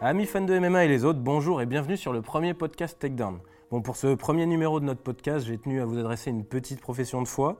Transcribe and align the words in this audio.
Amis 0.00 0.26
fans 0.26 0.42
de 0.42 0.56
MMA 0.56 0.84
et 0.84 0.88
les 0.88 1.04
autres, 1.04 1.18
bonjour 1.18 1.60
et 1.60 1.66
bienvenue 1.66 1.96
sur 1.96 2.12
le 2.12 2.22
premier 2.22 2.54
podcast 2.54 2.96
Takedown. 3.00 3.40
Bon, 3.72 3.82
pour 3.82 3.96
ce 3.96 4.14
premier 4.14 4.46
numéro 4.46 4.78
de 4.78 4.84
notre 4.84 5.00
podcast, 5.00 5.44
j'ai 5.44 5.58
tenu 5.58 5.80
à 5.80 5.86
vous 5.86 5.98
adresser 5.98 6.30
une 6.30 6.44
petite 6.44 6.80
profession 6.80 7.20
de 7.20 7.26
foi. 7.26 7.56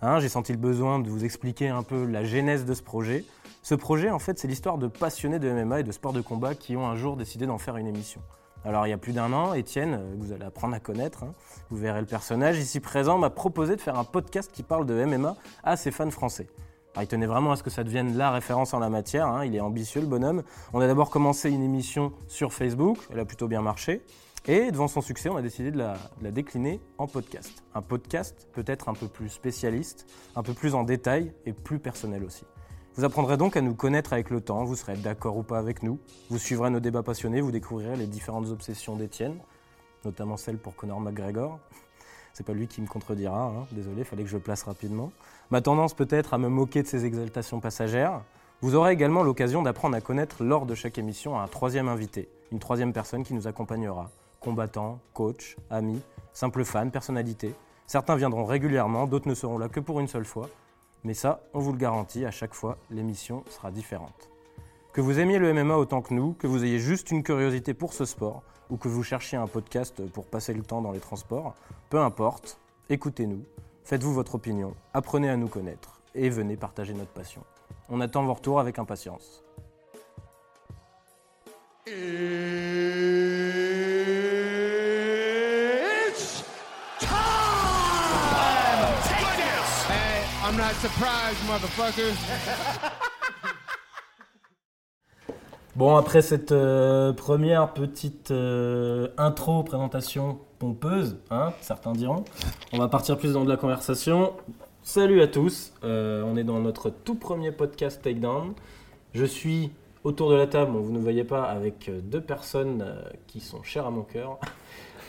Hein, 0.00 0.18
j'ai 0.18 0.30
senti 0.30 0.52
le 0.52 0.58
besoin 0.58 1.00
de 1.00 1.10
vous 1.10 1.26
expliquer 1.26 1.68
un 1.68 1.82
peu 1.82 2.06
la 2.06 2.24
genèse 2.24 2.64
de 2.64 2.72
ce 2.72 2.82
projet. 2.82 3.26
Ce 3.60 3.74
projet, 3.74 4.08
en 4.08 4.18
fait, 4.18 4.38
c'est 4.38 4.48
l'histoire 4.48 4.78
de 4.78 4.86
passionnés 4.86 5.38
de 5.38 5.52
MMA 5.52 5.80
et 5.80 5.82
de 5.82 5.92
sport 5.92 6.14
de 6.14 6.22
combat 6.22 6.54
qui 6.54 6.78
ont 6.78 6.86
un 6.86 6.96
jour 6.96 7.18
décidé 7.18 7.44
d'en 7.44 7.58
faire 7.58 7.76
une 7.76 7.86
émission. 7.86 8.22
Alors, 8.64 8.86
il 8.86 8.90
y 8.90 8.94
a 8.94 8.98
plus 8.98 9.12
d'un 9.12 9.30
an, 9.34 9.52
Étienne, 9.52 9.98
euh, 10.00 10.14
vous 10.16 10.32
allez 10.32 10.44
apprendre 10.46 10.74
à 10.74 10.80
connaître, 10.80 11.24
hein, 11.24 11.34
vous 11.68 11.76
verrez 11.76 12.00
le 12.00 12.06
personnage 12.06 12.58
ici 12.58 12.80
présent, 12.80 13.18
m'a 13.18 13.28
proposé 13.28 13.76
de 13.76 13.82
faire 13.82 13.98
un 13.98 14.04
podcast 14.04 14.50
qui 14.50 14.62
parle 14.62 14.86
de 14.86 15.04
MMA 15.04 15.36
à 15.62 15.76
ses 15.76 15.90
fans 15.90 16.10
français. 16.10 16.46
Alors, 16.94 17.04
il 17.04 17.06
tenait 17.06 17.26
vraiment 17.26 17.52
à 17.52 17.56
ce 17.56 17.62
que 17.62 17.70
ça 17.70 17.84
devienne 17.84 18.16
la 18.16 18.30
référence 18.30 18.74
en 18.74 18.78
la 18.78 18.90
matière, 18.90 19.26
hein, 19.26 19.44
il 19.46 19.54
est 19.56 19.60
ambitieux 19.60 20.02
le 20.02 20.06
bonhomme. 20.06 20.42
On 20.74 20.80
a 20.80 20.86
d'abord 20.86 21.08
commencé 21.08 21.50
une 21.50 21.62
émission 21.62 22.12
sur 22.28 22.52
Facebook, 22.52 22.98
elle 23.10 23.20
a 23.20 23.24
plutôt 23.24 23.48
bien 23.48 23.62
marché. 23.62 24.02
Et 24.46 24.72
devant 24.72 24.88
son 24.88 25.00
succès, 25.00 25.28
on 25.28 25.36
a 25.36 25.42
décidé 25.42 25.70
de 25.70 25.78
la, 25.78 25.94
de 26.18 26.24
la 26.24 26.30
décliner 26.32 26.80
en 26.98 27.06
podcast. 27.06 27.62
Un 27.74 27.80
podcast 27.80 28.48
peut-être 28.52 28.88
un 28.88 28.94
peu 28.94 29.06
plus 29.06 29.28
spécialiste, 29.28 30.06
un 30.36 30.42
peu 30.42 30.52
plus 30.52 30.74
en 30.74 30.82
détail 30.82 31.32
et 31.46 31.52
plus 31.52 31.78
personnel 31.78 32.24
aussi. 32.24 32.44
Vous 32.94 33.04
apprendrez 33.04 33.38
donc 33.38 33.56
à 33.56 33.62
nous 33.62 33.74
connaître 33.74 34.12
avec 34.12 34.28
le 34.28 34.42
temps, 34.42 34.64
vous 34.64 34.76
serez 34.76 34.96
d'accord 34.96 35.38
ou 35.38 35.42
pas 35.42 35.58
avec 35.58 35.82
nous, 35.82 35.98
vous 36.28 36.38
suivrez 36.38 36.68
nos 36.68 36.80
débats 36.80 37.02
passionnés, 37.02 37.40
vous 37.40 37.52
découvrirez 37.52 37.96
les 37.96 38.06
différentes 38.06 38.48
obsessions 38.48 38.96
d'Étienne, 38.96 39.38
notamment 40.04 40.36
celle 40.36 40.58
pour 40.58 40.76
Conor 40.76 41.00
McGregor. 41.00 41.58
C'est 42.32 42.46
pas 42.46 42.54
lui 42.54 42.66
qui 42.66 42.80
me 42.80 42.86
contredira, 42.86 43.44
hein. 43.44 43.66
désolé, 43.72 44.04
fallait 44.04 44.22
que 44.22 44.30
je 44.30 44.38
place 44.38 44.62
rapidement. 44.62 45.12
Ma 45.50 45.60
tendance 45.60 45.92
peut-être 45.92 46.32
à 46.32 46.38
me 46.38 46.48
moquer 46.48 46.82
de 46.82 46.88
ses 46.88 47.04
exaltations 47.04 47.60
passagères. 47.60 48.22
Vous 48.62 48.74
aurez 48.74 48.92
également 48.92 49.22
l'occasion 49.22 49.62
d'apprendre 49.62 49.96
à 49.96 50.00
connaître 50.00 50.42
lors 50.42 50.64
de 50.64 50.74
chaque 50.74 50.96
émission 50.96 51.38
un 51.38 51.48
troisième 51.48 51.88
invité, 51.88 52.28
une 52.50 52.58
troisième 52.58 52.92
personne 52.92 53.24
qui 53.24 53.34
nous 53.34 53.46
accompagnera. 53.46 54.10
Combattants, 54.40 54.98
coach, 55.12 55.56
amis, 55.68 56.00
simples 56.32 56.64
fans, 56.64 56.88
personnalités. 56.88 57.54
Certains 57.86 58.16
viendront 58.16 58.46
régulièrement, 58.46 59.06
d'autres 59.06 59.28
ne 59.28 59.34
seront 59.34 59.58
là 59.58 59.68
que 59.68 59.80
pour 59.80 60.00
une 60.00 60.08
seule 60.08 60.24
fois. 60.24 60.48
Mais 61.04 61.14
ça, 61.14 61.40
on 61.52 61.60
vous 61.60 61.72
le 61.72 61.78
garantit, 61.78 62.24
à 62.24 62.30
chaque 62.30 62.54
fois, 62.54 62.78
l'émission 62.90 63.44
sera 63.50 63.70
différente. 63.70 64.30
Que 64.92 65.00
vous 65.00 65.18
aimiez 65.18 65.38
le 65.38 65.52
MMA 65.52 65.76
autant 65.76 66.00
que 66.00 66.14
nous, 66.14 66.32
que 66.34 66.46
vous 66.46 66.64
ayez 66.64 66.78
juste 66.78 67.10
une 67.10 67.22
curiosité 67.22 67.74
pour 67.74 67.92
ce 67.92 68.04
sport, 68.04 68.42
ou 68.70 68.76
que 68.76 68.88
vous 68.88 69.02
cherchiez 69.02 69.38
un 69.38 69.46
podcast 69.46 70.06
pour 70.08 70.26
passer 70.26 70.54
le 70.54 70.62
temps 70.62 70.80
dans 70.80 70.92
les 70.92 71.00
transports, 71.00 71.54
peu 71.90 72.00
importe, 72.00 72.58
écoutez-nous, 72.88 73.44
faites-vous 73.84 74.12
votre 74.14 74.34
opinion, 74.34 74.74
apprenez 74.94 75.28
à 75.28 75.36
nous 75.36 75.48
connaître, 75.48 76.00
et 76.14 76.28
venez 76.30 76.56
partager 76.56 76.94
notre 76.94 77.10
passion. 77.10 77.42
On 77.88 78.00
attend 78.00 78.24
vos 78.24 78.34
retours 78.34 78.60
avec 78.60 78.78
impatience. 78.78 79.42
It's 81.86 82.04
time! 87.00 87.08
Take 89.02 89.36
this! 89.36 89.84
Hey, 89.88 90.24
I'm 90.44 90.56
not 90.56 90.74
surprised, 90.76 91.38
motherfuckers. 91.46 92.16
Bon, 95.74 95.96
après 95.96 96.20
cette 96.20 96.52
euh, 96.52 97.14
première 97.14 97.72
petite 97.72 98.30
euh, 98.30 99.08
intro, 99.16 99.62
présentation 99.62 100.38
pompeuse, 100.58 101.16
hein, 101.30 101.54
certains 101.62 101.92
diront, 101.92 102.24
on 102.74 102.78
va 102.78 102.88
partir 102.88 103.16
plus 103.16 103.32
dans 103.32 103.44
de 103.44 103.48
la 103.48 103.56
conversation. 103.56 104.34
Salut 104.82 105.22
à 105.22 105.28
tous, 105.28 105.72
euh, 105.82 106.22
on 106.26 106.36
est 106.36 106.44
dans 106.44 106.58
notre 106.60 106.90
tout 106.90 107.14
premier 107.14 107.52
podcast 107.52 108.02
Takedown. 108.02 108.52
Je 109.14 109.24
suis 109.24 109.72
autour 110.04 110.28
de 110.28 110.34
la 110.34 110.46
table, 110.46 110.72
vous 110.76 110.92
ne 110.92 110.98
voyez 110.98 111.24
pas, 111.24 111.44
avec 111.44 111.90
deux 112.04 112.20
personnes 112.20 112.84
qui 113.26 113.40
sont 113.40 113.62
chères 113.62 113.86
à 113.86 113.90
mon 113.90 114.02
cœur. 114.02 114.38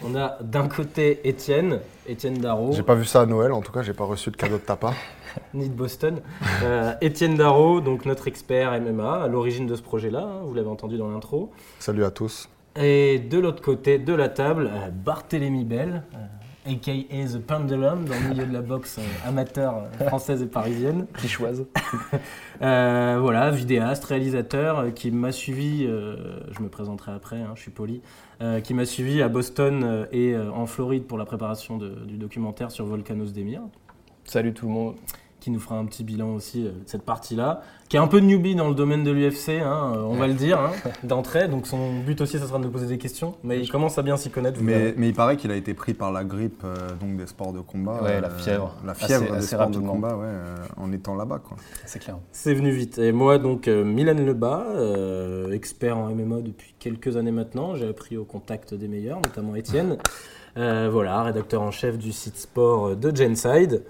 On 0.01 0.15
a 0.15 0.37
d'un 0.41 0.67
côté 0.67 1.27
Étienne, 1.27 1.79
Étienne 2.07 2.37
Darro, 2.37 2.73
J'ai 2.73 2.83
pas 2.83 2.95
vu 2.95 3.05
ça 3.05 3.21
à 3.21 3.25
Noël, 3.25 3.51
en 3.51 3.61
tout 3.61 3.71
cas, 3.71 3.83
j'ai 3.83 3.93
pas 3.93 4.03
reçu 4.05 4.31
de 4.31 4.35
cadeau 4.35 4.57
de 4.57 4.61
ta 4.61 4.75
part. 4.75 4.95
ni 5.53 5.69
de 5.69 5.73
Boston. 5.73 6.21
Euh, 6.63 6.93
Étienne 7.01 7.35
Darro, 7.35 7.81
donc 7.81 8.05
notre 8.05 8.27
expert 8.27 8.79
MMA, 8.81 9.23
à 9.23 9.27
l'origine 9.27 9.67
de 9.67 9.75
ce 9.75 9.81
projet-là, 9.81 10.21
hein, 10.21 10.41
vous 10.43 10.53
l'avez 10.53 10.69
entendu 10.69 10.97
dans 10.97 11.09
l'intro. 11.09 11.51
Salut 11.79 12.03
à 12.03 12.11
tous. 12.11 12.49
Et 12.75 13.19
de 13.19 13.37
l'autre 13.37 13.61
côté 13.61 13.99
de 13.99 14.13
la 14.13 14.29
table, 14.29 14.71
euh, 14.73 14.89
Barthélémy 14.89 15.63
Bell, 15.63 16.03
euh, 16.13 16.17
aka 16.65 16.91
The 16.91 17.39
Pendulum, 17.39 18.05
dans 18.05 18.15
le 18.15 18.29
milieu 18.29 18.45
de 18.45 18.53
la 18.53 18.61
boxe 18.61 18.97
euh, 18.99 19.27
amateur 19.29 19.75
euh, 20.01 20.07
française 20.07 20.41
et 20.41 20.45
parisienne. 20.45 21.05
Pichoise. 21.17 21.65
Euh, 22.61 23.17
voilà, 23.21 23.51
vidéaste, 23.51 24.05
réalisateur, 24.05 24.79
euh, 24.79 24.89
qui 24.91 25.11
m'a 25.11 25.31
suivi, 25.31 25.85
euh, 25.85 26.15
je 26.51 26.61
me 26.63 26.69
présenterai 26.69 27.11
après, 27.11 27.37
hein, 27.41 27.51
je 27.55 27.61
suis 27.61 27.71
poli, 27.71 28.01
euh, 28.41 28.59
qui 28.61 28.73
m'a 28.73 28.85
suivi 28.85 29.21
à 29.21 29.27
Boston 29.29 30.07
et 30.11 30.35
en 30.37 30.65
Floride 30.65 31.03
pour 31.05 31.17
la 31.17 31.25
préparation 31.25 31.77
de- 31.77 32.05
du 32.05 32.17
documentaire 32.17 32.71
sur 32.71 32.85
Volcanos 32.85 33.33
Demir, 33.33 33.61
Salut 34.25 34.53
tout 34.53 34.67
le 34.67 34.71
monde. 34.71 34.95
Qui 35.43 35.51
nous 35.51 35.59
fera 35.59 35.75
un 35.77 35.83
petit 35.85 36.05
bilan 36.05 36.29
aussi 36.35 36.65
euh, 36.65 36.69
de 36.69 36.83
cette 36.85 37.01
partie-là, 37.03 37.61
qui 37.89 37.97
est 37.97 37.99
un 37.99 38.07
peu 38.07 38.21
de 38.21 38.25
newbie 38.25 38.55
dans 38.55 38.69
le 38.69 38.75
domaine 38.75 39.03
de 39.03 39.11
l'UFC, 39.11 39.49
hein, 39.61 39.91
euh, 39.93 40.01
on 40.03 40.15
va 40.15 40.27
le 40.27 40.35
dire, 40.35 40.57
hein, 40.57 40.71
d'entrée, 41.03 41.49
donc 41.49 41.67
son 41.67 41.99
but 41.99 42.21
aussi, 42.21 42.39
ça 42.39 42.47
sera 42.47 42.59
de 42.59 42.63
nous 42.63 42.71
poser 42.71 42.87
des 42.87 42.97
questions, 42.97 43.35
mais 43.43 43.59
il 43.59 43.69
commence 43.69 43.97
à 43.97 44.03
bien 44.03 44.15
s'y 44.15 44.29
connaître. 44.29 44.59
Mais, 44.63 44.93
mais 44.95 45.09
il 45.09 45.13
paraît 45.13 45.35
qu'il 45.35 45.51
a 45.51 45.55
été 45.57 45.73
pris 45.73 45.93
par 45.93 46.13
la 46.13 46.23
grippe 46.23 46.61
euh, 46.63 46.75
donc 47.01 47.17
des 47.17 47.27
sports 47.27 47.51
de 47.51 47.59
combat. 47.59 48.01
Ouais, 48.01 48.21
la 48.21 48.29
fièvre. 48.29 48.73
La 48.85 48.93
fièvre 48.93 49.23
Assez- 49.23 49.31
des 49.31 49.37
assez 49.39 49.55
sports 49.55 49.69
de 49.69 49.79
combat, 49.79 50.15
ouais, 50.15 50.23
euh, 50.27 50.55
en 50.77 50.93
étant 50.93 51.15
là-bas. 51.15 51.39
Quoi. 51.39 51.57
C'est 51.85 51.99
clair. 51.99 52.15
C'est 52.31 52.53
venu 52.53 52.71
vite. 52.71 52.97
Et 52.97 53.11
moi, 53.11 53.37
donc, 53.37 53.67
euh, 53.67 53.83
Milan 53.83 54.13
Lebas, 54.13 54.63
euh, 54.75 55.51
expert 55.51 55.97
en 55.97 56.07
MMA 56.15 56.39
depuis 56.39 56.73
quelques 56.79 57.17
années 57.17 57.31
maintenant. 57.31 57.75
J'ai 57.75 57.89
appris 57.89 58.15
au 58.15 58.23
contact 58.23 58.73
des 58.73 58.87
meilleurs, 58.87 59.17
notamment 59.17 59.55
Étienne. 59.55 59.97
Euh, 60.55 60.87
voilà, 60.89 61.21
rédacteur 61.23 61.61
en 61.61 61.71
chef 61.71 61.97
du 61.97 62.11
site 62.13 62.37
sport 62.37 62.95
de 62.95 63.13
Genside. 63.15 63.83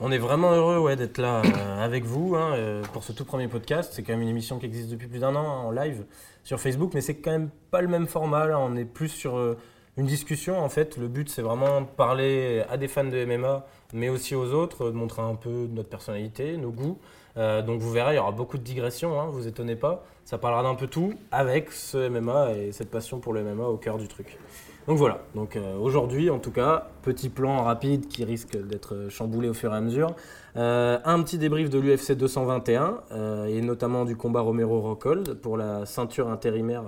On 0.00 0.10
est 0.10 0.18
vraiment 0.18 0.50
heureux 0.50 0.78
ouais, 0.78 0.96
d'être 0.96 1.18
là 1.18 1.40
euh, 1.44 1.84
avec 1.84 2.04
vous 2.04 2.34
hein, 2.34 2.54
euh, 2.54 2.82
pour 2.92 3.04
ce 3.04 3.12
tout 3.12 3.24
premier 3.24 3.46
podcast. 3.46 3.92
C'est 3.94 4.02
quand 4.02 4.12
même 4.12 4.22
une 4.22 4.28
émission 4.28 4.58
qui 4.58 4.66
existe 4.66 4.90
depuis 4.90 5.06
plus 5.06 5.20
d'un 5.20 5.36
an 5.36 5.44
hein, 5.44 5.66
en 5.66 5.70
live 5.70 6.04
sur 6.42 6.58
Facebook, 6.58 6.90
mais 6.94 7.00
c'est 7.00 7.14
quand 7.14 7.30
même 7.30 7.48
pas 7.70 7.80
le 7.80 7.86
même 7.86 8.08
format. 8.08 8.58
On 8.58 8.74
est 8.74 8.86
plus 8.86 9.08
sur 9.08 9.36
euh, 9.36 9.56
une 9.96 10.06
discussion 10.06 10.58
en 10.58 10.68
fait. 10.68 10.96
Le 10.96 11.06
but, 11.06 11.28
c'est 11.28 11.42
vraiment 11.42 11.82
de 11.82 11.86
parler 11.86 12.64
à 12.68 12.76
des 12.76 12.88
fans 12.88 13.04
de 13.04 13.24
MMA, 13.24 13.64
mais 13.92 14.08
aussi 14.08 14.34
aux 14.34 14.52
autres, 14.52 14.86
de 14.86 14.96
montrer 14.96 15.22
un 15.22 15.36
peu 15.36 15.68
notre 15.70 15.88
personnalité, 15.90 16.56
nos 16.56 16.72
goûts. 16.72 16.98
Donc 17.36 17.80
vous 17.80 17.90
verrez, 17.90 18.14
il 18.14 18.16
y 18.16 18.20
aura 18.20 18.30
beaucoup 18.30 18.58
de 18.58 18.62
digressions, 18.62 19.20
hein, 19.20 19.26
vous 19.30 19.48
étonnez 19.48 19.74
pas. 19.74 20.04
Ça 20.24 20.38
parlera 20.38 20.62
d'un 20.62 20.76
peu 20.76 20.86
tout 20.86 21.14
avec 21.32 21.72
ce 21.72 22.08
MMA 22.08 22.52
et 22.52 22.72
cette 22.72 22.90
passion 22.90 23.18
pour 23.18 23.32
le 23.32 23.42
MMA 23.42 23.64
au 23.64 23.76
cœur 23.76 23.98
du 23.98 24.06
truc. 24.06 24.38
Donc 24.86 24.98
voilà, 24.98 25.22
donc 25.34 25.56
euh, 25.56 25.78
aujourd'hui 25.78 26.28
en 26.28 26.38
tout 26.38 26.50
cas, 26.50 26.88
petit 27.00 27.30
plan 27.30 27.62
rapide 27.62 28.06
qui 28.06 28.22
risque 28.22 28.58
d'être 28.66 29.06
chamboulé 29.08 29.48
au 29.48 29.54
fur 29.54 29.72
et 29.72 29.76
à 29.76 29.80
mesure. 29.80 30.14
Euh, 30.56 30.98
un 31.06 31.22
petit 31.22 31.38
débrief 31.38 31.70
de 31.70 31.78
l'UFC 31.78 32.12
221 32.12 33.00
euh, 33.12 33.46
et 33.46 33.62
notamment 33.62 34.04
du 34.04 34.14
combat 34.14 34.42
Romero-Rockhold 34.42 35.34
pour 35.40 35.56
la 35.56 35.86
ceinture 35.86 36.28
intérimaire 36.28 36.84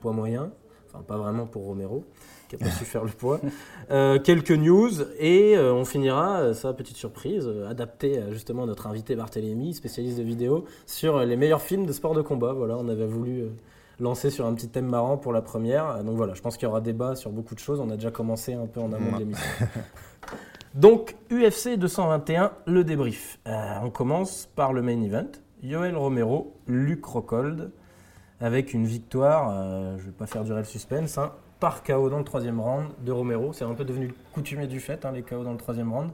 poids 0.00 0.12
moyen. 0.12 0.50
Enfin 0.88 1.02
pas 1.02 1.16
vraiment 1.16 1.46
pour 1.46 1.64
Romero 1.64 2.04
qui 2.50 2.56
n'a 2.56 2.66
pas 2.66 2.70
su 2.70 2.84
faire 2.84 3.04
le 3.04 3.10
poids. 3.10 3.40
Quelques 3.88 4.50
news 4.50 4.90
et 5.18 5.56
on 5.58 5.86
finira, 5.86 6.52
ça 6.52 6.74
petite 6.74 6.96
surprise, 6.96 7.50
adapté 7.66 8.18
à 8.18 8.30
justement 8.30 8.64
à 8.64 8.66
notre 8.66 8.86
invité 8.86 9.16
Barthélémy, 9.16 9.72
spécialiste 9.72 10.18
de 10.18 10.22
vidéo, 10.22 10.66
sur 10.84 11.20
les 11.20 11.36
meilleurs 11.36 11.62
films 11.62 11.86
de 11.86 11.92
sport 11.92 12.12
de 12.12 12.22
combat. 12.22 12.52
Voilà, 12.52 12.76
on 12.76 12.88
avait 12.88 13.06
voulu 13.06 13.48
lancer 14.00 14.30
sur 14.30 14.46
un 14.46 14.54
petit 14.54 14.68
thème 14.68 14.86
marrant 14.86 15.16
pour 15.16 15.32
la 15.32 15.42
première. 15.42 15.88
Euh, 15.88 16.02
Donc 16.02 16.16
voilà, 16.16 16.34
je 16.34 16.42
pense 16.42 16.56
qu'il 16.56 16.66
y 16.66 16.70
aura 16.70 16.80
débat 16.80 17.16
sur 17.16 17.30
beaucoup 17.30 17.54
de 17.54 17.60
choses. 17.60 17.80
On 17.80 17.90
a 17.90 17.94
déjà 17.94 18.10
commencé 18.10 18.54
un 18.54 18.66
peu 18.66 18.80
en 18.80 18.92
amont 18.92 19.12
de 19.12 19.18
l'émission. 19.18 19.66
Donc 20.74 21.16
UFC 21.30 21.76
221, 21.76 22.52
le 22.66 22.84
débrief. 22.84 23.38
Euh, 23.46 23.78
on 23.82 23.90
commence 23.90 24.48
par 24.54 24.72
le 24.72 24.82
main 24.82 25.00
event. 25.02 25.26
Yoel 25.62 25.96
Romero, 25.96 26.54
Luc 26.68 27.04
Rockhold, 27.04 27.72
avec 28.40 28.74
une 28.74 28.86
victoire, 28.86 29.50
euh, 29.50 29.96
je 29.96 30.02
ne 30.02 30.06
vais 30.06 30.16
pas 30.16 30.26
faire 30.26 30.44
durer 30.44 30.60
le 30.60 30.64
suspense, 30.64 31.18
hein, 31.18 31.32
par 31.58 31.82
KO 31.82 32.08
dans 32.08 32.18
le 32.18 32.24
troisième 32.24 32.60
round 32.60 32.86
de 33.04 33.10
Romero. 33.10 33.52
C'est 33.52 33.64
un 33.64 33.74
peu 33.74 33.84
devenu 33.84 34.14
coutumier 34.32 34.68
du 34.68 34.78
fait, 34.78 35.04
hein, 35.04 35.10
les 35.10 35.22
KO 35.22 35.42
dans 35.42 35.50
le 35.52 35.58
troisième 35.58 35.92
round. 35.92 36.10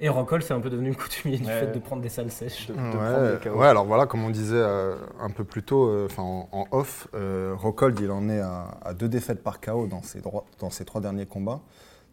Et 0.00 0.08
Rockhold, 0.08 0.42
c'est 0.42 0.52
un 0.54 0.60
peu 0.60 0.70
devenu 0.70 0.88
le 0.90 0.94
coutumier 0.96 1.38
du 1.38 1.46
Ouais. 1.46 1.60
fait 1.60 1.72
de 1.72 1.78
prendre 1.78 2.02
des 2.02 2.08
salles 2.08 2.30
sèches. 2.30 2.66
De, 2.66 2.74
de 2.74 3.48
Ouais, 3.48 3.62
des 3.62 3.64
alors 3.68 3.84
voilà, 3.86 4.06
comme 4.06 4.24
on 4.24 4.30
disait 4.30 4.56
euh, 4.56 4.96
un 5.20 5.30
peu 5.30 5.44
plus 5.44 5.62
tôt, 5.62 5.86
euh, 5.88 6.08
en, 6.18 6.48
en 6.52 6.66
off, 6.72 7.08
euh, 7.14 7.54
Rockhold, 7.56 7.98
il 8.00 8.10
en 8.10 8.28
est 8.28 8.40
à, 8.40 8.76
à 8.82 8.92
deux 8.92 9.08
défaites 9.08 9.42
par 9.42 9.60
KO 9.60 9.86
dans 9.86 10.02
ses, 10.02 10.20
droits- 10.20 10.44
dans 10.58 10.70
ses 10.70 10.84
trois 10.84 11.00
derniers 11.00 11.26
combats. 11.26 11.60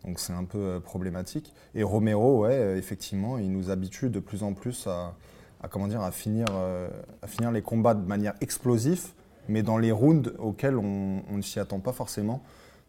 Donc 0.05 0.19
c'est 0.19 0.33
un 0.33 0.43
peu 0.45 0.57
euh, 0.59 0.79
problématique. 0.79 1.53
Et 1.75 1.83
Romero, 1.83 2.41
ouais, 2.43 2.53
euh, 2.53 2.77
effectivement, 2.77 3.37
il 3.37 3.51
nous 3.51 3.69
habitue 3.71 4.09
de 4.09 4.19
plus 4.19 4.43
en 4.43 4.53
plus 4.53 4.85
à, 4.87 5.15
à, 5.61 5.67
comment 5.67 5.87
dire, 5.87 6.01
à, 6.01 6.11
finir, 6.11 6.45
euh, 6.51 6.87
à 7.23 7.27
finir 7.27 7.51
les 7.51 7.61
combats 7.63 7.93
de 7.95 8.05
manière 8.07 8.33
explosive, 8.41 9.07
mais 9.47 9.63
dans 9.63 9.77
les 9.79 9.91
rounds 9.91 10.33
auxquels 10.39 10.77
on, 10.77 11.23
on 11.29 11.37
ne 11.37 11.41
s'y 11.41 11.59
attend 11.59 11.79
pas 11.79 11.93
forcément. 11.93 12.41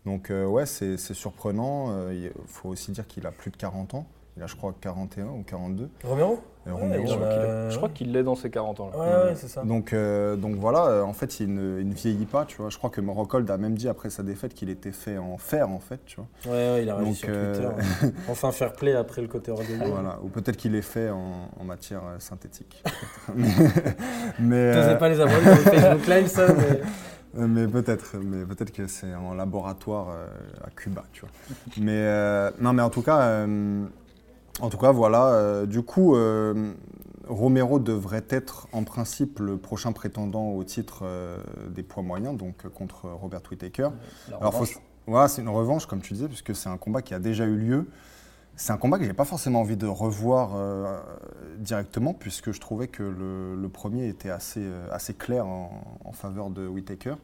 Donc 0.05 0.31
euh, 0.31 0.45
ouais, 0.47 0.67
c'est 0.67 0.97
surprenant. 0.99 1.87
Euh, 1.91 2.13
Il 2.15 2.31
faut 2.47 2.69
aussi 2.69 2.93
dire 2.93 3.07
qu'il 3.07 3.27
a 3.27 3.31
plus 3.33 3.51
de 3.51 3.57
40 3.57 3.95
ans. 3.95 4.07
Il 4.37 4.43
a, 4.43 4.47
je 4.47 4.57
crois, 4.57 4.75
41 4.81 5.27
ou 5.27 5.43
42. 5.47 5.91
Romero 6.05 6.41
euh, 6.67 6.71
Ouais, 6.73 6.81
Romero. 6.81 7.07
Je 7.07 7.15
crois 7.15 7.27
a- 7.27 7.33
qu'il 7.33 7.43
est- 7.43 7.71
je 7.71 7.77
crois 7.77 7.89
qu'il 7.91 8.13
l'est 8.13 8.23
dans 8.23 8.35
ses 8.35 8.49
40 8.51 8.81
ans. 8.81 8.91
là. 8.91 8.99
Ouais, 8.99 9.25
ouais, 9.31 9.35
c'est 9.35 9.49
ça. 9.49 9.63
Donc, 9.63 9.93
euh, 9.93 10.37
donc 10.37 10.55
voilà, 10.57 10.87
euh, 10.87 11.03
en 11.03 11.13
fait, 11.13 11.39
il 11.41 11.53
ne, 11.53 11.81
il 11.81 11.89
ne 11.89 11.93
vieillit 11.95 12.25
pas, 12.25 12.47
tu 12.47 12.57
vois. 12.57 12.71
Je 12.71 12.79
crois 12.79 12.89
que 12.89 13.01
Rockhold 13.07 13.51
a 13.51 13.59
même 13.59 13.75
dit 13.75 13.89
après 13.89 14.09
sa 14.09 14.23
défaite 14.23 14.55
qu'il 14.55 14.71
était 14.71 14.93
fait 14.93 15.19
en 15.19 15.37
fer, 15.37 15.69
en 15.69 15.81
fait, 15.81 16.01
tu 16.07 16.17
vois. 16.17 16.27
Ouais, 16.51 16.73
ouais, 16.73 16.83
il 16.85 16.91
a 16.91 16.95
Donc, 16.99 17.15
sur 17.15 17.29
euh, 17.31 17.53
Twitter. 17.55 17.69
hein. 18.07 18.11
enfin, 18.31 18.53
fair 18.53 18.73
play 18.73 18.95
après 18.95 19.21
le 19.21 19.29
côté 19.29 19.51
orgueilleux. 19.51 19.79
Voilà. 19.93 20.19
Ou 20.23 20.29
peut-être 20.29 20.57
qu'il 20.57 20.75
est 20.77 20.81
fait 20.83 21.11
en, 21.11 21.51
en 21.61 21.65
matière 21.65 22.01
euh, 22.07 22.19
synthétique. 22.19 22.83
mais 23.35 23.45
mais, 24.39 24.57
euh, 24.77 24.95
pas 24.97 25.09
les 25.11 25.21
avoir 25.21 25.39
sur 25.41 25.51
le 25.51 25.57
Facebook 25.57 26.07
Live, 26.07 26.27
ça, 26.29 26.47
mais... 26.55 26.81
Euh, 27.39 27.47
Mais 27.49 27.67
peut-être, 27.67 28.17
mais 28.23 28.45
peut-être 28.45 28.73
que 28.73 28.87
c'est 28.87 29.15
en 29.15 29.35
laboratoire 29.35 30.09
euh, 30.11 30.27
à 30.67 30.71
Cuba, 30.71 31.03
tu 31.13 31.23
vois. 31.23 31.31
Mais 31.79 31.93
euh, 31.97 32.51
non, 32.61 32.73
mais 32.75 32.83
en 32.83 32.91
tout 32.91 33.01
cas, 33.01 33.21
euh, 33.23 33.85
en 34.61 34.69
tout 34.69 34.79
cas, 34.79 34.93
voilà. 34.93 35.27
euh, 35.35 35.67
du 35.67 35.83
coup, 35.83 36.15
euh, 36.15 36.73
Romero 37.29 37.79
devrait 37.79 38.27
être 38.29 38.69
en 38.73 38.85
principe 38.85 39.39
le 39.39 39.57
prochain 39.59 39.93
prétendant 39.93 40.51
au 40.51 40.65
titre 40.65 41.01
euh, 41.05 41.39
des 41.71 41.83
poids 41.83 42.03
moyens, 42.03 42.37
donc 42.37 42.69
contre 42.69 43.09
Robert 43.11 43.41
Whittaker. 43.51 43.91
La 44.29 44.37
Alors, 44.41 44.53
faut, 44.55 44.65
revanche. 44.65 44.79
voilà, 45.07 45.29
c'est 45.29 45.43
une 45.43 45.49
revanche, 45.49 45.87
comme 45.87 46.01
tu 46.03 46.15
disais, 46.15 46.29
puisque 46.29 46.55
c'est 46.55 46.69
un 46.69 46.77
combat 46.79 47.03
qui 47.03 47.15
a 47.15 47.19
déjà 47.19 47.45
eu 47.45 47.57
lieu. 47.57 47.89
C'est 48.55 48.73
un 48.73 48.77
combat 48.77 48.99
que 48.99 49.05
j'ai 49.07 49.15
pas 49.15 49.25
forcément 49.25 49.63
envie 49.63 49.79
de 49.79 49.87
revoir 49.87 50.51
euh, 50.55 51.01
directement, 51.59 52.13
puisque 52.13 52.53
je 52.53 52.61
trouvais 52.61 52.87
que 52.89 53.03
le, 53.03 53.57
le 53.57 53.69
premier 53.71 54.07
était 54.09 54.31
assez, 54.31 54.61
euh, 54.63 54.87
assez 54.93 55.15
clair 55.15 55.47
en, 55.47 55.71
en 56.05 56.13
faveur 56.13 56.51
de 56.51 56.67
Whittaker. 56.69 57.15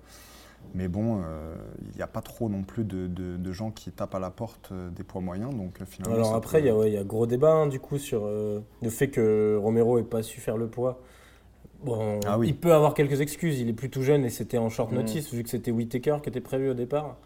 Mais 0.74 0.88
bon, 0.88 1.20
euh, 1.24 1.54
il 1.90 1.96
n'y 1.96 2.02
a 2.02 2.06
pas 2.06 2.20
trop 2.20 2.48
non 2.48 2.62
plus 2.62 2.84
de, 2.84 3.06
de- 3.06 3.36
de 3.36 3.52
gens 3.52 3.70
qui 3.70 3.90
tapent 3.90 4.14
à 4.14 4.18
la 4.18 4.30
porte 4.30 4.70
euh, 4.72 4.90
des 4.90 5.02
poids 5.02 5.20
moyens, 5.20 5.54
donc 5.54 5.80
euh, 5.80 5.84
finalement. 5.86 6.16
Alors 6.16 6.34
après, 6.34 6.58
peut- 6.58 6.64
il 6.64 6.66
y, 6.66 6.70
a, 6.70 6.76
ouais, 6.76 6.90
il 6.90 6.94
y 6.94 6.98
a 6.98 7.04
gros 7.04 7.26
débat 7.26 7.50
hein, 7.52 7.66
du 7.66 7.80
coup 7.80 7.98
sur 7.98 8.26
le 8.26 8.90
fait 8.90 9.08
que 9.08 9.56
Romero 9.60 9.98
ait 9.98 10.02
pas 10.02 10.22
su 10.22 10.40
faire 10.40 10.56
le 10.56 10.66
poids. 10.68 11.00
Bon, 11.84 12.18
Ah 12.26 12.38
oui. 12.38 12.48
il 12.48 12.56
peut 12.56 12.72
avoir 12.74 12.92
quelques 12.94 13.20
excuses. 13.20 13.60
Il 13.60 13.68
est 13.68 13.72
plus 13.72 13.88
tout 13.90 14.02
jeune 14.02 14.24
et 14.24 14.30
c'était 14.30 14.58
en 14.58 14.68
short 14.68 14.90
Mm. 14.92 14.96
notice 14.96 15.32
vu 15.32 15.42
que 15.44 15.48
c'était 15.50 15.70
Whittaker 15.70 16.18
qui 16.22 16.28
était 16.28 16.40
prévu 16.40 16.70
au 16.70 16.74
départ. 16.74 17.16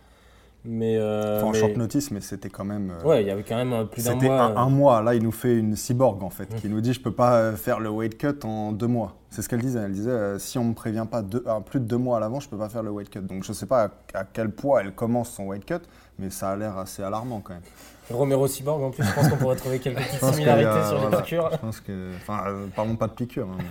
Mais, 0.65 0.97
euh, 0.97 1.39
Enfin, 1.39 1.47
en 1.49 1.51
mais- 1.51 1.59
short 1.59 1.77
notice, 1.77 2.11
mais 2.13 2.21
c'était 2.21 2.49
quand 2.49 2.65
même. 2.65 2.93
euh, 2.93 3.05
ouais, 3.09 3.23
il 3.23 3.27
y 3.27 3.31
avait 3.33 3.43
quand 3.43 3.57
même 3.57 3.73
euh, 3.73 3.85
plus 3.85 4.05
d'un 4.05 4.13
C'était 4.13 4.27
mois. 4.27 4.43
un, 4.43 4.57
un 4.57 4.67
euh, 4.67 4.71
mois. 4.71 5.03
Là, 5.03 5.15
il 5.17 5.23
nous 5.25 5.33
fait 5.33 5.57
une 5.57 5.75
cyborg 5.75 6.23
en 6.23 6.31
fait, 6.31 6.53
Mm. 6.55 6.57
qui 6.61 6.69
nous 6.69 6.81
dit 6.81 6.93
je 6.93 7.01
peux 7.01 7.11
pas 7.11 7.53
faire 7.57 7.81
le 7.81 7.89
weight 7.91 8.17
cut 8.17 8.39
en 8.45 8.71
deux 8.71 8.87
mois. 8.87 9.17
C'est 9.31 9.43
ce 9.43 9.49
qu'elle 9.49 9.61
disait. 9.61 9.81
Elle 9.81 9.93
disait 9.93 10.11
euh, 10.11 10.39
si 10.39 10.59
on 10.59 10.65
me 10.65 10.75
prévient 10.75 11.07
pas 11.11 11.23
deux- 11.23 11.45
plus 11.67 11.81
de 11.81 11.87
deux 11.87 11.97
mois 11.97 12.19
à 12.19 12.21
l'avant, 12.21 12.39
je 12.39 12.49
peux 12.49 12.57
pas 12.59 12.69
faire 12.69 12.85
le 12.85 12.91
weight 12.91 13.11
cut. 13.11 13.23
Donc 13.23 13.43
je 13.43 13.53
sais 13.53 13.67
pas 13.67 13.85
à, 14.15 14.21
à 14.21 14.25
quel 14.25 14.51
poids 14.51 14.83
elle 14.83 14.93
commence 14.95 15.31
son 15.31 15.47
weight 15.47 15.65
cut, 15.65 15.83
mais 16.21 16.31
ça 16.31 16.51
a 16.51 16.57
l'air 16.57 16.79
assez 16.79 17.03
alarmant 17.03 17.41
quand 17.41 17.55
même. 17.55 17.63
Romero 18.11 18.47
Cyborg 18.47 18.83
en 18.85 18.91
plus, 18.91 19.03
je 19.05 19.13
pense 19.15 19.29
qu'on 19.29 19.37
pourrait 19.37 19.57
trouver 19.57 19.79
quelques 19.81 19.97
petites 19.99 20.23
a- 20.23 20.33
similarités 20.33 20.85
sur 20.87 20.95
les 20.95 21.01
voilà. 21.01 21.17
piqûres. 21.23 21.49
Je 21.53 21.57
pense 21.57 21.81
que, 21.81 22.11
enfin, 22.17 22.41
parlons 22.77 22.95
pas 22.97 23.09
de 23.09 23.13
piqûre. 23.15 23.49
hein, 23.51 23.57
mais- 23.59 23.65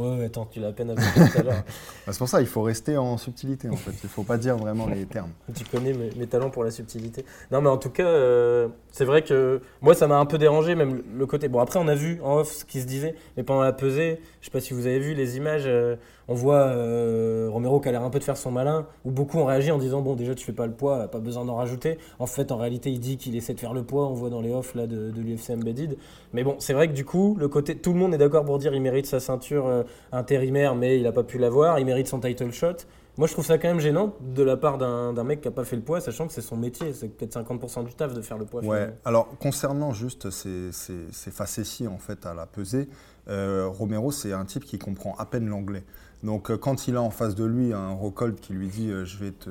Ouais, 0.00 0.18
ouais, 0.18 0.24
attends, 0.24 0.46
tu 0.50 0.60
l'as 0.60 0.68
à 0.68 0.72
peine 0.72 0.94
tout 0.94 1.38
à 1.38 1.42
l'heure. 1.42 1.62
Bah, 2.06 2.12
c'est 2.12 2.18
pour 2.18 2.28
ça 2.28 2.40
il 2.40 2.46
faut 2.46 2.62
rester 2.62 2.96
en 2.96 3.16
subtilité 3.18 3.68
en 3.68 3.76
fait. 3.76 3.92
Il 4.02 4.08
faut 4.08 4.22
pas 4.22 4.38
dire 4.38 4.56
vraiment 4.56 4.86
les 4.86 5.04
termes. 5.04 5.30
Tu 5.54 5.64
connais 5.64 5.92
mes, 5.92 6.10
mes 6.16 6.26
talents 6.26 6.50
pour 6.50 6.64
la 6.64 6.70
subtilité. 6.70 7.24
Non, 7.52 7.60
mais 7.60 7.68
en 7.68 7.76
tout 7.76 7.90
cas, 7.90 8.06
euh, 8.06 8.68
c'est 8.90 9.04
vrai 9.04 9.22
que 9.22 9.60
moi, 9.82 9.94
ça 9.94 10.06
m'a 10.06 10.18
un 10.18 10.26
peu 10.26 10.38
dérangé, 10.38 10.74
même 10.74 10.94
le- 10.96 11.04
le 11.18 11.26
côté. 11.26 11.48
Bon, 11.48 11.60
après, 11.60 11.78
on 11.78 11.88
a 11.88 11.94
vu 11.94 12.18
en 12.22 12.38
off 12.38 12.50
ce 12.52 12.64
qui 12.64 12.80
se 12.80 12.86
disait, 12.86 13.14
mais 13.36 13.42
pendant 13.42 13.62
la 13.62 13.72
pesée, 13.72 14.20
je 14.40 14.46
sais 14.46 14.50
pas 14.50 14.60
si 14.60 14.72
vous 14.74 14.86
avez 14.86 14.98
vu 14.98 15.14
les 15.14 15.36
images, 15.36 15.64
euh, 15.66 15.96
on 16.30 16.34
voit 16.34 16.60
euh, 16.60 17.48
Romero 17.50 17.80
qui 17.80 17.88
a 17.88 17.92
l'air 17.92 18.04
un 18.04 18.08
peu 18.08 18.20
de 18.20 18.24
faire 18.24 18.36
son 18.36 18.52
malin, 18.52 18.86
où 19.04 19.10
beaucoup 19.10 19.38
ont 19.38 19.44
réagi 19.44 19.72
en 19.72 19.78
disant 19.78 20.00
Bon, 20.00 20.14
déjà, 20.14 20.34
tu 20.36 20.44
fais 20.44 20.52
pas 20.52 20.66
le 20.66 20.72
poids, 20.72 21.08
pas 21.08 21.18
besoin 21.18 21.44
d'en 21.44 21.56
rajouter. 21.56 21.98
En 22.20 22.26
fait, 22.26 22.52
en 22.52 22.56
réalité, 22.56 22.90
il 22.92 23.00
dit 23.00 23.16
qu'il 23.16 23.34
essaie 23.34 23.52
de 23.52 23.58
faire 23.58 23.74
le 23.74 23.82
poids, 23.82 24.06
on 24.06 24.14
voit 24.14 24.30
dans 24.30 24.40
les 24.40 24.52
offs 24.52 24.76
là, 24.76 24.86
de, 24.86 25.10
de 25.10 25.20
l'UFC 25.20 25.50
Embedded. 25.50 25.98
Mais 26.32 26.44
bon, 26.44 26.54
c'est 26.60 26.72
vrai 26.72 26.86
que 26.86 26.92
du 26.92 27.04
coup, 27.04 27.36
le 27.36 27.48
côté, 27.48 27.76
tout 27.76 27.92
le 27.92 27.98
monde 27.98 28.14
est 28.14 28.18
d'accord 28.18 28.44
pour 28.44 28.58
dire 28.58 28.72
il 28.72 28.80
mérite 28.80 29.06
sa 29.06 29.18
ceinture 29.18 29.66
euh, 29.66 29.82
intérimaire, 30.12 30.76
mais 30.76 31.00
il 31.00 31.06
a 31.08 31.12
pas 31.12 31.24
pu 31.24 31.36
l'avoir, 31.36 31.80
il 31.80 31.84
mérite 31.84 32.06
son 32.06 32.20
title 32.20 32.52
shot. 32.52 32.76
Moi, 33.18 33.26
je 33.26 33.32
trouve 33.32 33.44
ça 33.44 33.58
quand 33.58 33.68
même 33.68 33.80
gênant 33.80 34.14
de 34.20 34.42
la 34.42 34.56
part 34.56 34.78
d'un 34.78 35.24
mec 35.24 35.40
qui 35.40 35.48
n'a 35.48 35.52
pas 35.52 35.64
fait 35.64 35.76
le 35.76 35.82
poids, 35.82 36.00
sachant 36.00 36.26
que 36.26 36.32
c'est 36.32 36.40
son 36.40 36.56
métier. 36.56 36.92
C'est 36.92 37.08
peut-être 37.08 37.38
50% 37.38 37.84
du 37.84 37.92
taf 37.92 38.14
de 38.14 38.22
faire 38.22 38.38
le 38.38 38.46
poids. 38.46 38.60
Ouais. 38.60 38.76
finalement. 38.76 38.96
Alors 39.04 39.28
concernant 39.38 39.92
juste 39.92 40.30
ces, 40.30 40.70
ces, 40.72 40.94
ces 41.10 41.30
facéties 41.30 41.88
en 41.88 41.98
fait 41.98 42.24
à 42.24 42.34
la 42.34 42.46
pesée, 42.46 42.88
euh, 43.28 43.66
Romero 43.68 44.10
c'est 44.10 44.32
un 44.32 44.44
type 44.44 44.64
qui 44.64 44.78
comprend 44.78 45.14
à 45.18 45.26
peine 45.26 45.48
l'anglais. 45.48 45.84
Donc 46.22 46.50
euh, 46.50 46.58
quand 46.58 46.86
il 46.86 46.96
a 46.96 47.02
en 47.02 47.10
face 47.10 47.34
de 47.34 47.44
lui 47.44 47.72
un 47.72 47.90
Rockhold 47.90 48.40
qui 48.40 48.52
lui 48.52 48.68
dit 48.68 48.90
euh, 48.90 49.04
je 49.04 49.16
vais 49.16 49.30
te 49.30 49.50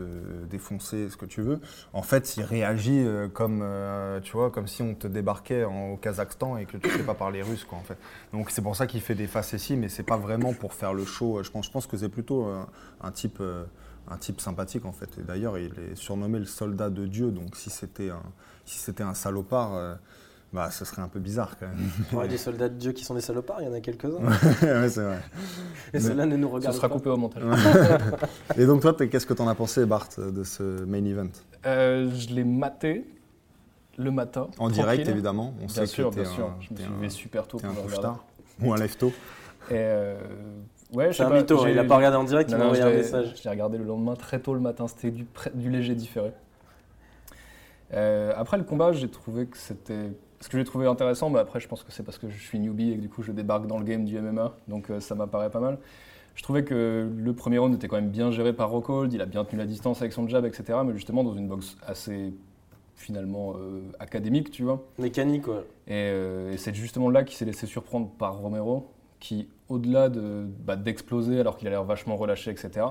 défoncer 0.50 1.10
ce 1.10 1.18
que 1.18 1.25
tu 1.25 1.42
veux, 1.42 1.60
en 1.94 2.04
fait 2.04 2.38
il 2.38 2.44
réagit 2.44 3.00
euh, 3.00 3.27
comme 3.27 3.66
tu 4.24 4.33
vois 4.33 4.51
comme 4.51 4.68
si 4.68 4.81
on 4.83 4.94
te 4.94 5.07
débarquait 5.07 5.63
au 5.63 5.98
Kazakhstan 5.98 6.57
et 6.57 6.66
que 6.66 6.77
tu 6.77 6.89
sais 6.89 7.04
pas 7.04 7.16
parler 7.16 7.42
russe 7.42 7.63
quoi 7.63 7.77
en 7.77 7.83
fait. 7.83 7.98
Donc 8.33 8.51
c'est 8.51 8.62
pour 8.62 8.75
ça 8.75 8.86
qu'il 8.88 9.01
fait 9.01 9.16
des 9.16 9.27
facéties 9.27 9.77
mais 9.77 9.89
c'est 9.89 10.04
pas 10.04 10.18
vraiment 10.18 10.54
pour 10.54 10.74
faire 10.74 10.94
le 10.94 11.06
show. 11.06 11.42
Je 11.44 11.50
pense 11.50 11.88
que 11.88 11.98
c'est 11.98 12.10
plutôt 12.10 12.48
euh, 12.48 12.63
un 13.01 13.12
type 13.12 13.42
un 14.12 14.18
type 14.18 14.42
sympathique 14.42 14.86
en 14.86 14.92
fait. 14.92 15.10
Et 15.19 15.24
d'ailleurs, 15.24 15.57
il 15.57 15.71
est 15.92 15.95
surnommé 15.95 16.39
le 16.39 16.45
soldat 16.45 16.89
de 16.89 17.06
Dieu. 17.06 17.31
Donc 17.31 17.56
si 17.56 17.69
c'était 17.69 18.10
un, 18.10 18.24
si 18.66 18.80
c'était 18.80 19.04
un 19.04 19.13
salopard, 19.13 19.98
bah, 20.51 20.72
ce 20.72 20.84
serait 20.86 21.01
un 21.01 21.07
peu 21.07 21.19
bizarre 21.19 21.57
quand 21.60 21.68
même. 21.68 21.78
Ouais, 22.19 22.28
des 22.28 22.38
soldats 22.38 22.69
de 22.69 22.75
Dieu 22.75 22.92
qui 22.92 23.04
sont 23.04 23.13
des 23.16 23.22
salopards, 23.22 23.62
il 23.62 23.68
y 23.68 23.69
en 23.69 23.74
a 23.74 23.81
quelques-uns. 23.81 24.18
ouais, 24.62 24.90
c'est 24.90 25.01
vrai. 25.04 25.19
Et 25.94 26.00
ceux-là 26.00 26.25
ne 26.25 26.36
nous 26.36 26.48
Ce 26.50 26.54
regardent 26.54 26.75
sera 26.75 26.90
pas. 26.90 26.96
coupé 26.96 27.10
au 27.10 27.18
montage. 27.18 27.44
Et 28.57 28.66
donc 28.66 28.81
toi, 28.81 28.94
qu'est-ce 28.94 29.25
que 29.25 29.34
t'en 29.34 29.48
as 29.48 29.56
pensé, 29.56 29.86
Bart, 29.86 30.10
de 30.18 30.44
ce 30.44 30.63
main 30.86 31.04
event? 31.06 31.30
Euh, 31.66 32.10
je 32.16 32.30
l'ai 32.34 32.44
maté 32.44 33.06
le 33.98 34.12
matin. 34.12 34.48
En 34.60 34.69
direct, 34.69 35.07
évidemment. 35.07 35.54
On 35.62 35.66
Bien 35.66 35.75
sait 35.75 35.86
sûr, 35.86 36.10
que 36.10 36.16
bien 36.16 36.25
sûr. 36.25 36.46
un, 36.46 36.56
Je 36.62 36.74
me 36.74 36.78
suis 36.80 36.86
un- 36.88 36.95
levé 36.95 37.10
super 37.10 37.48
tôt 37.48 37.57
t'es 37.57 37.68
pour 37.68 38.06
un 38.06 38.19
ou 38.62 38.74
un 38.74 38.78
lève-tôt. 38.78 39.12
Et 39.69 39.74
euh, 39.75 40.18
ouais, 40.94 41.07
je 41.07 41.12
C'est 41.12 41.18
sais 41.18 41.24
un 41.24 41.30
pas, 41.30 41.38
mytho, 41.38 41.68
il 41.68 41.78
a 41.78 41.84
pas 41.84 41.98
regardé 41.98 42.18
en 42.18 42.24
direct, 42.24 42.50
il 42.50 42.54
Non, 42.54 42.57
m'a 42.60 42.63
non, 42.66 42.69
envoyé 42.72 42.84
un 42.84 42.95
message. 42.98 43.34
Je 43.38 43.44
l'ai 43.44 43.50
regardé 43.52 43.78
le 43.78 43.84
lendemain 43.84 44.16
très 44.16 44.40
tôt 44.40 44.54
le 44.54 44.60
matin, 44.62 44.88
c'était 44.88 45.12
du 45.12 45.69
léger 45.69 45.95
différé. 45.95 46.31
Euh, 47.94 48.33
après 48.36 48.57
le 48.57 48.63
combat, 48.63 48.91
j'ai 48.91 49.09
trouvé 49.09 49.45
que 49.45 49.57
c'était. 49.57 50.12
Ce 50.41 50.47
que 50.47 50.57
j'ai 50.57 50.63
trouvé 50.63 50.88
intéressant, 50.88 51.30
mais 51.30 51.39
après 51.39 51.59
je 51.59 51.68
pense 51.68 51.83
que 51.83 51.91
c'est 51.91 52.03
parce 52.03 52.18
que 52.18 52.30
je 52.30 52.39
suis 52.39 52.59
newbie 52.59 52.91
et 52.91 52.95
que 52.95 53.01
du 53.01 53.09
coup 53.09 53.24
je 53.24 53.33
débarque 53.33 53.68
dans 53.68 53.77
le 53.77 53.83
game 53.83 54.06
du 54.06 54.18
MMA, 54.18 54.56
donc 54.69 54.89
euh, 54.89 55.01
ça 55.01 55.13
m'apparaît 55.13 55.50
pas 55.50 55.59
mal. 55.59 55.80
Je 56.36 56.44
trouvais 56.44 56.63
que 56.63 57.09
le 57.13 57.33
premier 57.33 57.57
round 57.57 57.75
était 57.75 57.89
quand 57.89 57.97
même 57.97 58.09
bien 58.09 58.31
géré 58.31 58.53
par 58.53 58.69
Rockhold, 58.69 59.12
il 59.12 59.21
a 59.21 59.25
bien 59.25 59.44
tenu 59.44 59.59
la 59.59 59.65
distance 59.65 60.00
avec 60.00 60.13
son 60.13 60.30
jab, 60.30 60.45
etc. 60.45 60.80
Mais 60.86 60.94
justement 60.94 61.25
dans 61.25 61.33
une 61.33 61.50
boxe 61.50 61.75
assez 61.86 62.33
finalement 62.95 63.56
euh, 63.57 63.81
académique, 64.00 64.50
tu 64.50 64.63
vois. 64.63 64.85
Mécanique, 64.97 65.42
quoi. 65.42 65.65
Et, 65.88 66.07
et 66.53 66.57
c'est 66.57 66.74
justement 66.74 67.09
là 67.09 67.24
qu'il 67.24 67.35
s'est 67.35 67.45
laissé 67.45 67.68
surprendre 67.68 68.09
par 68.18 68.38
Romero, 68.38 68.88
qui, 69.19 69.50
au-delà 69.68 70.09
de, 70.09 70.45
bah, 70.65 70.75
d'exploser 70.75 71.39
alors 71.39 71.57
qu'il 71.57 71.68
a 71.68 71.71
l'air 71.71 71.83
vachement 71.83 72.15
relâché, 72.15 72.51
etc., 72.51 72.85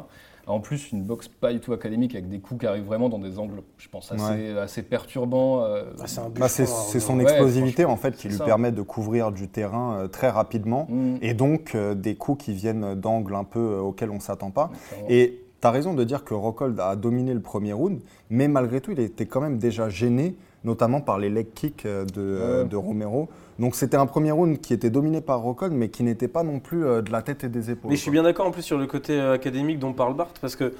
en 0.48 0.60
plus 0.60 0.92
une 0.92 1.02
boxe 1.02 1.28
pas 1.28 1.52
du 1.52 1.60
tout 1.60 1.72
académique 1.72 2.14
avec 2.14 2.28
des 2.28 2.40
coups 2.40 2.60
qui 2.60 2.66
arrivent 2.66 2.84
vraiment 2.84 3.08
dans 3.08 3.18
des 3.18 3.38
angles, 3.38 3.62
je 3.76 3.88
pense, 3.88 4.10
assez, 4.12 4.56
assez 4.56 4.82
perturbants. 4.82 5.62
euh, 5.64 5.84
Ah, 6.00 6.06
c'est 6.06 6.20
Bah, 6.20 6.28
bûcheron, 6.28 6.48
c'est 6.48 7.00
son 7.00 7.16
Ouais, 7.18 7.22
explosivité 7.24 7.84
en 7.84 7.96
fait 7.96 8.16
qui 8.16 8.28
lui 8.28 8.36
ça. 8.36 8.44
permet 8.44 8.72
de 8.72 8.82
couvrir 8.82 9.30
du 9.32 9.48
terrain 9.48 9.98
euh, 9.98 10.08
très 10.08 10.28
rapidement 10.30 10.86
mm, 10.88 11.16
et 11.22 11.34
donc 11.34 11.74
euh, 11.74 11.94
des 11.94 12.14
coups 12.14 12.44
qui 12.44 12.52
viennent 12.52 12.94
d'angles 12.94 13.34
un 13.34 13.44
peu 13.44 13.58
euh, 13.60 13.80
auxquels 13.80 14.10
on 14.10 14.20
s'attend 14.20 14.50
pas. 14.50 14.70
Et 15.08 15.40
tu 15.60 15.66
as 15.66 15.70
raison 15.70 15.92
de 15.94 16.04
dire 16.04 16.24
que 16.24 16.34
Rockhold 16.34 16.78
a 16.80 16.94
dominé 16.96 17.34
le 17.34 17.40
premier 17.40 17.72
round, 17.72 18.00
mais 18.30 18.46
malgré 18.48 18.80
tout, 18.80 18.92
il 18.92 19.00
était 19.00 19.26
quand 19.26 19.40
même 19.40 19.58
déjà 19.58 19.88
gêné, 19.88 20.36
notamment 20.64 21.00
par 21.00 21.18
les 21.18 21.30
leg 21.30 21.46
kicks 21.54 21.86
euh, 21.86 22.04
de, 22.04 22.12
euh, 22.20 22.62
Ouais. 22.62 22.68
de 22.68 22.76
Romero. 22.76 23.28
Donc 23.58 23.74
c'était 23.74 23.96
un 23.96 24.06
premier 24.06 24.30
round 24.32 24.60
qui 24.60 24.72
était 24.72 24.90
dominé 24.90 25.20
par 25.20 25.40
Rockhold, 25.40 25.72
mais 25.72 25.88
qui 25.88 26.02
n'était 26.02 26.28
pas 26.28 26.42
non 26.42 26.60
plus 26.60 26.84
euh, 26.84 27.02
de 27.02 27.10
la 27.12 27.22
tête 27.22 27.44
et 27.44 27.48
des 27.48 27.70
épaules. 27.70 27.90
Mais 27.90 27.96
je 27.96 28.02
suis 28.02 28.10
bien 28.10 28.22
d'accord 28.22 28.46
en 28.46 28.50
plus 28.50 28.62
sur 28.62 28.78
le 28.78 28.86
côté 28.86 29.20
académique 29.20 29.78
dont 29.78 29.92
parle 29.92 30.14
Bart, 30.14 30.28
parce 30.40 30.56
que 30.56 30.74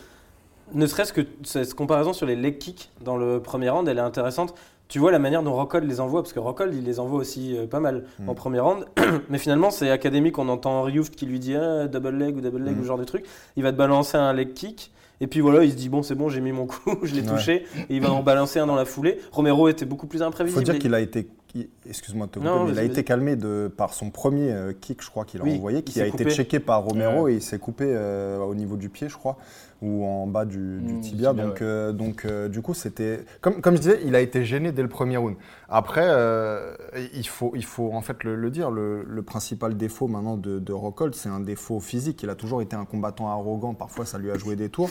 ne 0.74 0.86
serait-ce 0.86 1.12
que 1.12 1.22
cette 1.44 1.74
comparaison 1.74 2.12
sur 2.12 2.26
les 2.26 2.36
leg 2.36 2.58
kicks 2.58 2.90
dans 3.04 3.16
le 3.16 3.40
premier 3.40 3.70
round, 3.70 3.88
elle 3.88 3.98
est 3.98 4.02
intéressante. 4.02 4.54
Tu 4.88 4.98
vois 4.98 5.12
la 5.12 5.18
manière 5.18 5.42
dont 5.42 5.52
Rockhold 5.52 5.86
les 5.86 6.00
envoie, 6.00 6.22
parce 6.22 6.32
que 6.32 6.40
Rockhold 6.40 6.74
il 6.74 6.84
les 6.84 6.98
envoie 6.98 7.18
aussi 7.20 7.56
pas 7.70 7.80
mal 7.80 8.04
Mm. 8.20 8.28
en 8.28 8.34
premier 8.34 8.60
round, 8.60 8.86
mais 9.28 9.38
finalement 9.38 9.70
c'est 9.70 9.90
académique, 9.90 10.38
on 10.38 10.48
entend 10.48 10.82
Ryuft 10.82 11.14
qui 11.14 11.26
lui 11.26 11.38
dit 11.38 11.54
ah, 11.56 11.86
double 11.88 12.10
leg 12.16 12.36
ou 12.36 12.40
double 12.40 12.62
leg 12.62 12.74
Mm. 12.76 12.80
ou 12.80 12.82
ce 12.82 12.88
genre 12.88 12.98
de 12.98 13.04
truc, 13.04 13.24
il 13.56 13.62
va 13.62 13.72
te 13.72 13.76
balancer 13.76 14.16
un 14.16 14.32
leg 14.32 14.54
kick. 14.54 14.92
Et 15.20 15.26
puis 15.26 15.40
voilà, 15.40 15.64
il 15.64 15.70
se 15.72 15.76
dit 15.76 15.88
bon, 15.88 16.02
c'est 16.02 16.14
bon, 16.14 16.28
j'ai 16.28 16.40
mis 16.40 16.52
mon 16.52 16.66
coup, 16.66 16.96
je 17.02 17.14
l'ai 17.14 17.22
Ouais. 17.22 17.26
touché, 17.28 17.64
et 17.76 17.96
il 17.96 18.00
va 18.00 18.12
en 18.12 18.22
balancer 18.22 18.58
un 18.60 18.66
dans 18.66 18.76
la 18.76 18.84
foulée. 18.84 19.18
Romero 19.32 19.68
était 19.68 19.84
beaucoup 19.86 20.06
plus 20.06 20.20
Il 20.20 20.22
imprévisible. 20.22 20.64
faut 20.64 20.70
dire 20.72 20.80
qu'il 20.80 20.94
a 20.94 21.00
été, 21.00 21.28
il- 21.54 21.68
excuse-moi 21.88 22.26
de 22.26 22.30
te 22.32 22.38
couper, 22.38 22.50
Non, 22.50 22.64
mais 22.66 22.72
il 22.72 22.78
a 22.78 22.82
été 22.84 23.02
calmé 23.02 23.34
de, 23.34 23.68
par 23.76 23.94
son 23.94 24.10
premier 24.10 24.52
euh, 24.52 24.72
kick, 24.80 25.02
je 25.02 25.10
crois 25.10 25.24
qu'il 25.24 25.40
a 25.40 25.44
Oui, 25.44 25.56
envoyé, 25.56 25.82
qui 25.82 26.00
a 26.00 26.06
été 26.06 26.30
checké 26.30 26.60
par 26.60 26.84
Romero 26.84 27.22
Ouais. 27.24 27.32
et 27.32 27.36
il 27.36 27.42
s'est 27.42 27.58
coupé 27.58 27.84
euh, 27.88 28.38
au 28.38 28.54
niveau 28.54 28.76
du 28.76 28.90
pied, 28.90 29.08
je 29.08 29.16
crois, 29.16 29.38
ou 29.80 30.04
en 30.04 30.26
bas 30.26 30.44
du, 30.44 30.80
du 30.80 30.94
Mm, 30.94 31.00
tibia. 31.00 31.30
tibia, 31.30 31.32
donc, 31.32 31.54
ouais. 31.54 31.58
euh, 31.62 31.92
donc 31.92 32.24
euh, 32.24 32.48
du 32.48 32.62
coup, 32.62 32.74
c'était 32.74 33.24
comme, 33.40 33.60
comme 33.60 33.76
je 33.76 33.80
disais, 33.80 34.00
il 34.04 34.14
a 34.16 34.20
été 34.20 34.44
gêné 34.44 34.72
dès 34.72 34.82
le 34.82 34.88
premier 34.88 35.16
round. 35.16 35.36
Après, 35.68 36.04
euh, 36.04 36.74
il 37.14 37.26
faut, 37.28 37.52
il 37.54 37.64
faut 37.64 37.92
en 37.92 38.00
fait 38.00 38.24
le, 38.24 38.34
le 38.34 38.50
dire. 38.50 38.70
Le, 38.70 39.04
le 39.04 39.22
principal 39.22 39.76
défaut 39.76 40.08
maintenant 40.08 40.36
de, 40.36 40.58
de 40.58 40.72
Rockhold, 40.72 41.14
c'est 41.14 41.28
un 41.28 41.40
défaut 41.40 41.78
physique. 41.80 42.22
Il 42.22 42.30
a 42.30 42.34
toujours 42.34 42.60
été 42.62 42.74
un 42.76 42.84
combattant 42.84 43.30
arrogant. 43.30 43.74
Parfois, 43.74 44.04
ça 44.04 44.18
lui 44.18 44.30
a 44.30 44.38
joué 44.38 44.56
des 44.56 44.68
tours. 44.68 44.90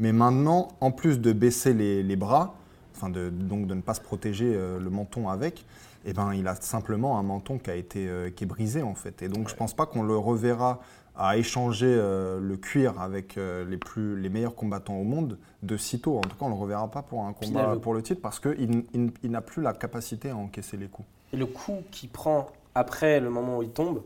Mais 0.00 0.12
maintenant, 0.12 0.68
en 0.80 0.90
plus 0.90 1.20
de 1.20 1.32
baisser 1.32 1.74
les, 1.74 2.02
les 2.02 2.16
bras, 2.16 2.54
enfin 2.96 3.10
de, 3.10 3.28
donc 3.30 3.66
de 3.66 3.74
ne 3.74 3.80
pas 3.82 3.94
se 3.94 4.00
protéger 4.00 4.56
le 4.80 4.90
menton 4.90 5.28
avec, 5.28 5.66
eh 6.06 6.12
ben, 6.12 6.34
il 6.34 6.48
a 6.48 6.54
simplement 6.54 7.18
un 7.18 7.22
menton 7.22 7.58
qui 7.58 7.70
a 7.70 7.74
été 7.76 8.08
euh, 8.08 8.28
qui 8.30 8.44
est 8.44 8.46
brisé 8.46 8.82
en 8.82 8.94
fait. 8.94 9.22
Et 9.22 9.28
donc 9.28 9.48
je 9.48 9.54
pense 9.54 9.72
pas 9.74 9.86
qu'on 9.86 10.02
le 10.02 10.16
reverra 10.16 10.80
à 11.16 11.36
échanger 11.36 11.86
euh, 11.88 12.40
le 12.40 12.56
cuir 12.56 13.00
avec 13.00 13.38
euh, 13.38 13.64
les, 13.64 13.76
plus, 13.76 14.20
les 14.20 14.28
meilleurs 14.28 14.54
combattants 14.54 14.96
au 14.96 15.04
monde 15.04 15.38
de 15.62 15.76
sitôt. 15.76 16.18
En 16.18 16.22
tout 16.22 16.30
cas, 16.36 16.46
on 16.46 16.48
ne 16.48 16.54
le 16.54 16.60
reverra 16.60 16.90
pas 16.90 17.02
pour 17.02 17.22
un 17.24 17.32
combat 17.32 17.76
pour 17.80 17.94
le 17.94 18.02
titre 18.02 18.20
parce 18.20 18.40
qu'il 18.40 18.84
il, 18.92 19.12
il 19.22 19.30
n'a 19.30 19.40
plus 19.40 19.62
la 19.62 19.72
capacité 19.72 20.30
à 20.30 20.36
encaisser 20.36 20.76
les 20.76 20.86
coups. 20.88 21.06
Et 21.32 21.36
le 21.36 21.46
coup 21.46 21.78
qu'il 21.90 22.08
prend 22.08 22.48
après 22.74 23.20
le 23.20 23.30
moment 23.30 23.58
où 23.58 23.62
il 23.62 23.70
tombe, 23.70 24.02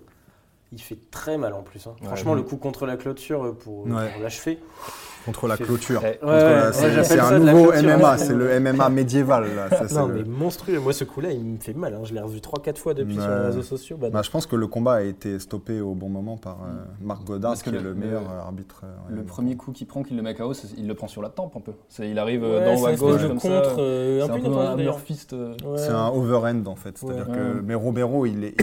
il 0.73 0.81
fait 0.83 0.99
très 1.11 1.39
mal 1.39 1.55
en 1.55 1.63
plus. 1.63 1.87
hein. 1.87 1.95
Franchement, 2.03 2.35
le 2.35 2.43
coup 2.43 2.59
contre 2.59 2.85
la 2.85 2.99
clôture 2.99 3.43
euh, 3.45 3.53
pour, 3.53 3.87
Ouais. 3.87 4.13
pour 4.13 4.23
l'achever. 4.23 4.59
Contre 5.29 5.47
la 5.47 5.57
clôture. 5.59 6.03
Ouais, 6.03 6.19
ouais, 6.23 6.73
c'est 7.05 7.19
un 7.21 7.39
nouveau. 7.39 7.71
MMA, 7.73 8.17
c'est 8.17 8.33
le 8.35 8.59
MMA 8.61 8.89
médiéval. 8.89 9.45
Là. 9.55 9.69
Ça, 9.77 9.87
c'est 9.89 9.95
Non, 9.95 10.07
le- 10.07 10.15
mais 10.15 10.25
monstrueux. 10.25 10.81
Moi, 10.81 10.93
ce 10.95 11.05
coup-là, 11.05 11.33
il 11.33 11.45
me 11.45 11.59
fait 11.59 11.75
mal. 11.75 11.95
hein. 11.95 12.01
Je 12.05 12.15
l'ai 12.15 12.21
revu 12.21 12.41
3-4 12.41 12.79
fois 12.79 12.95
depuis 12.95 13.15
sur 13.15 13.29
les 13.29 13.47
réseaux 13.47 13.63
sociaux. 13.63 13.99
Bah, 14.01 14.09
Bah, 14.11 14.23
je 14.25 14.31
pense 14.31 14.47
que 14.47 14.57
le 14.57 14.67
combat 14.67 14.95
a 14.95 15.03
été 15.03 15.39
stoppé 15.39 15.81
au 15.83 15.93
bon 15.95 16.09
moment 16.09 16.37
par 16.39 16.59
euh, 16.65 16.73
Marc 17.03 17.25
Godard, 17.25 17.51
Parce 17.51 17.63
que 17.63 17.69
qui 17.71 17.77
est 17.77 17.81
le- 17.81 17.91
le 17.91 17.95
meilleur 17.95 18.23
le- 18.23 18.27
euh, 18.29 18.41
arbitre. 18.43 18.81
euh, 18.85 19.15
Le 19.17 19.23
premier 19.23 19.57
coup 19.57 19.73
qu'il 19.73 19.87
prend, 19.87 20.03
qu'il 20.03 20.17
le 20.17 20.23
met 20.23 20.35
KO, 20.35 20.53
il 20.79 20.89
le 20.89 20.95
prend 20.95 21.09
sur 21.09 21.21
la 21.21 21.29
tempe 21.29 21.55
un 21.57 21.61
peu. 21.61 21.73
Il 22.03 22.19
arrive 22.19 22.43
ouais, 22.43 22.65
d'en 22.65 22.75
haut 22.75 22.87
c'est 22.87 22.93
à 22.93 22.97
gauche 22.97 23.23
comme 23.23 23.39
contre, 23.39 23.43
ça. 23.65 23.71
un 23.71 23.75
peu 23.75 24.23
un. 24.63 25.77
C'est 25.77 25.91
un 25.91 26.09
overhand 26.09 26.67
en 26.67 26.77
fait. 26.77 26.99
Mais 27.65 27.75
Romero, 27.75 28.25
il 28.25 28.45
est, 28.45 28.55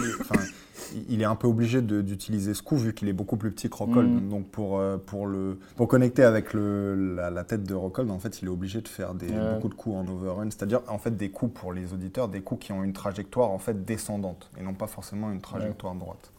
il- 1.09 1.21
est 1.21 1.25
un 1.25 1.35
peu 1.35 1.47
obligé 1.47 1.81
d'utiliser 1.81 2.53
ce 2.53 2.61
coup 2.61 2.75
vu 2.77 2.93
qu'il 2.93 3.07
est 3.07 3.13
beaucoup 3.13 3.37
plus 3.37 3.51
petit 3.51 3.69
que 3.69 3.75
Rockhold. 3.75 4.09
Mm. 4.25 4.29
Donc 4.29 4.47
pour, 4.47 4.79
euh, 4.79 4.97
pour, 4.97 5.27
le, 5.27 5.57
pour 5.75 5.87
connecter 5.87 6.23
avec 6.23 6.53
le, 6.53 7.15
la, 7.15 7.29
la 7.29 7.43
tête 7.43 7.63
de 7.63 7.73
Rockhold, 7.73 8.09
en 8.11 8.19
fait, 8.19 8.41
il 8.41 8.45
est 8.47 8.51
obligé 8.51 8.81
de 8.81 8.87
faire 8.87 9.13
des, 9.13 9.27
Ouais. 9.29 9.53
beaucoup 9.55 9.69
de 9.69 9.73
coups 9.73 9.95
en 9.95 10.07
overhand. 10.07 10.49
C'est-à-dire 10.51 10.81
en 10.87 10.97
fait 10.97 11.15
des 11.15 11.29
coups 11.29 11.53
pour 11.59 11.73
les 11.73 11.93
auditeurs, 11.93 12.27
des 12.27 12.41
coups 12.41 12.65
qui 12.65 12.71
ont 12.71 12.83
une 12.83 12.93
trajectoire 12.93 13.49
en 13.51 13.59
fait 13.59 13.85
descendante 13.85 14.49
et 14.59 14.63
non 14.63 14.73
pas 14.73 14.87
forcément 14.87 15.31
une 15.31 15.41
trajectoire 15.41 15.95
droite. 15.95 16.31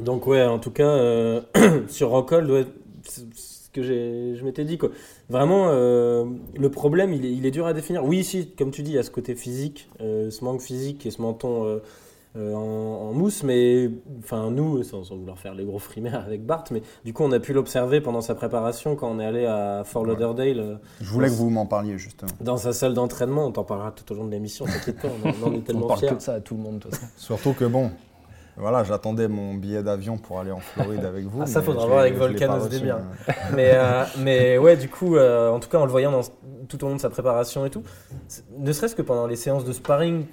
Donc 0.00 0.26
ouais, 0.26 0.44
en 0.44 0.58
tout 0.58 0.70
cas, 0.70 0.88
euh, 0.88 1.40
sur 1.88 2.10
Rockhold, 2.10 2.50
ouais, 2.50 2.66
ce 3.04 3.70
que 3.72 3.82
je 3.82 4.44
m'étais 4.44 4.64
dit. 4.64 4.78
Quoi. 4.78 4.90
Vraiment, 5.28 5.66
euh, 5.68 6.24
le 6.56 6.70
problème, 6.70 7.12
il 7.12 7.24
est, 7.24 7.32
il 7.32 7.44
est 7.46 7.50
dur 7.50 7.66
à 7.66 7.72
définir. 7.74 8.04
Oui, 8.04 8.24
si, 8.24 8.50
comme 8.50 8.70
tu 8.70 8.82
dis, 8.82 8.92
il 8.92 8.94
y 8.94 8.98
a 8.98 9.02
ce 9.02 9.10
côté 9.10 9.34
physique, 9.34 9.90
euh, 10.00 10.30
ce 10.30 10.44
manque 10.44 10.60
physique 10.62 11.04
et 11.06 11.10
ce 11.10 11.20
menton 11.20 11.80
euh, 12.36 12.54
en, 12.54 13.08
en 13.08 13.12
mousse, 13.12 13.42
mais 13.42 13.90
enfin 14.18 14.50
nous, 14.50 14.82
sans, 14.82 15.02
sans 15.04 15.16
vouloir 15.16 15.38
faire 15.38 15.54
les 15.54 15.64
gros 15.64 15.78
frimaires 15.78 16.22
avec 16.24 16.44
Bart, 16.44 16.64
mais 16.70 16.82
du 17.04 17.12
coup, 17.12 17.22
on 17.24 17.32
a 17.32 17.40
pu 17.40 17.52
l'observer 17.52 18.00
pendant 18.00 18.20
sa 18.20 18.34
préparation 18.34 18.96
quand 18.96 19.10
on 19.10 19.18
est 19.18 19.24
allé 19.24 19.46
à 19.46 19.82
Fort. 19.84 20.04
Lauderdale. 20.04 20.58
euh, 20.60 20.76
Je 21.00 21.10
voulais 21.10 21.28
que 21.28 21.34
vous 21.34 21.50
m'en 21.50 21.66
parliez 21.66 21.96
justement. 21.98 22.30
dans 22.40 22.56
sa 22.58 22.72
salle 22.72 22.94
d'entraînement, 22.94 23.46
on 23.46 23.52
t'en 23.52 23.64
parlera 23.64 23.90
tout 23.92 24.10
au 24.12 24.16
long 24.16 24.26
de 24.26 24.30
l'émission, 24.30 24.64
t'inquiète 24.66 25.00
pas, 25.00 25.08
on, 25.24 25.28
en- 25.28 25.32
on 25.42 25.48
en 25.48 25.52
est 25.52 25.56
On 25.58 25.60
tellement 25.62 25.86
parle 25.86 26.00
fiers. 26.00 26.08
que 26.10 26.14
de 26.14 26.20
ça 26.20 26.34
à 26.34 26.40
tout 26.40 26.54
le 26.54 26.62
monde, 26.62 26.74
de 26.76 26.82
toute 26.84 26.94
façon. 26.94 27.06
Surtout 27.16 27.52
que 27.54 27.64
bon, 27.64 27.90
voilà, 28.58 28.84
j'attendais 28.84 29.28
mon 29.28 29.54
billet 29.54 29.82
d'avion 29.82 30.18
pour 30.18 30.40
aller 30.40 30.50
en 30.50 30.58
Floride 30.58 31.04
avec 31.04 31.24
vous. 31.26 31.42
Ah, 31.42 31.46
ça, 31.46 31.62
faudra 31.62 31.86
voir 31.86 32.00
avec 32.00 32.16
Volcan 32.16 32.66
début, 32.66 32.90
euh. 32.90 32.96
mais, 33.54 33.70
euh, 33.74 34.04
mais 34.18 34.58
ouais, 34.58 34.76
du 34.76 34.88
coup, 34.88 35.16
euh, 35.16 35.50
en 35.50 35.60
tout 35.60 35.68
cas, 35.68 35.78
en 35.78 35.84
le 35.84 35.90
voyant 35.90 36.10
dans- 36.10 36.22
tout 36.68 36.84
au 36.84 36.88
long 36.88 36.96
de 36.96 37.00
sa 37.00 37.08
préparation 37.08 37.64
et 37.64 37.70
tout, 37.70 37.82
ne 38.58 38.72
serait-ce 38.72 38.94
que 38.94 39.02
pendant 39.02 39.26
les 39.26 39.36
séances 39.36 39.64
de 39.64 39.72
sparring, 39.72 40.26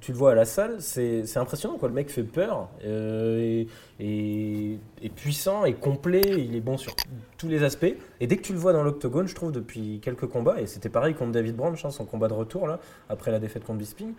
tu 0.00 0.12
le 0.12 0.18
vois 0.18 0.32
à 0.32 0.34
la 0.34 0.44
salle, 0.44 0.76
c'est 0.80 1.36
impressionnant. 1.36 1.78
Quoi. 1.78 1.88
Le 1.88 1.94
mec 1.94 2.10
fait 2.10 2.24
peur, 2.24 2.68
euh, 2.84 3.64
et, 4.00 4.78
puissant, 5.16 5.64
et 5.64 5.74
complet, 5.74 6.22
il 6.36 6.54
est 6.54 6.60
bon 6.60 6.76
sur 6.76 6.94
tous 7.38 7.48
les 7.48 7.62
aspects. 7.62 7.94
Et 8.20 8.26
dès 8.26 8.36
que 8.36 8.42
tu 8.42 8.52
le 8.52 8.58
vois 8.58 8.72
dans 8.72 8.82
l'octogone, 8.82 9.28
je 9.28 9.34
trouve, 9.34 9.52
depuis 9.52 10.00
quelques 10.00 10.26
combats, 10.26 10.60
et 10.60 10.66
c'était 10.66 10.88
pareil 10.90 11.14
contre 11.14 11.32
David 11.32 11.56
Branch, 11.56 11.82
hein, 11.84 11.90
son 11.90 12.04
combat 12.04 12.28
de 12.28 12.34
retour, 12.34 12.66
là, 12.66 12.80
après 13.08 13.30
la 13.30 13.38
défaite 13.38 13.64
contre 13.64 13.78
Bisping, 13.78 14.12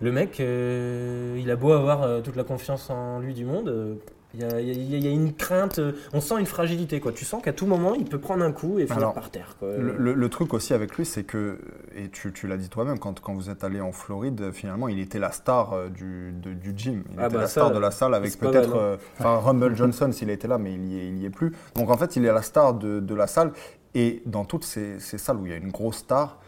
le 0.00 0.12
mec, 0.12 0.40
euh, 0.40 1.38
il 1.40 1.50
a 1.50 1.56
beau 1.56 1.72
avoir 1.72 2.02
euh, 2.02 2.20
toute 2.20 2.36
la 2.36 2.44
confiance 2.44 2.90
en 2.90 3.18
lui 3.20 3.34
du 3.34 3.44
monde. 3.44 3.68
euh, 3.68 3.94
il 4.36 4.40
y, 4.40 4.44
a, 4.44 4.60
y 4.60 4.98
y 4.98 5.14
une 5.14 5.32
crainte, 5.32 5.78
euh, 5.78 5.92
on 6.12 6.20
sent 6.20 6.34
une 6.40 6.46
fragilité. 6.46 6.98
Quoi. 6.98 7.12
Tu 7.12 7.24
sens 7.24 7.40
qu'à 7.40 7.52
tout 7.52 7.66
moment, 7.66 7.94
il 7.94 8.04
peut 8.04 8.18
prendre 8.18 8.42
un 8.42 8.50
coup 8.50 8.80
et 8.80 8.82
finir 8.86 8.96
Alors, 8.98 9.14
par 9.14 9.30
terre. 9.30 9.54
Quoi. 9.60 9.76
Le, 9.76 9.94
le- 9.96 10.12
le 10.14 10.28
truc 10.28 10.52
aussi 10.54 10.74
avec 10.74 10.96
lui, 10.96 11.06
c'est 11.06 11.22
que, 11.22 11.60
et 11.94 12.08
tu, 12.08 12.32
tu 12.32 12.48
l'as 12.48 12.56
dit 12.56 12.68
toi-même, 12.68 12.98
quand, 12.98 13.20
quand 13.20 13.32
vous 13.32 13.48
êtes 13.48 13.62
allé 13.62 13.80
en 13.80 13.92
Floride, 13.92 14.50
finalement, 14.50 14.88
il 14.88 14.98
était 14.98 15.20
la 15.20 15.30
star 15.30 15.88
du, 15.90 16.32
de- 16.32 16.52
du 16.52 16.72
gym. 16.76 17.04
Il 17.12 17.20
Ah 17.20 17.26
était 17.26 17.34
bah 17.36 17.42
la 17.42 17.46
ça, 17.46 17.60
star 17.60 17.70
de 17.70 17.78
la 17.78 17.92
salle 17.92 18.12
avec 18.12 18.36
peut-être. 18.36 18.74
hein. 18.76 18.96
Enfin, 19.20 19.36
Rumble 19.36 19.76
Johnson, 19.76 20.10
s'il 20.10 20.30
était 20.30 20.48
là, 20.48 20.58
mais 20.58 20.74
il 20.74 20.84
y, 20.92 20.98
est, 20.98 21.06
il 21.10 21.18
y 21.18 21.26
est 21.26 21.30
plus. 21.30 21.52
Donc 21.76 21.88
en 21.90 21.96
fait, 21.96 22.16
il 22.16 22.24
est 22.24 22.32
la 22.32 22.42
star 22.42 22.74
de, 22.74 22.98
de 22.98 23.14
la 23.14 23.28
salle. 23.28 23.52
Et 23.94 24.20
dans 24.26 24.44
toutes 24.44 24.64
ces, 24.64 24.98
ces 24.98 25.16
salles 25.18 25.36
où 25.36 25.46
il 25.46 25.52
y 25.52 25.54
a 25.54 25.58
une 25.58 25.70
grosse 25.70 25.98
star, 25.98 26.40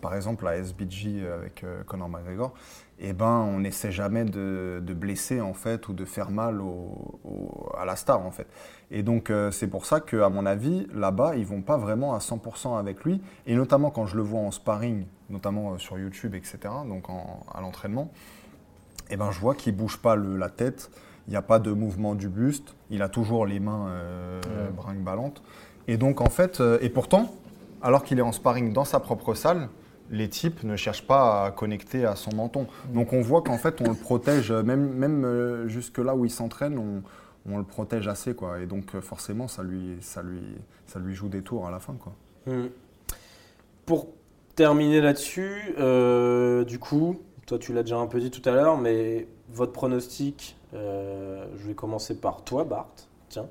par 0.00 0.14
exemple 0.14 0.44
la 0.44 0.56
SBG 0.56 1.26
avec 1.26 1.64
euh, 1.64 1.82
Conor 1.84 2.08
McGregor, 2.08 2.52
eh 2.98 3.12
ben, 3.12 3.44
on 3.46 3.60
n'essaie 3.60 3.92
jamais 3.92 4.24
de, 4.24 4.80
de 4.84 4.94
blesser 4.94 5.40
en 5.40 5.52
fait 5.52 5.88
ou 5.88 5.92
de 5.92 6.04
faire 6.04 6.30
mal 6.30 6.60
au- 6.62 7.18
au- 7.24 7.68
à 7.78 7.84
la 7.84 7.94
star 7.96 8.20
en 8.24 8.30
fait. 8.30 8.46
Et 8.90 9.02
donc 9.02 9.28
euh, 9.30 9.50
c'est 9.50 9.66
pour 9.66 9.84
ça 9.84 10.00
qu'à 10.00 10.28
mon 10.30 10.46
avis, 10.46 10.86
là-bas, 10.94 11.36
ils 11.36 11.44
vont 11.46 11.60
pas 11.62 11.76
vraiment 11.76 12.14
à 12.14 12.18
100% 12.18 12.78
avec 12.78 13.04
lui. 13.04 13.20
Et 13.46 13.54
notamment 13.54 13.90
quand 13.90 14.06
je 14.06 14.16
le 14.16 14.22
vois 14.22 14.40
en 14.40 14.50
sparring, 14.50 15.04
notamment 15.28 15.72
euh, 15.74 15.78
sur 15.78 15.98
YouTube, 15.98 16.34
etc., 16.34 16.58
donc 16.88 17.10
en- 17.10 17.40
à 17.52 17.60
l'entraînement, 17.60 18.10
eh 19.10 19.16
ben, 19.16 19.30
je 19.30 19.40
vois 19.40 19.54
qu'il 19.54 19.76
bouge 19.76 19.98
pas 19.98 20.16
le- 20.16 20.36
la 20.36 20.48
tête, 20.48 20.90
il 21.28 21.30
n'y 21.32 21.36
a 21.36 21.42
pas 21.42 21.58
de 21.58 21.72
mouvement 21.72 22.14
du 22.14 22.28
buste, 22.28 22.74
il 22.90 23.02
a 23.02 23.08
toujours 23.08 23.46
les 23.46 23.60
mains 23.60 23.88
euh, 23.88 24.40
Ouais. 24.42 24.70
brinque-ballantes. 24.74 25.42
Et 25.88 25.96
donc 25.98 26.20
en 26.20 26.30
fait, 26.30 26.60
euh, 26.60 26.78
et 26.80 26.88
pourtant, 26.88 27.34
alors 27.82 28.04
qu'il 28.04 28.18
est 28.18 28.22
en 28.22 28.32
sparring 28.32 28.72
dans 28.72 28.84
sa 28.84 29.00
propre 29.00 29.34
salle, 29.34 29.68
les 30.10 30.28
types 30.28 30.62
ne 30.64 30.76
cherchent 30.76 31.06
pas 31.06 31.46
à 31.46 31.50
connecter 31.50 32.04
à 32.04 32.16
son 32.16 32.34
menton. 32.34 32.66
Donc 32.92 33.12
on 33.12 33.20
voit 33.20 33.42
qu'en 33.42 33.58
fait 33.58 33.80
on 33.80 33.88
le 33.88 33.94
protège, 33.94 34.50
euh, 34.50 34.62
même, 34.62 34.92
même 34.92 35.24
euh, 35.24 35.68
jusque 35.68 35.98
là 35.98 36.14
où 36.14 36.24
il 36.24 36.30
s'entraîne, 36.30 36.78
on, 36.78 37.02
le 37.56 37.64
protège 37.64 38.08
assez. 38.08 38.34
Quoi. 38.34 38.60
Et 38.60 38.66
donc 38.66 38.94
euh, 38.94 39.00
forcément 39.00 39.48
ça 39.48 39.62
lui, 39.62 39.98
ça, 40.00 40.22
lui, 40.22 40.40
ça 40.86 40.98
lui 40.98 41.14
joue 41.14 41.28
des 41.28 41.42
tours 41.42 41.66
à 41.66 41.70
la 41.70 41.78
fin. 41.78 41.94
Quoi. 41.94 42.12
Hmm. 42.46 42.68
Pour 43.84 44.08
terminer 44.56 45.00
là-dessus, 45.00 45.74
du 46.66 46.78
coup, 46.78 47.20
toi 47.46 47.58
tu 47.58 47.72
l'as 47.72 47.82
déjà 47.82 47.98
un 47.98 48.06
peu 48.06 48.18
dit 48.18 48.30
tout 48.30 48.46
à 48.48 48.52
l'heure, 48.52 48.78
mais 48.78 49.28
votre 49.50 49.72
pronostic, 49.72 50.56
je 50.72 51.66
vais 51.66 51.74
commencer 51.74 52.18
par 52.20 52.42
toi, 52.42 52.64
Bart. 52.64 52.88
Tiens. 53.28 53.48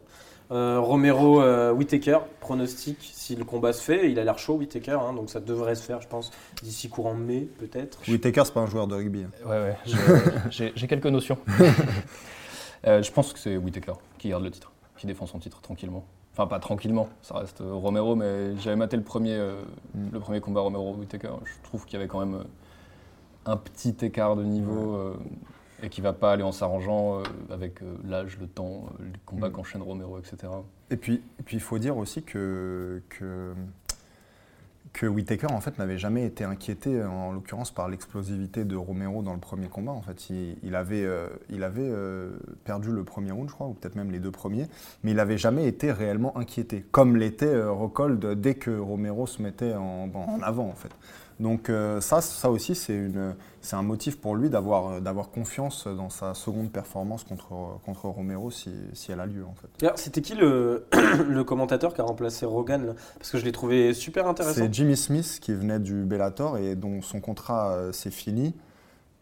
Euh, 0.51 0.79
Romero 0.79 1.41
euh, 1.41 1.71
Whittaker, 1.71 2.19
pronostic 2.39 2.97
si 3.01 3.35
le 3.35 3.43
combat 3.43 3.73
se 3.73 3.81
fait, 3.81 4.11
il 4.11 4.19
a 4.19 4.23
l'air 4.23 4.37
chaud 4.37 4.53
Whittaker, 4.55 4.91
hein, 5.01 5.13
donc 5.13 5.29
ça 5.31 5.39
devrait 5.39 5.73
se 5.73 5.81
faire, 5.81 6.01
je 6.01 6.07
pense, 6.07 6.29
d'ici 6.61 6.87
courant 6.87 7.15
mai 7.15 7.47
peut-être. 7.57 7.99
Whittaker, 8.07 8.43
c'est 8.45 8.53
pas 8.53 8.61
un 8.61 8.67
joueur 8.67 8.85
de 8.85 8.93
rugby. 8.95 9.23
hein. 9.23 9.29
Ouais, 9.49 9.59
ouais, 9.59 9.77
j'ai- 10.51 10.71
quelques 10.87 11.07
notions. 11.07 11.37
Euh, 12.87 13.01
je 13.01 13.11
pense 13.11 13.33
que 13.33 13.39
c'est 13.39 13.57
Whitaker 13.57 13.93
qui 14.19 14.29
garde 14.29 14.43
le 14.43 14.51
titre, 14.51 14.71
qui 14.97 15.07
défend 15.07 15.25
son 15.25 15.39
titre 15.39 15.59
tranquillement. 15.59 16.05
Enfin, 16.33 16.45
pas 16.45 16.59
tranquillement, 16.59 17.09
ça 17.23 17.39
reste 17.39 17.61
euh, 17.61 17.73
Romero, 17.73 18.15
mais 18.15 18.55
j'avais 18.57 18.75
maté 18.75 18.95
le 18.95 19.01
premier, 19.01 19.33
euh, 19.33 19.55
Mm. 19.95 20.09
le 20.13 20.19
premier 20.19 20.39
combat 20.39 20.61
Romero-Whitaker. 20.61 21.29
Je 21.45 21.67
trouve 21.67 21.85
qu'il 21.85 21.93
y 21.93 21.95
avait 21.97 22.07
quand 22.07 22.19
même 22.23 22.35
euh, 22.35 22.43
un 23.47 23.57
petit 23.57 23.95
écart 24.03 24.35
de 24.35 24.43
niveau 24.43 24.95
euh, 24.97 25.15
et 25.83 25.89
qui 25.89 26.01
va 26.01 26.13
pas 26.13 26.31
aller 26.31 26.43
en 26.43 26.51
s'arrangeant 26.51 27.19
euh, 27.19 27.23
avec 27.49 27.81
euh, 27.81 27.95
l'âge, 28.07 28.37
le 28.39 28.47
temps, 28.47 28.85
euh, 28.99 29.03
les 29.11 29.19
combats 29.25 29.49
Mm. 29.49 29.51
qu'enchaîne 29.51 29.81
Romero, 29.81 30.17
etc. 30.19 30.51
Et 30.89 30.97
puis, 30.97 31.21
et 31.39 31.43
puis 31.43 31.57
il 31.57 31.61
faut 31.61 31.79
dire 31.79 31.97
aussi 31.97 32.23
que, 32.23 33.01
que, 33.09 33.53
que 34.93 35.05
Whittaker 35.07 35.47
en 35.51 35.59
fait 35.59 35.77
n'avait 35.77 35.97
jamais 35.97 36.25
été 36.25 36.45
inquiété, 36.45 37.03
en 37.03 37.33
l'occurrence 37.33 37.71
par 37.71 37.89
l'explosivité 37.89 38.63
de 38.63 38.75
Romero 38.77 39.21
dans 39.23 39.33
le 39.33 39.39
premier 39.39 39.67
combat. 39.67 39.91
En 39.91 40.01
fait, 40.01 40.29
il, 40.29 40.55
il 40.63 40.75
avait, 40.75 41.03
euh, 41.03 41.27
il 41.49 41.63
avait 41.63 41.81
euh, 41.83 42.37
perdu 42.63 42.91
le 42.91 43.03
premier 43.03 43.31
round, 43.31 43.49
je 43.49 43.53
crois, 43.53 43.67
ou 43.67 43.73
peut-être 43.73 43.95
même 43.95 44.11
les 44.11 44.19
deux 44.19 44.31
premiers, 44.31 44.67
mais 45.03 45.11
il 45.11 45.17
n'avait 45.17 45.37
jamais 45.37 45.67
été 45.67 45.91
réellement 45.91 46.37
inquiété, 46.37 46.85
comme 46.91 47.17
l'était 47.17 47.45
euh, 47.47 47.71
Rockhold 47.71 48.25
dès 48.39 48.55
que 48.55 48.71
Romero 48.71 49.27
se 49.27 49.41
mettait 49.41 49.73
en, 49.73 50.09
en 50.13 50.41
avant 50.41 50.69
en 50.69 50.75
fait. 50.75 50.91
Donc 51.39 51.69
euh, 51.69 51.99
ça, 51.99 52.21
ça 52.21 52.49
aussi, 52.49 52.75
c'est 52.75 53.11
un 53.73 53.81
motif 53.81 54.19
pour 54.19 54.35
lui 54.35 54.49
d'avoir 54.49 54.87
euh, 54.87 54.99
d'avoir 55.01 55.29
confiance 55.29 55.85
dans 55.87 56.09
sa 56.09 56.33
seconde 56.33 56.71
performance 56.71 57.23
contre, 57.23 57.79
contre 57.85 58.05
Romero 58.05 58.51
si, 58.51 58.71
si 58.93 59.11
elle 59.11 59.19
a 59.19 59.25
lieu 59.25 59.45
en 59.45 59.53
fait. 59.53 59.67
D'ailleurs, 59.79 59.99
C'était 59.99 60.21
qui 60.21 60.35
le, 60.35 60.85
le 61.27 61.43
commentateur 61.43 61.93
qui 61.93 62.01
a 62.01 62.05
remplacé 62.05 62.45
Rogan 62.45 62.85
là? 62.85 62.93
Parce 63.17 63.31
que 63.31 63.37
je 63.37 63.43
l'ai 63.43 63.51
trouvé 63.51 63.93
super 63.93 64.27
intéressant. 64.27 64.61
C'est 64.61 64.73
Jimmy 64.73 64.95
Smith 64.95 65.39
qui 65.41 65.53
venait 65.53 65.79
du 65.79 66.03
Bellator 66.05 66.57
et 66.57 66.75
dont 66.75 67.01
son 67.01 67.19
contrat 67.19 67.71
euh, 67.71 67.91
s'est 67.91 68.11
fini 68.11 68.53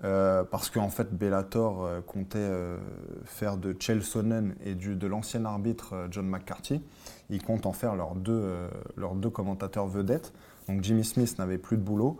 euh, 0.03 0.43
parce 0.43 0.69
qu'en 0.69 0.89
fait 0.89 1.13
Bellator 1.13 1.85
euh, 1.85 2.01
comptait 2.01 2.37
euh, 2.39 2.77
faire 3.23 3.55
de 3.55 3.73
Chael 3.79 4.03
Sonnen 4.03 4.53
et 4.65 4.75
du, 4.75 4.95
de 4.95 5.07
l'ancien 5.07 5.45
arbitre 5.45 6.07
John 6.11 6.27
McCarthy. 6.27 6.81
Ils 7.29 7.41
comptent 7.41 7.65
en 7.65 7.71
faire 7.71 7.95
leurs 7.95 8.15
deux, 8.15 8.43
leurs 8.97 9.15
deux 9.15 9.29
commentateurs 9.29 9.87
vedettes. 9.87 10.33
Donc 10.67 10.83
Jimmy 10.83 11.03
Smith 11.03 11.37
n'avait 11.39 11.57
plus 11.57 11.77
de 11.77 11.81
boulot 11.81 12.17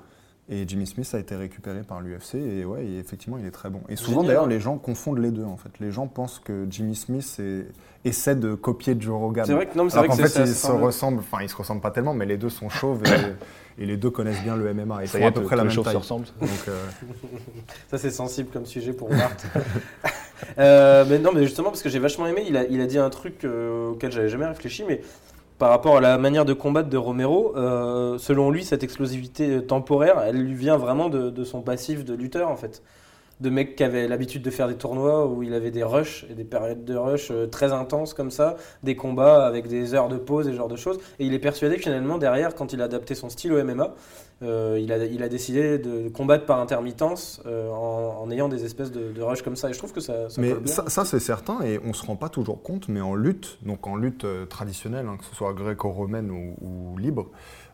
Et 0.50 0.68
Jimmy 0.68 0.86
Smith 0.86 1.10
a 1.14 1.20
été 1.20 1.36
récupéré 1.36 1.82
par 1.84 2.02
l'UFC 2.02 2.36
et 2.36 2.66
ouais, 2.66 2.86
et 2.86 3.00
effectivement, 3.00 3.38
il 3.38 3.46
est 3.46 3.52
très 3.52 3.70
bon. 3.70 3.80
Et 3.90 3.96
souvent, 3.96 4.24
d'ailleurs, 4.24 4.48
les 4.48 4.60
gens 4.60 4.78
confondent 4.78 5.20
les 5.20 5.32
deux 5.32 5.46
en 5.46 5.56
fait. 5.58 5.70
Les 5.80 5.92
gens 5.92 6.08
pensent 6.08 6.40
que 6.40 6.68
Jimmy 6.70 6.96
Smith 6.96 7.38
est- 7.40 7.66
essaie 8.06 8.36
de 8.36 8.54
copier 8.54 8.98
Joe 9.00 9.18
Rogan. 9.18 9.46
C'est 9.46 9.54
vrai 9.54 9.68
que 9.68 9.78
non, 9.78 9.86
mais 9.86 9.90
c'est 9.90 9.98
vrai 10.00 10.08
qu'en 10.10 10.18
que 10.18 10.24
fait, 10.24 10.28
c'est- 10.28 10.42
ils 10.42 10.48
ça 10.48 10.54
se 10.54 10.68
semble- 10.68 10.84
ressemblent, 10.84 11.20
enfin, 11.20 11.38
ils 11.42 11.48
se 11.50 11.56
ressemblent 11.56 11.80
pas 11.82 11.92
tellement, 11.92 12.14
mais 12.14 12.26
les 12.26 12.36
deux 12.38 12.50
sont 12.50 12.68
chauves 12.68 13.02
et, 13.06 13.82
et 13.82 13.86
les 13.86 13.96
deux 13.96 14.10
connaissent 14.10 14.44
bien 14.44 14.58
le 14.58 14.68
MMA. 14.74 15.04
Ils 15.04 15.08
Ça 15.08 15.18
font 15.18 15.24
y 15.24 15.28
est, 15.28 15.28
à 15.28 15.32
peu 15.32 15.44
près 15.44 15.56
la 15.56 15.64
même 15.64 15.72
chauves 15.72 15.86
se 15.86 15.90
taille. 15.92 15.98
ressemblent. 15.98 16.28
Donc, 16.42 16.50
euh, 16.68 16.78
Ça, 17.90 17.98
c'est 17.98 18.12
sensible 18.12 18.50
comme 18.52 18.66
sujet 18.66 18.92
pour 18.92 19.08
Bart. 19.10 19.32
Euh, 20.60 21.06
mais 21.08 21.20
non, 21.20 21.32
mais 21.34 21.44
justement, 21.44 21.70
parce 21.70 21.82
que 21.82 21.88
j'ai 21.90 22.00
vachement 22.00 22.28
aimé, 22.28 22.44
il 22.48 22.58
a, 22.58 22.66
il 22.66 22.82
a 22.82 22.86
dit 22.86 22.98
un 22.98 23.10
truc 23.10 23.46
euh, 23.46 23.92
auquel 23.92 24.12
j'avais 24.12 24.28
jamais 24.28 24.46
réfléchi, 24.46 24.84
mais 24.86 25.00
par 25.64 25.70
rapport 25.70 25.96
à 25.96 26.02
la 26.02 26.18
manière 26.18 26.44
de 26.44 26.52
combattre 26.52 26.90
de 26.90 26.98
Romero, 26.98 27.56
euh, 27.56 28.18
selon 28.18 28.52
lui, 28.52 28.66
cette 28.66 28.84
explosivité 28.84 29.66
temporaire, 29.66 30.22
elle 30.26 30.44
lui 30.44 30.56
vient 30.56 30.76
vraiment 30.76 31.08
de, 31.08 31.30
de 31.30 31.44
son 31.46 31.62
passif 31.62 32.04
de 32.04 32.14
lutteur, 32.14 32.50
en 32.50 32.58
fait. 32.58 32.84
De 33.44 33.50
mec 33.50 33.76
qui 33.76 33.84
avait 33.84 34.08
l'habitude 34.08 34.42
de 34.42 34.50
faire 34.50 34.70
des 34.70 34.76
tournois 34.78 35.28
où 35.28 35.44
il 35.44 35.54
avait 35.54 35.70
des 35.70 35.84
rushs 35.84 36.26
et 36.30 36.34
des 36.34 36.46
périodes 36.46 36.86
de 36.86 36.96
rush 36.96 37.30
euh, 37.30 37.46
très 37.46 37.74
intenses 37.74 38.14
comme 38.14 38.32
ça, 38.32 38.56
des 38.84 38.96
combats 38.96 39.46
avec 39.46 39.68
des 39.68 39.94
heures 39.94 40.08
de 40.08 40.16
pause 40.18 40.48
et 40.48 40.52
ce 40.52 40.56
genre 40.56 40.70
de 40.70 40.78
choses. 40.78 40.98
Et 41.20 41.26
il 41.26 41.34
est 41.34 41.40
persuadé 41.40 41.76
que 41.76 41.82
finalement, 41.84 42.18
derrière, 42.18 42.56
quand 42.56 42.72
il 42.72 42.82
a 42.82 42.86
adapté 42.86 43.16
son 43.16 43.28
style 43.30 43.52
au 43.52 43.62
MMA, 43.62 43.96
euh, 44.44 44.80
il, 44.82 44.92
a, 44.94 44.98
il 45.06 45.22
a 45.24 45.28
décidé 45.28 45.78
de 45.78 46.08
combattre 46.08 46.46
par 46.46 46.60
intermittence 46.60 47.42
euh, 47.46 47.70
en, 47.70 48.24
en 48.24 48.32
ayant 48.32 48.48
des 48.48 48.64
espèces 48.64 48.92
de, 48.92 49.12
de 49.12 49.22
rushs 49.22 49.42
comme 49.42 49.58
ça. 49.58 49.70
Et 49.70 49.74
je 49.74 49.78
trouve 49.78 49.92
que 49.92 50.02
ça, 50.02 50.30
ça 50.30 50.40
Mais 50.42 50.52
colle 50.52 50.64
bien. 50.64 50.74
ça, 50.74 50.86
ça, 50.88 51.04
c'est 51.04 51.20
certain, 51.20 51.60
et 51.66 51.80
on 51.84 51.92
se 51.94 52.06
rend 52.06 52.16
pas 52.16 52.30
toujours 52.30 52.64
compte, 52.64 52.88
mais 52.88 53.02
en 53.02 53.14
lutte, 53.14 53.58
donc 53.64 53.88
en 53.88 53.98
lutte 53.98 54.26
traditionnelle, 54.50 55.06
hein, 55.10 55.18
que 55.20 55.26
ce 55.26 55.36
soit 55.36 55.52
gréco-romaine 55.54 56.32
ou, 56.32 56.56
ou 56.66 56.98
libre, 56.98 57.28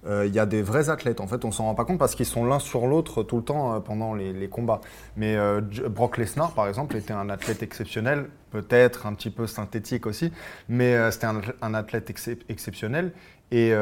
euh, 0.05 0.25
il 0.25 0.33
y 0.33 0.39
a 0.39 0.45
des 0.45 0.61
vrais 0.61 0.89
athlètes. 0.89 1.19
En 1.21 1.27
fait, 1.27 1.45
on 1.45 1.51
s'en 1.51 1.65
rend 1.65 1.75
pas 1.75 1.85
compte 1.85 1.99
parce 1.99 2.15
qu'ils 2.15 2.25
sont 2.25 2.45
l'un 2.45 2.59
sur 2.59 2.87
l'autre 2.87 3.23
tout 3.23 3.37
le 3.37 3.43
temps 3.43 3.75
euh, 3.75 3.79
pendant 3.79 4.13
les, 4.13 4.47
combats. 4.49 4.81
Mais 5.17 5.35
euh, 5.35 5.61
Brock 5.89 6.17
Lesnar, 6.17 6.51
par 6.51 6.67
exemple, 6.67 6.95
était 6.95 7.13
un 7.13 7.29
athlète 7.29 7.63
exceptionnel, 7.63 8.29
peut-être 8.51 9.05
un 9.05 9.13
petit 9.13 9.29
peu 9.29 9.47
synthétique 9.47 10.05
aussi, 10.05 10.31
mais 10.69 11.11
c'était 11.11 11.27
un, 11.61 11.73
athlète 11.73 12.09
excep- 12.09 12.43
exceptionnel. 12.49 13.11
Et, 13.51 13.73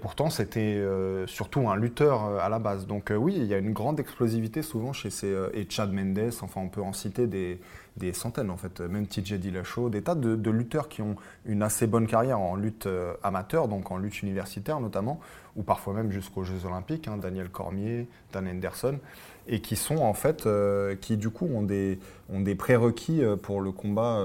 pourtant, 0.00 0.30
c'était 0.30 0.80
surtout 1.26 1.68
un 1.68 1.76
lutteur 1.76 2.40
à 2.40 2.48
la 2.48 2.58
base. 2.58 2.86
Donc 2.86 3.12
oui, 3.16 3.34
il 3.36 3.44
y 3.44 3.54
a 3.54 3.58
une 3.58 3.72
grande 3.72 3.98
explosivité 3.98 4.62
souvent 4.62 4.92
chez 4.92 5.10
ces... 5.10 5.34
et 5.52 5.66
Chad 5.68 5.92
Mendes, 5.92 6.30
enfin 6.40 6.60
on 6.60 6.68
peut 6.68 6.82
en 6.82 6.92
citer 6.92 7.26
des, 7.26 7.60
des 7.96 8.12
centaines 8.12 8.50
en 8.50 8.56
fait, 8.56 8.80
même 8.80 9.06
TJ 9.06 9.34
Dillashaw, 9.34 9.88
des 9.88 10.02
tas 10.02 10.14
de, 10.14 10.50
lutteurs 10.50 10.88
qui 10.88 11.02
ont 11.02 11.16
une 11.44 11.62
assez 11.62 11.86
bonne 11.86 12.06
carrière 12.06 12.38
en 12.40 12.54
lutte 12.56 12.86
euh, 12.86 13.14
amateur, 13.22 13.68
donc 13.68 13.90
en 13.90 13.96
lutte 13.96 14.22
universitaire 14.22 14.80
notamment, 14.80 15.18
ou 15.56 15.62
parfois 15.62 15.94
même 15.94 16.10
jusqu'aux 16.12 16.44
Jeux 16.44 16.66
Olympiques, 16.66 17.08
hein, 17.08 17.16
Daniel 17.16 17.48
Cormier, 17.48 18.08
Dan 18.32 18.46
Henderson, 18.46 18.98
et 19.46 19.60
qui 19.60 19.76
sont 19.76 19.98
en 19.98 20.12
fait, 20.14 20.46
euh, 20.46 20.94
qui 20.96 21.16
du 21.16 21.30
coup 21.30 21.46
ont 21.46 21.62
des, 21.62 21.98
ont 22.30 22.40
des 22.40 22.54
prérequis 22.54 23.22
euh, 23.24 23.36
pour 23.36 23.60
le 23.60 23.72
combat, 23.72 24.22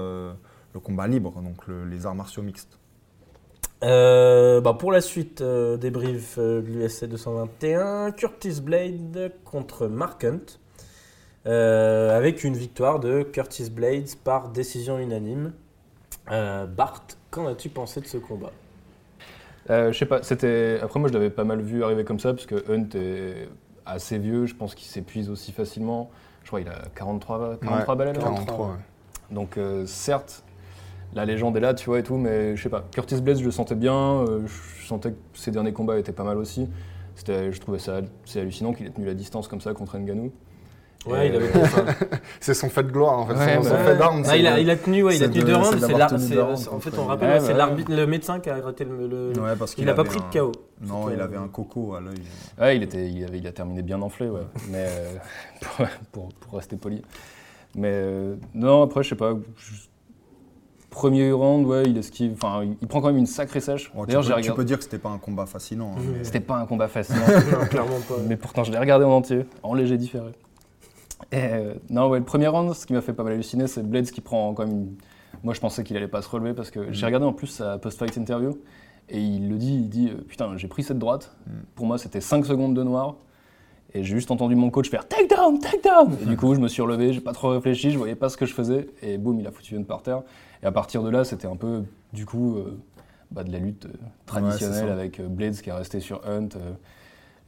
le 0.74 0.80
combat 0.80 1.06
libre, 1.06 1.40
donc 1.42 1.66
le- 1.66 1.84
les 1.84 2.06
arts 2.06 2.14
martiaux 2.14 2.42
mixtes. 2.42 2.78
Bah, 3.80 4.76
pour 4.78 4.92
la 4.92 5.00
suite 5.00 5.42
des 5.42 5.90
briefs 5.90 6.36
euh, 6.38 6.62
de 6.62 6.66
l'USC 6.68 7.06
221, 7.06 8.12
Curtis 8.12 8.60
Blade 8.60 9.32
contre 9.44 9.88
Mark 9.88 10.22
Hunt, 10.24 10.60
euh, 11.46 12.16
avec 12.16 12.44
une 12.44 12.54
victoire 12.56 13.00
de 13.00 13.22
Curtis 13.22 13.70
Blades 13.70 14.14
par 14.24 14.48
décision 14.50 14.98
unanime. 14.98 15.52
Euh, 16.30 16.66
Bart, 16.66 17.02
qu'en 17.30 17.46
as-tu 17.48 17.68
pensé 17.68 18.00
de 18.00 18.06
ce 18.06 18.18
combat? 18.18 18.52
Euh, 19.70 19.92
je 19.92 19.98
sais 19.98 20.06
pas, 20.06 20.22
c'était. 20.22 20.78
Après, 20.82 20.98
moi, 21.00 21.08
je 21.08 21.14
l'avais 21.14 21.30
pas 21.30 21.44
mal 21.44 21.60
vu 21.60 21.84
arriver 21.84 22.04
comme 22.04 22.18
ça, 22.18 22.32
parce 22.32 22.46
que 22.46 22.56
Hunt 22.70 22.88
est 22.94 23.48
assez 23.86 24.18
vieux, 24.18 24.46
je 24.46 24.54
pense 24.54 24.74
qu'il 24.74 24.86
s'épuise 24.88 25.30
aussi 25.30 25.52
facilement. 25.52 26.10
Je 26.42 26.48
crois 26.48 26.60
qu'il 26.60 26.68
a 26.68 26.82
43, 26.94 27.58
43 27.60 27.78
Ouais, 27.94 27.98
balles. 27.98 28.08
alors. 28.08 28.24
43, 28.34 28.66
ouais. 28.68 28.72
Donc, 29.30 29.56
euh, 29.56 29.86
certes, 29.86 30.42
la 31.14 31.24
légende 31.24 31.56
est 31.56 31.60
là, 31.60 31.74
tu 31.74 31.86
vois, 31.86 32.00
et 32.00 32.02
tout, 32.02 32.16
mais 32.16 32.56
je 32.56 32.62
sais 32.62 32.68
pas. 32.68 32.84
Curtis 32.92 33.20
Blades, 33.20 33.38
je 33.38 33.44
le 33.44 33.50
sentais 33.50 33.74
bien, 33.76 33.94
euh, 33.94 34.40
je 34.46 34.86
sentais 34.86 35.12
que 35.12 35.16
ses 35.34 35.50
derniers 35.52 35.72
combats 35.72 35.98
étaient 35.98 36.12
pas 36.12 36.24
mal 36.24 36.38
aussi. 36.38 36.68
C'était, 37.14 37.52
je 37.52 37.60
trouvais 37.60 37.78
ça 37.78 38.00
c'est 38.24 38.40
hallucinant 38.40 38.72
qu'il 38.72 38.86
ait 38.86 38.90
tenu 38.90 39.06
la 39.06 39.14
distance 39.14 39.46
comme 39.46 39.60
ça 39.60 39.74
contre 39.74 39.98
Ngannou. 39.98 40.32
Ouais, 41.06 41.26
Et, 41.26 41.30
il 41.30 41.36
avait 41.36 41.46
euh, 41.56 41.92
C'est 42.40 42.54
son 42.54 42.68
fait 42.68 42.84
de 42.84 42.92
gloire 42.92 43.18
en 43.18 43.26
fait, 43.26 43.34
Ouais, 43.34 43.56
son, 43.56 43.62
son 43.64 43.70
bah, 43.70 43.84
fait 43.84 43.96
d'armes. 43.96 44.22
Ah, 44.28 44.36
il, 44.36 44.46
a, 44.46 44.54
de- 44.56 44.60
il 44.60 44.70
a 44.70 44.76
tenu, 44.76 45.02
ouais, 45.02 45.16
il 45.16 45.24
a 45.24 45.28
tenu 45.28 45.40
de- 45.40 45.46
deux 45.46 45.56
rounds. 45.56 45.76
c'est 45.78 46.68
en 46.68 46.78
fait, 46.80 46.90
contre- 46.90 47.02
on 47.02 47.06
rappelle, 47.06 47.40
c'est 47.40 47.54
le 47.88 48.06
médecin 48.06 48.38
qui 48.40 48.50
a 48.50 48.54
arrêté 48.56 48.84
le. 48.84 49.08
le- 49.08 49.40
Ouais, 49.40 49.56
parce 49.58 49.74
qu'il 49.74 49.82
il 49.84 49.86
n'a 49.86 49.94
pas 49.94 50.04
pris 50.04 50.18
de 50.20 50.38
KO. 50.38 50.52
Non, 50.80 51.10
il 51.10 51.20
avait 51.20 51.36
un 51.36 51.48
coco 51.48 51.94
à 51.94 52.00
l'œil. 52.00 52.22
Ouais, 52.60 52.76
il, 52.76 52.82
était, 52.84 53.08
il, 53.08 53.24
avait, 53.24 53.38
il 53.38 53.46
a 53.46 53.52
terminé 53.52 53.82
bien 53.82 54.00
enflé, 54.00 54.28
ouais. 54.28 54.42
Mais 54.70 54.86
euh, 54.88 55.14
pour, 55.76 55.86
pour, 56.12 56.28
pour 56.34 56.58
rester 56.58 56.76
poli. 56.76 57.02
Mais 57.74 57.90
euh, 57.92 58.36
non, 58.54 58.82
après, 58.82 59.02
je 59.02 59.08
sais 59.10 59.14
pas. 59.16 59.32
je- 59.56 59.72
Premier 60.90 61.32
round, 61.32 61.64
ouais, 61.66 61.84
il 61.86 61.96
esquive. 61.96 62.34
Enfin, 62.34 62.64
il, 62.82 62.86
prend 62.86 63.00
quand 63.00 63.06
même 63.06 63.16
une 63.16 63.24
sacrée 63.26 63.60
sèche. 63.60 63.90
Oh, 63.96 64.02
tu, 64.02 64.08
D'ailleurs, 64.08 64.20
peux, 64.20 64.26
j'ai 64.26 64.32
tu 64.34 64.34
regardé. 64.40 64.56
peux 64.56 64.64
dire 64.66 64.76
que 64.76 64.84
c'était 64.84 64.98
pas 64.98 65.08
un 65.08 65.16
combat 65.16 65.46
fascinant. 65.46 65.94
hein, 65.96 66.00
Mhm. 66.02 66.14
mais- 66.18 66.24
C'était 66.24 66.40
pas 66.40 66.56
un 66.56 66.66
combat 66.66 66.86
facile. 66.88 67.16
Non, 67.50 67.64
clairement 67.66 68.00
pas. 68.06 68.16
mais 68.28 68.36
pourtant, 68.36 68.62
je 68.62 68.72
l'ai 68.72 68.78
regardé 68.78 69.06
en 69.06 69.10
entier, 69.12 69.46
en 69.62 69.72
léger 69.72 69.96
différé. 69.96 70.32
Euh, 71.34 71.74
non, 71.90 72.08
ouais, 72.08 72.18
le 72.18 72.24
premier 72.24 72.48
round, 72.48 72.74
ce 72.74 72.86
qui 72.86 72.92
m'a 72.92 73.00
fait 73.00 73.12
pas 73.12 73.22
mal 73.22 73.34
halluciner, 73.34 73.66
c'est 73.66 73.82
Blades 73.82 74.10
qui 74.10 74.20
prend 74.20 74.52
quand 74.54 74.66
même 74.66 74.74
une. 74.74 74.94
Moi, 75.42 75.54
je 75.54 75.60
pensais 75.60 75.82
qu'il 75.82 75.96
allait 75.96 76.08
pas 76.08 76.22
se 76.22 76.28
relever 76.28 76.54
parce 76.54 76.70
que 76.70 76.92
j'ai 76.92 77.06
regardé 77.06 77.26
en 77.26 77.32
plus 77.32 77.48
sa 77.48 77.78
post-fight 77.78 78.16
interview 78.16 78.58
et 79.08 79.20
il 79.20 79.48
le 79.48 79.56
dit 79.56 79.74
il 79.74 79.88
dit 79.88 80.10
euh, 80.10 80.22
Putain, 80.26 80.56
j'ai 80.56 80.68
pris 80.68 80.82
cette 80.82 80.98
droite. 80.98 81.34
Pour 81.74 81.86
moi, 81.86 81.98
c'était 81.98 82.20
5 82.20 82.46
secondes 82.46 82.74
de 82.74 82.82
noir. 82.82 83.16
Et 83.94 84.04
j'ai 84.04 84.14
juste 84.14 84.30
entendu 84.30 84.54
mon 84.54 84.70
coach 84.70 84.88
faire 84.88 85.06
take 85.06 85.26
down, 85.26 85.58
take 85.58 85.82
down. 85.82 86.16
Et 86.22 86.24
du 86.24 86.36
coup, 86.36 86.54
je 86.54 86.60
me 86.60 86.68
suis 86.68 86.80
relevé, 86.80 87.12
j'ai 87.12 87.20
pas 87.20 87.34
trop 87.34 87.50
réfléchi, 87.50 87.90
je 87.90 87.98
voyais 87.98 88.14
pas 88.14 88.30
ce 88.30 88.38
que 88.38 88.46
je 88.46 88.54
faisais. 88.54 88.86
Et 89.02 89.18
boum, 89.18 89.38
il 89.38 89.46
a 89.46 89.50
foutu 89.50 89.76
une 89.76 89.84
par 89.84 90.02
terre. 90.02 90.22
Et 90.62 90.66
à 90.66 90.72
partir 90.72 91.02
de 91.02 91.10
là, 91.10 91.24
c'était 91.24 91.46
un 91.46 91.56
peu, 91.56 91.82
du 92.14 92.24
coup, 92.24 92.56
euh, 92.56 92.80
bah, 93.30 93.44
de 93.44 93.52
la 93.52 93.58
lutte 93.58 93.84
euh, 93.84 93.92
traditionnelle 94.24 94.88
avec 94.88 95.20
Blades 95.20 95.56
qui 95.56 95.68
est 95.68 95.74
resté 95.74 96.00
sur 96.00 96.26
Hunt 96.26 96.48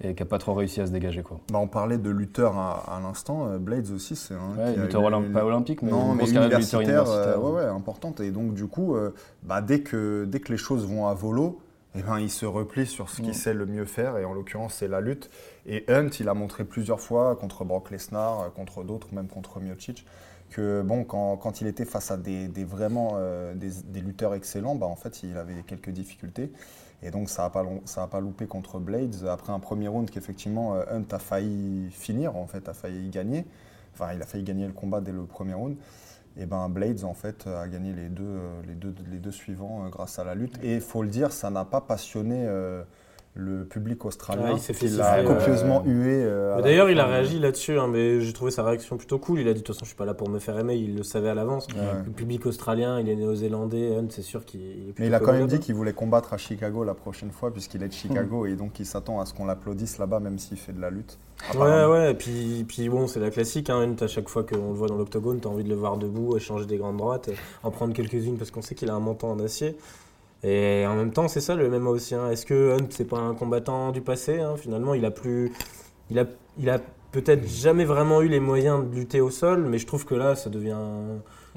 et 0.00 0.14
qui 0.14 0.22
a 0.22 0.26
pas 0.26 0.38
trop 0.38 0.54
réussi 0.54 0.80
à 0.80 0.86
se 0.86 0.92
dégager. 0.92 1.22
Quoi. 1.22 1.38
Bah, 1.52 1.58
on 1.60 1.68
parlait 1.68 1.98
de 1.98 2.10
lutteur 2.10 2.56
à, 2.58 2.96
à 2.96 3.00
l'instant. 3.00 3.48
euh, 3.48 3.58
Blades 3.58 3.90
aussi, 3.90 4.16
c'est 4.16 4.34
un. 4.34 4.56
Ouais, 4.58 4.76
lutteur 4.76 5.02
eu 5.20 5.32
pas 5.32 5.44
olympique, 5.44 5.82
mais 5.82 5.90
non, 5.90 6.12
une 6.12 6.16
mais 6.16 6.28
universitaire, 6.30 6.80
universitaire. 6.80 7.10
euh, 7.10 7.38
ouais, 7.38 7.62
ouais, 7.62 7.70
importante. 7.70 8.20
Et 8.20 8.30
donc, 8.30 8.54
du 8.54 8.66
coup, 8.66 8.96
euh, 8.96 9.14
bah, 9.44 9.60
dès, 9.62 9.80
que, 9.80 10.24
dès 10.24 10.40
que 10.40 10.50
les 10.50 10.58
choses 10.58 10.86
vont 10.86 11.06
à 11.06 11.14
volo, 11.14 11.60
eh 11.96 12.02
ben, 12.02 12.18
il 12.18 12.30
se 12.30 12.44
replie 12.44 12.86
sur 12.86 13.08
ce 13.08 13.22
qu'il 13.22 13.34
sait 13.34 13.54
le 13.54 13.66
mieux 13.66 13.84
faire. 13.84 14.18
Et 14.18 14.24
en 14.24 14.34
l'occurrence, 14.34 14.74
c'est 14.74 14.88
la 14.88 15.00
lutte. 15.00 15.30
Et 15.64 15.84
Hunt, 15.88 16.08
il 16.18 16.28
a 16.28 16.34
montré 16.34 16.64
plusieurs 16.64 17.00
fois 17.00 17.36
contre 17.36 17.64
Brock 17.64 17.92
Lesnar, 17.92 18.52
contre 18.54 18.82
d'autres, 18.82 19.08
même 19.12 19.28
contre 19.28 19.60
Miocic, 19.60 20.04
que 20.50 20.82
bon, 20.82 21.04
quand, 21.04 21.36
quand 21.36 21.60
il 21.60 21.68
était 21.68 21.84
face 21.84 22.10
à 22.10 22.16
des, 22.16 22.48
des 22.48 22.64
vraiment 22.64 23.12
euh, 23.14 23.54
des, 23.54 23.70
des 23.86 24.00
lutteurs 24.00 24.34
excellents, 24.34 24.74
bah, 24.74 24.86
en 24.86 24.96
fait, 24.96 25.22
il 25.22 25.36
avait 25.36 25.62
quelques 25.66 25.90
difficultés. 25.90 26.50
Et 27.04 27.10
donc, 27.10 27.28
ça 27.28 27.42
n'a 27.42 27.50
pas, 27.50 27.64
pas 28.10 28.20
loupé 28.20 28.46
contre 28.46 28.80
Blades. 28.80 29.26
Après 29.28 29.52
un 29.52 29.60
premier 29.60 29.88
round 29.88 30.10
qu'effectivement, 30.10 30.74
euh, 30.74 30.84
Hunt 30.90 31.04
a 31.12 31.18
failli 31.18 31.90
finir, 31.90 32.34
en 32.36 32.46
fait, 32.46 32.68
a 32.68 32.74
failli 32.74 33.10
gagner. 33.10 33.44
Enfin, 33.92 34.12
il 34.14 34.22
a 34.22 34.26
failli 34.26 34.42
gagner 34.42 34.66
le 34.66 34.72
combat 34.72 35.00
dès 35.00 35.12
le 35.12 35.24
premier 35.24 35.54
round. 35.54 35.76
Et 36.36 36.46
ben 36.46 36.68
Blades, 36.68 37.04
en 37.04 37.14
fait, 37.14 37.46
a 37.46 37.68
gagné 37.68 37.92
les 37.92 38.08
deux, 38.08 38.24
euh, 38.24 38.62
les 38.66 38.74
deux, 38.74 38.94
les 39.10 39.18
deux 39.18 39.30
suivants 39.30 39.84
euh, 39.84 39.88
grâce 39.88 40.18
à 40.18 40.24
la 40.24 40.34
lutte. 40.34 40.58
Et 40.62 40.74
il 40.74 40.80
faut 40.80 41.02
le 41.02 41.08
dire, 41.08 41.30
ça 41.30 41.50
n'a 41.50 41.64
pas 41.64 41.80
passionné 41.80 42.44
euh, 42.46 42.82
le 43.36 43.64
public 43.64 44.04
australien. 44.04 44.52
Ouais, 44.54 44.60
il 44.68 44.74
qui 44.76 44.88
l'a 44.88 45.16
euh, 45.16 45.24
copieusement 45.24 45.82
hué. 45.84 46.22
euh, 46.24 46.62
D'ailleurs, 46.62 46.88
il 46.88 47.00
a 47.00 47.06
réagi 47.06 47.40
là-dessus, 47.40 47.76
hein, 47.78 47.88
mais 47.88 48.20
j'ai 48.20 48.32
trouvé 48.32 48.52
sa 48.52 48.62
réaction 48.62 48.96
plutôt 48.96 49.18
cool. 49.18 49.40
Il 49.40 49.48
a 49.48 49.52
dit 49.52 49.60
de 49.60 49.64
toute 49.64 49.74
façon, 49.74 49.84
je 49.84 49.88
suis 49.90 49.96
pas 49.96 50.04
là 50.04 50.14
pour 50.14 50.28
me 50.28 50.38
faire 50.38 50.56
aimer. 50.56 50.76
Il 50.76 50.96
le 50.96 51.02
savait 51.02 51.28
à 51.28 51.34
l'avance. 51.34 51.66
Ouais. 51.74 52.02
Le 52.06 52.12
public 52.12 52.46
australien, 52.46 53.00
il 53.00 53.08
est 53.08 53.16
néo-zélandais. 53.16 53.98
C'est 54.10 54.22
sûr 54.22 54.44
qu'il 54.44 54.94
Mais 55.00 55.08
il 55.08 55.14
a 55.14 55.20
quand 55.20 55.32
même 55.32 55.48
dit 55.48 55.58
qu'il 55.58 55.74
voulait 55.74 55.92
combattre 55.92 56.32
à 56.32 56.36
Chicago 56.36 56.84
la 56.84 56.94
prochaine 56.94 57.32
fois, 57.32 57.52
puisqu'il 57.52 57.82
est 57.82 57.88
de 57.88 57.92
Chicago, 57.92 58.46
et 58.46 58.54
donc 58.54 58.78
il 58.78 58.86
s'attend 58.86 59.20
à 59.20 59.26
ce 59.26 59.34
qu'on 59.34 59.46
l'applaudisse 59.46 59.98
là-bas, 59.98 60.20
même 60.20 60.38
s'il 60.38 60.56
fait 60.56 60.72
de 60.72 60.80
la 60.80 60.90
lutte. 60.90 61.18
Ouais, 61.56 61.84
ouais, 61.86 62.12
et 62.12 62.14
puis, 62.14 62.64
puis 62.66 62.88
bon, 62.88 63.08
c'est 63.08 63.18
la 63.20 63.30
classique. 63.30 63.68
Hein, 63.68 63.80
Hunt, 63.82 63.96
à 64.04 64.06
chaque 64.06 64.28
fois 64.28 64.44
qu'on 64.44 64.68
le 64.68 64.74
voit 64.74 64.86
dans 64.86 64.96
l'octogone, 64.96 65.40
t'as 65.40 65.48
envie 65.48 65.64
de 65.64 65.68
le 65.68 65.74
voir 65.74 65.96
debout, 65.96 66.36
échanger 66.36 66.66
des 66.66 66.76
grandes 66.76 66.98
droites, 66.98 67.30
en 67.64 67.70
prendre 67.72 67.92
quelques-unes 67.92 68.38
parce 68.38 68.52
qu'on 68.52 68.62
sait 68.62 68.76
qu'il 68.76 68.88
a 68.90 68.94
un 68.94 69.00
menton 69.00 69.32
en 69.32 69.40
acier. 69.40 69.76
Et 70.44 70.84
en 70.86 70.94
même 70.94 71.10
temps, 71.12 71.26
c'est 71.28 71.40
ça 71.40 71.54
le 71.54 71.68
MMA 71.70 71.90
aussi. 71.90 72.14
hein. 72.14 72.30
Est-ce 72.30 72.44
que 72.46 72.72
Hunt, 72.74 72.86
c'est 72.90 73.08
pas 73.08 73.18
un 73.18 73.34
combattant 73.34 73.90
du 73.92 74.02
passé 74.02 74.40
hein? 74.40 74.54
Finalement, 74.56 74.94
il 74.94 75.04
a 75.04 75.10
plus. 75.10 75.52
Il 76.10 76.18
a, 76.18 76.26
il 76.58 76.68
a 76.68 76.78
peut-être 77.12 77.46
jamais 77.48 77.84
vraiment 77.84 78.20
eu 78.20 78.28
les 78.28 78.40
moyens 78.40 78.84
de 78.88 78.94
lutter 78.94 79.20
au 79.20 79.30
sol, 79.30 79.64
mais 79.68 79.78
je 79.78 79.86
trouve 79.86 80.04
que 80.04 80.14
là, 80.14 80.34
ça 80.36 80.50
devient. 80.50 80.76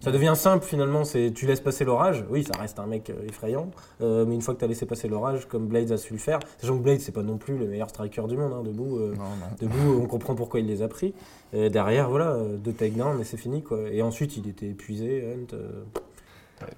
Ça 0.04 0.12
devient 0.12 0.34
simple 0.36 0.63
finalement, 0.63 1.04
c'est 1.06 1.32
tu 1.34 1.47
laisses 1.47 1.60
passer 1.60 1.84
l'orage. 1.84 2.23
Oui, 2.30 2.43
ça 2.43 2.54
reste 2.62 2.78
un 2.78 2.86
mec 2.86 3.10
euh, 3.10 3.15
effrayant, 3.28 3.71
euh, 4.02 4.26
mais 4.28 4.36
une 4.36 4.41
fois 4.43 4.54
que 4.54 4.60
tu 4.60 4.65
as 4.65 4.67
laissé 4.67 4.86
passer 4.86 5.08
l'orage, 5.08 5.47
comme 5.47 5.65
Blades 5.65 5.91
a 5.91 5.97
su 5.97 6.13
le 6.13 6.19
faire, 6.19 6.38
sachant 6.60 6.78
que 6.78 6.84
Blades 6.84 7.00
c'est 7.00 7.12
pas 7.12 7.23
non 7.23 7.38
plus 7.38 7.58
le 7.58 7.65
meilleur 7.65 7.89
striker 7.89 8.21
du 8.30 8.38
monde, 8.38 8.54
hein, 8.54 8.62
debout. 8.63 9.00
euh, 9.00 9.15
Non, 9.17 9.23
non. 9.23 9.47
Debout, 9.60 10.00
on 10.04 10.06
comprend 10.06 10.36
pourquoi 10.36 10.60
il 10.60 10.67
les 10.67 10.84
a 10.84 10.88
pris. 10.88 11.15
Et 11.52 11.71
derrière, 11.71 12.12
voilà, 12.12 12.38
deux 12.60 12.73
takedowns 12.73 13.19
et 13.19 13.23
c'est 13.23 13.38
fini. 13.38 13.63
Quoi. 13.63 13.89
Et 13.91 14.04
ensuite, 14.04 14.38
il 14.38 14.47
était 14.47 14.67
épuisé, 14.67 15.34
Hunt. 15.34 15.56
euh, 15.56 15.84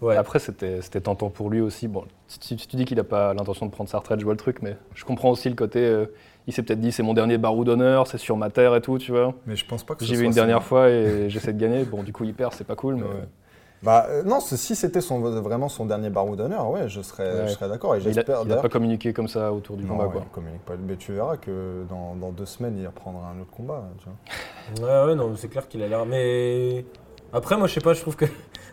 Ouais. 0.02 0.18
Après, 0.18 0.40
c'était 0.40 0.82
tentant 1.02 1.30
pour 1.30 1.50
lui 1.50 1.62
aussi. 1.62 1.88
Bon, 1.88 2.04
si, 2.28 2.40
si 2.58 2.68
tu 2.68 2.76
dis 2.76 2.86
qu'il 2.86 2.98
n'a 2.98 3.04
pas 3.04 3.34
l'intention 3.34 3.66
de 3.66 3.72
prendre 3.72 3.90
sa 3.90 3.98
retraite, 4.00 4.20
je 4.20 4.26
vois 4.26 4.34
le 4.34 4.40
truc, 4.40 4.62
mais 4.62 4.76
je 4.96 5.06
comprends 5.06 5.30
aussi 5.30 5.48
le 5.50 5.56
côté. 5.56 5.80
euh, 5.80 6.06
il 6.48 6.54
s'est 6.54 6.64
peut-être 6.64 6.80
dit 6.82 6.92
c'est 6.92 7.04
mon 7.04 7.14
dernier 7.14 7.38
barreau 7.38 7.64
d'honneur, 7.64 8.08
c'est 8.08 8.18
sur 8.18 8.36
ma 8.36 8.50
terre 8.50 8.76
et 8.76 8.82
tout, 8.82 8.98
tu 8.98 9.12
vois. 9.12 9.34
Mais 9.46 9.56
je 9.56 9.66
pense 9.66 9.84
pas 9.84 9.94
que 9.96 10.02
ce 10.02 10.08
J'y 10.08 10.16
vais 10.16 10.26
une 10.26 10.32
dernière 10.32 10.64
fois 10.70 10.90
et 10.90 11.30
j'essaie 11.30 11.54
de 11.54 11.60
gagner. 11.60 11.84
Bon, 11.86 12.04
du 12.04 12.12
coup, 12.12 12.24
il 12.24 12.34
perd, 12.34 12.54
c'est 12.54 12.66
pas 12.68 12.76
cool, 12.76 12.96
mais. 12.96 13.04
Ouais. 13.04 13.28
Bah 13.82 14.08
euh, 14.10 14.24
non, 14.24 14.42
si 14.42 14.76
c'était 14.76 15.00
son, 15.00 15.22
vraiment 15.22 15.70
son 15.70 15.86
dernier 15.86 16.10
barreau 16.10 16.36
d'honneur, 16.36 16.70
ouais, 16.70 16.90
je 16.90 17.00
serais, 17.02 17.32
Ouais. 17.34 17.48
je 17.48 17.54
serais 17.54 17.70
d'accord. 17.70 17.96
Il 17.96 18.00
a, 18.02 18.12
j'espère 18.12 18.40
il 18.40 18.42
a 18.42 18.44
d'ailleurs. 18.46 18.62
pas 18.64 18.68
communiqué 18.68 19.14
comme 19.14 19.30
ça 19.30 19.54
autour 19.54 19.78
du 19.78 19.86
Non, 19.86 19.92
combat, 19.94 20.06
ouais, 20.08 20.12
quoi. 20.12 20.22
il 20.26 20.30
communique 20.34 20.66
pas. 20.66 20.74
Mais 20.78 20.98
tu 20.98 21.14
verras 21.14 21.38
que 21.38 21.86
dans, 21.90 22.14
dans 22.16 22.32
deux 22.32 22.46
semaines, 22.46 22.78
il 22.78 22.86
reprendra 22.86 23.30
un 23.30 23.40
autre 23.40 23.52
combat. 23.52 23.86
tu 24.00 24.06
vois. 24.82 24.90
Ouais, 25.06 25.08
ouais, 25.12 25.16
non, 25.16 25.34
c'est 25.38 25.48
clair 25.48 25.66
qu'il 25.70 25.82
a 25.82 25.88
l'air. 25.88 26.06
Mais 26.06 26.84
après, 27.34 27.58
moi, 27.58 27.68
je 27.68 27.74
sais 27.74 27.82
pas, 27.82 27.94
je 27.94 28.02
trouve 28.02 28.16
que. 28.16 28.26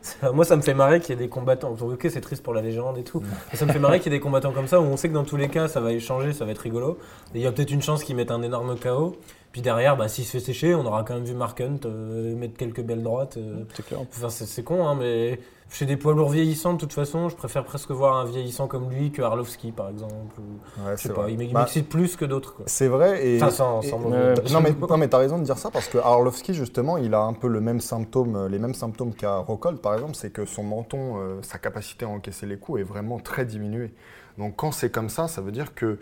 ça- 0.03 0.31
Moi, 0.33 0.45
ça 0.45 0.57
me 0.57 0.63
fait 0.63 0.75
marrer 0.75 1.01
qu'il 1.01 1.11
y 1.11 1.13
ait 1.19 1.23
des 1.23 1.29
combattants. 1.29 1.75
Ok, 1.81 2.07
c'est 2.11 2.21
triste 2.21 2.43
pour 2.43 2.55
la 2.55 2.61
légende 2.63 2.97
et 2.99 3.05
tout. 3.05 3.23
Mais 3.53 3.59
ça 3.59 3.67
me 3.67 3.73
fait 3.73 3.79
marrer 3.79 3.99
qu'il 4.01 4.13
y 4.13 4.15
ait 4.15 4.19
des 4.19 4.23
combattants 4.23 4.53
comme 4.53 4.67
ça 4.69 4.81
où 4.81 4.85
on 4.85 4.97
sait 4.97 5.09
que 5.09 5.15
dans 5.15 5.25
tous 5.25 5.37
les 5.37 5.49
cas, 5.49 5.69
ça 5.69 5.81
va 5.81 5.93
échanger, 5.93 6.33
ça 6.33 6.45
va 6.45 6.53
être 6.53 6.59
rigolo. 6.59 6.99
Et 7.35 7.39
il 7.39 7.41
y 7.43 7.47
a 7.47 7.53
peut-être 7.53 7.71
une 7.73 7.83
chance 7.83 8.05
qu'ils 8.05 8.17
mettent 8.17 8.31
un 8.31 8.43
énorme 8.43 8.77
KO. 8.79 9.17
Puis 9.53 9.63
derrière, 9.63 9.97
bah, 9.97 10.07
s'il 10.09 10.25
se 10.25 10.33
fait 10.33 10.41
sécher, 10.41 10.75
on 10.75 10.85
aura 10.85 11.03
quand 11.03 11.15
même 11.15 11.25
vu 11.25 11.33
Mark 11.35 11.61
Hunt 11.61 11.81
euh, 11.87 12.37
mettre 12.37 12.57
quelques 12.57 12.83
belles 12.83 13.03
droites. 13.03 13.37
euh. 13.39 13.65
C'est 13.75 13.87
clair. 13.87 14.01
Enfin, 14.03 14.29
c'est 14.29 14.45
c'est 14.47 14.63
con, 14.63 14.87
hein, 14.87 14.95
mais 14.99 15.41
chez 15.69 15.85
des 15.85 15.97
poids 15.97 16.15
lourds 16.15 16.31
vieillissants, 16.31 16.75
de 16.75 16.79
toute 16.79 16.93
façon, 16.93 17.29
je 17.29 17.37
préfère 17.37 17.65
presque 17.65 17.91
voir 17.91 18.17
un 18.17 18.25
vieillissant 18.25 18.69
comme 18.69 18.89
lui 18.89 19.11
que 19.11 19.21
Arlovski, 19.21 19.73
par 19.73 19.89
exemple. 19.91 20.39
ou- 20.39 20.83
Ouais, 20.87 20.93
Je 20.93 20.97
sais 21.03 21.09
c'est 21.09 21.15
pas, 21.15 21.23
vrai. 21.23 21.33
il 21.35 21.53
Bah, 21.53 21.61
m'excite 21.61 21.89
plus 21.89 22.17
que 22.17 22.25
d'autres. 22.25 22.55
C'est 22.67 22.87
vrai. 22.89 23.27
Et, 23.27 23.37
Enfin, 23.43 23.51
sans, 23.51 23.81
et- 23.83 23.91
non 23.91 24.61
mais, 24.61 24.73
non 24.89 24.97
mais 24.97 25.09
t'as 25.09 25.19
raison 25.19 25.39
de 25.39 25.43
dire 25.45 25.59
ça 25.59 25.71
parce 25.71 25.89
que 25.89 25.99
Arlovski 25.99 26.55
justement 26.55 26.97
il 26.99 27.13
a 27.15 27.21
un 27.21 27.33
peu 27.33 27.49
le 27.49 27.61
même 27.61 27.81
symptôme, 27.81 28.37
euh, 28.37 28.49
les 28.49 28.59
mêmes 28.61 28.75
symptômes 28.75 29.13
qu'à 29.15 29.39
Rockhold 29.39 29.79
par 29.81 29.95
exemple, 29.95 30.15
c'est 30.15 30.31
que 30.31 30.47
son 30.47 30.63
menton, 30.63 31.19
euh, 31.19 31.43
sa 31.43 31.59
capacité 31.59 32.05
à 32.05 32.09
encaisser 32.09 32.47
les 32.47 32.59
coups 32.59 32.81
est 32.81 32.85
vraiment 32.85 33.19
très 33.19 33.45
diminuée. 33.45 33.93
Donc 34.39 34.55
quand 34.57 34.71
c'est 34.73 34.91
comme 34.91 35.09
ça, 35.09 35.27
ça 35.29 35.41
veut 35.41 35.53
dire 35.53 35.75
que 35.75 35.99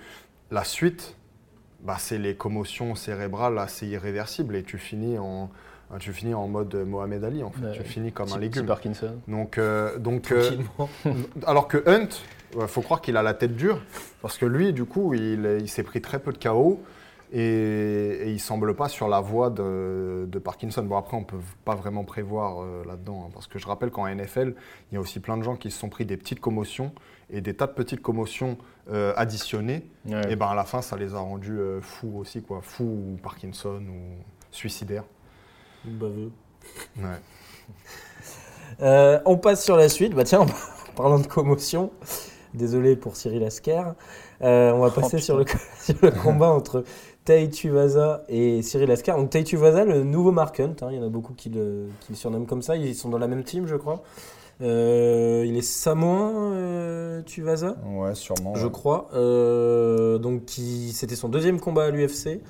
la 0.51 0.65
suite, 0.65 1.17
bah, 1.83 1.97
c'est 1.99 2.19
les 2.19 2.35
commotions 2.37 2.95
cérébrales 2.95 3.59
assez 3.59 3.87
irréversibles 3.87 4.57
et 4.57 4.63
tu 4.63 4.79
finis 4.79 5.19
en, 5.19 5.51
tu 5.99 6.13
finis 6.13 6.35
en 6.35 6.49
mode 6.49 6.75
Mohamed 6.75 7.23
Ali 7.25 7.43
en 7.43 7.51
fait, 7.51 7.65
Ouais. 7.67 7.73
tu 7.73 7.83
finis 7.85 8.13
comme 8.13 8.33
un 8.33 8.39
légume. 8.39 8.67
Parkinson. 8.67 9.17
Donc, 9.29 9.59
euh, 9.59 9.99
donc 9.99 10.33
euh, 10.33 10.51
alors 11.47 11.69
que 11.69 11.83
Hunt, 11.89 12.09
il 12.59 12.67
faut 12.67 12.83
croire 12.83 13.01
qu'il 13.01 13.17
a 13.17 13.23
la 13.23 13.35
tête 13.35 13.57
dure, 13.57 13.81
parce 14.23 14.39
que 14.39 14.47
lui, 14.47 14.73
du 14.73 14.85
coup, 14.85 15.15
il, 15.15 15.59
il 15.61 15.69
s'est 15.69 15.83
pris 15.83 16.01
très 16.01 16.19
peu 16.19 16.33
de 16.33 16.39
KO 16.39 16.81
et, 17.33 17.41
et 17.41 18.31
il 18.31 18.39
semble 18.39 18.75
pas 18.77 18.89
sur 18.89 19.09
la 19.09 19.21
voie 19.21 19.51
de, 19.51 20.27
de 20.29 20.39
Parkinson. 20.39 20.83
Bon, 20.85 20.97
après, 20.97 21.17
on 21.17 21.25
peut 21.25 21.39
pas 21.65 21.75
vraiment 21.75 22.05
prévoir 22.05 22.63
euh, 22.63 22.85
là-dedans, 22.87 23.25
hein, 23.27 23.31
parce 23.35 23.47
que 23.49 23.59
je 23.59 23.67
rappelle 23.67 23.91
qu'en 23.91 24.07
NFL, 24.07 24.55
il 24.91 24.95
y 24.95 24.99
a 24.99 25.01
aussi 25.01 25.19
plein 25.21 25.37
de 25.37 25.43
gens 25.43 25.57
qui 25.57 25.71
se 25.71 25.79
sont 25.79 25.89
pris 25.89 26.05
des 26.05 26.17
petites 26.17 26.41
commotions 26.41 26.93
et 27.31 27.41
des 27.41 27.55
tas 27.55 27.67
de 27.67 27.73
petites 27.73 28.03
commotions 28.03 28.57
euh, 28.93 29.13
additionnées. 29.17 29.83
Ouais. 30.07 30.21
Et 30.31 30.37
ben 30.37 30.47
à 30.47 30.55
la 30.55 30.65
fin, 30.65 30.81
ça 30.83 30.97
les 30.97 31.15
a 31.15 31.19
rendus 31.19 31.59
euh, 31.59 31.81
fous 31.81 32.13
aussi, 32.19 32.43
quoi, 32.43 32.61
fous 32.63 32.85
ou 32.85 33.17
Parkinson 33.23 33.81
ou 33.89 34.23
suicidaires. 34.53 35.05
Baveux. 35.87 36.31
Ouais. 36.99 37.05
Euh, 38.83 39.21
on 39.25 39.37
passe 39.37 39.65
sur 39.65 39.77
la 39.77 39.89
suite. 39.89 40.15
Bah 40.15 40.25
tiens, 40.25 40.41
en 40.41 40.47
parlant 40.97 41.21
de 41.21 41.29
commotion, 41.29 41.93
désolé 42.55 42.97
pour 42.97 43.15
Cyril 43.15 43.45
Asker, 43.45 43.83
euh, 44.43 44.73
on 44.73 44.81
va 44.81 44.89
Oh, 44.97 45.01
passer 45.01 45.19
sur, 45.21 45.37
le, 45.39 45.45
sur 45.81 45.95
le 46.03 46.11
combat 46.11 46.49
entre 46.49 46.83
Tai 47.25 47.49
Tuivasa 47.51 48.25
et 48.29 48.63
Cyril 48.63 48.91
Asker. 48.91 49.13
Donc 49.13 49.31
Tai 49.31 49.45
Tuivasa, 49.45 49.85
le 49.85 50.03
nouveau 50.03 50.33
Mark 50.33 50.59
Hunt, 50.59 50.75
hein, 50.83 50.89
il 50.91 50.97
y 50.97 50.99
en 50.99 51.07
a 51.07 51.09
beaucoup 51.09 51.35
qui 51.35 51.51
le, 51.51 51.87
qui 52.01 52.11
le 52.13 52.17
surnomment 52.17 52.47
comme 52.47 52.63
ça, 52.63 52.77
ils 52.77 52.97
sont 52.97 53.09
dans 53.11 53.19
la 53.19 53.29
même 53.29 53.45
team 53.45 53.69
je 53.69 53.77
crois. 53.77 54.03
Euh, 54.61 55.45
il 55.47 55.57
est 55.57 55.63
samoan, 55.63 56.33
euh, 56.55 57.23
Tuivasa 57.23 57.77
Ouais, 57.87 58.15
sûrement. 58.17 58.55
je 58.57 58.67
ouais. 58.67 58.73
crois. 58.73 59.09
Euh, 59.15 60.19
donc, 60.19 60.43
c'était 60.93 61.17
son 61.17 61.29
deuxième 61.29 61.61
combat 61.61 61.85
à 61.85 61.91
l'UFC. 61.91 62.41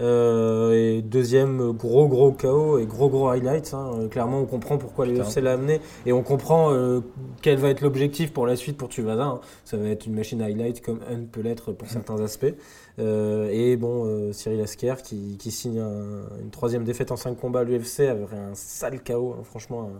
Euh, 0.00 0.72
et 0.72 1.02
deuxième 1.02 1.72
gros 1.72 2.08
gros 2.08 2.32
KO 2.32 2.78
et 2.78 2.86
gros 2.86 3.08
gros 3.10 3.28
highlights. 3.28 3.74
hein. 3.74 3.90
Euh, 3.98 4.08
Clairement, 4.08 4.38
on 4.40 4.46
comprend 4.46 4.78
pourquoi 4.78 5.04
l'UFC 5.06 5.40
l'a 5.42 5.52
amené 5.52 5.80
et 6.06 6.12
on 6.12 6.22
comprend 6.22 6.72
euh, 6.72 7.00
quel 7.42 7.58
va 7.58 7.68
être 7.68 7.80
l'objectif 7.82 8.32
pour 8.32 8.46
la 8.46 8.56
suite 8.56 8.76
pour 8.78 8.88
Tuvasa. 8.88 9.24
hein. 9.24 9.40
Ça 9.64 9.76
va 9.76 9.88
être 9.88 10.06
une 10.06 10.14
machine 10.14 10.40
highlight 10.40 10.82
comme 10.82 11.00
Hunt 11.10 11.26
peut 11.30 11.42
l'être 11.42 11.72
pour 11.72 11.88
certains 11.88 12.20
aspects. 12.22 12.54
Et 12.98 13.76
bon, 13.76 14.30
Cyril 14.32 14.60
Asker 14.60 14.94
qui, 15.02 15.36
qui 15.38 15.50
signe 15.50 15.78
un- 15.80 16.42
une 16.42 16.50
troisième 16.50 16.84
défaite 16.84 17.10
en 17.12 17.16
cinq 17.16 17.34
combats 17.38 17.60
à 17.60 17.64
l'UFC 17.64 18.00
avec 18.08 18.28
un 18.32 18.54
sale 18.54 19.00
KO. 19.02 19.36
hein. 19.38 19.42
Franchement, 19.44 19.90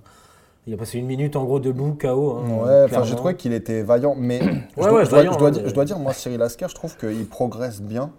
il 0.67 0.75
a 0.75 0.77
passé 0.77 0.99
une 0.99 1.07
minute 1.07 1.35
en 1.37 1.45
gros 1.45 1.61
debout 1.61 1.95
KO. 2.01 2.33
hein, 2.39 2.45
Ouais, 2.63 2.83
enfin 2.85 3.05
j'ai 3.05 3.17
trouvé 3.17 3.35
qu'il 3.37 3.53
était 3.55 3.83
vaillant, 3.83 4.15
mais- 4.19 4.41
je 5.69 5.75
dois 5.75 5.85
dire, 5.87 5.99
moi 5.99 6.13
Cyril 6.13 6.43
Asker, 6.43 6.67
je 6.69 6.75
trouve 6.75 6.97
qu'il 6.99 7.27
progresse 7.27 7.81
bien, 7.81 8.11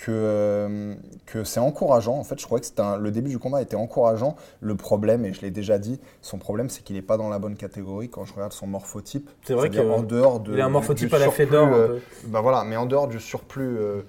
que, 0.00 0.12
euh, 0.12 0.94
que 1.26 1.42
c'est 1.42 1.58
encourageant. 1.58 2.14
En 2.18 2.22
fait, 2.22 2.38
je 2.38 2.46
crois 2.46 2.60
que 2.60 2.66
un- 2.80 2.96
le 2.96 3.10
début 3.10 3.30
du 3.30 3.40
combat 3.40 3.60
était 3.60 3.74
encourageant. 3.74 4.36
Le 4.60 4.76
problème, 4.76 5.24
et 5.24 5.32
je 5.32 5.40
l'ai 5.40 5.50
déjà 5.50 5.78
dit, 5.78 6.00
son 6.22 6.38
problème 6.38 6.68
c'est 6.70 6.84
qu'il 6.84 6.94
n'est 6.94 7.02
pas 7.02 7.16
dans 7.16 7.28
la 7.28 7.40
bonne 7.40 7.56
catégorie 7.56 8.08
quand 8.08 8.24
je 8.24 8.32
regarde 8.32 8.52
son 8.52 8.68
morphotype. 8.68 9.28
C'est 9.42 9.54
vrai 9.54 9.70
que 9.70 9.80
en 9.90 10.02
dehors 10.02 10.38
de 10.38 10.54
il 10.54 10.60
a 10.60 10.66
un 10.66 10.68
morphotype 10.68 11.12
à 11.12 11.18
la 11.18 11.30
Fedor. 11.32 11.66
euh, 11.72 11.98
bah 12.28 12.40
voilà, 12.40 12.62
mais 12.62 12.76
en 12.76 12.86
dehors 12.86 13.08
du 13.08 13.18
surplus 13.18 13.76
euh, 13.76 14.02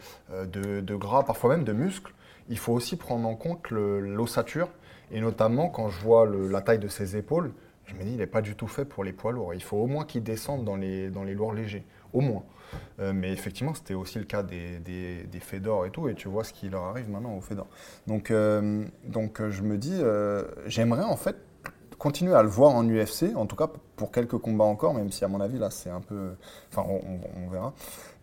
de, 0.45 0.81
de 0.81 0.95
gras, 0.95 1.23
parfois 1.23 1.49
même 1.49 1.63
de 1.63 1.73
muscles, 1.73 2.13
il 2.49 2.59
faut 2.59 2.73
aussi 2.73 2.95
prendre 2.95 3.27
en 3.27 3.35
compte 3.35 3.71
l'ossature. 3.71 4.69
Et 5.11 5.21
notamment, 5.21 5.69
quand 5.69 5.89
je 5.89 5.99
vois 6.01 6.27
le- 6.27 6.47
la 6.47 6.61
taille 6.61 6.77
de 6.77 6.87
ses 6.87 7.17
épaules, 7.17 7.51
je 7.87 7.95
me 7.95 8.03
dis, 8.03 8.11
il 8.11 8.17
n'est 8.17 8.27
pas 8.27 8.41
du 8.43 8.55
tout 8.55 8.67
fait 8.67 8.85
pour 8.85 9.03
les 9.03 9.11
poids 9.13 9.31
lourds. 9.31 9.55
Il 9.55 9.63
faut 9.63 9.77
au 9.77 9.87
moins 9.87 10.05
qu'il 10.05 10.21
descende 10.21 10.63
dans 10.65 10.75
les, 10.75 11.09
dans 11.09 11.23
les 11.23 11.33
lourds 11.33 11.53
légers. 11.53 11.83
Au 12.13 12.21
moins. 12.21 12.43
Euh, 12.99 13.13
mais 13.13 13.31
effectivement, 13.31 13.73
c'était 13.73 13.93
aussi 13.93 14.19
le 14.19 14.25
cas 14.25 14.43
des, 14.43 14.79
des, 14.79 15.23
des 15.23 15.39
Fedor 15.39 15.85
et 15.85 15.91
tout. 15.91 16.07
Et 16.09 16.15
tu 16.15 16.27
vois 16.27 16.43
ce 16.43 16.53
qui 16.53 16.69
leur 16.69 16.83
arrive 16.83 17.09
maintenant 17.09 17.35
aux 17.35 17.41
Fedor. 17.41 17.67
Donc, 18.07 18.31
euh, 18.31 18.85
donc 19.05 19.39
euh, 19.41 19.49
je 19.51 19.61
me 19.63 19.77
dis, 19.77 19.97
euh, 19.99 20.43
j'aimerais 20.67 21.03
en 21.03 21.15
fait 21.15 21.35
continuer 21.97 22.33
à 22.33 22.43
le 22.43 22.47
voir 22.49 22.73
en 22.75 22.87
UFC, 22.87 23.35
en 23.35 23.45
tout 23.45 23.57
cas 23.57 23.67
pour 23.97 24.11
quelques 24.13 24.37
combats 24.37 24.63
encore, 24.63 24.93
même 24.93 25.11
si 25.11 25.25
à 25.25 25.27
mon 25.27 25.41
avis, 25.41 25.59
là, 25.59 25.69
c'est 25.69 25.89
un 25.89 25.99
peu. 25.99 26.29
Enfin, 26.71 26.85
on, 26.87 26.95
on- 26.95 27.45
on 27.45 27.49
verra. 27.49 27.73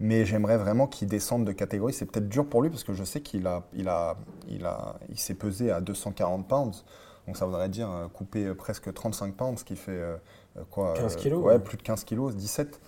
Mais 0.01 0.25
j'aimerais 0.25 0.57
vraiment 0.57 0.87
qu'il 0.87 1.09
descende 1.09 1.45
de 1.45 1.53
catégorie. 1.53 1.93
C'est 1.93 2.07
peut-être 2.07 2.29
dur 2.29 2.47
pour 2.47 2.63
lui 2.63 2.71
parce 2.71 2.85
que 2.85 2.95
je 2.95 3.05
sais 3.05 3.21
qu'il 3.21 3.47
a, 3.47 3.65
il 3.75 3.89
a, 3.89 4.17
il 4.49 4.65
a, 4.65 4.97
il 5.11 5.19
s'est 5.19 5.35
pesé 5.35 5.71
à 5.71 5.81
240 5.83 6.49
pounds. 6.49 6.85
Donc 7.27 7.37
ça 7.37 7.45
voudrait 7.45 7.69
dire 7.69 7.91
euh, 7.91 8.07
couper 8.09 8.47
euh, 8.47 8.55
presque 8.55 8.93
35 8.95 9.35
pounds, 9.35 9.59
ce 9.59 9.65
qui 9.65 9.75
fait 9.77 9.91
euh, 9.93 10.17
euh, 10.57 10.63
quoi 10.71 10.95
15 10.95 11.15
euh, 11.15 11.19
kilos, 11.19 11.45
Ouais, 11.45 11.55
ouais. 11.55 11.59
plus 11.59 11.77
de 11.77 11.83
15 11.83 12.05
kilos, 12.05 12.35
17, 12.37 12.81